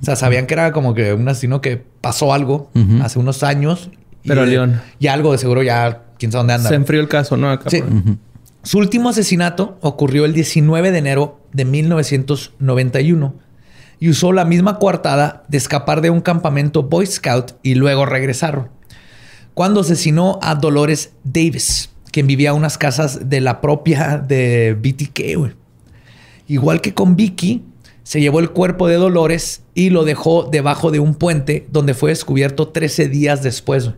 O 0.00 0.04
sea, 0.04 0.14
sabían 0.14 0.46
que 0.46 0.54
era 0.54 0.70
como 0.70 0.94
que 0.94 1.12
un 1.14 1.28
asesino 1.28 1.60
que 1.60 1.82
pasó 2.00 2.32
algo 2.32 2.70
hace 3.02 3.18
unos 3.18 3.42
años. 3.42 3.90
y 4.22 4.28
Pero 4.28 4.46
León. 4.46 4.80
Y 5.00 5.08
algo 5.08 5.32
de 5.32 5.38
seguro 5.38 5.64
ya, 5.64 6.02
quién 6.16 6.30
sabe 6.30 6.42
dónde 6.42 6.52
anda. 6.54 6.68
Se 6.68 6.76
enfrió 6.76 7.00
el 7.00 7.08
caso, 7.08 7.36
¿no? 7.36 7.50
Acá 7.50 7.68
Sí. 7.70 7.80
por- 7.82 7.90
Su 8.62 8.78
último 8.78 9.08
asesinato 9.08 9.76
ocurrió 9.80 10.24
el 10.24 10.32
19 10.32 10.92
de 10.92 10.98
enero 10.98 11.40
de 11.52 11.64
1991 11.64 13.34
y 13.98 14.08
usó 14.10 14.30
la 14.32 14.44
misma 14.44 14.78
coartada 14.78 15.42
de 15.48 15.58
escapar 15.58 16.00
de 16.00 16.10
un 16.10 16.20
campamento 16.20 16.84
Boy 16.84 17.06
Scout 17.06 17.54
y 17.64 17.74
luego 17.74 18.06
regresar. 18.06 18.68
Cuando 19.54 19.80
asesinó 19.80 20.38
a 20.40 20.54
Dolores 20.54 21.14
Davis, 21.24 21.90
quien 22.12 22.26
vivía 22.28 22.50
a 22.50 22.54
unas 22.54 22.78
casas 22.78 23.28
de 23.28 23.40
la 23.40 23.60
propia 23.60 24.18
de 24.18 24.74
BTK. 24.74 25.38
güey. 25.38 25.52
Igual 26.46 26.80
que 26.80 26.94
con 26.94 27.16
Vicky, 27.16 27.62
se 28.04 28.20
llevó 28.20 28.40
el 28.40 28.50
cuerpo 28.50 28.86
de 28.86 28.96
Dolores 28.96 29.62
y 29.74 29.90
lo 29.90 30.04
dejó 30.04 30.48
debajo 30.50 30.90
de 30.90 31.00
un 31.00 31.14
puente 31.14 31.66
donde 31.72 31.94
fue 31.94 32.10
descubierto 32.10 32.68
13 32.68 33.08
días 33.08 33.42
después. 33.42 33.86
güey. 33.86 33.96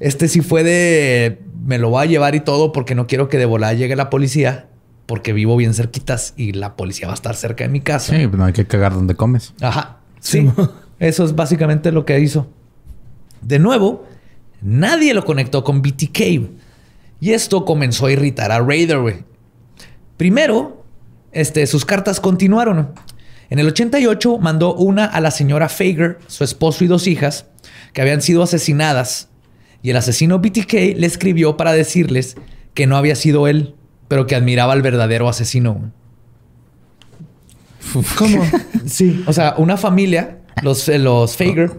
Este 0.00 0.28
sí 0.28 0.40
fue 0.40 0.64
de 0.64 1.38
me 1.64 1.78
lo 1.78 1.90
voy 1.90 2.02
a 2.02 2.06
llevar 2.06 2.34
y 2.34 2.40
todo 2.40 2.72
porque 2.72 2.94
no 2.94 3.06
quiero 3.06 3.28
que 3.28 3.38
de 3.38 3.46
volada 3.46 3.72
llegue 3.72 3.96
la 3.96 4.10
policía 4.10 4.68
porque 5.06 5.32
vivo 5.32 5.56
bien 5.56 5.74
cerquitas 5.74 6.34
y 6.36 6.52
la 6.52 6.76
policía 6.76 7.08
va 7.08 7.12
a 7.12 7.16
estar 7.16 7.36
cerca 7.36 7.64
de 7.64 7.70
mi 7.70 7.80
casa. 7.80 8.16
Sí, 8.16 8.26
pues 8.26 8.38
no 8.38 8.44
hay 8.44 8.52
que 8.52 8.66
cagar 8.66 8.94
donde 8.94 9.14
comes. 9.14 9.52
Ajá. 9.60 9.98
Sí. 10.20 10.48
Eso 10.98 11.24
es 11.24 11.34
básicamente 11.34 11.92
lo 11.92 12.04
que 12.04 12.18
hizo. 12.20 12.46
De 13.42 13.58
nuevo, 13.58 14.06
nadie 14.62 15.12
lo 15.12 15.24
conectó 15.24 15.64
con 15.64 15.82
BTK. 15.82 16.48
Y 17.20 17.32
esto 17.32 17.64
comenzó 17.64 18.06
a 18.06 18.12
irritar 18.12 18.52
a 18.52 18.60
Raider, 18.60 18.98
güey. 18.98 19.24
Primero, 20.16 20.84
este, 21.32 21.66
sus 21.66 21.84
cartas 21.84 22.20
continuaron. 22.20 22.92
En 23.50 23.58
el 23.58 23.68
88 23.68 24.38
mandó 24.38 24.74
una 24.74 25.04
a 25.04 25.20
la 25.20 25.30
señora 25.30 25.68
Fager, 25.68 26.18
su 26.26 26.44
esposo 26.44 26.84
y 26.84 26.86
dos 26.86 27.06
hijas, 27.06 27.46
que 27.92 28.02
habían 28.02 28.22
sido 28.22 28.42
asesinadas. 28.42 29.28
Y 29.82 29.90
el 29.90 29.96
asesino 29.96 30.38
BTK 30.38 30.72
le 30.96 31.06
escribió 31.06 31.56
para 31.56 31.72
decirles 31.72 32.36
que 32.72 32.86
no 32.86 32.96
había 32.96 33.16
sido 33.16 33.46
él, 33.48 33.74
pero 34.08 34.26
que 34.26 34.34
admiraba 34.34 34.72
al 34.72 34.82
verdadero 34.82 35.28
asesino. 35.28 35.92
¿Cómo? 38.16 38.42
Sí. 38.86 39.24
O 39.26 39.32
sea, 39.32 39.54
una 39.56 39.78
familia, 39.78 40.40
los, 40.62 40.90
eh, 40.90 40.98
los 40.98 41.38
Fager, 41.38 41.70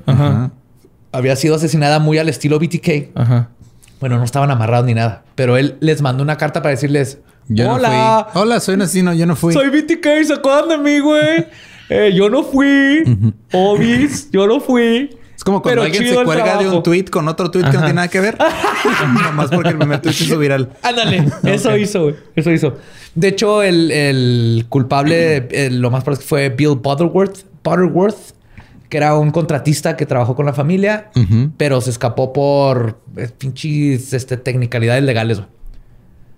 había 1.11 1.35
sido 1.35 1.55
asesinada 1.55 1.99
muy 1.99 2.17
al 2.17 2.29
estilo 2.29 2.57
BTK. 2.57 3.11
Ajá. 3.13 3.51
Bueno, 4.05 4.19
no 4.19 4.23
estaban 4.23 4.51
amarrados 4.51 4.85
ni 4.85 4.93
nada, 4.93 5.23
pero 5.33 5.57
él 5.57 5.77
les 5.79 6.03
mandó 6.03 6.21
una 6.21 6.37
carta 6.37 6.61
para 6.61 6.69
decirles: 6.69 7.17
Yo 7.47 7.71
Hola, 7.73 7.89
no 7.89 8.31
fui. 8.31 8.41
Hola, 8.43 8.59
soy 8.59 8.75
un 8.75 8.83
asesino, 8.83 9.15
yo 9.15 9.25
no 9.25 9.35
fui. 9.35 9.51
soy 9.51 9.69
BTK, 9.69 10.05
¿se 10.27 10.33
acuerdan 10.33 10.69
de 10.69 10.77
mí, 10.77 10.99
güey? 10.99 11.47
Eh, 11.89 12.13
yo 12.15 12.29
no 12.31 12.41
fui. 12.43 13.03
Obis, 13.51 14.29
yo 14.31 14.45
no 14.47 14.59
fui. 14.59 15.09
como 15.43 15.61
cuando 15.61 15.81
Pero 15.81 15.83
alguien 15.83 16.13
se 16.13 16.19
el 16.19 16.25
cuelga 16.25 16.57
de 16.57 16.67
un 16.69 16.81
tweet 16.83 17.05
con 17.05 17.27
otro 17.27 17.49
tweet 17.51 17.63
que 17.63 17.73
no 17.73 17.79
tiene 17.79 17.93
nada 17.93 18.07
que 18.07 18.19
ver. 18.19 18.37
Nomás 19.23 19.49
porque 19.51 19.69
el 19.69 19.77
primer 19.77 20.01
tweet 20.01 20.13
se 20.13 20.23
hizo 20.25 20.37
viral. 20.39 20.69
Ándale, 20.83 21.25
eso 21.43 21.75
hizo, 21.77 22.03
güey. 22.03 22.15
Eso 22.35 22.51
hizo. 22.51 22.77
De 23.13 23.27
hecho, 23.29 23.61
el, 23.63 23.89
el 23.91 24.65
culpable, 24.69 25.47
el- 25.51 25.77
lo 25.81 25.89
más 25.91 26.03
probable 26.03 26.19
es 26.21 26.25
que 26.25 26.29
fue 26.29 26.49
Bill 26.49 26.75
Butterworth, 26.75 27.39
Butterworth, 27.63 28.33
que 28.95 28.97
era 28.99 29.17
un 29.17 29.31
contratista 29.31 29.97
que 29.97 30.05
trabajó 30.05 30.37
con 30.37 30.45
la 30.45 30.53
familia, 30.53 31.09
Ujú. 31.17 31.51
pero 31.57 31.81
se 31.81 31.89
escapó 31.89 32.31
por 32.31 32.97
eh, 33.17 33.27
pinches 33.37 34.13
este, 34.13 34.37
technicalidades 34.37 35.03
legales. 35.03 35.39
güey. 35.39 35.49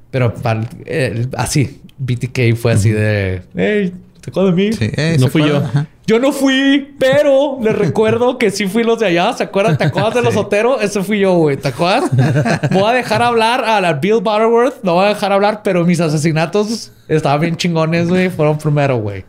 Pero 0.09 0.34
para- 0.34 0.67
eh, 0.85 1.27
así, 1.38 1.81
BTK 1.99 2.55
fue 2.55 2.71
así 2.71 2.89
de, 2.89 3.43
hey, 3.55 3.93
¿te 4.21 4.31
acuerdas 4.31 4.55
de 4.55 4.63
mí? 4.63 4.73
Sí, 4.73 4.89
eh, 4.97 5.17
No 5.19 5.27
¿se 5.27 5.31
fui 5.31 5.47
yo. 5.47 5.57
Ajá. 5.57 5.85
Yo 6.07 6.17
no 6.17 6.31
fui, 6.31 6.95
pero 6.97 7.59
les 7.61 7.75
recuerdo 7.77 8.39
que 8.39 8.49
sí 8.49 8.65
fui 8.65 8.84
los 8.84 8.97
de 8.97 9.05
allá. 9.05 9.34
¿Se 9.34 9.43
acuerdan? 9.43 9.77
¿Te 9.77 9.84
acuerdas 9.84 10.15
de 10.15 10.23
los 10.23 10.35
Otero? 10.35 10.79
Ese 10.81 11.03
fui 11.03 11.19
yo, 11.19 11.35
güey. 11.35 11.57
¿Te 11.57 11.67
acuerdas? 11.67 12.09
Voy 12.71 12.89
a 12.89 12.93
dejar 12.93 13.21
hablar 13.21 13.63
a 13.65 13.79
la 13.81 13.93
Bill 13.93 14.21
Butterworth. 14.21 14.81
No 14.81 14.95
voy 14.95 15.05
a 15.05 15.09
dejar 15.09 15.31
hablar, 15.31 15.61
pero 15.63 15.85
mis 15.85 15.99
asesinatos 15.99 16.91
estaban 17.07 17.39
bien 17.41 17.55
chingones, 17.55 18.07
güey. 18.07 18.29
Fueron 18.29 18.57
primero, 18.57 18.97
güey. 18.97 19.25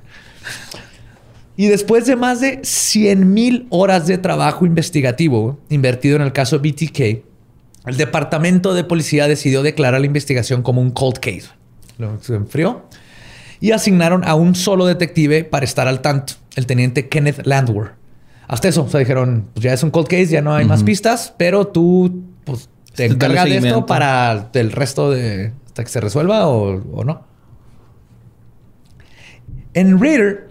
Y 1.59 1.67
después 1.67 2.07
de 2.07 2.15
más 2.15 2.41
de 2.41 2.61
100 2.63 3.35
mil 3.35 3.67
horas 3.71 4.07
de 4.07 4.17
trabajo 4.17 4.65
investigativo 4.65 5.59
invertido 5.71 6.15
en 6.15 6.23
el 6.23 6.33
caso 6.33 6.61
BTK, 6.61 7.01
el 7.85 7.97
departamento 7.97 8.75
de 8.75 8.85
policía 8.85 9.27
decidió 9.27 9.65
declarar 9.65 9.99
la 9.99 10.07
investigación 10.07 10.63
como 10.63 10.81
un 10.81 10.93
cold 10.93 11.19
case. 11.19 11.49
Lo 11.99 12.17
se 12.21 12.37
enfrió 12.37 12.85
y 13.59 13.73
asignaron 13.73 14.23
a 14.25 14.37
un 14.37 14.55
solo 14.55 14.87
detective 14.87 15.43
para 15.43 15.65
estar 15.65 15.89
al 15.89 16.01
tanto, 16.01 16.35
el 16.55 16.67
teniente 16.67 17.09
Kenneth 17.09 17.45
Landwehr. 17.45 17.95
Hasta 18.47 18.69
eso, 18.69 18.85
o 18.85 18.89
sea, 18.89 19.01
dijeron, 19.01 19.49
pues 19.53 19.65
ya 19.65 19.73
es 19.73 19.83
un 19.83 19.91
cold 19.91 20.07
case, 20.07 20.29
ya 20.29 20.43
no 20.43 20.55
hay 20.55 20.65
más 20.65 20.85
pistas, 20.85 21.35
pero 21.39 21.67
tú 21.67 22.23
pues, 22.45 22.71
te 22.95 23.09
Dale 23.09 23.15
encargas 23.15 23.45
de 23.47 23.57
esto 23.57 23.85
para 23.85 24.49
el 24.53 24.71
resto 24.71 25.11
de 25.11 25.51
hasta 25.67 25.83
que 25.83 25.91
se 25.91 26.01
resuelva 26.01 26.47
o, 26.47 26.81
o 26.93 27.03
no. 27.03 27.27
En 29.75 30.01
Raider, 30.01 30.48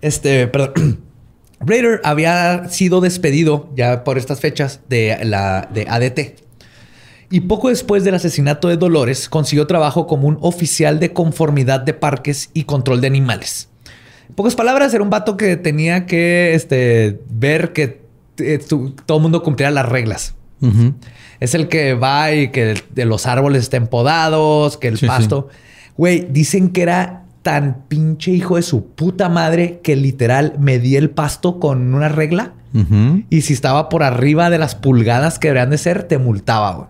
este, 0.00 0.46
perdón, 0.48 1.00
Raider 1.60 2.00
había 2.04 2.68
sido 2.68 3.00
despedido 3.00 3.70
ya 3.74 4.04
por 4.04 4.18
estas 4.18 4.40
fechas 4.40 4.80
de 4.88 5.18
la 5.24 5.68
de 5.72 5.86
ADT. 5.88 6.40
Y 7.28 7.40
poco 7.40 7.70
después 7.70 8.04
del 8.04 8.14
asesinato 8.14 8.68
de 8.68 8.76
Dolores, 8.76 9.28
consiguió 9.28 9.66
trabajo 9.66 10.06
como 10.06 10.28
un 10.28 10.38
oficial 10.42 11.00
de 11.00 11.12
conformidad 11.12 11.80
de 11.80 11.92
parques 11.92 12.50
y 12.54 12.64
control 12.64 13.00
de 13.00 13.08
animales. 13.08 13.68
En 14.28 14.34
pocas 14.36 14.54
palabras, 14.54 14.94
era 14.94 15.02
un 15.02 15.10
vato 15.10 15.36
que 15.36 15.56
tenía 15.56 16.06
que 16.06 16.54
este, 16.54 17.20
ver 17.28 17.72
que 17.72 18.02
eh, 18.38 18.58
tu- 18.58 18.90
todo 18.90 19.18
el 19.18 19.22
mundo 19.22 19.42
cumpliera 19.42 19.70
las 19.72 19.88
reglas. 19.88 20.34
Es 21.40 21.54
el 21.54 21.68
que 21.68 21.94
va 21.94 22.32
y 22.32 22.48
que 22.50 22.74
de 22.94 23.04
los 23.04 23.26
árboles 23.26 23.64
estén 23.64 23.88
podados, 23.88 24.76
que 24.78 24.88
el 24.88 24.96
Sí, 24.98 25.06
pasto. 25.06 25.48
Güey, 25.96 26.26
dicen 26.30 26.70
que 26.70 26.82
era 26.82 27.24
tan 27.46 27.84
pinche 27.86 28.32
hijo 28.32 28.56
de 28.56 28.62
su 28.62 28.86
puta 28.86 29.28
madre 29.28 29.78
que 29.84 29.94
literal 29.94 30.54
medía 30.58 30.98
el 30.98 31.10
pasto 31.10 31.60
con 31.60 31.94
una 31.94 32.08
regla. 32.08 32.54
Y 33.30 33.42
si 33.42 33.52
estaba 33.52 33.88
por 33.88 34.02
arriba 34.02 34.50
de 34.50 34.58
las 34.58 34.74
pulgadas 34.74 35.38
que 35.38 35.46
deberían 35.46 35.70
de 35.70 35.78
ser, 35.78 36.02
te 36.02 36.18
multaba, 36.18 36.74
güey. 36.74 36.88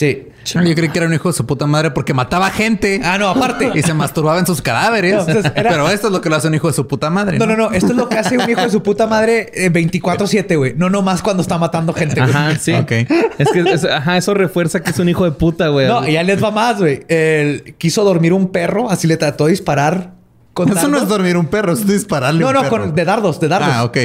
Sí. 0.00 0.26
Yo 0.46 0.74
creí 0.74 0.88
que 0.88 0.98
era 0.98 1.06
un 1.06 1.12
hijo 1.12 1.28
de 1.28 1.34
su 1.34 1.44
puta 1.44 1.66
madre 1.66 1.90
porque 1.90 2.14
mataba 2.14 2.48
gente. 2.48 3.02
Ah, 3.04 3.18
no, 3.18 3.28
aparte. 3.28 3.70
Y 3.74 3.82
se 3.82 3.92
masturbaba 3.92 4.38
en 4.38 4.46
sus 4.46 4.62
cadáveres. 4.62 5.14
No, 5.14 5.20
entonces 5.28 5.52
era- 5.54 5.70
Pero 5.70 5.90
esto 5.90 6.06
es 6.06 6.12
lo 6.14 6.22
que 6.22 6.30
lo 6.30 6.36
hace 6.36 6.48
un 6.48 6.54
hijo 6.54 6.68
de 6.68 6.72
su 6.72 6.86
puta 6.88 7.10
madre. 7.10 7.38
No, 7.38 7.44
no, 7.44 7.54
no. 7.54 7.70
Esto 7.70 7.88
es 7.88 7.96
lo 7.96 8.08
que 8.08 8.16
hace 8.16 8.38
un 8.38 8.48
hijo 8.48 8.62
de 8.62 8.70
su 8.70 8.82
puta 8.82 9.06
madre 9.06 9.50
eh, 9.52 9.70
24-7, 9.70 10.56
güey. 10.56 10.72
No 10.74 10.88
nomás 10.88 11.20
cuando 11.20 11.42
está 11.42 11.58
matando 11.58 11.92
gente, 11.92 12.18
güey. 12.18 12.30
Ajá, 12.30 12.56
sí. 12.56 12.72
Ok. 12.72 12.90
Es 13.38 13.50
que 13.52 13.60
es- 13.60 13.84
ajá, 13.84 14.16
eso 14.16 14.32
refuerza 14.32 14.80
que 14.82 14.90
es 14.90 14.98
un 14.98 15.10
hijo 15.10 15.24
de 15.26 15.32
puta, 15.32 15.68
güey. 15.68 15.86
No, 15.86 16.08
y 16.08 16.12
ya 16.14 16.22
les 16.22 16.42
va 16.42 16.50
más, 16.50 16.78
güey. 16.78 17.04
Él 17.08 17.74
quiso 17.76 18.02
dormir 18.04 18.32
un 18.32 18.48
perro, 18.50 18.90
así 18.90 19.06
le 19.06 19.18
trató 19.18 19.44
de 19.44 19.50
disparar 19.50 20.14
con 20.54 20.70
Eso 20.70 20.88
no 20.88 20.96
es 20.96 21.08
dormir 21.08 21.36
un 21.36 21.46
perro, 21.46 21.72
es 21.74 21.86
dispararle 21.86 22.40
No, 22.40 22.48
un 22.48 22.54
no, 22.54 22.60
perro. 22.62 22.78
con, 22.84 22.94
de 22.94 23.04
dardos, 23.04 23.38
de 23.38 23.48
dardos. 23.48 23.68
Ah, 23.70 23.84
ok. 23.84 23.98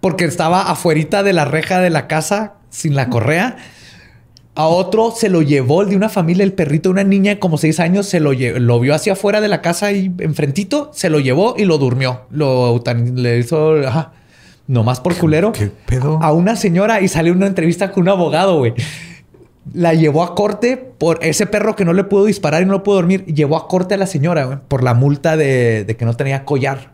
Porque 0.00 0.24
estaba 0.24 0.62
afuerita 0.70 1.22
de 1.22 1.32
la 1.34 1.44
reja 1.44 1.80
de 1.80 1.90
la 1.90 2.06
casa 2.06 2.54
sin 2.70 2.94
la 2.96 3.08
correa. 3.10 3.56
A 4.56 4.68
otro 4.68 5.12
se 5.14 5.28
lo 5.28 5.42
llevó, 5.42 5.82
el 5.82 5.90
de 5.90 5.96
una 5.96 6.08
familia, 6.08 6.42
el 6.42 6.54
perrito 6.54 6.88
de 6.88 6.94
una 6.94 7.04
niña 7.04 7.32
de 7.32 7.38
como 7.38 7.58
seis 7.58 7.78
años, 7.78 8.06
se 8.06 8.20
lo, 8.20 8.32
lo 8.32 8.80
vio 8.80 8.94
hacia 8.94 9.12
afuera 9.12 9.42
de 9.42 9.48
la 9.48 9.60
casa 9.60 9.92
y 9.92 10.10
enfrentito, 10.18 10.90
se 10.94 11.10
lo 11.10 11.20
llevó 11.20 11.56
y 11.58 11.66
lo 11.66 11.76
durmió. 11.76 12.22
Lo 12.30 12.82
le 13.14 13.38
hizo, 13.38 13.74
ajá, 13.86 14.12
nomás 14.66 15.00
por 15.00 15.14
culero. 15.14 15.52
qué 15.52 15.70
pedo? 15.84 16.18
A 16.22 16.32
una 16.32 16.56
señora 16.56 17.02
y 17.02 17.08
salió 17.08 17.34
una 17.34 17.46
entrevista 17.46 17.92
con 17.92 18.04
un 18.04 18.08
abogado, 18.08 18.56
güey. 18.56 18.72
La 19.74 19.92
llevó 19.92 20.22
a 20.22 20.34
corte 20.34 20.78
por 20.78 21.18
ese 21.22 21.46
perro 21.46 21.76
que 21.76 21.84
no 21.84 21.92
le 21.92 22.04
pudo 22.04 22.24
disparar 22.24 22.62
y 22.62 22.64
no 22.64 22.82
pudo 22.82 22.96
dormir. 22.96 23.26
Llevó 23.26 23.58
a 23.58 23.68
corte 23.68 23.92
a 23.92 23.98
la 23.98 24.06
señora, 24.06 24.46
güey, 24.46 24.58
por 24.68 24.82
la 24.82 24.94
multa 24.94 25.36
de, 25.36 25.84
de 25.84 25.96
que 25.96 26.06
no 26.06 26.14
tenía 26.14 26.46
collar. 26.46 26.92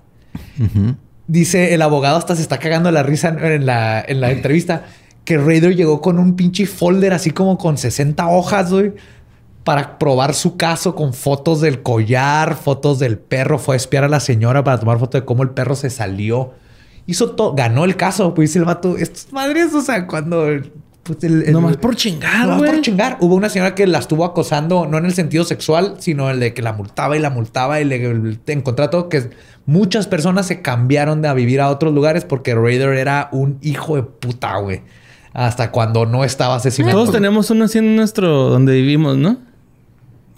Dice 1.28 1.74
el 1.74 1.82
abogado 1.82 2.16
hasta 2.16 2.34
se 2.34 2.42
está 2.42 2.58
cagando 2.58 2.90
la 2.90 3.04
risa 3.04 3.28
en 3.28 3.66
la, 3.66 4.04
en 4.06 4.20
la 4.20 4.32
entrevista 4.32 4.86
que 5.24 5.38
Raider 5.38 5.74
llegó 5.76 6.00
con 6.00 6.18
un 6.18 6.34
pinche 6.36 6.66
folder 6.66 7.12
así 7.12 7.30
como 7.30 7.56
con 7.58 7.78
60 7.78 8.26
hojas, 8.28 8.72
güey, 8.72 8.92
para 9.64 9.98
probar 9.98 10.34
su 10.34 10.56
caso 10.56 10.94
con 10.96 11.14
fotos 11.14 11.60
del 11.60 11.82
collar, 11.82 12.56
fotos 12.56 12.98
del 12.98 13.18
perro. 13.18 13.58
Fue 13.58 13.74
a 13.74 13.76
espiar 13.76 14.02
a 14.04 14.08
la 14.08 14.18
señora 14.20 14.64
para 14.64 14.80
tomar 14.80 14.98
foto 14.98 15.18
de 15.18 15.24
cómo 15.24 15.42
el 15.44 15.50
perro 15.50 15.76
se 15.76 15.90
salió. 15.90 16.52
Hizo 17.06 17.30
todo, 17.32 17.54
ganó 17.54 17.84
el 17.84 17.96
caso. 17.96 18.34
Pues 18.34 18.50
dice 18.50 18.58
el 18.58 18.64
vato, 18.64 18.96
estos 18.96 19.32
madres, 19.32 19.72
o 19.74 19.80
sea, 19.80 20.06
cuando... 20.06 20.46
Pues 21.04 21.24
el, 21.24 21.42
el- 21.42 21.52
Nomás 21.52 21.76
por 21.78 21.96
chingar, 21.96 22.46
Nomás 22.46 22.70
por 22.70 22.80
chingar. 22.80 23.16
Hubo 23.20 23.34
una 23.34 23.48
señora 23.48 23.74
que 23.74 23.88
la 23.88 23.98
estuvo 23.98 24.24
acosando, 24.24 24.86
no 24.86 24.98
en 24.98 25.04
el 25.04 25.12
sentido 25.14 25.42
sexual, 25.42 25.96
sino 25.98 26.30
el 26.30 26.38
de 26.38 26.54
que 26.54 26.62
la 26.62 26.72
multaba 26.72 27.16
y 27.16 27.20
la 27.20 27.28
multaba 27.30 27.80
y 27.80 27.84
le 27.84 28.04
el- 28.08 28.38
en 28.46 28.60
contrato 28.60 29.08
que 29.08 29.30
muchas 29.66 30.06
personas 30.06 30.46
se 30.46 30.62
cambiaron 30.62 31.20
de 31.20 31.26
a 31.26 31.34
vivir 31.34 31.60
a 31.60 31.70
otros 31.70 31.92
lugares 31.92 32.24
porque 32.24 32.54
Raider 32.54 32.90
era 32.90 33.28
un 33.32 33.58
hijo 33.62 33.96
de 33.96 34.04
puta, 34.04 34.56
güey. 34.58 34.82
Hasta 35.34 35.70
cuando 35.70 36.06
no 36.06 36.24
estaba 36.24 36.56
asesinando. 36.56 36.98
Todos 36.98 37.12
tenemos 37.12 37.50
uno 37.50 37.64
así 37.64 37.78
en 37.78 37.96
nuestro 37.96 38.50
donde 38.50 38.74
vivimos, 38.74 39.16
¿no? 39.16 39.38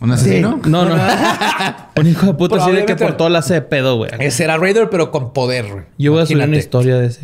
¿Un 0.00 0.12
asesino? 0.12 0.60
No, 0.66 0.84
no. 0.84 0.96
un 1.96 2.06
hijo 2.06 2.26
de 2.26 2.34
puta 2.34 2.56
así 2.56 2.72
de 2.72 2.84
que 2.84 2.94
por 2.94 3.16
todo 3.16 3.28
la 3.28 3.38
hace 3.38 3.54
de 3.54 3.62
pedo, 3.62 3.96
güey. 3.96 4.10
Ese 4.18 4.44
era 4.44 4.58
Raider, 4.58 4.90
pero 4.90 5.10
con 5.10 5.32
poder, 5.32 5.66
güey. 5.72 5.84
Yo 5.98 6.12
voy 6.12 6.22
a 6.22 6.26
subir 6.26 6.44
una 6.44 6.56
historia 6.56 6.98
de 6.98 7.06
ese. 7.06 7.20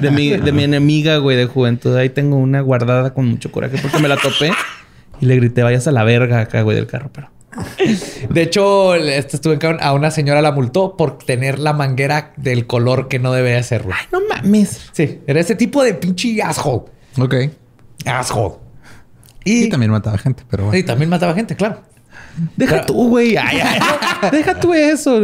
De 0.00 0.10
mi, 0.10 0.30
de 0.30 0.52
mi 0.52 0.64
enemiga, 0.64 1.18
güey, 1.18 1.36
de 1.36 1.46
juventud. 1.46 1.94
Ahí 1.96 2.08
tengo 2.08 2.36
una 2.36 2.60
guardada 2.60 3.12
con 3.12 3.26
mucho 3.26 3.52
coraje 3.52 3.76
porque 3.78 3.98
me 3.98 4.08
la 4.08 4.16
topé 4.16 4.52
y 5.20 5.26
le 5.26 5.36
grité, 5.36 5.62
vayas 5.62 5.86
a 5.86 5.92
la 5.92 6.02
verga 6.04 6.40
acá, 6.40 6.62
güey, 6.62 6.76
del 6.76 6.86
carro, 6.86 7.10
pero. 7.12 7.28
De 8.30 8.42
hecho, 8.42 8.94
este 8.94 9.36
estuve 9.36 9.58
en 9.60 9.78
a 9.80 9.92
una 9.92 10.10
señora 10.10 10.40
la 10.42 10.52
multó 10.52 10.96
por 10.96 11.18
tener 11.18 11.58
la 11.58 11.72
manguera 11.72 12.32
del 12.36 12.66
color 12.66 13.08
que 13.08 13.18
no 13.18 13.32
debe 13.32 13.62
ser, 13.62 13.82
güey. 13.82 13.96
No 14.10 14.20
mames. 14.28 14.80
Sí, 14.92 15.20
era 15.26 15.40
ese 15.40 15.54
tipo 15.54 15.82
de 15.82 15.94
pinche 15.94 16.40
asshole. 16.42 16.84
Ok. 17.18 17.34
Asshole. 18.06 18.54
Y 19.44 19.64
Y, 19.64 19.68
también 19.68 19.90
mataba 19.92 20.16
gente, 20.18 20.44
pero 20.48 20.64
bueno. 20.64 20.78
y 20.78 20.82
también 20.82 21.10
mataba 21.10 21.34
gente, 21.34 21.56
claro. 21.56 21.82
Deja 22.56 22.76
Pero- 22.76 22.86
tú, 22.86 23.08
güey. 23.10 23.36
Ay, 23.36 23.58
ay, 23.62 24.30
Deja 24.30 24.58
tú 24.58 24.72
eso. 24.72 25.20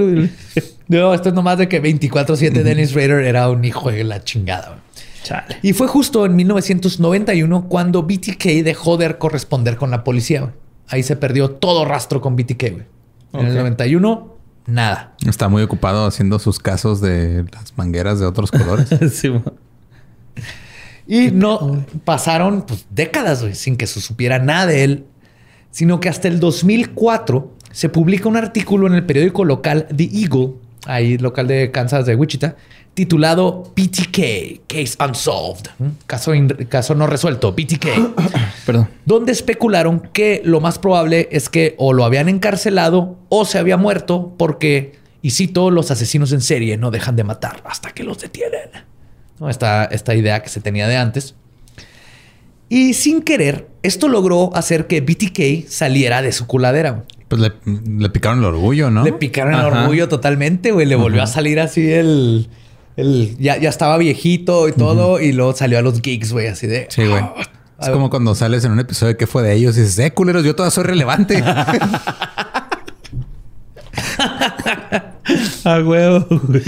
No, 0.88 1.14
esto 1.14 1.28
es 1.30 1.34
nomás 1.34 1.56
de 1.58 1.68
que 1.68 1.82
24-7 1.82 2.50
Dennis 2.62 2.94
Rader 2.94 3.24
era 3.24 3.48
un 3.48 3.64
hijo 3.64 3.90
de 3.90 4.04
la 4.04 4.22
chingada. 4.24 4.68
güey. 4.68 4.80
Chale. 5.22 5.56
Y 5.62 5.72
fue 5.72 5.88
justo 5.88 6.24
en 6.26 6.36
1991 6.36 7.68
cuando 7.68 8.02
BTK 8.02 8.44
dejó 8.64 8.96
de 8.96 9.16
corresponder 9.18 9.76
con 9.76 9.90
la 9.90 10.04
policía. 10.04 10.40
güey. 10.40 10.52
Ahí 10.88 11.02
se 11.02 11.16
perdió 11.16 11.50
todo 11.50 11.84
rastro 11.84 12.20
con 12.20 12.36
BTK. 12.36 12.60
güey. 12.72 12.86
En 13.34 13.46
el 13.46 13.52
Ok. 13.52 13.58
91, 13.58 14.34
nada. 14.66 15.14
Está 15.26 15.48
muy 15.48 15.62
ocupado 15.62 16.06
haciendo 16.06 16.38
sus 16.38 16.58
casos 16.58 17.00
de 17.00 17.44
las 17.52 17.76
mangueras 17.76 18.18
de 18.20 18.26
otros 18.26 18.50
colores. 18.50 18.88
Sí. 19.12 19.32
Y 21.06 21.30
no 21.30 21.84
pasaron 22.04 22.62
pues, 22.62 22.86
décadas 22.90 23.40
güey, 23.42 23.54
sin 23.54 23.76
que 23.76 23.86
se 23.86 24.00
supiera 24.00 24.38
nada 24.38 24.66
de 24.66 24.84
él, 24.84 25.06
sino 25.70 26.00
que 26.00 26.08
hasta 26.10 26.28
el 26.28 26.38
2004 26.38 27.50
se 27.72 27.88
publica 27.88 28.28
un 28.28 28.36
artículo 28.36 28.86
en 28.86 28.94
el 28.94 29.06
periódico 29.06 29.44
local 29.44 29.86
The 29.94 30.04
Eagle, 30.04 30.52
ahí 30.86 31.18
local 31.18 31.46
de 31.46 31.70
Kansas 31.70 32.06
de 32.06 32.14
Wichita, 32.14 32.56
titulado 32.94 33.72
BTK, 33.76 34.66
Case 34.66 34.96
Unsolved, 34.98 35.70
¿m? 35.78 35.92
caso, 36.06 36.32
caso 36.68 36.94
no 36.94 37.06
resuelto, 37.06 37.52
BTK, 37.52 37.86
Perdón. 38.66 38.88
donde 39.04 39.32
especularon 39.32 40.00
que 40.12 40.42
lo 40.44 40.60
más 40.60 40.78
probable 40.78 41.28
es 41.30 41.48
que 41.48 41.74
o 41.78 41.92
lo 41.92 42.04
habían 42.04 42.28
encarcelado 42.28 43.16
o 43.28 43.44
se 43.44 43.58
había 43.58 43.76
muerto 43.76 44.34
porque, 44.36 44.98
y 45.22 45.30
cito, 45.30 45.70
los 45.70 45.90
asesinos 45.90 46.32
en 46.32 46.40
serie 46.40 46.76
no 46.76 46.90
dejan 46.90 47.14
de 47.14 47.24
matar 47.24 47.62
hasta 47.64 47.92
que 47.92 48.02
los 48.02 48.18
detienen. 48.18 48.70
¿no? 49.38 49.48
Esta, 49.48 49.84
esta 49.84 50.14
idea 50.14 50.42
que 50.42 50.48
se 50.48 50.60
tenía 50.60 50.88
de 50.88 50.96
antes. 50.96 51.36
Y 52.68 52.94
sin 52.94 53.22
querer, 53.22 53.68
esto 53.82 54.08
logró 54.08 54.54
hacer 54.54 54.86
que 54.86 55.00
BTK 55.00 55.68
saliera 55.68 56.20
de 56.20 56.32
su 56.32 56.46
culadera. 56.46 57.04
Pues 57.28 57.40
le, 57.40 57.52
le 57.64 58.10
picaron 58.10 58.38
el 58.38 58.46
orgullo, 58.46 58.90
¿no? 58.90 59.04
Le 59.04 59.12
picaron 59.12 59.54
el 59.54 59.60
orgullo 59.60 60.08
totalmente, 60.08 60.72
güey. 60.72 60.86
Le 60.86 60.96
volvió 60.96 61.22
a 61.22 61.26
salir 61.26 61.60
así 61.60 61.92
el, 61.92 62.48
el, 62.96 63.36
ya, 63.38 63.58
ya 63.58 63.68
estaba 63.68 63.98
viejito 63.98 64.68
y 64.68 64.72
todo, 64.72 65.20
y 65.20 65.32
luego 65.32 65.54
salió 65.54 65.78
a 65.78 65.82
los 65.82 66.00
gigs, 66.00 66.32
güey, 66.32 66.46
así 66.46 66.66
de. 66.66 66.86
Sí, 66.90 67.06
güey. 67.06 67.22
Es 67.80 67.90
como 67.90 68.10
cuando 68.10 68.34
sales 68.34 68.64
en 68.64 68.72
un 68.72 68.80
episodio 68.80 69.12
de 69.12 69.16
qué 69.16 69.28
fue 69.28 69.42
de 69.42 69.54
ellos 69.54 69.76
y 69.76 69.82
dices, 69.82 69.98
eh, 70.00 70.10
culeros, 70.10 70.44
yo 70.44 70.56
todavía 70.56 70.72
soy 70.72 70.84
relevante. 70.84 71.44
A 75.64 75.80
huevo. 75.80 76.26
güey. 76.30 76.62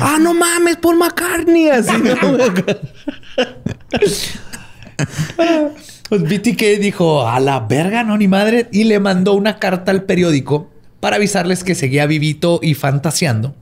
ah, 0.00 0.18
no 0.20 0.34
mames, 0.34 0.76
Paul 0.76 0.96
McCartney. 0.96 1.70
Así, 1.70 1.92
¿no? 1.98 2.14
Pues 6.08 6.22
BTK 6.22 6.80
dijo, 6.80 7.26
a 7.28 7.38
la 7.40 7.60
verga, 7.60 8.02
no, 8.02 8.16
ni 8.16 8.28
madre. 8.28 8.68
Y 8.72 8.84
le 8.84 8.98
mandó 8.98 9.34
una 9.34 9.58
carta 9.58 9.90
al 9.90 10.04
periódico 10.04 10.70
para 11.00 11.16
avisarles 11.16 11.64
que 11.64 11.74
seguía 11.74 12.06
vivito 12.06 12.60
y 12.62 12.74
fantaseando. 12.74 13.54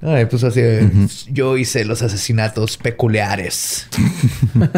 Ay, 0.00 0.26
pues 0.26 0.44
así, 0.44 0.60
yo 1.28 1.56
hice 1.56 1.84
los 1.84 2.02
asesinatos 2.02 2.76
peculiares. 2.76 3.88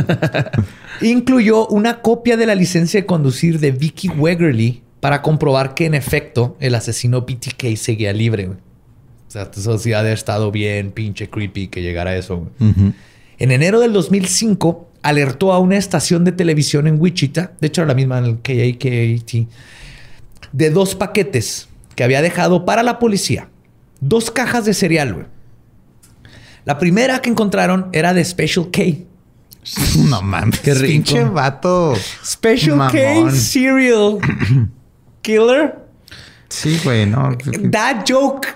Incluyó 1.03 1.67
una 1.69 2.01
copia 2.01 2.39
de 2.39 2.47
la 2.47 2.55
licencia 2.55 3.01
de 3.01 3.07
conducir 3.07 3.61
de 3.61 3.71
Vicky 3.71 4.09
Wegerly 4.09 4.83
para 5.01 5.21
comprobar 5.21 5.75
que 5.75 5.87
en 5.87 5.95
efecto 5.95 6.57
el 6.59 6.75
asesino 6.75 7.23
BTK 7.23 7.77
seguía 7.77 8.13
libre. 8.15 8.49
O 8.49 8.57
sea, 9.29 9.51
eso 9.55 9.79
sí 9.79 9.93
ha 9.93 9.99
de 9.99 10.09
haber 10.09 10.15
estado 10.15 10.51
bien 10.51 10.91
pinche 10.91 11.29
creepy 11.29 11.69
que 11.69 11.83
llegara 11.83 12.13
a 12.13 12.17
eso. 12.17 12.51
En 13.39 13.51
enero 13.51 13.79
del 13.81 13.93
2005 13.93 14.90
alertó 15.03 15.53
a 15.53 15.59
una 15.59 15.77
estación 15.77 16.25
de 16.25 16.33
televisión 16.33 16.87
en 16.87 17.01
Wichita, 17.01 17.53
de 17.61 17.67
hecho 17.67 17.83
era 17.83 17.89
la 17.89 17.95
misma 17.95 18.19
en 18.19 18.25
el 18.25 18.41
KAKT, 18.41 19.49
de 20.53 20.71
dos 20.71 20.95
paquetes 20.95 21.69
que 21.95 22.05
había 22.05 22.23
dejado 22.23 22.65
para 22.65 22.83
la 22.83 22.99
policía. 22.99 23.49
Dos 24.01 24.31
cajas 24.31 24.65
de 24.65 24.75
cereal, 24.75 25.15
güey. 25.15 25.27
La 26.65 26.79
primera 26.79 27.21
que 27.21 27.31
encontraron 27.31 27.89
era 27.93 28.15
de 28.15 28.25
Special 28.25 28.71
K. 28.71 28.83
no 30.09 30.23
mames. 30.23 30.61
Qué 30.61 30.75
rico. 30.75 30.93
Pinche 30.93 31.25
vato. 31.25 31.95
Special 32.25 32.91
K. 32.91 33.31
Cereal 33.33 34.19
Killer. 35.23 35.90
Sí, 36.51 36.81
güey, 36.83 37.07
no. 37.07 37.37
That 37.71 38.05
joke, 38.09 38.49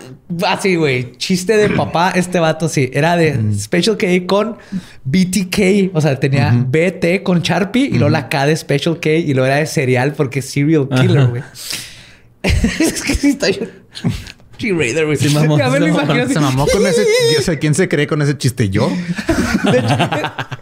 así, 0.44 0.74
güey, 0.74 1.12
chiste 1.16 1.56
de 1.56 1.70
papá, 1.70 2.10
este 2.16 2.40
vato, 2.40 2.68
sí, 2.68 2.90
era 2.92 3.16
de 3.16 3.54
Special 3.54 3.96
K 3.96 4.06
con 4.26 4.58
BTK, 5.04 5.94
o 5.94 6.00
sea, 6.00 6.18
tenía 6.18 6.52
BT 6.52 7.22
con 7.22 7.40
Sharpie 7.40 7.84
y 7.84 7.92
luego 7.92 8.10
la 8.10 8.28
K 8.28 8.46
de 8.46 8.56
Special 8.56 8.98
K 9.00 9.10
y 9.10 9.32
luego 9.32 9.46
era 9.46 9.56
de 9.56 9.66
cereal 9.66 10.12
porque 10.12 10.40
es 10.40 10.50
Serial 10.50 10.88
Killer, 10.88 11.28
güey. 11.28 11.42
es 12.42 13.02
que 13.02 13.14
sí 13.14 13.30
está 13.30 13.48
yo. 13.48 13.66
G-Raider, 14.58 15.04
güey. 15.06 15.16
Sí, 15.16 15.28
mamó, 15.30 15.58
Ya 15.58 15.68
me 15.68 15.80
lo 15.80 15.86
se 15.86 15.92
imagino. 15.92 16.28
Se 16.28 16.40
mamó 16.40 16.66
con 16.66 16.86
ese. 16.86 17.04
O 17.38 17.42
sea, 17.42 17.58
¿quién 17.58 17.74
se 17.74 17.88
cree 17.88 18.06
con 18.06 18.20
ese 18.22 18.36
chiste? 18.38 18.68
¿Yo? 18.70 18.90
De 19.70 19.78
hecho, 19.78 19.96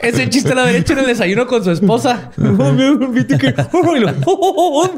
ese 0.01 0.29
chiste 0.31 0.55
lo 0.55 0.63
había 0.63 0.79
hecho 0.79 0.93
en 0.95 1.01
el 1.01 1.07
desayuno 1.07 1.47
con 1.47 1.63
su 1.65 1.71
esposa. 1.71 2.31
BTK. 2.37 3.69
Y 3.97 4.01
lo- 4.01 4.13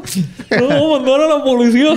No, 0.59 0.91
mandaron 0.97 1.31
a 1.31 1.37
la 1.37 1.43
policía. 1.43 1.93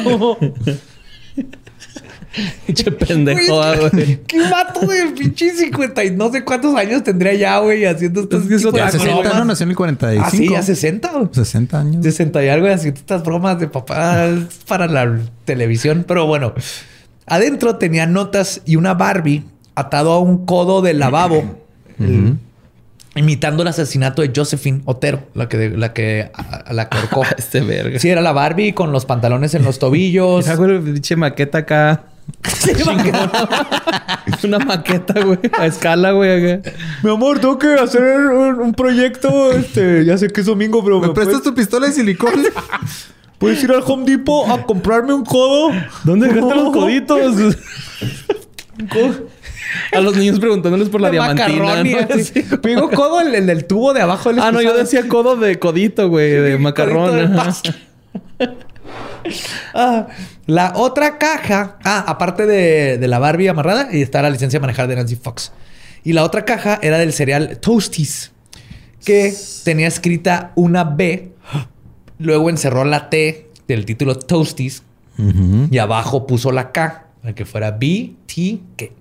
Pinche 2.66 2.90
pendejo, 2.92 3.56
güey. 3.90 4.20
¿Qué 4.26 4.40
vato 4.50 4.80
de 4.86 5.06
pinche 5.18 5.50
50 5.50 6.04
y 6.04 6.10
no 6.10 6.30
sé 6.30 6.44
cuántos 6.44 6.74
años 6.76 7.02
tendría 7.02 7.34
ya, 7.34 7.58
güey, 7.58 7.84
haciendo 7.84 8.20
estos 8.22 8.42
Es 8.42 8.48
que 8.64 8.76
Ya 8.76 8.90
60, 8.90 9.14
bromas? 9.20 9.34
no 9.38 9.44
nació 9.46 9.64
en 9.64 9.70
el 9.70 9.76
45. 9.76 10.26
Ah, 10.26 10.30
sí, 10.30 10.48
ya 10.50 10.62
60, 10.62 11.10
güey. 11.12 11.28
60 11.32 11.80
años. 11.80 12.02
60 12.04 12.44
y 12.44 12.48
algo, 12.48 12.68
haciendo 12.68 13.00
estas 13.00 13.22
bromas 13.22 13.58
de 13.58 13.68
papá 13.68 14.28
para 14.66 14.86
la 14.86 15.18
televisión. 15.44 16.04
Pero 16.06 16.26
bueno, 16.26 16.52
adentro 17.26 17.76
tenía 17.76 18.06
notas 18.06 18.60
y 18.66 18.76
una 18.76 18.94
Barbie 18.94 19.44
atado 19.74 20.12
a 20.12 20.18
un 20.20 20.44
codo 20.44 20.82
del 20.82 20.98
lavabo. 20.98 21.58
Imitando 23.14 23.62
el 23.62 23.68
asesinato 23.68 24.22
de 24.22 24.30
Josephine 24.36 24.82
Otero, 24.84 25.24
la 25.34 25.48
que, 25.48 25.70
la 25.70 25.92
que, 25.92 26.30
a, 26.34 26.72
la 26.72 26.88
que. 26.88 26.98
Este 27.38 27.62
verga. 27.62 27.98
Sí, 27.98 28.08
era 28.10 28.20
la 28.20 28.30
Barbie 28.32 28.74
con 28.74 28.92
los 28.92 29.06
pantalones 29.06 29.54
en 29.54 29.64
los 29.64 29.80
tobillos. 29.80 30.44
Mira, 30.44 30.56
güey, 30.56 30.80
pinche 30.80 31.16
maqueta 31.16 31.58
acá. 31.58 32.04
Una 34.44 34.58
maqueta, 34.58 35.20
güey. 35.20 35.38
A 35.58 35.66
escala, 35.66 36.12
güey. 36.12 36.60
Mi 37.02 37.10
amor, 37.10 37.38
tengo 37.38 37.58
que 37.58 37.74
hacer 37.74 38.02
un, 38.02 38.60
un 38.60 38.74
proyecto. 38.74 39.52
Este, 39.52 40.04
ya 40.04 40.18
sé 40.18 40.28
que 40.28 40.40
es 40.40 40.46
domingo, 40.46 40.82
pero 40.84 41.00
¿Me 41.00 41.08
prestas 41.10 41.42
tu 41.42 41.54
pistola 41.54 41.86
de 41.86 41.92
silicón? 41.92 42.32
puedes 43.38 43.62
ir 43.62 43.70
al 43.70 43.82
Home 43.86 44.04
Depot 44.04 44.48
a 44.50 44.62
comprarme 44.62 45.14
un 45.14 45.24
codo. 45.24 45.72
¿Dónde 46.04 46.28
dejaste 46.28 46.54
los 46.54 46.72
coditos? 46.72 47.56
A 49.92 50.00
los 50.00 50.16
niños 50.16 50.40
preguntándoles 50.40 50.88
por 50.88 51.00
la 51.00 51.08
De 51.08 51.12
diamantina. 51.18 51.82
¿no? 51.82 52.22
Sí. 52.22 52.44
Me 52.62 52.70
digo 52.70 52.90
codo 52.90 53.20
el, 53.20 53.46
del 53.46 53.66
tubo 53.66 53.92
de 53.92 54.00
abajo 54.00 54.30
del 54.30 54.40
Ah, 54.40 54.50
no, 54.52 54.62
yo 54.62 54.76
decía 54.76 55.06
codo 55.08 55.36
de 55.36 55.58
codito, 55.58 56.08
güey, 56.08 56.30
de 56.30 56.58
macarrón. 56.58 57.16
de. 57.16 58.48
Ah, 59.74 60.08
la 60.46 60.72
otra 60.76 61.18
caja, 61.18 61.78
ah, 61.84 62.04
aparte 62.06 62.46
de, 62.46 62.98
de 62.98 63.08
la 63.08 63.18
Barbie 63.18 63.48
amarrada, 63.48 63.88
y 63.92 64.02
está 64.02 64.22
la 64.22 64.30
licencia 64.30 64.58
de 64.58 64.62
manejar 64.62 64.88
de 64.88 64.96
Nancy 64.96 65.16
Fox. 65.16 65.52
Y 66.04 66.12
la 66.14 66.24
otra 66.24 66.44
caja 66.44 66.78
era 66.82 66.98
del 66.98 67.12
cereal 67.12 67.58
Toasties, 67.58 68.32
que 69.04 69.32
tenía 69.64 69.86
escrita 69.86 70.52
una 70.56 70.84
B, 70.84 71.32
luego 72.18 72.50
encerró 72.50 72.84
la 72.84 73.10
T 73.10 73.50
del 73.68 73.84
título 73.84 74.18
Toasties 74.18 74.82
y 75.70 75.78
abajo 75.78 76.26
puso 76.26 76.52
la 76.52 76.70
K, 76.72 77.06
para 77.20 77.34
que 77.34 77.44
fuera 77.44 77.72
BTK. 77.72 78.92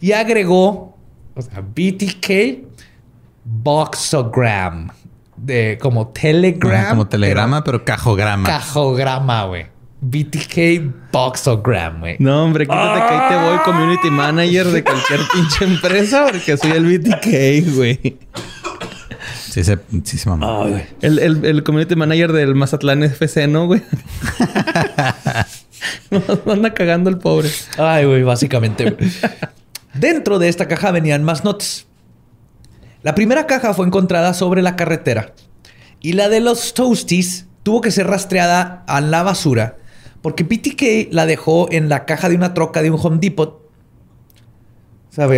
Y 0.00 0.12
agregó, 0.12 0.96
o 1.34 1.42
sea, 1.42 1.60
BTK 1.60 2.64
Boxogram, 3.44 4.90
de 5.44 5.78
como 5.80 6.08
Telegram. 6.08 6.90
Como 6.90 7.06
telegrama, 7.06 7.62
pero 7.64 7.84
cajograma. 7.84 8.46
Cajograma, 8.46 9.44
güey. 9.44 9.66
BTK 10.00 11.12
Boxogram, 11.12 12.00
güey. 12.00 12.16
No, 12.18 12.44
hombre, 12.44 12.66
quítate 12.66 13.00
que 13.08 13.14
ahí 13.14 13.28
te 13.30 13.36
voy, 13.36 13.58
community 13.64 14.10
manager 14.10 14.66
de 14.66 14.84
cualquier 14.84 15.20
pinche 15.32 15.64
empresa, 15.64 16.26
porque 16.30 16.56
soy 16.56 16.72
el 16.72 16.84
BTK, 16.98 17.74
güey. 17.74 18.18
Sí, 19.48 19.64
se, 19.64 19.78
sí 20.02 20.18
se 20.18 20.28
mamó. 20.28 20.66
El, 21.00 21.18
el, 21.18 21.44
el 21.44 21.62
community 21.62 21.96
manager 21.96 22.32
del 22.32 22.54
Mazatlán 22.54 23.02
FC, 23.04 23.46
¿no, 23.46 23.66
güey? 23.66 23.82
No, 26.10 26.22
anda 26.52 26.74
cagando 26.74 27.08
el 27.08 27.18
pobre. 27.18 27.48
Ay, 27.78 28.04
güey, 28.04 28.22
básicamente. 28.24 28.96
Dentro 29.94 30.38
de 30.38 30.48
esta 30.48 30.68
caja 30.68 30.90
venían 30.90 31.22
más 31.24 31.44
notas. 31.44 31.86
La 33.04 33.14
primera 33.14 33.46
caja 33.46 33.72
fue 33.74 33.86
encontrada 33.86 34.34
sobre 34.34 34.62
la 34.62 34.74
carretera 34.76 35.34
y 36.00 36.14
la 36.14 36.28
de 36.28 36.40
los 36.40 36.74
Toasties 36.74 37.46
tuvo 37.62 37.80
que 37.80 37.90
ser 37.92 38.06
rastreada 38.08 38.82
a 38.88 39.00
la 39.00 39.22
basura 39.22 39.76
porque 40.22 40.42
BTK 40.42 41.12
la 41.12 41.26
dejó 41.26 41.70
en 41.70 41.88
la 41.88 42.06
caja 42.06 42.28
de 42.28 42.34
una 42.36 42.54
troca 42.54 42.80
de 42.82 42.90
un 42.90 42.98
Home 43.00 43.18
Depot. 43.20 43.60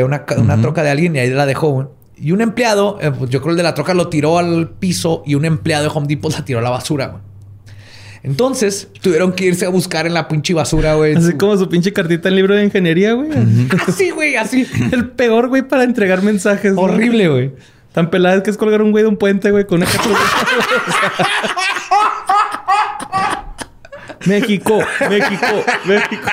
Una, 0.04 0.24
ca- 0.24 0.36
una 0.38 0.60
troca 0.62 0.82
de 0.82 0.90
alguien 0.90 1.16
y 1.16 1.18
ahí 1.18 1.28
la 1.30 1.44
dejó. 1.44 1.92
Y 2.16 2.30
un 2.32 2.40
empleado, 2.40 2.98
eh, 3.02 3.10
pues 3.10 3.30
yo 3.30 3.40
creo 3.42 3.50
el 3.50 3.56
de 3.58 3.62
la 3.62 3.74
troca 3.74 3.92
lo 3.94 4.08
tiró 4.08 4.38
al 4.38 4.70
piso 4.70 5.22
y 5.26 5.34
un 5.34 5.44
empleado 5.44 5.84
de 5.84 5.90
Home 5.92 6.06
Depot 6.06 6.32
la 6.32 6.44
tiró 6.44 6.60
a 6.60 6.62
la 6.62 6.70
basura. 6.70 7.20
Entonces 8.26 8.88
tuvieron 9.00 9.32
que 9.32 9.44
irse 9.44 9.64
a 9.66 9.68
buscar 9.68 10.04
en 10.04 10.14
la 10.14 10.26
pinche 10.26 10.52
basura, 10.52 10.94
güey. 10.94 11.14
Así 11.14 11.34
como 11.34 11.56
su 11.56 11.68
pinche 11.68 11.92
cartita 11.92 12.28
en 12.28 12.34
libro 12.34 12.56
de 12.56 12.64
ingeniería, 12.64 13.12
güey. 13.12 13.30
Así, 13.86 14.10
güey, 14.10 14.34
así. 14.34 14.66
El 14.90 15.10
peor, 15.10 15.46
güey, 15.46 15.62
para 15.62 15.84
entregar 15.84 16.22
mensajes. 16.22 16.72
Horrible, 16.76 17.28
güey. 17.28 17.52
Tan 17.92 18.10
pelada 18.10 18.42
que 18.42 18.50
es 18.50 18.56
colgar 18.56 18.82
un 18.82 18.90
güey 18.90 19.04
de 19.04 19.10
un 19.10 19.16
puente, 19.16 19.52
güey, 19.52 19.64
con 19.64 19.78
una. 19.78 19.86
México, 24.26 24.80
México, 25.08 25.64
México. 25.84 26.28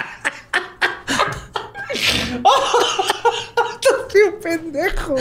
¡Qué 4.12 4.32
pendejo! 4.42 5.16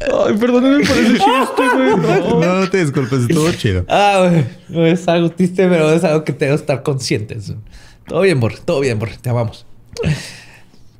Ay, 0.00 0.36
perdóname 0.36 0.84
por 0.84 0.96
ese 0.96 1.12
chiste, 1.12 1.68
güey. 1.74 2.40
No. 2.40 2.60
No, 2.60 2.70
te 2.70 2.82
disculpes, 2.82 3.20
estuvo 3.20 3.50
chido. 3.52 3.84
Ah, 3.88 4.28
güey. 4.30 4.44
No 4.68 4.86
es 4.86 5.06
algo 5.08 5.30
triste, 5.30 5.68
pero 5.68 5.92
es 5.92 6.04
algo 6.04 6.24
que 6.24 6.32
tengo 6.32 6.54
que 6.54 6.60
estar 6.60 6.82
conscientes. 6.82 7.52
Todo 8.06 8.22
bien, 8.22 8.40
Bor. 8.40 8.58
Todo 8.58 8.80
bien, 8.80 8.98
Bor. 8.98 9.10
Te 9.20 9.28
amamos. 9.30 9.66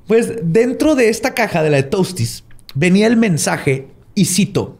Pues 0.06 0.34
dentro 0.42 0.94
de 0.96 1.08
esta 1.08 1.34
caja 1.34 1.62
de 1.62 1.70
la 1.70 1.76
de 1.78 1.84
Toasties 1.84 2.44
venía 2.74 3.06
el 3.06 3.16
mensaje 3.16 3.88
y 4.14 4.26
cito: 4.26 4.78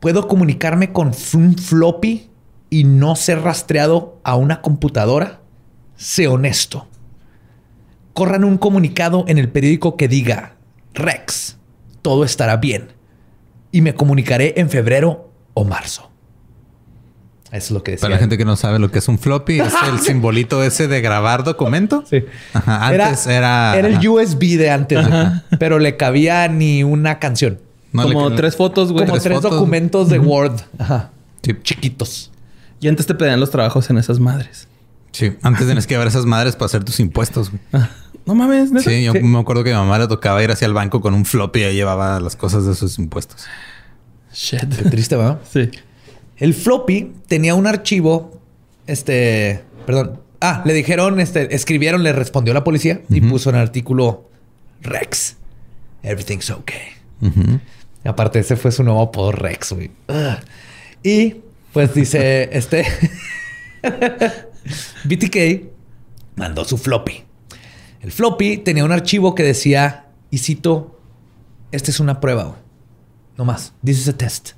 Puedo 0.00 0.28
comunicarme 0.28 0.92
con 0.92 1.12
un 1.34 1.56
floppy 1.56 2.28
y 2.70 2.84
no 2.84 3.16
ser 3.16 3.40
rastreado 3.40 4.20
a 4.22 4.36
una 4.36 4.60
computadora. 4.62 5.40
Sé 5.96 6.28
honesto. 6.28 6.86
Corran 8.14 8.44
un 8.44 8.58
comunicado 8.58 9.24
en 9.26 9.38
el 9.38 9.48
periódico 9.48 9.96
que 9.96 10.06
diga: 10.08 10.54
Rex, 10.94 11.56
todo 12.02 12.22
estará 12.24 12.56
bien. 12.58 12.92
Y 13.72 13.80
me 13.82 13.94
comunicaré 13.94 14.54
en 14.56 14.70
febrero 14.70 15.30
o 15.54 15.64
marzo. 15.64 16.10
Eso 17.50 17.56
es 17.66 17.70
lo 17.70 17.82
que 17.82 17.92
decía. 17.92 18.02
Para 18.02 18.14
la 18.16 18.20
gente 18.20 18.36
que 18.36 18.44
no 18.44 18.56
sabe 18.56 18.78
lo 18.78 18.90
que 18.90 18.98
es 18.98 19.08
un 19.08 19.18
floppy, 19.18 19.60
es 19.60 19.72
el 19.90 19.98
simbolito 20.04 20.62
ese 20.62 20.86
de 20.86 21.00
grabar 21.00 21.44
documento. 21.44 22.04
Sí. 22.08 22.24
Ajá, 22.52 22.86
antes 22.88 23.26
era... 23.26 23.74
Era, 23.76 23.88
el 23.88 23.96
ajá. 23.96 24.10
USB 24.10 24.58
de 24.58 24.70
antes, 24.70 25.08
güey. 25.08 25.26
pero 25.58 25.78
le 25.78 25.96
cabía 25.96 26.46
ni 26.48 26.82
una 26.84 27.18
canción. 27.18 27.58
No, 27.92 28.02
Como 28.02 28.28
le- 28.28 28.36
tres 28.36 28.54
fotos, 28.56 28.92
güey. 28.92 29.06
Como 29.06 29.18
tres 29.18 29.40
documentos 29.40 30.10
de 30.10 30.18
Word. 30.18 30.60
Ajá. 30.78 31.10
Sí. 31.42 31.54
Chiquitos. 31.62 32.30
Y 32.80 32.88
antes 32.88 33.06
te 33.06 33.14
pedían 33.14 33.40
los 33.40 33.50
trabajos 33.50 33.88
en 33.88 33.96
esas 33.96 34.20
madres. 34.20 34.68
Sí, 35.12 35.32
antes 35.42 35.66
tenías 35.66 35.86
que 35.86 35.94
llevar 35.94 36.06
esas 36.06 36.26
madres 36.26 36.54
para 36.54 36.66
hacer 36.66 36.84
tus 36.84 37.00
impuestos. 37.00 37.50
güey. 37.50 37.82
No 38.28 38.34
mames, 38.34 38.70
¿neta? 38.70 38.88
Sí, 38.90 39.02
yo 39.04 39.12
Sí. 39.12 39.20
me 39.20 39.38
acuerdo 39.38 39.64
que 39.64 39.70
mi 39.70 39.76
mamá 39.76 39.98
le 39.98 40.06
tocaba 40.06 40.42
ir 40.44 40.50
hacia 40.50 40.66
el 40.66 40.74
banco 40.74 41.00
con 41.00 41.14
un 41.14 41.24
floppy 41.24 41.60
y 41.60 41.64
ahí 41.64 41.74
llevaba 41.74 42.20
las 42.20 42.36
cosas 42.36 42.66
de 42.66 42.74
sus 42.74 42.98
impuestos. 42.98 43.46
Shit. 44.34 44.68
Qué 44.76 44.90
triste, 44.90 45.16
¿verdad? 45.16 45.40
Sí. 45.50 45.70
El 46.36 46.52
floppy 46.52 47.14
tenía 47.26 47.54
un 47.54 47.66
archivo, 47.66 48.38
este, 48.86 49.64
perdón. 49.86 50.20
Ah, 50.42 50.62
le 50.66 50.74
dijeron, 50.74 51.18
este, 51.20 51.54
escribieron, 51.54 52.02
le 52.04 52.12
respondió 52.12 52.52
la 52.54 52.62
policía 52.64 53.00
y 53.08 53.20
puso 53.22 53.48
en 53.50 53.56
el 53.56 53.62
artículo 53.62 54.28
Rex. 54.82 55.36
Everything's 56.02 56.50
okay. 56.50 56.92
Aparte, 58.04 58.38
ese 58.40 58.56
fue 58.56 58.70
su 58.70 58.84
nuevo 58.84 59.00
apodo 59.02 59.32
Rex, 59.32 59.72
güey. 59.72 59.90
Ugh. 60.08 60.36
Y 61.02 61.36
pues 61.72 61.94
dice, 61.94 62.50
este, 62.52 62.84
BTK 65.04 65.62
mandó 66.36 66.64
su 66.64 66.76
floppy. 66.78 67.24
El 68.00 68.12
floppy 68.12 68.58
tenía 68.58 68.84
un 68.84 68.92
archivo 68.92 69.34
que 69.34 69.42
decía, 69.42 70.12
y 70.30 70.38
cito, 70.38 71.00
esta 71.72 71.90
es 71.90 72.00
una 72.00 72.20
prueba. 72.20 72.56
No 73.36 73.44
más. 73.44 73.72
This 73.84 73.98
is 73.98 74.08
a 74.08 74.16
test. 74.16 74.57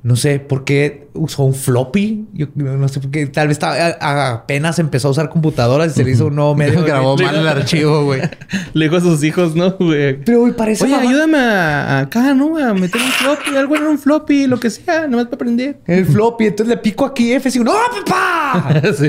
No 0.00 0.14
sé 0.14 0.38
por 0.38 0.64
qué 0.64 1.08
usó 1.14 1.42
un 1.42 1.54
floppy. 1.54 2.26
Yo 2.32 2.46
no 2.54 2.86
sé 2.88 3.00
por 3.00 3.10
qué. 3.10 3.26
Tal 3.26 3.48
vez 3.48 3.56
estaba- 3.56 3.74
a- 4.00 4.30
apenas 4.32 4.78
empezó 4.78 5.08
a 5.08 5.10
usar 5.10 5.28
computadoras 5.28 5.90
y 5.92 5.94
se 5.96 6.04
le 6.04 6.12
hizo 6.12 6.26
un 6.26 6.36
nuevo 6.36 6.54
medio. 6.54 6.82
Grabó 6.86 7.16
mal 7.16 7.34
el 7.34 7.48
archivo, 7.48 8.04
güey. 8.04 8.20
Le 8.74 8.84
dijo 8.84 8.96
a 8.96 9.00
sus 9.00 9.22
hijos, 9.24 9.56
¿no, 9.56 9.72
güey? 9.72 10.20
Pero 10.24 10.40
güey, 10.40 10.52
parece 10.52 10.84
Oye, 10.84 10.94
mamá- 10.94 11.08
ayúdame 11.08 11.38
a, 11.38 11.84
a 11.84 11.98
acá, 12.00 12.32
¿no? 12.32 12.56
A 12.58 12.72
meter 12.74 13.00
un 13.02 13.08
floppy, 13.10 13.56
algo 13.56 13.74
en 13.76 13.82
un 13.88 13.98
floppy, 13.98 14.46
lo 14.46 14.60
que 14.60 14.70
sea, 14.70 15.08
nomás 15.08 15.26
para 15.26 15.36
aprender. 15.36 15.80
El 15.86 16.06
floppy. 16.06 16.46
Entonces 16.46 16.74
le 16.76 16.80
pico 16.80 17.04
aquí 17.04 17.32
F 17.32 17.48
y 17.48 17.52
digo, 17.52 17.64
¡No, 17.64 17.72
papá! 18.04 18.80
Sí. 18.96 19.08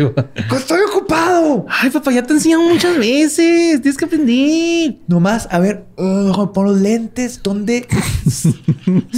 ¡Estoy 0.55 0.79
ocupado! 0.91 1.65
Ay, 1.69 1.91
papá, 1.91 2.11
ya 2.11 2.23
te 2.23 2.33
enseñan 2.33 2.61
muchas 2.67 2.97
veces. 2.97 3.81
Tienes 3.81 3.95
que 3.97 4.05
aprender. 4.05 4.95
Nomás, 5.07 5.47
a 5.51 5.59
ver, 5.59 5.85
uh, 5.97 6.51
pon 6.51 6.65
los 6.65 6.81
lentes. 6.81 7.41
¿Dónde? 7.43 7.87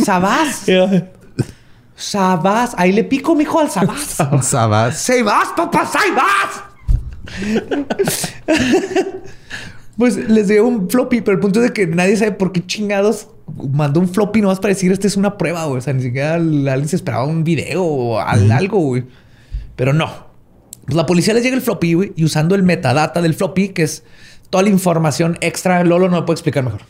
¿Sabás? 0.03 0.65
Sabás. 2.01 2.73
Ahí 2.77 2.91
le 2.91 3.03
pico, 3.03 3.35
mijo, 3.35 3.59
al 3.59 3.69
Sabás. 3.69 4.17
Sabas. 4.41 4.97
¡Sabás, 4.99 5.49
papá! 5.55 5.85
¡Sabás! 5.85 6.63
pues 9.97 10.15
les 10.29 10.47
dio 10.47 10.65
un 10.65 10.89
floppy, 10.89 11.21
pero 11.21 11.35
el 11.35 11.39
punto 11.39 11.59
es 11.61 11.67
de 11.67 11.73
que 11.73 11.87
nadie 11.87 12.17
sabe 12.17 12.31
por 12.31 12.51
qué 12.51 12.65
chingados 12.65 13.27
mandó 13.71 13.99
un 13.99 14.07
floppy 14.09 14.41
nomás 14.41 14.59
para 14.59 14.73
decir 14.73 14.91
esta 14.91 15.07
es 15.07 15.17
una 15.17 15.37
prueba, 15.37 15.65
güey. 15.65 15.77
O 15.77 15.81
sea, 15.81 15.93
ni 15.93 16.01
siquiera 16.01 16.35
alguien 16.35 16.87
se 16.87 16.95
esperaba 16.95 17.25
un 17.25 17.43
video 17.43 17.83
o 17.83 18.19
al- 18.19 18.51
algo, 18.51 18.79
güey. 18.79 19.03
Pero 19.75 19.93
no. 19.93 20.31
Pues 20.85 20.95
la 20.95 21.05
policía 21.05 21.33
les 21.33 21.43
llega 21.43 21.55
el 21.55 21.61
floppy, 21.61 21.93
güey, 21.93 22.13
y 22.15 22.23
usando 22.25 22.55
el 22.55 22.63
metadata 22.63 23.21
del 23.21 23.35
floppy, 23.35 23.69
que 23.69 23.83
es 23.83 24.03
toda 24.49 24.63
la 24.63 24.69
información 24.69 25.37
extra, 25.41 25.83
Lolo 25.83 26.09
no 26.09 26.17
lo 26.17 26.25
puede 26.25 26.35
explicar 26.35 26.63
mejor. 26.63 26.81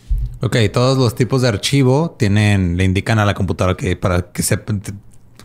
Ok, 0.42 0.58
todos 0.74 0.98
los 0.98 1.16
tipos 1.16 1.42
de 1.42 1.48
archivo 1.50 2.16
tienen, 2.18 2.76
le 2.78 2.84
indican 2.84 3.20
a 3.20 3.26
la 3.26 3.34
computadora 3.34 3.78
que 3.78 3.96
para 3.96 4.32
que 4.32 4.42
sepan. 4.44 4.82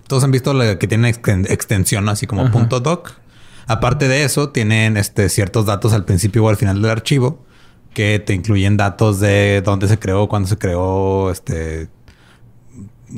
Todos 0.06 0.24
han 0.24 0.31
visto 0.31 0.52
la 0.55 0.78
que 0.78 0.86
tiene 0.86 1.12
exten- 1.12 1.51
extensión, 1.51 2.09
así 2.09 2.27
como 2.27 2.51
punto 2.51 2.81
.doc. 2.81 3.12
Aparte 3.66 4.09
de 4.09 4.24
eso, 4.24 4.51
tienen 4.51 4.97
este, 4.97 5.28
ciertos 5.28 5.66
datos 5.66 5.93
al 5.93 6.05
principio 6.05 6.44
o 6.44 6.48
al 6.48 6.56
final 6.56 6.81
del 6.81 6.90
archivo 6.90 7.44
que 7.93 8.18
te 8.18 8.32
incluyen 8.35 8.77
datos 8.77 9.20
de 9.20 9.62
dónde 9.64 9.89
se 9.89 9.98
creó, 9.98 10.28
cuándo 10.28 10.48
se 10.48 10.56
creó, 10.59 11.31
este 11.31 11.89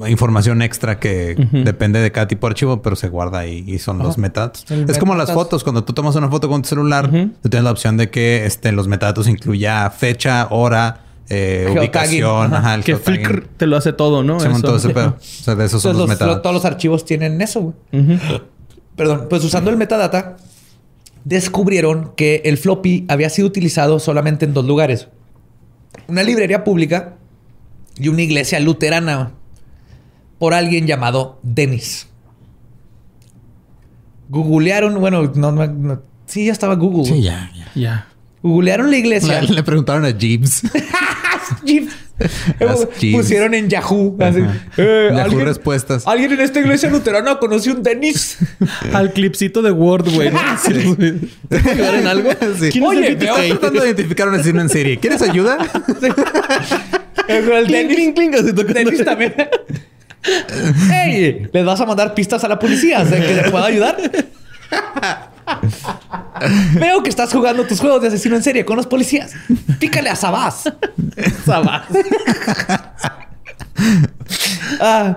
información 0.06 0.60
extra 0.62 1.00
que 1.00 1.34
depende 1.64 1.98
de 2.00 2.12
cada 2.12 2.28
tipo 2.28 2.46
de 2.46 2.52
archivo, 2.52 2.82
pero 2.82 2.94
se 2.94 3.08
guarda 3.08 3.38
ahí 3.40 3.64
y 3.66 3.78
son 3.78 3.98
los 3.98 4.18
metadatos. 4.18 4.64
Es 4.70 4.98
como 4.98 5.14
las 5.14 5.32
fotos. 5.32 5.64
Cuando 5.64 5.82
tú 5.84 5.92
tomas 5.94 6.14
una 6.16 6.28
foto 6.28 6.48
con 6.48 6.62
tu 6.62 6.68
celular, 6.68 7.06
Ujú. 7.08 7.30
tú 7.42 7.48
tienes 7.48 7.64
la 7.64 7.70
opción 7.70 7.96
de 7.96 8.10
que 8.10 8.44
este, 8.46 8.70
los 8.72 8.86
metadatos 8.86 9.28
incluya 9.28 9.88
fecha, 9.90 10.46
hora, 10.50 11.04
eh, 11.30 11.74
ubicación, 11.78 12.46
Ajá. 12.54 12.58
ajá, 12.58 12.74
el 12.76 12.84
Que. 12.84 12.96
Flickr 12.96 13.46
te 13.56 13.66
lo 13.66 13.76
hace 13.76 13.92
todo, 13.92 14.22
¿no? 14.22 14.40
Se 14.40 14.48
montó 14.48 14.76
ese 14.76 14.90
pedo. 14.90 15.16
O 15.40 15.44
sea, 15.44 15.54
de 15.54 15.66
esos 15.66 15.82
son 15.82 15.92
los, 15.92 16.00
los- 16.00 16.08
metadatos. 16.08 16.42
todos 16.42 16.54
los 16.54 16.64
archivos 16.64 17.04
tienen 17.04 17.40
eso, 17.42 17.60
güey. 17.92 18.18
Perdón, 18.96 19.26
pues 19.30 19.44
usando 19.44 19.70
el 19.70 19.76
metadata, 19.76 20.36
descubrieron 21.24 22.12
que 22.16 22.42
el 22.44 22.56
floppy 22.58 23.04
había 23.08 23.28
sido 23.30 23.46
utilizado 23.48 23.98
solamente 24.00 24.44
en 24.46 24.54
dos 24.54 24.64
lugares. 24.64 25.08
Una 26.08 26.22
librería 26.22 26.64
pública 26.64 27.14
y 27.96 28.08
una 28.08 28.22
iglesia 28.22 28.58
luterana 28.60 29.32
por 30.38 30.54
alguien 30.54 30.86
llamado 30.86 31.38
Dennis. 31.42 32.06
Googlearon, 34.30 35.00
bueno, 35.00 35.30
no, 35.34 35.52
no- 35.52 35.66
no- 35.66 36.02
sí, 36.26 36.46
ya 36.46 36.52
estaba 36.52 36.74
Google. 36.74 37.04
Sí, 37.04 37.22
ya, 37.22 37.50
ya. 37.54 37.70
Ya. 37.74 38.06
Googlearon 38.42 38.90
la 38.90 38.96
iglesia. 38.96 39.40
Le, 39.42 39.48
le 39.54 39.62
preguntaron 39.62 40.04
a 40.04 40.10
Jeeves. 40.16 40.62
Pusieron 43.12 43.54
en 43.54 43.68
Yahoo. 43.68 44.16
así, 44.20 44.40
eh, 44.76 45.08
Yahoo 45.10 45.20
¿alguien, 45.24 45.44
respuestas. 45.44 46.06
alguien 46.06 46.32
en 46.32 46.40
esta 46.40 46.58
iglesia 46.60 46.90
luterana 46.90 47.38
conoció 47.38 47.74
un 47.74 47.82
Dennis. 47.82 48.38
Al 48.92 49.12
clipcito 49.12 49.62
de 49.62 49.70
Word, 49.70 50.08
güey. 50.12 50.30
¿no? 50.30 50.38
Sí. 50.64 50.72
¿Te 51.48 51.58
puedo 51.60 51.70
ayudar 51.74 51.94
en 51.94 52.06
algo? 52.06 52.30
Sí. 52.60 52.70
¿Quién 52.70 52.84
es 52.84 52.90
Oye, 52.90 53.06
el 53.08 53.16
veo- 53.16 53.34
tratando 53.58 53.80
de 53.82 53.86
identificar 53.88 54.26
a 54.26 54.30
un 54.30 54.36
asesino 54.36 54.60
en 54.60 54.68
serie. 54.68 54.98
¿Quieres 54.98 55.22
ayuda? 55.22 55.58
El 57.28 57.44
Cling, 57.44 57.66
Dennis. 57.68 57.94
cling, 57.96 58.12
cling, 58.14 58.30
tocando. 58.32 58.72
Dennis 58.74 59.04
también. 59.04 59.34
¡Ey! 60.92 61.46
¿Les 61.52 61.64
vas 61.64 61.80
a 61.80 61.86
mandar 61.86 62.14
pistas 62.14 62.42
a 62.44 62.48
la 62.48 62.58
policía? 62.58 63.04
¿De 63.04 63.20
que 63.20 63.34
les 63.34 63.50
pueda 63.50 63.66
ayudar? 63.66 63.96
Veo 66.74 67.02
que 67.02 67.10
estás 67.10 67.32
jugando 67.32 67.66
tus 67.66 67.80
juegos 67.80 68.02
de 68.02 68.08
asesino 68.08 68.36
en 68.36 68.42
serie 68.42 68.64
con 68.64 68.76
los 68.76 68.86
policías. 68.86 69.32
Pícale 69.78 70.10
a 70.10 70.16
Sabás. 70.16 70.72
Sabás. 71.44 71.86
Ah, 74.80 75.16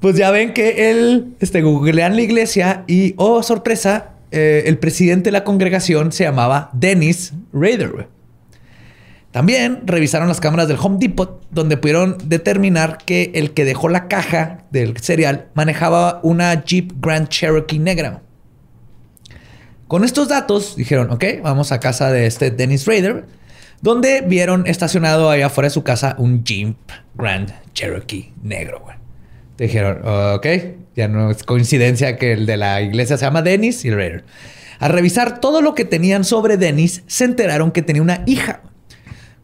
pues 0.00 0.16
ya 0.16 0.30
ven 0.30 0.52
que 0.52 0.90
él, 0.90 1.36
este, 1.40 1.62
googlean 1.62 2.16
la 2.16 2.22
iglesia 2.22 2.84
y, 2.86 3.14
oh, 3.18 3.42
sorpresa, 3.42 4.10
eh, 4.30 4.64
el 4.66 4.78
presidente 4.78 5.24
de 5.24 5.32
la 5.32 5.44
congregación 5.44 6.12
se 6.12 6.24
llamaba 6.24 6.70
Dennis 6.72 7.32
Rader. 7.52 8.08
También 9.30 9.82
revisaron 9.84 10.28
las 10.28 10.40
cámaras 10.40 10.66
del 10.66 10.78
Home 10.80 10.96
Depot, 10.98 11.42
donde 11.50 11.76
pudieron 11.76 12.16
determinar 12.24 12.98
que 13.04 13.30
el 13.34 13.52
que 13.52 13.64
dejó 13.64 13.88
la 13.88 14.08
caja 14.08 14.64
del 14.70 14.96
cereal 14.96 15.48
manejaba 15.54 16.20
una 16.22 16.64
Jeep 16.64 16.92
Grand 17.00 17.28
Cherokee 17.28 17.78
negra. 17.78 18.22
Con 19.88 20.02
estos 20.02 20.26
datos 20.26 20.74
dijeron, 20.74 21.12
ok, 21.12 21.24
vamos 21.44 21.70
a 21.70 21.78
casa 21.78 22.10
de 22.10 22.26
este 22.26 22.50
Dennis 22.50 22.86
Rader, 22.86 23.24
donde 23.82 24.20
vieron 24.20 24.66
estacionado 24.66 25.30
allá 25.30 25.46
afuera 25.46 25.66
de 25.66 25.74
su 25.74 25.84
casa 25.84 26.16
un 26.18 26.42
Jeep 26.42 26.76
Grand 27.14 27.52
Cherokee 27.72 28.32
negro, 28.42 28.80
güey. 28.80 28.96
Dijeron, 29.58 30.00
ok, 30.34 30.46
ya 30.96 31.06
no 31.06 31.30
es 31.30 31.44
coincidencia 31.44 32.16
que 32.16 32.32
el 32.32 32.46
de 32.46 32.56
la 32.56 32.82
iglesia 32.82 33.16
se 33.16 33.24
llama 33.24 33.42
Dennis 33.42 33.84
y 33.84 33.88
el 33.88 33.96
Raider. 33.96 34.24
Al 34.80 34.90
revisar 34.90 35.40
todo 35.40 35.62
lo 35.62 35.76
que 35.76 35.84
tenían 35.84 36.24
sobre 36.24 36.56
Dennis, 36.56 37.04
se 37.06 37.24
enteraron 37.24 37.70
que 37.70 37.82
tenía 37.82 38.02
una 38.02 38.22
hija. 38.26 38.62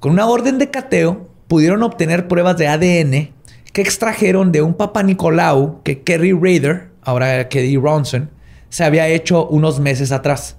Con 0.00 0.10
una 0.10 0.26
orden 0.26 0.58
de 0.58 0.70
cateo, 0.70 1.30
pudieron 1.46 1.84
obtener 1.84 2.26
pruebas 2.26 2.56
de 2.56 2.66
ADN 2.66 3.32
que 3.72 3.80
extrajeron 3.80 4.50
de 4.50 4.62
un 4.62 4.74
papá 4.74 5.04
Nicolau 5.04 5.82
que 5.84 6.02
Kerry 6.02 6.32
Raider, 6.32 6.88
ahora 7.02 7.48
Kerry 7.48 7.76
Ronson, 7.76 8.30
se 8.72 8.84
había 8.84 9.06
hecho 9.06 9.46
unos 9.48 9.80
meses 9.80 10.12
atrás. 10.12 10.56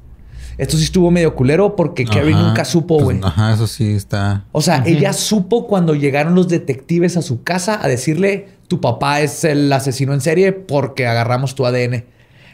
Esto 0.60 0.77
sí 0.77 0.84
estuvo 0.84 1.10
medio 1.10 1.34
culero 1.35 1.76
porque 1.76 2.06
Kerry 2.06 2.31
Ajá. 2.34 2.44
nunca 2.44 2.64
supo, 2.64 2.98
Pues, 2.99 3.18
güey. 3.18 3.19
ajá, 3.23 3.56
eso 3.56 3.65
sí 3.65 3.94
está. 3.95 4.45
O 4.52 4.61
sea, 4.61 4.84
ella 4.85 5.11
supo 5.14 5.65
cuando 5.65 5.95
llegaron 5.95 6.35
los 6.35 6.48
detectives 6.48 7.18
a 7.18 7.23
su 7.23 7.41
casa 7.41 7.80
a 7.84 7.88
decirle, 7.88 8.49
tu 8.68 8.80
papá 8.80 9.22
es 9.22 9.44
el 9.45 9.73
asesino 9.73 10.14
en 10.14 10.22
serie 10.22 10.52
porque 10.52 11.07
agarramos 11.07 11.56
tu 11.56 11.65
ADN. 11.65 12.06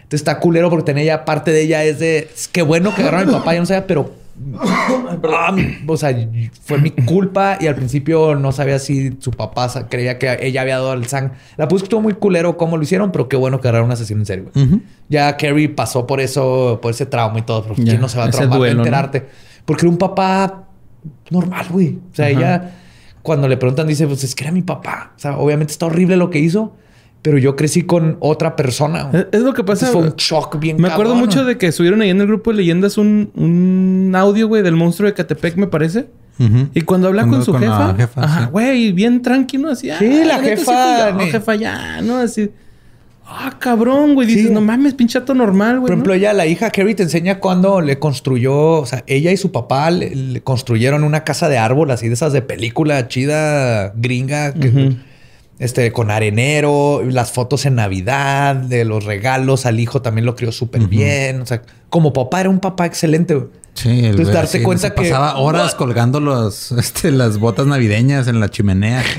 Entonces 0.04 0.22
está 0.22 0.40
culero 0.40 0.70
porque 0.70 0.86
tenía 0.86 1.04
ella, 1.04 1.26
parte 1.26 1.52
de 1.52 1.62
ella 1.62 1.84
es 1.84 2.00
de, 2.00 2.30
"Es 2.34 2.48
qué 2.48 2.62
bueno 2.62 2.96
que 2.96 3.02
agarraron 3.02 3.28
a 3.28 3.32
mi 3.34 3.38
papá, 3.38 3.54
yo 3.54 3.60
no 3.60 3.66
sabía, 3.66 3.86
pero... 3.86 4.14
Ah, 5.32 5.56
o 5.88 5.98
sea, 5.98 6.16
fue 6.62 6.80
mi 6.80 6.92
culpa 6.92 7.58
y 7.60 7.68
al 7.68 7.76
principio 7.76 8.36
no 8.36 8.52
sabía 8.52 8.80
si 8.80 9.18
su 9.20 9.32
papá 9.32 9.68
creía 9.90 10.18
que 10.18 10.38
ella 10.42 10.62
había 10.62 10.76
dado 10.76 10.94
el 10.94 11.06
sang. 11.08 11.32
La 11.58 11.68
puse 11.68 11.84
que 11.84 11.86
estuvo 11.86 12.02
muy 12.02 12.14
culero 12.14 12.58
cómo 12.58 12.78
lo 12.78 12.84
hicieron, 12.84 13.12
pero 13.12 13.28
qué 13.28 13.36
bueno 13.36 13.60
que 13.60 13.68
agarraron 13.68 13.88
un 13.88 13.94
asesino 13.94 14.24
en. 14.28 14.52
Ujú. 14.56 14.82
Ya 15.10 15.36
Carrie 15.38 15.70
pasó 15.70 16.08
por 16.08 16.20
eso, 16.22 16.80
por 16.82 16.92
ese 16.92 17.06
trauma 17.06 17.40
y 17.40 17.42
todo. 17.42 17.66
Ya, 17.76 17.84
¿quién 17.84 18.02
no 18.02 18.10
se 18.10 18.18
va 18.18 18.26
a 18.26 18.32
traumar 18.32 18.58
duelo, 18.58 18.80
enterarte? 18.80 19.26
Porque 19.66 19.86
era 19.86 19.92
un 19.92 19.98
papá 19.98 20.64
normal, 21.30 21.66
güey. 21.70 22.00
O 22.12 22.16
sea, 22.16 22.30
ella, 22.30 22.72
cuando 23.22 23.48
le 23.48 23.58
preguntan, 23.58 23.88
dice, 23.88 24.08
pues 24.08 24.24
es 24.24 24.36
que 24.36 24.44
era 24.44 24.54
mi 24.54 24.62
papá. 24.62 25.14
O 25.16 25.20
sea, 25.20 25.38
obviamente 25.38 25.72
está 25.72 25.86
horrible 25.88 26.18
lo 26.18 26.30
que 26.30 26.40
hizo, 26.40 26.74
pero 27.22 27.38
yo 27.38 27.56
crecí 27.56 27.84
con 27.84 28.18
otra 28.22 28.56
persona. 28.56 29.10
Es, 29.14 29.26
es 29.34 29.42
lo 29.42 29.54
que 29.54 29.64
pasa. 29.64 29.88
Fue 29.88 30.02
un 30.02 30.14
shock 30.16 30.58
bien 30.60 30.78
Me 30.82 30.88
acuerdo 30.88 31.16
mucho 31.16 31.44
de 31.46 31.58
que 31.58 31.72
subieron 31.72 32.02
ahí 32.02 32.10
en 32.10 32.22
el 32.22 32.28
grupo 32.28 32.52
de 32.52 32.58
leyendas 32.58 32.98
un, 32.98 33.32
un 33.36 34.14
audio, 34.16 34.48
güey, 34.48 34.62
del 34.64 34.76
monstruo 34.76 35.08
de 35.08 35.14
Catepec, 35.14 35.56
me 35.58 35.68
parece. 35.68 36.08
Y 36.74 36.82
cuando 36.82 37.10
habla 37.10 37.28
con 37.28 37.44
su 37.44 37.52
con 37.52 37.60
jefa, 37.62 37.94
jefa, 37.98 38.24
ajá, 38.24 38.40
sí. 38.46 38.48
güey, 38.52 38.92
bien 38.94 39.22
tranquilo, 39.22 39.70
así. 39.72 39.90
Sí, 40.00 40.20
"Ah, 40.24 40.26
la 40.26 40.40
jefa, 40.40 41.10
yo, 41.12 41.18
ni- 41.18 41.32
jefa, 41.32 41.56
ya, 41.56 42.02
¿no? 42.02 42.16
Así. 42.16 42.50
Ah, 43.28 43.56
cabrón, 43.60 44.16
güey. 44.16 44.26
Dices, 44.26 44.48
Sí. 44.48 44.54
no 44.54 44.62
mames, 44.62 44.94
pinchato 44.94 45.34
normal, 45.36 45.80
güey. 45.82 45.82
Por 45.82 45.92
ejemplo, 45.92 46.14
¿no? 46.14 46.18
ella, 46.18 46.32
la 46.34 46.48
hija 46.48 46.72
Carrie, 46.72 46.96
te 46.96 47.04
enseña 47.04 47.40
cuando 47.40 47.82
le 47.82 48.00
construyó, 48.00 48.56
o 48.80 48.86
sea, 48.86 49.04
ella 49.06 49.32
y 49.34 49.38
su 49.38 49.52
papá 49.52 49.92
le, 49.92 50.16
le 50.16 50.42
construyeron 50.42 51.04
una 51.04 51.26
casa 51.26 51.50
de 51.50 51.58
árbol 51.58 51.92
así 51.92 52.08
de 52.08 52.14
esas 52.14 52.32
de 52.32 52.42
película 52.42 53.08
chida 53.10 53.92
gringa, 53.98 54.54
que-. 54.54 54.96
Este, 55.60 55.92
con 55.92 56.10
arenero, 56.10 57.04
las 57.06 57.32
fotos 57.32 57.66
en 57.66 57.76
Navidad, 57.76 58.56
de 58.56 58.86
los 58.86 59.04
regalos 59.06 59.66
al 59.66 59.80
hijo 59.80 60.02
también 60.02 60.26
lo 60.26 60.36
crió 60.36 60.52
súper 60.52 60.88
bien. 60.88 61.42
O 61.42 61.46
sea, 61.46 61.62
como 61.90 62.14
papá 62.14 62.42
era 62.42 62.50
un 62.50 62.60
papá 62.60 62.86
excelente. 62.86 63.36
güey. 63.36 63.48
Sí, 63.76 64.00
el 64.00 64.06
Entonces, 64.08 64.34
darte 64.34 64.64
cuenta 64.64 64.94
que- 64.94 65.04
pasaba 65.04 65.38
horas 65.38 65.76
colgando 65.76 66.20
los, 66.20 66.72
este, 66.74 67.12
las 67.12 67.38
botas 67.38 67.68
navideñas 67.68 68.28
en 68.28 68.40
la 68.40 68.50
chimenea. 68.50 69.04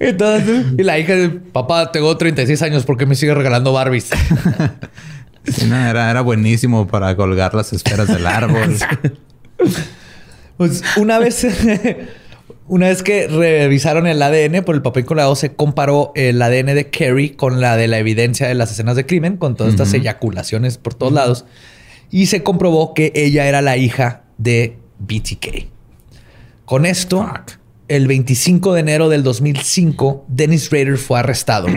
Entonces, 0.00 0.66
y 0.78 0.82
la 0.84 0.98
hija 0.98 1.14
de 1.14 1.28
papá, 1.30 1.90
tengo 1.90 2.16
36 2.16 2.62
años, 2.62 2.84
¿por 2.84 2.96
qué 2.96 3.04
me 3.06 3.14
sigue 3.16 3.34
regalando 3.34 3.72
Barbies? 3.72 4.10
Sí, 5.44 5.64
no, 5.64 5.76
era, 5.78 6.10
era 6.10 6.20
buenísimo 6.20 6.86
para 6.86 7.16
colgar 7.16 7.54
las 7.54 7.72
esferas 7.72 8.06
del 8.06 8.26
árbol. 8.26 8.76
Pues 10.58 10.82
una 10.98 11.18
vez, 11.18 11.46
una 12.68 12.88
vez 12.88 13.02
que 13.02 13.26
revisaron 13.26 14.06
el 14.06 14.22
ADN 14.22 14.64
por 14.64 14.74
el 14.74 14.82
papel 14.82 15.04
colado, 15.04 15.34
se 15.34 15.54
comparó 15.54 16.12
el 16.14 16.40
ADN 16.40 16.66
de 16.74 16.90
Carrie 16.90 17.34
con 17.34 17.60
la 17.60 17.76
de 17.76 17.88
la 17.88 17.98
evidencia 17.98 18.46
de 18.46 18.54
las 18.54 18.70
escenas 18.70 18.96
de 18.96 19.06
crimen, 19.06 19.36
con 19.36 19.56
todas 19.56 19.72
estas 19.72 19.92
eyaculaciones 19.94 20.78
por 20.78 20.94
todos 20.94 21.12
lados, 21.12 21.44
y 22.10 22.26
se 22.26 22.42
comprobó 22.42 22.94
que 22.94 23.12
ella 23.14 23.46
era 23.46 23.62
la 23.62 23.76
hija 23.76 24.24
de 24.36 24.78
BTK. 24.98 25.66
Con 26.64 26.86
esto, 26.86 27.26
Fuck. 27.26 27.58
el 27.88 28.06
25 28.06 28.74
de 28.74 28.80
enero 28.80 29.08
del 29.08 29.22
2005, 29.22 30.26
Dennis 30.28 30.70
Rader 30.70 30.98
fue 30.98 31.18
arrestado. 31.18 31.68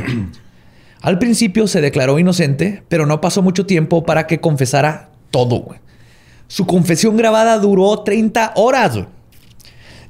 Al 1.02 1.18
principio 1.18 1.68
se 1.68 1.82
declaró 1.82 2.20
inocente, 2.20 2.84
pero 2.88 3.06
no 3.06 3.22
pasó 3.22 3.42
mucho 3.42 3.66
tiempo 3.66 4.04
para 4.04 4.28
que 4.28 4.40
confesara 4.40 5.10
todo. 5.32 5.76
Su 6.48 6.68
confesión 6.68 7.18
grabada 7.18 7.58
duró 7.58 8.04
30 8.04 8.54
horas. 8.56 9.00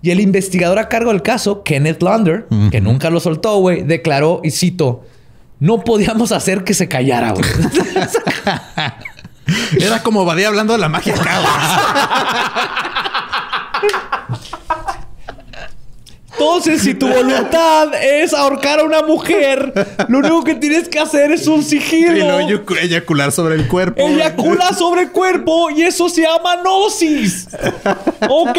Y 0.01 0.11
el 0.11 0.19
investigador 0.19 0.79
a 0.79 0.89
cargo 0.89 1.11
del 1.11 1.21
caso, 1.21 1.63
Kenneth 1.63 2.01
Launder, 2.01 2.47
que 2.71 2.81
nunca 2.81 3.09
lo 3.09 3.19
soltó, 3.19 3.57
güey, 3.57 3.83
declaró, 3.83 4.41
y 4.43 4.51
cito, 4.51 5.03
no 5.59 5.83
podíamos 5.83 6.31
hacer 6.31 6.63
que 6.63 6.73
se 6.73 6.87
callara, 6.87 7.33
güey. 7.33 7.45
Era 9.79 10.01
como 10.01 10.25
Badía 10.25 10.47
hablando 10.47 10.73
de 10.73 10.79
la 10.79 10.89
magia. 10.89 11.13
Entonces, 16.41 16.81
si 16.81 16.95
tu 16.95 17.07
voluntad 17.07 17.93
es 18.01 18.33
ahorcar 18.33 18.79
a 18.79 18.83
una 18.83 19.03
mujer, 19.03 19.71
lo 20.07 20.17
único 20.19 20.43
que 20.43 20.55
tienes 20.55 20.89
que 20.89 20.97
hacer 20.99 21.31
es 21.31 21.45
un 21.45 21.59
y 21.59 21.63
sigilo. 21.63 22.13
luego 22.13 22.39
eyacu- 22.49 22.77
eyacular 22.81 23.31
sobre 23.31 23.53
el 23.55 23.67
cuerpo. 23.67 24.01
Eyacula 24.01 24.73
sobre 24.73 25.03
el 25.03 25.11
cuerpo 25.11 25.69
y 25.69 25.83
eso 25.83 26.09
se 26.09 26.21
llama 26.23 26.55
gnosis. 26.63 27.47
Ok. 28.27 28.57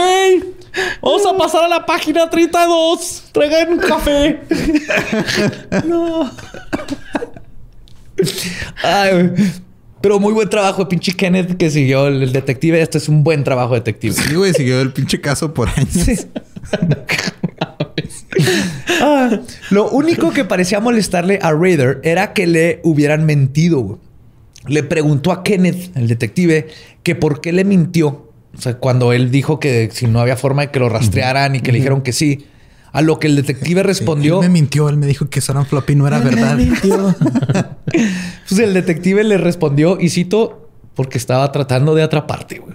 Vamos 1.02 1.26
a 1.26 1.36
pasar 1.36 1.64
a 1.64 1.68
la 1.68 1.84
página 1.84 2.30
32. 2.30 3.24
Traigan 3.32 3.72
un 3.72 3.78
café. 3.80 4.40
no. 5.84 6.30
Ay. 8.82 9.32
Pero 10.00 10.18
muy 10.18 10.32
buen 10.32 10.48
trabajo, 10.48 10.88
pinche 10.88 11.12
Kenneth, 11.12 11.56
que 11.56 11.70
siguió 11.70 12.06
el, 12.08 12.22
el 12.22 12.32
detective. 12.32 12.80
Este 12.80 12.98
es 12.98 13.08
un 13.08 13.22
buen 13.22 13.44
trabajo 13.44 13.74
detective. 13.74 14.14
Sí, 14.14 14.34
güey, 14.34 14.52
siguió 14.52 14.80
el 14.80 14.92
pinche 14.92 15.20
caso 15.20 15.52
por 15.54 15.68
años. 15.68 15.88
Sí. 15.92 16.16
Ah, 19.00 19.40
lo 19.70 19.90
único 19.90 20.30
que 20.30 20.44
parecía 20.44 20.78
molestarle 20.80 21.38
a 21.42 21.52
Raider 21.52 22.00
era 22.04 22.32
que 22.32 22.46
le 22.46 22.80
hubieran 22.84 23.24
mentido. 23.26 23.80
güey. 23.80 23.98
Le 24.66 24.82
preguntó 24.84 25.32
a 25.32 25.42
Kenneth, 25.42 25.96
el 25.96 26.06
detective, 26.06 26.68
que 27.02 27.14
por 27.16 27.40
qué 27.40 27.52
le 27.52 27.64
mintió. 27.64 28.30
O 28.56 28.60
sea, 28.60 28.74
cuando 28.78 29.12
él 29.12 29.30
dijo 29.30 29.58
que 29.58 29.90
si 29.92 30.06
no 30.06 30.20
había 30.20 30.36
forma 30.36 30.62
de 30.62 30.70
que 30.70 30.78
lo 30.78 30.88
rastrearan 30.88 31.56
y 31.56 31.60
que 31.60 31.72
le 31.72 31.78
dijeron 31.78 32.02
que 32.02 32.12
sí. 32.12 32.46
A 32.92 33.00
lo 33.00 33.18
que 33.18 33.26
el 33.26 33.36
detective 33.36 33.82
respondió. 33.82 34.42
Él 34.42 34.48
me 34.50 34.60
mintió, 34.60 34.88
él 34.90 34.98
me 34.98 35.06
dijo 35.06 35.28
que 35.30 35.40
Soran 35.40 35.64
Floppy 35.64 35.94
no 35.94 36.06
era 36.06 36.18
verdad. 36.18 36.58
Pues 38.48 38.60
el 38.60 38.74
detective 38.74 39.24
le 39.24 39.38
respondió, 39.38 39.98
y 39.98 40.10
cito, 40.10 40.68
porque 40.94 41.16
estaba 41.16 41.50
tratando 41.52 41.94
de 41.94 42.02
atraparte, 42.02 42.58
güey. 42.58 42.74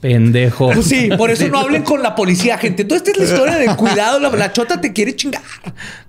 Pendejo. 0.00 0.70
Pues 0.72 0.86
sí, 0.86 1.10
por 1.18 1.30
eso 1.30 1.46
no 1.48 1.58
hablen 1.58 1.82
con 1.82 2.02
la 2.02 2.14
policía, 2.14 2.56
gente. 2.58 2.84
Toda 2.84 2.96
esta 2.98 3.10
es 3.10 3.18
la 3.18 3.24
historia 3.24 3.56
de 3.58 3.76
cuidado. 3.76 4.18
La, 4.18 4.30
la 4.30 4.52
chota 4.52 4.80
te 4.80 4.92
quiere 4.92 5.14
chingar. 5.14 5.42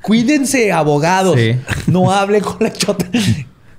Cuídense, 0.02 0.72
abogados. 0.72 1.38
Sí. 1.38 1.56
No 1.88 2.12
hablen 2.12 2.42
con 2.42 2.58
la 2.62 2.72
chota. 2.72 3.06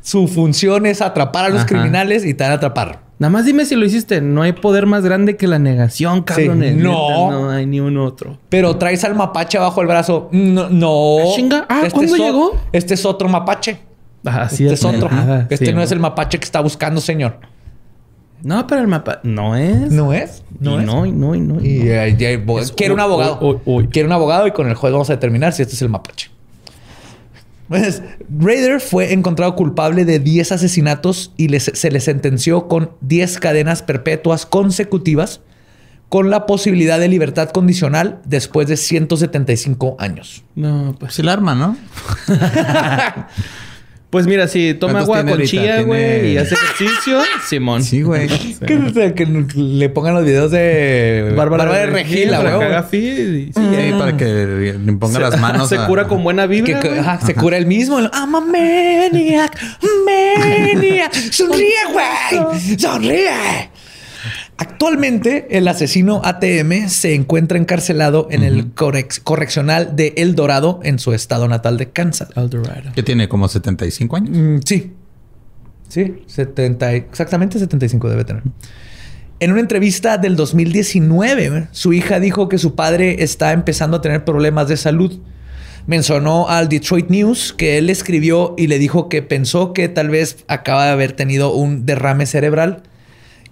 Su 0.01 0.29
función 0.29 0.85
es 0.87 1.01
atrapar 1.01 1.47
a 1.47 1.49
los 1.49 1.59
Ajá. 1.61 1.67
criminales 1.67 2.25
y 2.25 2.35
te 2.35 2.43
van 2.45 2.53
a 2.53 2.57
atrapar. 2.57 3.01
Nada 3.19 3.31
más 3.31 3.45
dime 3.45 3.65
si 3.65 3.77
lo 3.77 3.87
hiciste. 3.87 4.21
No 4.21 4.43
hay 4.43 4.53
poder 4.53 4.85
más 4.87 5.05
grande 5.05 5.37
que 5.37 5.47
la 5.47 5.59
negación, 5.59 6.23
cabrones. 6.23 6.75
No. 6.77 6.91
Neta, 6.91 7.31
No 7.31 7.51
hay 7.51 7.67
ni 7.67 7.79
un 7.81 7.97
otro. 7.97 8.39
Pero 8.49 8.77
traes 8.77 9.05
al 9.05 9.15
mapache 9.15 9.59
abajo 9.59 9.81
el 9.81 9.87
brazo. 9.87 10.29
No. 10.33 10.69
no. 10.69 11.19
Ah, 11.21 11.33
chinga. 11.37 11.67
Ah, 11.69 11.83
¿cuándo 11.93 12.15
es 12.15 12.21
o- 12.21 12.25
llegó? 12.25 12.61
Este 12.73 12.95
es 12.95 13.05
otro 13.07 13.29
mapache. 13.29 13.79
Así 14.25 14.65
este 14.65 14.75
es 14.75 14.85
otro. 14.85 15.09
nada, 15.11 15.47
este 15.51 15.67
sí, 15.67 15.73
no 15.73 15.83
es 15.83 15.91
el 15.91 15.99
mapache 15.99 16.39
que 16.39 16.45
está 16.45 16.61
buscando, 16.61 17.01
señor. 17.01 17.39
No, 18.43 18.67
pero 18.67 18.81
el 18.81 18.89
mapa 18.89 19.21
no 19.23 19.55
es. 19.57 19.91
No 19.93 20.13
es. 20.13 20.43
No, 20.59 20.73
No 20.73 20.81
es. 20.81 20.87
no, 20.87 21.07
y 21.07 21.13
no, 21.13 21.35
y 21.35 21.41
no. 21.41 21.61
y 21.61 21.69
Y 21.69 21.79
no. 21.85 21.85
eh, 21.93 22.17
ya- 22.19 22.39
bo- 22.45 22.59
Es 22.61 22.73
quiere 22.73 22.93
un 22.93 23.01
abogado. 23.01 23.39
uy, 23.41 23.55
uy, 23.65 23.85
uy. 23.85 23.89
Quiere 23.89 24.07
un 24.07 24.13
abogado 24.13 24.47
y 24.47 24.53
con 24.53 24.69
el 24.69 24.75
juego 24.75 24.97
vamos 24.97 25.11
a 25.11 25.15
determinar 25.15 25.53
si 25.53 25.63
este 25.63 25.75
es 25.75 25.83
el 25.83 25.89
mapache. 25.89 26.31
Pues, 27.69 28.03
Raider 28.39 28.81
fue 28.81 29.13
encontrado 29.15 29.55
culpable 29.57 30.05
de 30.05 30.19
10 30.19 30.53
asesinatos 30.53 31.33
y 31.37 31.49
les- 31.49 31.71
se 31.75 31.91
le 31.91 32.01
sentenció 32.01 32.69
con 32.69 32.91
10 33.01 33.39
cadenas 33.39 33.83
perpetuas 33.83 34.45
consecutivas 34.45 35.41
con 36.11 36.29
la 36.29 36.45
posibilidad 36.45 36.99
de 37.01 37.09
libertad 37.09 37.49
condicional 37.51 38.21
después 38.27 38.69
de 38.69 38.77
175 38.77 39.97
años. 39.99 40.45
No, 40.55 40.89
pues. 40.89 40.97
Pues 40.99 41.19
el 41.21 41.29
arma, 41.31 41.55
¿no? 41.55 41.77
Pues 44.13 44.27
mira, 44.27 44.47
si 44.47 44.75
toma 44.75 44.93
¿Cuántos 44.93 45.09
agua 45.09 45.21
con 45.23 45.29
ahorita? 45.31 45.51
chía, 45.51 45.81
güey, 45.81 46.33
y 46.35 46.37
hace 46.37 46.55
ejercicio, 46.55 47.19
Simón. 47.49 47.83
Sí, 47.83 48.03
güey. 48.03 48.29
Que, 48.29 48.77
o 48.77 48.93
sea, 48.93 49.15
que 49.15 49.25
le 49.25 49.89
pongan 49.89 50.13
los 50.13 50.25
videos 50.27 50.51
de 50.51 51.33
Bárbara, 51.35 51.65
de 51.73 51.87
Regil, 51.87 52.29
para 52.29 52.57
güey. 52.57 52.69
que 52.69 52.83
feed 52.83 53.19
y- 53.35 53.45
sí, 53.47 53.53
Sí, 53.55 53.93
para 53.99 54.15
que 54.19 54.25
le 54.79 54.93
ponga 54.93 55.19
las 55.19 55.41
manos. 55.41 55.71
Se 55.71 55.79
a- 55.79 55.87
cura 55.87 56.09
con 56.09 56.23
buena 56.23 56.43
Que, 56.47 56.49
vibra. 56.61 56.81
que, 56.81 56.99
ajá, 57.01 57.21
se 57.25 57.35
cura 57.35 57.57
el 57.57 57.65
mismo. 57.65 57.99
I'm 58.01 58.35
a 58.35 58.41
maniac, 58.43 59.59
maniac. 60.05 61.15
Sonríe, 61.33 61.73
güey. 61.95 62.79
Sonríe. 62.79 63.71
Actualmente, 64.63 65.49
el 65.59 65.67
asesino 65.67 66.21
ATM 66.23 66.89
se 66.89 67.17
encuentra 67.17 67.59
encarcelado 67.59 68.29
en 68.31 68.45
el 68.45 68.71
correccional 69.25 69.97
de 69.97 70.15
El 70.17 70.37
Dorado 70.37 70.79
en 70.85 71.01
su 71.01 71.13
estado 71.13 71.49
natal 71.49 71.79
de 71.79 71.91
Kansas. 71.91 72.29
Eldorado. 72.37 72.93
Que 72.95 73.03
tiene 73.03 73.29
como 73.29 73.49
75 73.49 74.17
años. 74.17 74.31
Mm, 74.33 74.59
sí. 74.65 74.93
Sí, 75.89 76.15
70, 76.29 76.93
y- 76.93 76.97
exactamente 76.99 77.59
75 77.59 78.09
debe 78.09 78.25
tener. 78.25 78.45
En 79.41 79.51
una 79.51 79.61
entrevista 79.61 80.17
del 80.17 80.37
2019, 80.37 81.51
güey, 81.51 81.65
su 81.73 81.93
hija 81.93 82.21
dijo 82.21 82.49
que 82.49 82.59
su 82.59 82.77
padre 82.77 83.25
está 83.25 83.51
empezando 83.53 83.97
a 83.97 84.01
tener 84.01 84.25
problemas 84.25 84.69
de 84.69 84.77
salud. 84.77 85.19
Mencionó 85.89 86.49
al 86.49 86.69
Detroit 86.69 87.11
News 87.11 87.53
que 87.53 87.79
él 87.79 87.91
escribió 87.91 88.55
y 88.57 88.69
le 88.69 88.79
dijo 88.79 89.09
que 89.09 89.23
pensó 89.23 89.73
que 89.73 89.89
tal 89.89 90.09
vez 90.09 90.45
acaba 90.47 90.85
de 90.87 90.93
haber 90.93 91.11
tenido 91.15 91.53
un 91.53 91.85
derrame 91.85 92.27
cerebral 92.27 92.85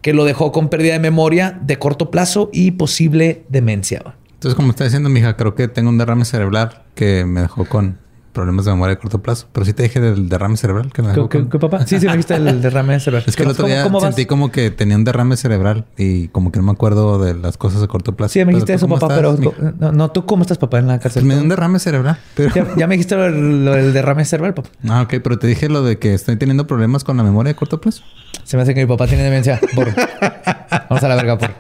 que 0.03 0.13
lo 0.13 0.25
dejó 0.25 0.53
con 0.53 0.69
pérdida 0.69 0.95
de 0.95 0.99
memoria 1.01 1.59
de 1.63 1.79
corto 1.79 2.11
plazo 2.11 2.51
y 2.53 2.73
posible 2.73 3.45
demencia. 3.49 4.03
Entonces, 4.33 4.55
como 4.57 4.71
está 4.71 4.85
diciendo 4.85 5.09
mi 5.09 5.21
hija, 5.21 5.37
creo 5.37 5.55
que 5.55 5.69
tengo 5.69 5.91
un 5.91 5.99
derrame 5.99 6.25
cerebral 6.25 6.83
que 6.95 7.25
me 7.27 7.43
dejó 7.43 7.67
con 7.67 7.99
problemas 8.33 8.65
de 8.65 8.71
memoria 8.73 8.95
de 8.97 9.01
corto 9.01 9.21
plazo. 9.23 9.49
Pero 9.53 9.65
sí 9.67 9.73
te 9.73 9.83
dije 9.83 10.01
del 10.01 10.29
derrame 10.29 10.57
cerebral 10.57 10.93
que 10.93 11.03
me 11.03 11.13
¿Qué, 11.13 11.21
con... 11.29 11.49
qué- 11.51 11.59
papá? 11.59 11.87
Sí, 11.87 11.99
sí, 12.01 12.07
me 12.07 12.13
dijiste 12.13 12.35
el 12.35 12.61
derrame 12.63 12.99
cerebral. 13.01 13.25
Es 13.27 13.37
que 13.37 13.43
el 13.43 13.49
otro 13.51 13.65
¿Cómo- 13.65 13.75
día 13.75 13.83
cómo 13.83 14.01
sentí 14.01 14.27
como 14.27 14.51
que 14.51 14.71
tenía 14.71 14.97
un 14.97 15.05
derrame 15.05 15.37
cerebral 15.37 15.85
y 15.97 16.29
como 16.29 16.53
que 16.53 16.59
no 16.61 16.67
me 16.67 16.73
acuerdo 16.73 17.19
de 17.23 17.35
las 17.35 17.57
cosas 17.57 17.83
a 17.83 17.87
corto 17.89 18.17
plazo. 18.17 18.33
Sí, 18.33 18.45
me 18.45 18.53
dijiste 18.53 18.73
¿tú 18.73 18.77
eso, 18.77 18.89
papá, 18.89 19.07
estás, 19.15 19.39
pero 19.41 19.73
no, 19.79 19.93
no, 19.93 20.11
tú 20.11 20.27
cómo 20.27 20.43
estás, 20.43 20.59
papá, 20.59 20.79
en 20.79 20.87
la 20.89 20.99
cárcel. 20.99 21.23
Pues 21.23 21.27
me 21.27 21.35
dio 21.35 21.43
un 21.43 21.49
derrame 21.49 21.79
cerebral. 21.79 22.19
Pero... 22.35 22.55
ya, 22.55 22.67
ya 22.77 22.87
me 22.87 22.95
dijiste 22.95 23.17
lo, 23.17 23.23
del- 23.23 23.65
lo 23.65 23.73
del 23.75 23.93
derrame 23.93 24.25
cerebral, 24.25 24.55
papá. 24.55 24.69
Ah, 24.89 25.03
ok, 25.03 25.15
pero 25.23 25.39
te 25.39 25.47
dije 25.47 25.69
lo 25.69 25.83
de 25.83 25.99
que 25.99 26.15
estoy 26.15 26.37
teniendo 26.37 26.67
problemas 26.67 27.05
con 27.05 27.17
la 27.17 27.23
memoria 27.23 27.53
de 27.53 27.57
corto 27.57 27.81
plazo. 27.81 28.03
Se 28.45 28.57
me 28.57 28.63
hace 28.63 28.75
que 28.75 28.81
mi 28.81 28.87
papá 28.89 29.07
tiene 29.07 29.23
demencia. 29.25 29.61
Por... 29.75 29.89
Vamos 30.89 31.03
a 31.05 31.09
la 31.09 31.15
verga, 31.17 31.39
por. 31.39 31.51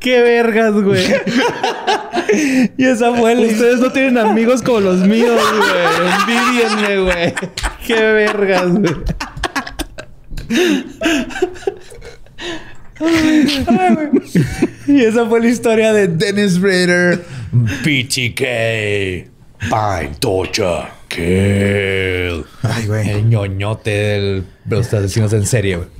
Qué 0.00 0.22
vergas, 0.22 0.74
güey. 0.74 1.04
y 2.76 2.84
esa 2.84 3.14
fue 3.14 3.32
el... 3.32 3.40
Ustedes 3.40 3.80
no 3.80 3.90
tienen 3.90 4.18
amigos 4.18 4.62
como 4.62 4.80
los 4.80 4.98
míos, 5.00 5.40
güey. 5.56 5.70
Envidienme, 6.20 6.98
güey. 7.02 7.34
Qué 7.86 7.94
vergas, 7.94 8.72
güey. 8.72 8.94
y 14.86 15.02
esa 15.02 15.26
fue 15.26 15.40
la 15.40 15.48
historia 15.48 15.92
de 15.92 16.08
Dennis 16.08 16.60
Rader, 16.60 17.24
BTK, 17.52 18.40
Bind, 19.70 20.18
Torture, 20.20 20.86
Kill. 21.08 22.44
Ay, 22.62 22.86
güey. 22.86 23.10
El 23.10 23.28
ñoñote 23.28 23.90
de 23.90 24.42
los 24.68 24.92
asesinos 24.94 25.32
en 25.32 25.46
serie, 25.46 25.76
güey. 25.76 25.95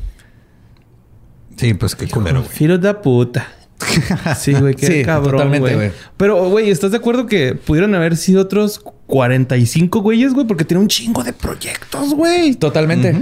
Sí, 1.57 1.75
pues 1.75 1.95
qué 1.95 2.07
culero, 2.07 2.41
güey. 2.41 2.53
Filo 2.53 2.79
de 2.79 2.95
puta. 2.95 3.49
Sí, 4.39 4.55
güey, 4.55 4.75
qué 4.75 4.87
Sí, 4.87 5.03
cabrón, 5.05 5.59
güey. 5.59 5.91
Pero, 6.17 6.49
güey, 6.49 6.71
¿estás 6.71 6.91
de 6.91 6.97
acuerdo 6.97 7.27
que 7.27 7.55
pudieron 7.55 7.95
haber 7.95 8.17
sido 8.17 8.43
otros 8.43 8.81
45 9.07 10.01
güeyes, 10.01 10.33
güey? 10.35 10.47
Porque 10.47 10.65
tiene 10.65 10.83
un 10.83 10.89
chingo 10.89 11.23
de 11.23 11.33
proyectos, 11.33 12.15
güey. 12.15 12.55
Totalmente. 12.55 13.15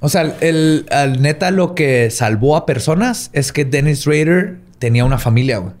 O 0.00 0.08
sea, 0.08 0.36
el, 0.40 0.86
neta 1.20 1.50
lo 1.50 1.74
que 1.74 2.10
salvó 2.10 2.56
a 2.56 2.66
personas 2.66 3.30
es 3.32 3.52
que 3.52 3.64
Dennis 3.64 4.04
Rader 4.04 4.58
tenía 4.78 5.04
una 5.04 5.18
familia, 5.18 5.58
güey. 5.58 5.74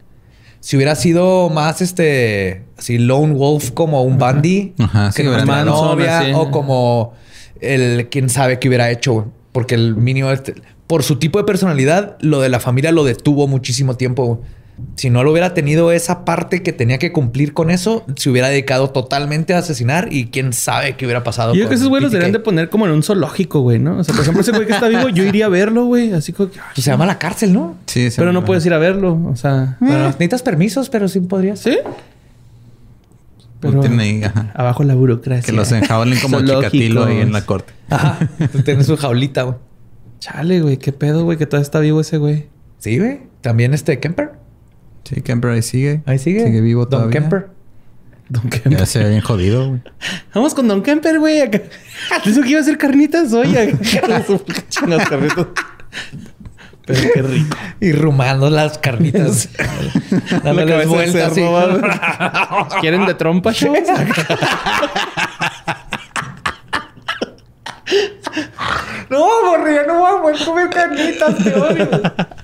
Si 0.60 0.76
hubiera 0.76 0.96
sido 0.96 1.48
más 1.48 1.80
este 1.80 2.64
así 2.76 2.98
lone 2.98 3.34
wolf 3.34 3.70
como 3.70 4.02
un 4.02 4.18
Bundy, 4.18 4.74
Ajá, 4.78 5.12
sí, 5.12 5.22
que 5.22 5.28
no 5.28 5.38
sido 5.38 5.64
novia 5.64 6.36
o 6.36 6.50
como 6.50 7.14
el 7.60 8.08
quién 8.10 8.28
sabe 8.28 8.58
qué 8.58 8.68
hubiera 8.68 8.90
hecho, 8.90 9.12
güey. 9.12 9.26
Porque 9.52 9.74
el 9.76 9.94
mínimo 9.94 10.30
este- 10.30 10.54
por 10.86 11.02
su 11.02 11.16
tipo 11.16 11.38
de 11.38 11.44
personalidad, 11.44 12.16
lo 12.20 12.40
de 12.40 12.48
la 12.48 12.60
familia 12.60 12.92
lo 12.92 13.04
detuvo 13.04 13.46
muchísimo 13.46 13.96
tiempo. 13.96 14.24
güey. 14.26 14.56
Si 14.94 15.08
no 15.08 15.24
lo 15.24 15.32
hubiera 15.32 15.54
tenido 15.54 15.90
esa 15.90 16.26
parte 16.26 16.62
que 16.62 16.70
tenía 16.72 16.98
que 16.98 17.10
cumplir 17.10 17.54
con 17.54 17.70
eso, 17.70 18.04
se 18.14 18.28
hubiera 18.28 18.48
dedicado 18.48 18.90
totalmente 18.90 19.54
a 19.54 19.58
asesinar 19.58 20.08
y 20.12 20.26
quién 20.26 20.52
sabe 20.52 20.96
qué 20.96 21.06
hubiera 21.06 21.24
pasado. 21.24 21.54
Yo 21.54 21.60
creo 21.60 21.68
que 21.70 21.74
esos 21.76 21.88
güeyes 21.88 22.02
los 22.02 22.12
deberían 22.12 22.32
de 22.32 22.40
poner 22.40 22.68
como 22.68 22.84
en 22.84 22.92
un 22.92 23.02
zoológico, 23.02 23.60
güey, 23.60 23.78
¿no? 23.78 23.98
O 23.98 24.04
sea, 24.04 24.14
por 24.14 24.20
ejemplo, 24.22 24.42
ese 24.42 24.52
güey 24.52 24.66
que 24.66 24.74
está 24.74 24.88
vivo, 24.88 25.08
yo 25.08 25.24
iría 25.24 25.46
a 25.46 25.48
verlo, 25.48 25.86
güey. 25.86 26.12
Así 26.12 26.34
como 26.34 26.50
que... 26.50 26.58
Pues 26.74 26.84
se 26.84 26.90
llama 26.90 27.06
la 27.06 27.18
cárcel, 27.18 27.54
¿no? 27.54 27.76
Sí, 27.86 28.10
sí. 28.10 28.16
Pero 28.18 28.34
no 28.34 28.44
puedes 28.44 28.66
ir 28.66 28.74
a 28.74 28.78
verlo. 28.78 29.18
O 29.30 29.36
sea... 29.36 29.78
Bueno, 29.80 30.04
necesitas 30.08 30.42
permisos, 30.42 30.90
pero 30.90 31.08
sí 31.08 31.20
podrías. 31.20 31.58
¿Sí? 31.58 31.78
Pero... 33.60 33.80
Tienen 33.80 34.00
ahí, 34.00 34.22
ajá. 34.24 34.52
Abajo 34.54 34.84
la 34.84 34.94
burocracia. 34.94 35.42
Que 35.42 35.52
los 35.52 35.72
enjaulen 35.72 36.18
como 36.20 36.40
chicatilo 36.44 37.06
ahí 37.06 37.20
en 37.20 37.32
la 37.32 37.46
corte. 37.46 37.72
Ajá. 37.88 38.18
Tienes 38.62 38.86
su 38.86 38.96
jaulita, 38.98 39.42
güey. 39.42 39.56
Chale, 40.18 40.60
güey. 40.60 40.76
¿Qué 40.76 40.92
pedo, 40.92 41.24
güey? 41.24 41.38
Que 41.38 41.46
todavía 41.46 41.62
está 41.62 41.80
vivo 41.80 42.00
ese 42.00 42.18
güey. 42.18 42.46
Sí, 42.78 42.98
güey. 42.98 43.20
También 43.40 43.74
este 43.74 43.98
Kemper. 44.00 44.32
Sí, 45.04 45.20
Kemper 45.20 45.50
ahí 45.50 45.62
sigue. 45.62 46.02
Ahí 46.06 46.18
sigue. 46.18 46.44
Sigue 46.44 46.60
vivo 46.60 46.82
Don 46.82 46.90
todavía. 46.90 47.12
Kemper. 47.20 47.48
Don 48.28 48.48
Kemper. 48.48 48.76
Ya 48.76 48.86
se 48.86 48.98
ve 48.98 49.10
bien 49.10 49.20
jodido, 49.20 49.68
güey. 49.68 49.80
Vamos 50.34 50.54
con 50.54 50.66
Don 50.66 50.82
Kemper, 50.82 51.18
güey. 51.20 51.48
Dijo 52.24 52.42
que 52.42 52.50
iba 52.50 52.58
a 52.58 52.62
hacer 52.62 52.78
carnitas 52.78 53.32
hoy. 53.32 53.48
Chingas 54.68 55.08
carnitas. 55.08 55.46
Pero 56.86 57.00
qué 57.14 57.22
rico. 57.22 57.56
Y 57.80 57.92
rumando 57.92 58.48
las 58.48 58.78
carnitas. 58.78 59.48
La 60.44 60.52
Dándoles 60.54 60.88
vueltas. 60.88 61.32
¿Quieren 62.80 63.06
de 63.06 63.14
trompa, 63.14 63.52
chavos? 63.52 63.78
no, 69.18 69.50
morría, 69.58 69.82
no 69.86 70.20
voy 70.22 70.34
a 70.34 70.44
comer 70.44 70.70
carnitas, 70.70 71.36
te 71.42 71.54
odio. 71.54 71.88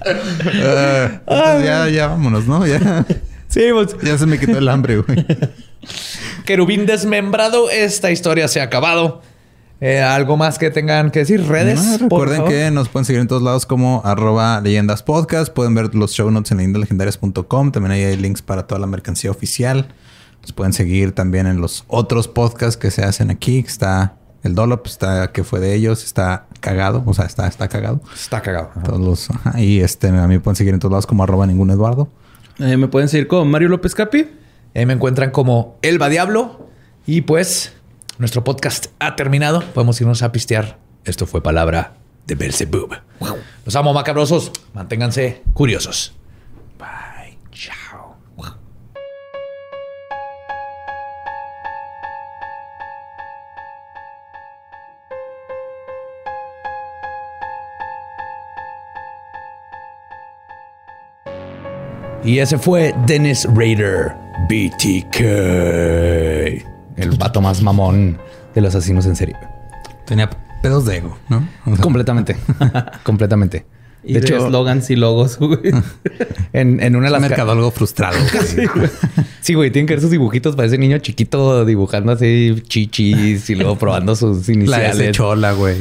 Ah, 0.05 1.21
entonces 1.21 1.65
ya, 1.65 1.89
ya 1.89 2.07
vámonos, 2.09 2.47
¿no? 2.47 2.67
Ya, 2.67 3.05
Sí, 3.49 3.61
pues. 3.73 3.97
ya 4.03 4.17
se 4.17 4.27
me 4.27 4.39
quitó 4.39 4.59
el 4.59 4.69
hambre, 4.69 4.99
güey. 4.99 5.27
Querubín 6.47 6.87
desmembrado. 6.87 7.71
Esta 7.71 8.11
historia 8.11 8.49
se 8.49 8.61
ha 8.61 8.65
acabado. 8.65 9.21
Eh, 9.81 10.01
¿Algo 10.01 10.37
más 10.37 10.59
que 10.59 10.71
tengan 10.71 11.11
que 11.11 11.21
decir? 11.21 11.47
¿Redes? 11.47 11.83
No, 11.85 11.99
recuerden 11.99 12.45
que 12.45 12.71
nos 12.71 12.89
pueden 12.89 13.05
seguir 13.05 13.21
en 13.21 13.29
todos 13.29 13.43
lados 13.43 13.67
como 13.67 14.01
arroba 14.05 14.61
leyendas 14.61 15.03
podcast. 15.03 15.53
Pueden 15.53 15.75
ver 15.75 15.95
los 15.95 16.13
show 16.13 16.31
notes 16.31 16.51
en 16.53 16.59
leyendaslegendarias.com. 16.59 17.73
También 17.73 17.93
ahí 17.93 18.05
hay 18.05 18.17
links 18.17 18.43
para 18.43 18.67
toda 18.67 18.81
la 18.81 18.87
mercancía 18.87 19.31
oficial. 19.31 19.89
Nos 20.41 20.53
pueden 20.53 20.73
seguir 20.73 21.13
también 21.13 21.47
en 21.47 21.61
los 21.61 21.85
otros 21.89 22.29
podcasts 22.29 22.77
que 22.77 22.91
se 22.91 23.03
hacen 23.05 23.31
aquí. 23.31 23.63
que 23.63 23.69
Está 23.69 24.15
el 24.43 24.55
Dolop, 24.55 24.87
está 24.87 25.33
que 25.33 25.45
fue 25.45 25.61
de 25.61 25.75
ellos, 25.75 26.05
está 26.05 26.47
cagado, 26.61 27.03
o 27.07 27.15
sea, 27.15 27.27
está, 27.27 27.47
está 27.47 27.69
cagado. 27.69 28.01
Está 28.15 28.41
cagado. 28.43 28.71
Ajá. 28.75 28.83
Todos 28.83 29.01
los, 29.01 29.31
ajá, 29.31 29.61
y 29.61 29.81
este, 29.81 30.09
a 30.09 30.13
mí 30.27 30.35
me 30.35 30.41
pueden 30.41 30.57
seguir 30.57 30.75
en 30.75 30.81
todos 30.81 30.93
lados 30.93 31.07
como 31.07 31.23
arroba 31.23 31.47
ningún 31.47 31.71
Eduardo. 31.71 32.09
Eh, 32.59 32.77
Me 32.77 32.89
pueden 32.89 33.09
seguir 33.09 33.29
con 33.29 33.51
Mario 33.51 33.69
López 33.69 33.95
Capi. 33.95 34.29
Ahí 34.75 34.87
me 34.87 34.93
encuentran 34.93 35.31
como 35.31 35.79
Elba 35.83 36.09
Diablo. 36.09 36.69
Y 37.07 37.23
pues, 37.23 37.73
nuestro 38.19 38.45
podcast 38.45 38.87
ha 38.99 39.17
terminado. 39.17 39.63
Podemos 39.75 40.01
irnos 40.01 40.23
a 40.23 40.33
pistear. 40.33 40.79
Esto 41.05 41.27
fue 41.27 41.43
palabra 41.43 41.95
de 42.27 42.35
Belzebub. 42.35 42.95
Los 43.65 43.75
amo, 43.77 43.93
macabrosos. 43.93 44.53
Manténganse 44.75 45.43
curiosos. 45.55 46.15
Y 62.25 62.39
ese 62.39 62.57
fue 62.57 62.95
Dennis 63.07 63.47
Rader, 63.47 64.13
BTK. 64.49 65.21
El 66.97 67.11
vato 67.19 67.41
más 67.41 67.63
mamón 67.63 68.19
de 68.55 68.61
los 68.61 68.75
asesinos 68.75 69.07
en 69.07 69.17
serie. 69.17 69.37
Tenía 70.07 70.31
pedos 70.63 70.85
de 70.85 70.99
ego, 70.99 71.19
¿no? 71.29 71.49
O 71.67 71.75
sea, 71.75 71.83
Completamente. 71.83 72.37
Completamente. 73.03 73.67
Y 74.05 74.15
de, 74.15 74.21
hecho, 74.21 74.37
eslogans 74.37 74.91
y 74.91 74.97
logos, 74.97 75.39
güey. 75.39 75.59
En, 76.53 76.81
en 76.81 76.97
una 76.97 77.07
de 77.07 77.15
un 77.15 77.21
las... 77.21 77.21
mercadólogo 77.23 77.71
frustrado. 77.71 78.17
güey. 78.75 78.91
Sí, 79.41 79.55
güey. 79.55 79.71
Tienen 79.71 79.87
que 79.87 79.95
ver 79.95 80.03
sus 80.03 80.11
dibujitos. 80.11 80.55
Parece 80.55 80.77
niño 80.77 80.99
chiquito 80.99 81.65
dibujando 81.65 82.13
así 82.13 82.63
chichis 82.69 83.49
y 83.49 83.55
luego 83.55 83.79
probando 83.79 84.15
sus 84.15 84.47
La 84.49 84.55
iniciales. 84.55 85.01
S 85.01 85.13
chola, 85.13 85.53
güey. 85.53 85.77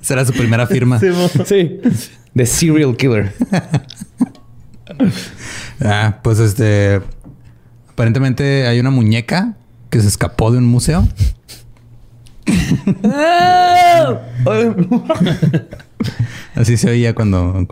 Esa 0.00 0.14
era 0.14 0.24
su 0.26 0.34
primera 0.34 0.66
firma. 0.66 1.00
Sí. 1.46 1.80
The 2.34 2.46
Serial 2.46 2.96
Killer. 2.96 3.34
Ah, 5.84 6.18
pues 6.22 6.38
este. 6.38 7.00
Aparentemente 7.90 8.66
hay 8.66 8.78
una 8.78 8.90
muñeca 8.90 9.54
que 9.90 10.00
se 10.00 10.06
escapó 10.06 10.52
de 10.52 10.58
un 10.58 10.66
museo. 10.66 11.08
Así 16.54 16.76
se 16.76 16.90
oía 16.90 17.14
cuando. 17.14 17.66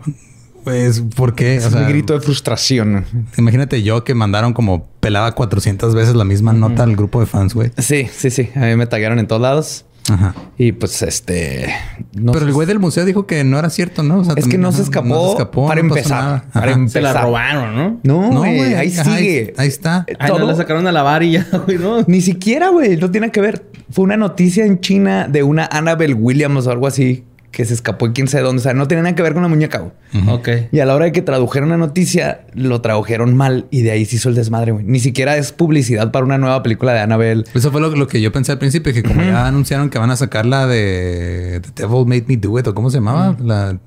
pues, 0.63 1.01
¿por 1.15 1.35
qué? 1.35 1.57
Es 1.57 1.65
O 1.65 1.71
sea, 1.71 1.81
un 1.81 1.89
grito 1.89 2.13
de 2.13 2.21
frustración. 2.21 3.05
Imagínate 3.37 3.83
yo 3.83 4.03
que 4.03 4.15
mandaron 4.15 4.53
como 4.53 4.87
pelaba 4.99 5.33
400 5.33 5.93
veces 5.95 6.15
la 6.15 6.25
misma 6.25 6.53
nota 6.53 6.83
al 6.83 6.95
grupo 6.95 7.19
de 7.19 7.25
fans, 7.27 7.53
güey. 7.53 7.71
Sí, 7.77 8.07
sí, 8.11 8.29
sí. 8.29 8.49
A 8.55 8.59
mí 8.61 8.75
me 8.75 8.87
taguearon 8.87 9.19
en 9.19 9.27
todos 9.27 9.41
lados. 9.41 9.85
Ajá. 10.09 10.35
Y 10.57 10.71
pues 10.71 11.01
este... 11.03 11.67
no 12.13 12.31
Pero 12.31 12.45
sé- 12.45 12.49
el 12.49 12.53
güey 12.53 12.67
del 12.67 12.79
museo 12.79 13.05
dijo 13.05 13.27
que 13.27 13.43
no 13.43 13.59
era 13.59 13.69
cierto, 13.69 14.01
¿no? 14.03 14.19
O 14.19 14.23
sea, 14.23 14.33
Es 14.35 14.47
que 14.47 14.57
no 14.57 14.71
se 14.71 14.81
escapó, 14.81 15.07
no 15.07 15.25
se 15.25 15.31
escapó, 15.33 15.67
para 15.67 15.81
no 15.81 15.89
empezar. 15.89 16.45
Para 16.51 16.71
em- 16.71 16.89
Se 16.89 17.01
la 17.01 17.13
robaron, 17.13 17.75
¿no? 17.75 17.99
No, 18.03 18.31
No, 18.33 18.39
güey. 18.39 18.73
Ahí 18.73 18.93
ajá, 18.97 19.17
sigue. 19.17 19.53
Ahí 19.57 19.67
está. 19.67 20.05
Ay, 20.19 20.31
no 20.31 20.45
la 20.45 20.55
sacaron 20.55 20.87
a 20.87 20.91
lavar 20.91 21.23
y 21.23 21.33
ya, 21.33 21.47
güey, 21.65 21.77
¿no? 21.77 22.03
Ni 22.07 22.21
siquiera, 22.21 22.69
güey. 22.69 22.97
No 22.97 23.11
tiene 23.11 23.31
que 23.31 23.41
ver. 23.41 23.65
Fue 23.91 24.03
una 24.03 24.17
noticia 24.17 24.65
en 24.65 24.79
China 24.79 25.27
de 25.29 25.43
una 25.43 25.65
Annabelle 25.71 26.13
Williams 26.13 26.65
o 26.67 26.71
algo 26.71 26.87
así 26.87 27.23
que 27.61 27.65
se 27.65 27.75
escapó 27.75 28.07
en 28.07 28.13
quién 28.13 28.27
sabe 28.27 28.43
dónde. 28.43 28.59
O 28.59 28.63
sea, 28.63 28.73
no 28.73 28.87
tenía 28.87 29.03
nada 29.03 29.13
que 29.13 29.21
ver 29.21 29.33
con 29.33 29.43
la 29.43 29.47
muñeca, 29.47 29.77
güey. 29.77 30.29
Ok. 30.29 30.49
Y 30.71 30.79
a 30.79 30.85
la 30.87 30.95
hora 30.95 31.05
de 31.05 31.11
que 31.11 31.21
tradujeron 31.21 31.69
la 31.69 31.77
noticia, 31.77 32.41
lo 32.55 32.81
tradujeron 32.81 33.37
mal 33.37 33.67
y 33.69 33.83
de 33.83 33.91
ahí 33.91 34.05
se 34.05 34.15
hizo 34.15 34.29
el 34.29 34.35
desmadre, 34.35 34.71
güey. 34.71 34.83
Ni 34.83 34.99
siquiera 34.99 35.37
es 35.37 35.51
publicidad 35.51 36.09
para 36.11 36.25
una 36.25 36.39
nueva 36.39 36.63
película 36.63 36.91
de 36.93 37.01
Annabelle. 37.01 37.43
Eso 37.53 37.71
fue 37.71 37.79
lo, 37.79 37.95
lo 37.95 38.07
que 38.07 38.19
yo 38.19 38.31
pensé 38.31 38.51
al 38.51 38.57
principio, 38.57 38.91
que 38.93 39.03
como 39.03 39.21
ya 39.21 39.45
anunciaron 39.45 39.91
que 39.91 39.99
van 39.99 40.09
a 40.09 40.15
sacar 40.15 40.47
la 40.47 40.65
de 40.65 41.61
The 41.75 41.83
Devil 41.83 42.07
Made 42.07 42.25
Me 42.27 42.37
Do 42.37 42.57
It, 42.57 42.65
o 42.65 42.73
cómo 42.73 42.89
se 42.89 42.97
llamaba, 42.97 43.35
la, 43.39 43.77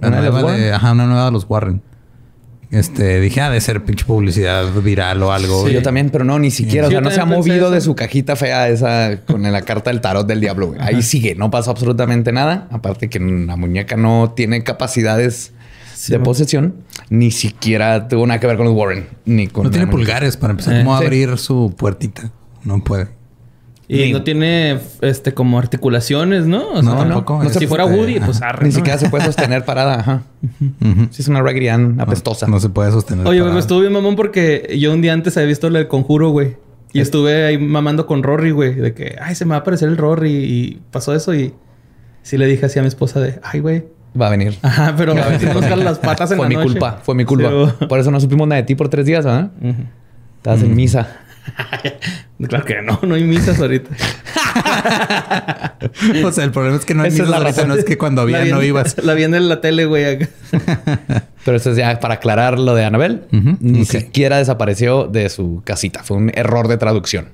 la 0.00 0.08
¿Una 0.08 0.16
de 0.20 0.26
los 0.26 0.34
nueva 0.42 0.52
de, 0.56 0.72
ajá, 0.72 0.90
una 0.90 1.06
nueva 1.06 1.26
de 1.26 1.30
los 1.30 1.46
Warren. 1.48 1.80
Este, 2.74 3.20
dije, 3.20 3.40
ha 3.40 3.50
de 3.50 3.60
ser 3.60 3.84
pinche 3.84 4.04
publicidad 4.04 4.68
viral 4.82 5.22
o 5.22 5.32
algo. 5.32 5.64
Sí, 5.66 5.72
yo 5.72 5.80
también, 5.82 6.10
pero 6.10 6.24
no, 6.24 6.38
ni 6.40 6.50
siquiera. 6.50 6.88
O 6.88 6.90
sea, 6.90 7.00
no 7.00 7.10
se 7.10 7.20
ha 7.20 7.24
movido 7.24 7.70
de 7.70 7.80
su 7.80 7.94
cajita 7.94 8.34
fea 8.34 8.68
esa 8.68 9.20
con 9.26 9.42
la 9.42 9.62
carta 9.62 9.90
del 9.90 10.00
tarot 10.00 10.26
del 10.26 10.40
diablo, 10.40 10.68
güey. 10.68 10.80
Ahí 10.80 11.02
sigue, 11.02 11.34
no 11.36 11.50
pasó 11.52 11.70
absolutamente 11.70 12.32
nada. 12.32 12.66
Aparte 12.72 13.08
que 13.08 13.20
la 13.20 13.54
muñeca 13.56 13.96
no 13.96 14.32
tiene 14.34 14.64
capacidades 14.64 15.52
de 16.08 16.18
posesión, 16.18 16.74
ni 17.10 17.30
siquiera 17.30 18.08
tuvo 18.08 18.26
nada 18.26 18.40
que 18.40 18.46
ver 18.48 18.56
con 18.56 18.66
los 18.66 18.74
Warren, 18.74 19.06
ni 19.24 19.46
con 19.46 19.64
No 19.64 19.70
tiene 19.70 19.86
muñeca. 19.86 19.96
pulgares 19.96 20.36
para 20.36 20.50
empezar. 20.50 20.74
Eh, 20.74 20.78
¿Cómo 20.80 20.98
sí. 20.98 21.04
abrir 21.04 21.38
su 21.38 21.72
puertita? 21.78 22.30
No 22.64 22.82
puede. 22.82 23.08
Y 23.86 23.96
Ni- 23.98 24.12
no 24.12 24.22
tiene 24.22 24.78
este 25.02 25.34
como 25.34 25.58
articulaciones, 25.58 26.46
¿no? 26.46 26.68
O 26.68 26.82
No, 26.82 26.92
sea, 26.96 27.00
tampoco. 27.06 27.42
No, 27.44 27.50
si 27.50 27.66
fuera 27.66 27.84
Woody, 27.84 28.18
pues 28.20 28.40
arre, 28.40 28.64
Ni 28.66 28.70
¿no? 28.70 28.76
siquiera 28.76 28.98
se 28.98 29.10
puede 29.10 29.24
sostener 29.26 29.64
parada. 29.66 29.96
Ajá. 30.00 30.22
Ujú. 30.80 31.08
Sí, 31.10 31.20
es 31.22 31.28
una 31.28 31.42
Raggedy 31.42 31.68
Ann 31.68 32.00
apestosa. 32.00 32.46
No 32.46 32.60
se 32.60 32.70
puede 32.70 32.90
sostener. 32.92 33.26
Oye, 33.26 33.42
me 33.42 33.58
estuvo 33.58 33.80
bien 33.80 33.92
mamón 33.92 34.16
porque 34.16 34.74
yo 34.80 34.92
un 34.92 35.02
día 35.02 35.12
antes 35.12 35.36
había 35.36 35.48
visto 35.48 35.66
el 35.66 35.86
conjuro, 35.88 36.30
güey. 36.30 36.56
Y 36.94 37.00
estuve 37.00 37.44
ahí 37.44 37.58
mamando 37.58 38.06
con 38.06 38.22
Rory, 38.22 38.52
güey. 38.52 38.74
De 38.74 38.94
que, 38.94 39.16
ay, 39.20 39.34
se 39.34 39.44
me 39.44 39.50
va 39.50 39.56
a 39.56 39.58
aparecer 39.60 39.88
el 39.88 39.96
Rory. 39.98 40.30
Y 40.32 40.80
pasó 40.90 41.14
eso 41.14 41.34
y 41.34 41.52
sí 42.22 42.38
le 42.38 42.46
dije 42.46 42.64
así 42.66 42.78
a 42.78 42.82
mi 42.82 42.88
esposa 42.88 43.20
de, 43.20 43.38
ay, 43.42 43.60
güey. 43.60 43.84
Va 44.18 44.28
a 44.28 44.30
venir. 44.30 44.56
Ajá, 44.62 44.94
pero 44.96 45.12
a 45.12 45.26
veces 45.28 45.52
nos 45.52 45.64
jalan 45.64 45.84
las 45.84 45.98
patas 45.98 46.30
en 46.30 46.36
Fue 46.36 46.46
la 46.46 46.48
mi 46.50 46.54
noche. 46.54 46.68
culpa. 46.68 47.00
Fue 47.02 47.14
mi 47.16 47.24
culpa. 47.24 47.48
Sí, 47.48 47.54
güey. 47.54 47.88
Por 47.88 47.98
eso 47.98 48.10
no 48.12 48.20
supimos 48.20 48.46
nada 48.46 48.60
de 48.62 48.66
ti 48.66 48.76
por 48.76 48.88
tres 48.88 49.04
días, 49.06 49.24
¿verdad? 49.24 49.50
Estabas 50.38 50.62
en 50.62 50.74
misa. 50.76 51.08
Claro 52.48 52.64
que 52.64 52.82
no, 52.82 52.98
no 53.06 53.14
hay 53.14 53.24
misas 53.24 53.58
ahorita. 53.60 53.90
O 56.24 56.32
sea, 56.32 56.44
el 56.44 56.50
problema 56.50 56.76
es 56.76 56.84
que 56.84 56.94
no 56.94 57.02
hay 57.02 57.08
Esa 57.08 57.18
misas 57.24 57.28
la 57.30 57.36
ahorita, 57.38 57.52
razón. 57.56 57.68
no 57.68 57.74
es 57.74 57.84
que 57.84 57.98
cuando 57.98 58.22
había 58.22 58.42
vi 58.42 58.50
no 58.50 58.62
ibas. 58.62 58.96
La 59.04 59.14
vi 59.14 59.24
en 59.24 59.48
la 59.48 59.60
tele, 59.60 59.86
güey. 59.86 60.04
acá. 60.04 60.28
Pero 61.44 61.56
eso 61.56 61.70
es 61.70 61.76
ya 61.76 61.98
para 62.00 62.14
aclarar 62.14 62.58
lo 62.58 62.74
de 62.74 62.84
Anabel. 62.84 63.22
Ni 63.60 63.84
siquiera 63.84 64.38
desapareció 64.38 65.04
de 65.06 65.28
su 65.28 65.62
casita. 65.64 66.02
Fue 66.02 66.16
un 66.16 66.30
error 66.34 66.68
de 66.68 66.76
traducción. 66.78 67.28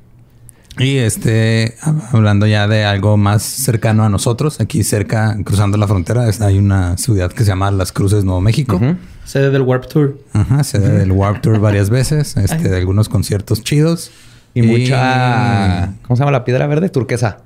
Y 0.79 0.99
este, 0.99 1.75
hab- 1.83 2.03
hablando 2.13 2.47
ya 2.47 2.67
de 2.69 2.85
algo 2.85 3.17
más 3.17 3.43
cercano 3.43 4.05
a 4.05 4.09
nosotros, 4.09 4.61
aquí 4.61 4.83
cerca, 4.85 5.37
cruzando 5.45 5.77
la 5.77 5.87
frontera, 5.89 6.27
hay 6.41 6.59
una 6.59 6.97
ciudad 6.97 7.31
que 7.33 7.41
se 7.45 7.49
llama 7.49 7.71
Las 7.71 7.93
Cruces, 7.93 8.25
Nuevo 8.25 8.41
México. 8.41 8.81
Sede 9.25 9.51
del 9.51 9.63
Warp 9.63 9.87
Tour. 9.89 10.19
Ajá, 10.33 10.63
sede 10.65 10.99
del 10.99 11.13
Warp 11.13 11.41
Tour 11.43 11.59
varias 11.59 11.91
veces, 11.91 12.37
este, 12.37 12.69
de 12.69 12.77
algunos 12.79 13.09
conciertos 13.09 13.63
chidos. 13.63 14.11
Y 14.55 14.63
mucha... 14.63 15.93
¿Cómo 16.03 16.17
se 16.17 16.21
llama 16.21 16.33
la 16.33 16.45
piedra 16.45 16.67
verde? 16.67 16.89
Turquesa. 16.89 17.39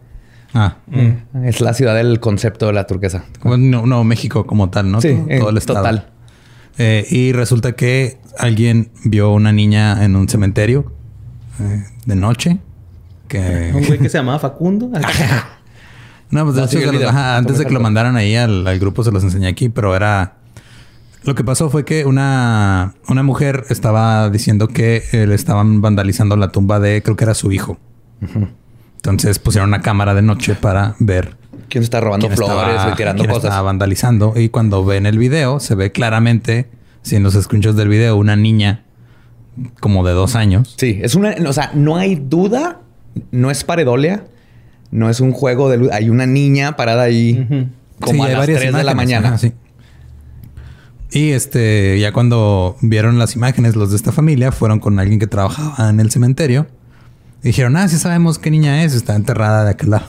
Ah, 0.55 0.77
Es 1.45 1.61
la 1.61 1.75
ciudad 1.75 1.95
del 1.97 2.21
concepto 2.21 2.67
de 2.67 2.73
la 2.73 2.87
turquesa. 2.87 3.25
como 3.41 3.57
no, 3.57 3.85
Nuevo 3.87 4.05
México 4.05 4.47
como 4.47 4.71
tal, 4.71 4.91
¿no? 4.91 5.01
Sí, 5.01 5.09
todo, 5.15 5.27
eh, 5.29 5.39
todo 5.41 5.51
el 5.51 5.57
estado. 5.59 5.79
total. 5.81 6.07
Eh, 6.79 7.07
y 7.11 7.33
resulta 7.33 7.73
que 7.73 8.19
alguien 8.39 8.91
vio 9.05 9.33
una 9.33 9.53
niña 9.53 10.05
en 10.05 10.17
un 10.17 10.29
cementerio 10.29 10.93
eh, 11.61 11.85
de 12.07 12.17
noche. 12.17 12.59
Que... 13.29 13.73
Un 13.75 13.85
güey 13.85 13.99
que 13.99 14.09
se 14.09 14.19
llamaba 14.19 14.39
Facundo. 14.39 14.91
No, 16.31 16.43
pues 16.45 16.57
de 16.57 16.63
No, 16.63 16.67
hecho, 16.67 16.93
los- 16.93 17.05
ajá, 17.05 17.37
antes 17.37 17.59
de 17.59 17.67
que 17.67 17.73
lo 17.73 17.79
mandaran 17.81 18.17
ahí 18.17 18.35
al, 18.35 18.67
al 18.67 18.79
grupo 18.81 19.05
se 19.05 19.13
los 19.13 19.23
enseñé 19.23 19.47
aquí, 19.47 19.69
pero 19.69 19.95
era... 19.95 20.35
Lo 21.25 21.35
que 21.35 21.43
pasó 21.45 21.71
fue 21.71 21.85
que 21.85 22.05
una, 22.05 22.95
una 23.09 23.23
mujer 23.23 23.65
estaba 23.71 24.29
diciendo 24.31 24.69
que 24.69 25.03
eh, 25.13 25.27
le 25.27 25.35
estaban 25.35 25.81
vandalizando 25.81 26.37
la 26.37 26.49
tumba 26.53 26.81
de, 26.81 27.03
creo 27.03 27.17
que 27.17 27.25
era 27.25 27.35
su 27.35 27.51
hijo. 27.53 27.79
Entonces 28.97 29.39
pusieron 29.39 29.69
una 29.71 29.81
cámara 29.83 30.15
de 30.15 30.23
noche 30.23 30.55
para 30.55 30.95
ver 30.99 31.37
¿Quién 31.69 31.83
se 31.83 31.87
está 31.87 32.01
robando 32.01 32.27
quién 32.27 32.37
flores 32.37 32.69
estaba, 32.75 32.93
y 32.93 32.97
tirando 32.97 33.23
quién 33.23 33.31
cosas? 33.31 33.45
estaba 33.45 33.63
vandalizando. 33.63 34.33
Y 34.37 34.49
cuando 34.51 34.85
ven 34.85 35.07
el 35.07 35.19
video, 35.19 35.61
se 35.61 35.75
ve 35.75 35.93
claramente, 35.93 36.69
si 37.03 37.17
en 37.17 37.23
los 37.23 37.35
screenshots 37.35 37.77
del 37.77 37.89
video, 37.89 38.17
una 38.17 38.37
niña 38.37 38.85
como 39.81 40.05
de 40.07 40.13
dos 40.13 40.37
años. 40.37 40.75
Sí, 40.79 40.99
es 41.03 41.15
una... 41.15 41.35
O 41.47 41.53
sea, 41.53 41.71
no 41.75 41.97
hay 41.97 42.17
duda. 42.17 42.81
No 43.31 43.51
es 43.51 43.65
paredolia. 43.65 44.25
No 44.91 45.09
es 45.11 45.21
un 45.21 45.33
juego 45.33 45.69
de 45.71 45.79
luz. 45.79 45.91
Hay 45.93 46.11
una 46.11 46.27
niña 46.27 46.77
parada 46.77 47.03
ahí 47.05 47.47
Ujú. 47.49 47.69
como 48.01 48.25
Sí, 48.25 48.31
a 48.31 48.33
las 48.33 48.39
varias 48.41 48.61
3 48.61 48.75
de 48.75 48.85
la 48.85 48.93
imágenes, 48.93 48.97
mañana. 48.97 49.29
ajá, 49.29 49.39
sí. 49.39 49.53
Y 51.15 51.31
este, 51.31 51.97
ya 52.01 52.13
cuando 52.13 52.77
vieron 52.81 53.19
las 53.19 53.37
imágenes, 53.37 53.77
los 53.77 53.91
de 53.91 53.97
esta 53.97 54.11
familia 54.11 54.51
fueron 54.51 54.81
con 54.81 54.99
alguien 54.99 55.21
que 55.21 55.29
trabajaba 55.29 55.89
en 55.89 56.01
el 56.01 56.11
cementerio. 56.11 56.67
Y 57.41 57.49
dijeron, 57.49 57.77
ah, 57.77 57.87
sí 57.87 57.99
sabemos 57.99 58.41
qué 58.41 58.51
niña 58.51 58.83
es, 58.83 58.95
está 58.95 59.15
enterrada 59.15 59.65
de 59.65 59.71
aquel 59.71 59.91
lado. 59.91 60.09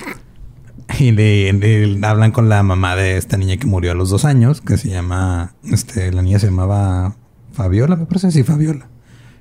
y 0.98 1.12
le, 1.12 1.52
le 1.52 2.06
hablan 2.06 2.32
con 2.32 2.48
la 2.48 2.62
mamá 2.62 2.96
de 2.96 3.18
esta 3.18 3.36
niña 3.36 3.58
que 3.58 3.66
murió 3.66 3.92
a 3.92 3.94
los 3.94 4.08
dos 4.08 4.24
años, 4.24 4.62
que 4.62 4.78
se 4.78 4.88
llama, 4.88 5.54
este, 5.70 6.10
la 6.12 6.22
niña 6.22 6.38
se 6.38 6.46
llamaba 6.46 7.14
Fabiola, 7.52 7.96
me 7.96 8.06
parece, 8.06 8.30
sí, 8.30 8.42
Fabiola. 8.42 8.88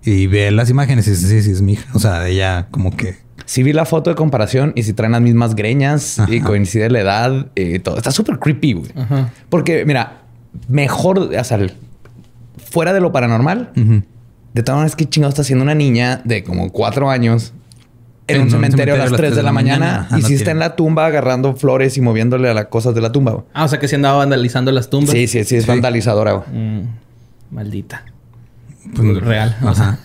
Y 0.03 0.27
ve 0.27 0.52
las 0.52 0.69
imágenes 0.69 1.07
y 1.07 1.11
dice, 1.11 1.27
sí, 1.27 1.41
sí, 1.41 1.52
es 1.52 1.61
mi 1.61 1.73
hija. 1.73 1.89
O 1.93 1.99
sea, 1.99 2.27
ella 2.27 2.68
como 2.69 2.97
que 2.97 3.23
Sí 3.45 3.64
vi 3.64 3.73
la 3.73 3.85
foto 3.85 4.10
de 4.10 4.15
comparación 4.15 4.73
y 4.76 4.84
si 4.84 4.93
traen 4.93 5.11
las 5.11 5.22
mismas 5.22 5.56
greñas 5.56 6.19
y 6.27 6.41
coincide 6.41 6.89
la 6.89 6.99
edad 6.99 7.47
y 7.56 7.80
todo. 7.80 7.97
Está 7.97 8.11
súper 8.11 8.39
creepy, 8.39 8.73
güey. 8.73 8.91
Porque, 9.49 9.85
mira, 9.85 10.24
mejor, 10.68 11.19
o 11.19 11.44
sea, 11.44 11.60
fuera 12.57 12.94
de 12.94 13.02
lo 13.02 13.11
paranormal, 13.11 13.72
de 14.53 14.64
todas 14.64 14.77
maneras, 14.77 14.95
¿qué 14.95 15.07
chingado 15.07 15.30
está 15.30 15.41
haciendo 15.41 15.64
una 15.64 15.76
niña 15.76 16.22
de 16.23 16.44
como 16.44 16.72
cuatro 16.72 17.10
años 17.10 17.53
en 18.27 18.38
En 18.38 18.41
un 18.44 18.49
cementerio 18.52 18.94
a 18.95 18.98
las 18.98 19.11
3 19.11 19.36
de 19.36 19.44
la 19.44 19.52
mañana? 19.52 20.02
Ajá, 20.02 20.18
y 20.18 20.22
no 20.22 20.27
si 20.27 20.34
está 20.36 20.52
en 20.52 20.60
la 20.60 20.76
tumba 20.76 21.06
agarrando 21.06 21.56
flores 21.56 21.98
y 21.98 22.02
moviéndole 22.02 22.49
a 22.49 22.53
las 22.53 22.65
cosas 22.68 22.95
de 22.95 23.02
la 23.02 23.11
tumba. 23.11 23.44
Ah, 23.53 23.65
o 23.65 23.68
sea 23.68 23.80
que 23.80 23.88
se 23.88 23.95
andaba 23.98 24.18
vandalizando 24.19 24.72
las 24.72 24.90
tumbas. 24.90 25.11
Sí, 25.11 25.27
sí, 25.27 25.44
sí, 25.44 25.57
es 25.57 25.64
Sí. 25.65 25.69
vandalizadora. 25.69 26.38
Mm, 26.52 26.82
maldita. 27.52 28.06
Pues, 28.94 29.18
Real, 29.24 29.57
o 29.64 29.70
Ajá. 29.70 29.98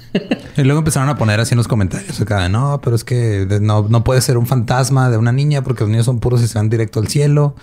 y 0.57 0.63
luego 0.63 0.79
empezaron 0.79 1.09
a 1.09 1.17
poner 1.17 1.39
así 1.39 1.53
en 1.55 1.59
los 1.59 1.69
comentarios 1.69 2.21
acá 2.21 2.43
de 2.43 2.49
no, 2.49 2.81
pero 2.83 2.97
es 2.97 3.05
que 3.05 3.47
no, 3.61 3.87
no 3.89 4.03
puede 4.05 4.21
ser 4.21 4.37
un 4.39 4.47
fantasma 4.47 5.11
de 5.11 5.17
una 5.19 5.33
niña 5.33 5.63
porque 5.63 5.83
los 5.85 5.91
niños 5.91 6.07
son 6.07 6.19
puros 6.19 6.43
y 6.43 6.49
se 6.49 6.59
van 6.59 6.69
directo 6.71 6.99
al 7.01 7.09
cielo. 7.09 7.55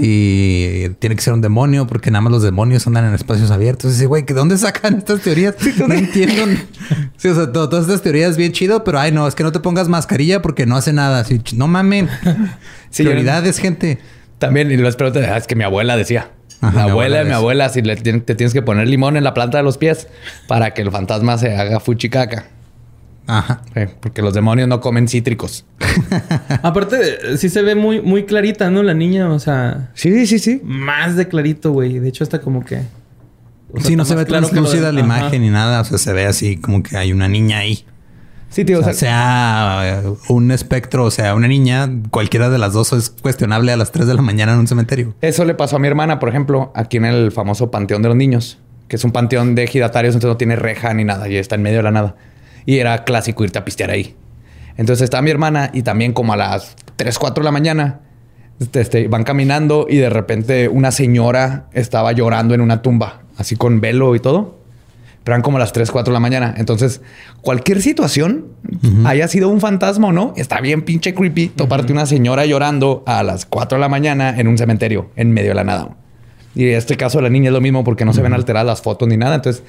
y 0.00 0.88
tiene 0.98 1.14
que 1.16 1.22
ser 1.22 1.32
un 1.34 1.40
demonio 1.40 1.86
porque 1.86 2.10
nada 2.10 2.22
más 2.22 2.32
los 2.32 2.42
demonios 2.42 2.86
andan 2.86 3.04
en 3.06 3.14
espacios 3.14 3.50
abiertos. 3.50 3.90
Y 3.90 3.94
dice, 3.94 4.06
güey, 4.06 4.22
¿de 4.22 4.34
dónde 4.34 4.58
sacan 4.58 4.96
estas 4.98 5.20
teorías? 5.20 5.54
No 5.86 5.94
entiendo. 5.94 6.60
Sí, 7.16 7.28
o 7.28 7.34
sea, 7.34 7.52
to- 7.52 7.68
todas 7.68 7.84
estas 7.86 8.02
teorías 8.02 8.36
bien 8.36 8.52
chido, 8.52 8.82
pero 8.84 8.98
ay, 8.98 9.12
no, 9.12 9.26
es 9.28 9.34
que 9.34 9.42
no 9.44 9.52
te 9.52 9.60
pongas 9.60 9.88
mascarilla 9.88 10.42
porque 10.42 10.66
no 10.66 10.76
hace 10.76 10.92
nada. 10.92 11.20
Así, 11.20 11.40
no 11.54 11.68
mamen. 11.68 12.08
Sí, 12.90 13.02
Prioridades, 13.04 13.58
gente. 13.58 13.98
También, 14.38 14.70
y 14.72 14.76
les 14.76 14.96
pregunto, 14.96 15.20
ah, 15.20 15.36
es 15.36 15.46
que 15.46 15.54
mi 15.54 15.64
abuela 15.64 15.96
decía. 15.96 16.30
Ajá, 16.68 16.86
la 16.86 16.92
abuela 16.92 17.18
de 17.18 17.24
mi 17.24 17.32
abuela 17.32 17.68
si 17.68 17.82
le 17.82 17.96
te 17.96 18.34
tienes 18.34 18.52
que 18.54 18.62
poner 18.62 18.86
limón 18.88 19.16
en 19.16 19.24
la 19.24 19.34
planta 19.34 19.58
de 19.58 19.64
los 19.64 19.78
pies 19.78 20.06
para 20.46 20.72
que 20.74 20.82
el 20.82 20.90
fantasma 20.90 21.36
se 21.38 21.54
haga 21.56 21.80
fuchicaca. 21.80 22.46
Ajá. 23.26 23.62
Sí, 23.74 23.82
porque 24.00 24.20
los 24.22 24.34
demonios 24.34 24.68
no 24.68 24.80
comen 24.80 25.06
cítricos. 25.08 25.64
Aparte, 26.62 27.36
sí 27.38 27.48
se 27.48 27.62
ve 27.62 27.74
muy, 27.74 28.00
muy 28.00 28.24
clarita, 28.24 28.70
¿no? 28.70 28.82
La 28.82 28.94
niña, 28.94 29.28
o 29.30 29.38
sea, 29.38 29.90
Sí, 29.94 30.26
sí, 30.26 30.38
sí. 30.38 30.60
más 30.64 31.16
de 31.16 31.28
clarito, 31.28 31.72
güey. 31.72 31.98
De 31.98 32.08
hecho, 32.08 32.24
hasta 32.24 32.40
como 32.40 32.64
que. 32.64 32.78
o 33.72 33.78
sea, 33.78 33.86
Sí, 33.88 33.96
no 33.96 34.04
se 34.04 34.14
ve 34.16 34.26
claro 34.26 34.46
de- 34.46 34.52
translúcida 34.52 34.92
la 34.92 35.00
Ajá. 35.00 35.06
imagen 35.20 35.42
ni 35.42 35.50
nada. 35.50 35.80
O 35.80 35.84
sea, 35.84 35.98
se 35.98 36.12
ve 36.12 36.26
así 36.26 36.56
como 36.56 36.82
que 36.82 36.96
hay 36.96 37.12
una 37.12 37.28
niña 37.28 37.58
ahí. 37.58 37.84
Sí, 38.52 38.66
tío. 38.66 38.80
O 38.80 38.82
sea, 38.82 38.92
sea 38.92 40.02
eh, 40.04 40.14
un 40.28 40.50
espectro, 40.50 41.04
o 41.04 41.10
sea, 41.10 41.34
una 41.34 41.48
niña, 41.48 41.90
cualquiera 42.10 42.50
de 42.50 42.58
las 42.58 42.74
dos 42.74 42.92
es 42.92 43.10
cuestionable 43.10 43.72
a 43.72 43.76
las 43.76 43.92
3 43.92 44.06
de 44.06 44.14
la 44.14 44.22
mañana 44.22 44.52
en 44.52 44.58
un 44.58 44.68
cementerio. 44.68 45.14
eso 45.22 45.44
le 45.46 45.54
pasó 45.54 45.76
a 45.76 45.78
mi 45.78 45.88
hermana, 45.88 46.18
por 46.18 46.28
ejemplo, 46.28 46.70
aquí 46.74 46.98
en 46.98 47.06
el 47.06 47.32
famoso 47.32 47.70
Panteón 47.70 48.02
de 48.02 48.08
los 48.08 48.16
Niños, 48.16 48.58
que 48.88 48.96
es 48.96 49.04
un 49.04 49.10
panteón 49.10 49.54
de 49.54 49.64
ejidatarios, 49.64 50.14
entonces 50.14 50.34
no 50.34 50.36
tiene 50.36 50.56
reja 50.56 50.92
ni 50.92 51.02
nada 51.02 51.28
y 51.28 51.36
está 51.36 51.54
en 51.54 51.62
medio 51.62 51.78
de 51.78 51.84
la 51.84 51.90
nada. 51.92 52.14
Y 52.66 52.78
era 52.78 53.04
clásico 53.04 53.42
irte 53.42 53.58
a 53.58 53.64
pistear 53.64 53.90
ahí. 53.90 54.14
Entonces 54.76 55.04
estaba 55.04 55.22
mi 55.22 55.30
hermana 55.30 55.70
y 55.72 55.82
también 55.82 56.12
como 56.12 56.34
a 56.34 56.36
las 56.36 56.76
3, 56.96 57.18
4 57.18 57.42
de 57.42 57.44
la 57.44 57.52
mañana 57.52 58.00
este, 58.60 58.80
este, 58.80 59.08
van 59.08 59.24
caminando 59.24 59.86
y 59.88 59.96
de 59.96 60.10
repente 60.10 60.68
una 60.68 60.90
señora 60.90 61.66
estaba 61.72 62.12
llorando 62.12 62.54
en 62.54 62.60
una 62.60 62.82
tumba, 62.82 63.22
así 63.36 63.56
con 63.56 63.80
velo 63.80 64.14
y 64.14 64.20
todo. 64.20 64.61
Pero 65.24 65.34
eran 65.34 65.42
como 65.42 65.58
las 65.58 65.72
3, 65.72 65.90
4 65.90 66.10
de 66.10 66.14
la 66.14 66.20
mañana. 66.20 66.54
Entonces, 66.56 67.00
cualquier 67.42 67.80
situación, 67.80 68.46
haya 69.04 69.28
sido 69.28 69.48
un 69.48 69.60
fantasma 69.60 70.08
o 70.08 70.12
no, 70.12 70.34
está 70.36 70.60
bien 70.60 70.82
pinche 70.82 71.14
creepy 71.14 71.48
toparte 71.48 71.92
una 71.92 72.06
señora 72.06 72.44
llorando 72.44 73.04
a 73.06 73.22
las 73.22 73.46
4 73.46 73.76
de 73.76 73.80
la 73.80 73.88
mañana 73.88 74.36
en 74.38 74.48
un 74.48 74.58
cementerio, 74.58 75.10
en 75.14 75.32
medio 75.32 75.50
de 75.50 75.54
la 75.54 75.64
nada. 75.64 75.96
Y 76.54 76.68
en 76.68 76.76
este 76.76 76.96
caso 76.96 77.18
de 77.18 77.22
la 77.22 77.28
niña 77.30 77.48
es 77.48 77.52
lo 77.52 77.60
mismo 77.60 77.84
porque 77.84 78.04
no 78.04 78.12
se 78.12 78.20
ven 78.20 78.32
alteradas 78.32 78.66
las 78.66 78.82
fotos 78.82 79.08
ni 79.08 79.16
nada. 79.16 79.36
Entonces, 79.36 79.62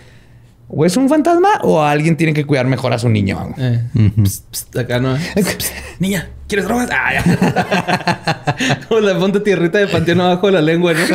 o 0.67 0.85
es 0.85 0.97
un 0.97 1.07
fantasma 1.07 1.59
o 1.61 1.83
alguien 1.83 2.17
tiene 2.17 2.33
que 2.33 2.45
cuidar 2.45 2.65
mejor 2.65 2.93
a 2.93 2.99
su 2.99 3.09
niño. 3.09 3.53
Eh, 3.57 3.81
acá 4.79 4.99
no. 4.99 5.15
Pst, 5.35 5.71
niña, 5.99 6.29
¿quieres 6.47 6.65
drogas? 6.65 6.89
Ah, 6.91 7.13
ya. 7.13 8.79
Como 8.87 9.01
la 9.01 9.17
ponte 9.19 9.39
tierrita 9.39 9.77
de 9.77 9.87
panteón 9.87 10.21
abajo 10.21 10.47
de 10.47 10.53
la 10.53 10.61
lengua, 10.61 10.93
¿no? 10.93 10.99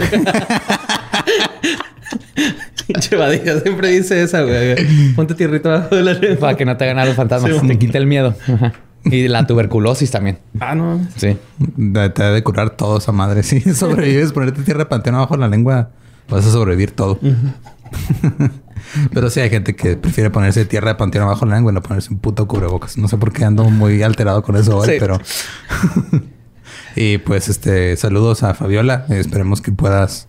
Pinche 2.92 3.16
Badía 3.16 3.60
siempre 3.60 3.90
dice 3.90 4.22
esa, 4.22 4.42
güey. 4.42 5.12
Ponte 5.14 5.34
tierrita 5.34 5.74
abajo 5.76 5.94
de 5.96 6.02
la 6.02 6.14
lengua. 6.14 6.38
Para 6.40 6.56
que 6.56 6.64
no 6.64 6.76
te 6.76 6.84
hagan 6.84 6.98
a 6.98 7.04
los 7.04 7.14
fantasmas. 7.14 7.52
Sí. 7.60 7.66
te 7.68 7.78
quite 7.78 7.98
el 7.98 8.06
miedo. 8.06 8.34
Ajá. 8.52 8.72
Y 9.04 9.28
la 9.28 9.46
tuberculosis 9.46 10.10
también. 10.10 10.38
Ah, 10.58 10.74
no. 10.74 11.00
Sí. 11.16 11.36
De- 11.58 12.10
Te 12.10 12.22
ha 12.22 12.30
de 12.30 12.42
curar 12.42 12.70
todo 12.70 12.98
esa 12.98 13.12
madre. 13.12 13.42
Si 13.42 13.60
sobrevives, 13.74 14.32
ponerte 14.32 14.62
tierra 14.62 14.80
de 14.80 14.86
panteón 14.86 15.14
abajo 15.16 15.34
de 15.34 15.40
la 15.40 15.48
lengua, 15.48 15.90
vas 16.28 16.44
a 16.46 16.50
sobrevivir 16.50 16.90
todo. 16.90 17.18
Pero 19.12 19.28
sí 19.30 19.40
hay 19.40 19.50
gente 19.50 19.74
que 19.76 19.96
prefiere 19.96 20.30
ponerse 20.30 20.64
tierra 20.64 20.88
de 20.88 20.94
panteón 20.96 21.24
abajo 21.24 21.44
de 21.44 21.50
la 21.50 21.56
lengua 21.56 21.72
y 21.72 21.74
no 21.74 21.82
ponerse 21.82 22.10
un 22.12 22.18
puto 22.20 22.46
cubrebocas. 22.48 22.96
No 22.96 23.06
sé 23.08 23.16
por 23.18 23.32
qué 23.32 23.44
ando 23.44 23.64
muy 23.64 24.02
alterado 24.02 24.42
con 24.42 24.56
eso 24.56 24.78
hoy, 24.78 24.88
Sí. 24.88 24.96
pero... 24.98 25.20
y 26.96 27.18
pues 27.18 27.48
este, 27.48 27.96
saludos 27.96 28.42
a 28.42 28.54
Fabiola. 28.54 29.04
Esperemos 29.10 29.60
que 29.60 29.72
puedas 29.72 30.26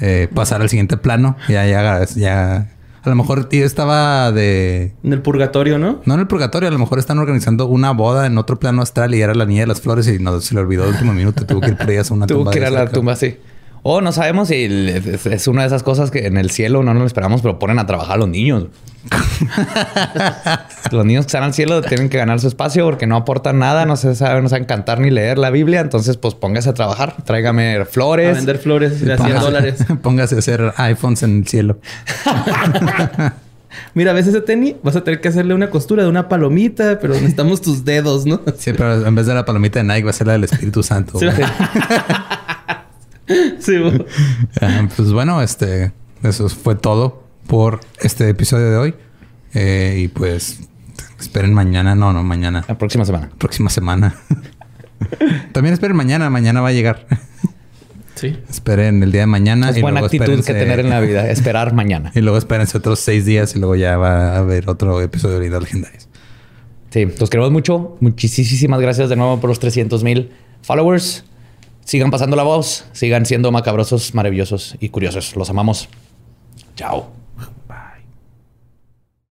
eh, 0.00 0.28
pasar 0.34 0.62
al 0.62 0.68
siguiente 0.68 0.96
plano. 0.96 1.36
Ya, 1.48 1.66
ya, 1.66 2.04
ya 2.16 2.68
A 3.04 3.08
lo 3.08 3.14
mejor 3.16 3.48
tío 3.48 3.64
estaba 3.66 4.30
de... 4.32 4.92
En 5.02 5.12
el 5.12 5.22
purgatorio, 5.22 5.78
¿no? 5.78 6.00
No 6.04 6.14
en 6.14 6.20
el 6.20 6.26
purgatorio, 6.26 6.68
a 6.68 6.72
lo 6.72 6.78
mejor 6.78 6.98
están 6.98 7.18
organizando 7.18 7.66
una 7.66 7.90
boda 7.92 8.26
en 8.26 8.38
otro 8.38 8.58
plano 8.60 8.80
astral 8.82 9.14
y 9.14 9.20
era 9.22 9.34
la 9.34 9.44
niña 9.46 9.62
de 9.62 9.66
las 9.66 9.80
flores 9.80 10.06
y 10.08 10.18
no 10.18 10.40
se 10.40 10.54
le 10.54 10.60
olvidó 10.60 10.84
el 10.84 10.90
último 10.90 11.12
minuto. 11.12 11.44
Tuvo 11.46 11.60
que 11.60 11.68
ir 11.70 11.76
por 11.76 11.90
ellas 11.90 12.10
a 12.10 12.14
una 12.14 12.26
Tuvo 12.26 12.38
tumba. 12.38 12.52
que 12.52 12.58
ir 12.58 12.64
a 12.64 12.70
la 12.70 12.78
cerca. 12.80 12.92
tumba, 12.94 13.16
sí. 13.16 13.36
O 13.84 14.00
no 14.00 14.12
sabemos 14.12 14.48
si 14.48 14.64
es 14.64 15.48
una 15.48 15.62
de 15.62 15.66
esas 15.66 15.82
cosas 15.82 16.10
que 16.12 16.26
en 16.26 16.36
el 16.36 16.50
cielo 16.50 16.82
no 16.84 16.92
nos 16.94 17.00
lo 17.00 17.06
esperamos, 17.06 17.42
pero 17.42 17.58
ponen 17.58 17.80
a 17.80 17.86
trabajar 17.86 18.14
a 18.14 18.18
los 18.18 18.28
niños. 18.28 18.66
los 20.92 21.04
niños 21.04 21.24
que 21.24 21.28
están 21.30 21.42
al 21.42 21.52
cielo 21.52 21.82
tienen 21.82 22.08
que 22.08 22.16
ganar 22.18 22.38
su 22.38 22.46
espacio 22.46 22.84
porque 22.84 23.08
no 23.08 23.16
aportan 23.16 23.58
nada, 23.58 23.84
no 23.84 23.96
se 23.96 24.14
saben, 24.14 24.44
no 24.44 24.48
saben 24.48 24.66
cantar 24.66 25.00
ni 25.00 25.10
leer 25.10 25.36
la 25.38 25.50
Biblia. 25.50 25.80
Entonces, 25.80 26.16
pues 26.16 26.34
póngase 26.34 26.68
a 26.70 26.74
trabajar, 26.74 27.16
tráigame 27.24 27.76
A 27.78 27.84
flores. 27.84 28.36
vender 28.36 28.58
flores 28.58 29.00
de 29.00 29.14
a 29.14 29.16
100 29.16 29.28
Póngase- 29.28 29.40
dólares. 29.40 29.84
Póngase 30.02 30.36
a 30.36 30.38
hacer 30.38 30.72
iPhones 30.76 31.22
en 31.24 31.38
el 31.38 31.46
cielo. 31.48 31.78
Mira, 33.94 34.12
¿ves 34.12 34.26
ese 34.26 34.42
tenis? 34.42 34.76
Vas 34.82 34.96
a 34.96 35.02
tener 35.02 35.20
que 35.20 35.28
hacerle 35.28 35.54
una 35.54 35.70
costura 35.70 36.02
de 36.04 36.08
una 36.08 36.28
palomita, 36.28 36.98
pero 37.00 37.14
necesitamos 37.14 37.60
tus 37.62 37.84
dedos, 37.84 38.26
¿no? 38.26 38.40
Sí, 38.58 38.72
pero 38.74 39.06
en 39.06 39.14
vez 39.14 39.26
de 39.26 39.34
la 39.34 39.44
palomita 39.44 39.80
de 39.80 39.84
Nike 39.86 40.04
va 40.04 40.10
a 40.10 40.12
ser 40.14 40.26
la 40.26 40.34
del 40.34 40.44
Espíritu 40.44 40.82
Santo. 40.82 41.18
Sí. 41.18 41.26
Sí, 43.58 43.78
bo. 43.78 43.90
Ah, 44.60 44.88
pues 44.94 45.12
bueno, 45.12 45.42
este, 45.42 45.92
eso 46.22 46.48
fue 46.48 46.74
todo 46.74 47.22
por 47.46 47.80
este 48.00 48.28
episodio 48.28 48.70
de 48.70 48.76
hoy. 48.76 48.94
Eh, 49.54 49.96
y 49.98 50.08
pues 50.08 50.60
esperen 51.20 51.52
mañana, 51.54 51.94
no, 51.94 52.12
no, 52.12 52.22
mañana, 52.22 52.64
La 52.68 52.78
próxima 52.78 53.04
semana. 53.04 53.30
próxima 53.38 53.70
semana. 53.70 54.14
También 55.52 55.74
esperen 55.74 55.96
mañana, 55.96 56.30
mañana 56.30 56.60
va 56.60 56.68
a 56.68 56.72
llegar. 56.72 57.06
Sí. 58.14 58.38
esperen 58.48 59.02
el 59.02 59.10
día 59.10 59.22
de 59.22 59.26
mañana. 59.26 59.70
Es 59.70 59.78
y 59.78 59.80
buena 59.80 60.00
luego 60.00 60.06
actitud 60.14 60.44
que 60.44 60.52
tener 60.52 60.78
en 60.78 60.90
la 60.90 61.00
vida, 61.00 61.28
esperar 61.28 61.72
mañana. 61.72 62.12
Y 62.14 62.20
luego 62.20 62.38
espérense 62.38 62.78
otros 62.78 63.00
seis 63.00 63.24
días 63.24 63.56
y 63.56 63.58
luego 63.58 63.74
ya 63.74 63.96
va 63.96 64.34
a 64.34 64.38
haber 64.38 64.68
otro 64.68 65.00
episodio 65.00 65.36
de 65.36 65.40
Leyendas 65.40 65.62
Legendarias. 65.64 66.08
Sí, 66.90 67.08
los 67.18 67.30
queremos 67.30 67.50
mucho. 67.50 67.96
Muchísimas 68.00 68.80
gracias 68.80 69.08
de 69.08 69.16
nuevo 69.16 69.40
por 69.40 69.48
los 69.48 69.58
300 69.58 70.04
mil 70.04 70.30
followers. 70.60 71.24
Sigan 71.84 72.10
pasando 72.10 72.36
la 72.36 72.42
voz, 72.42 72.84
sigan 72.92 73.26
siendo 73.26 73.50
macabrosos, 73.50 74.14
maravillosos 74.14 74.76
y 74.80 74.88
curiosos. 74.88 75.36
Los 75.36 75.50
amamos. 75.50 75.88
Chao. 76.76 77.21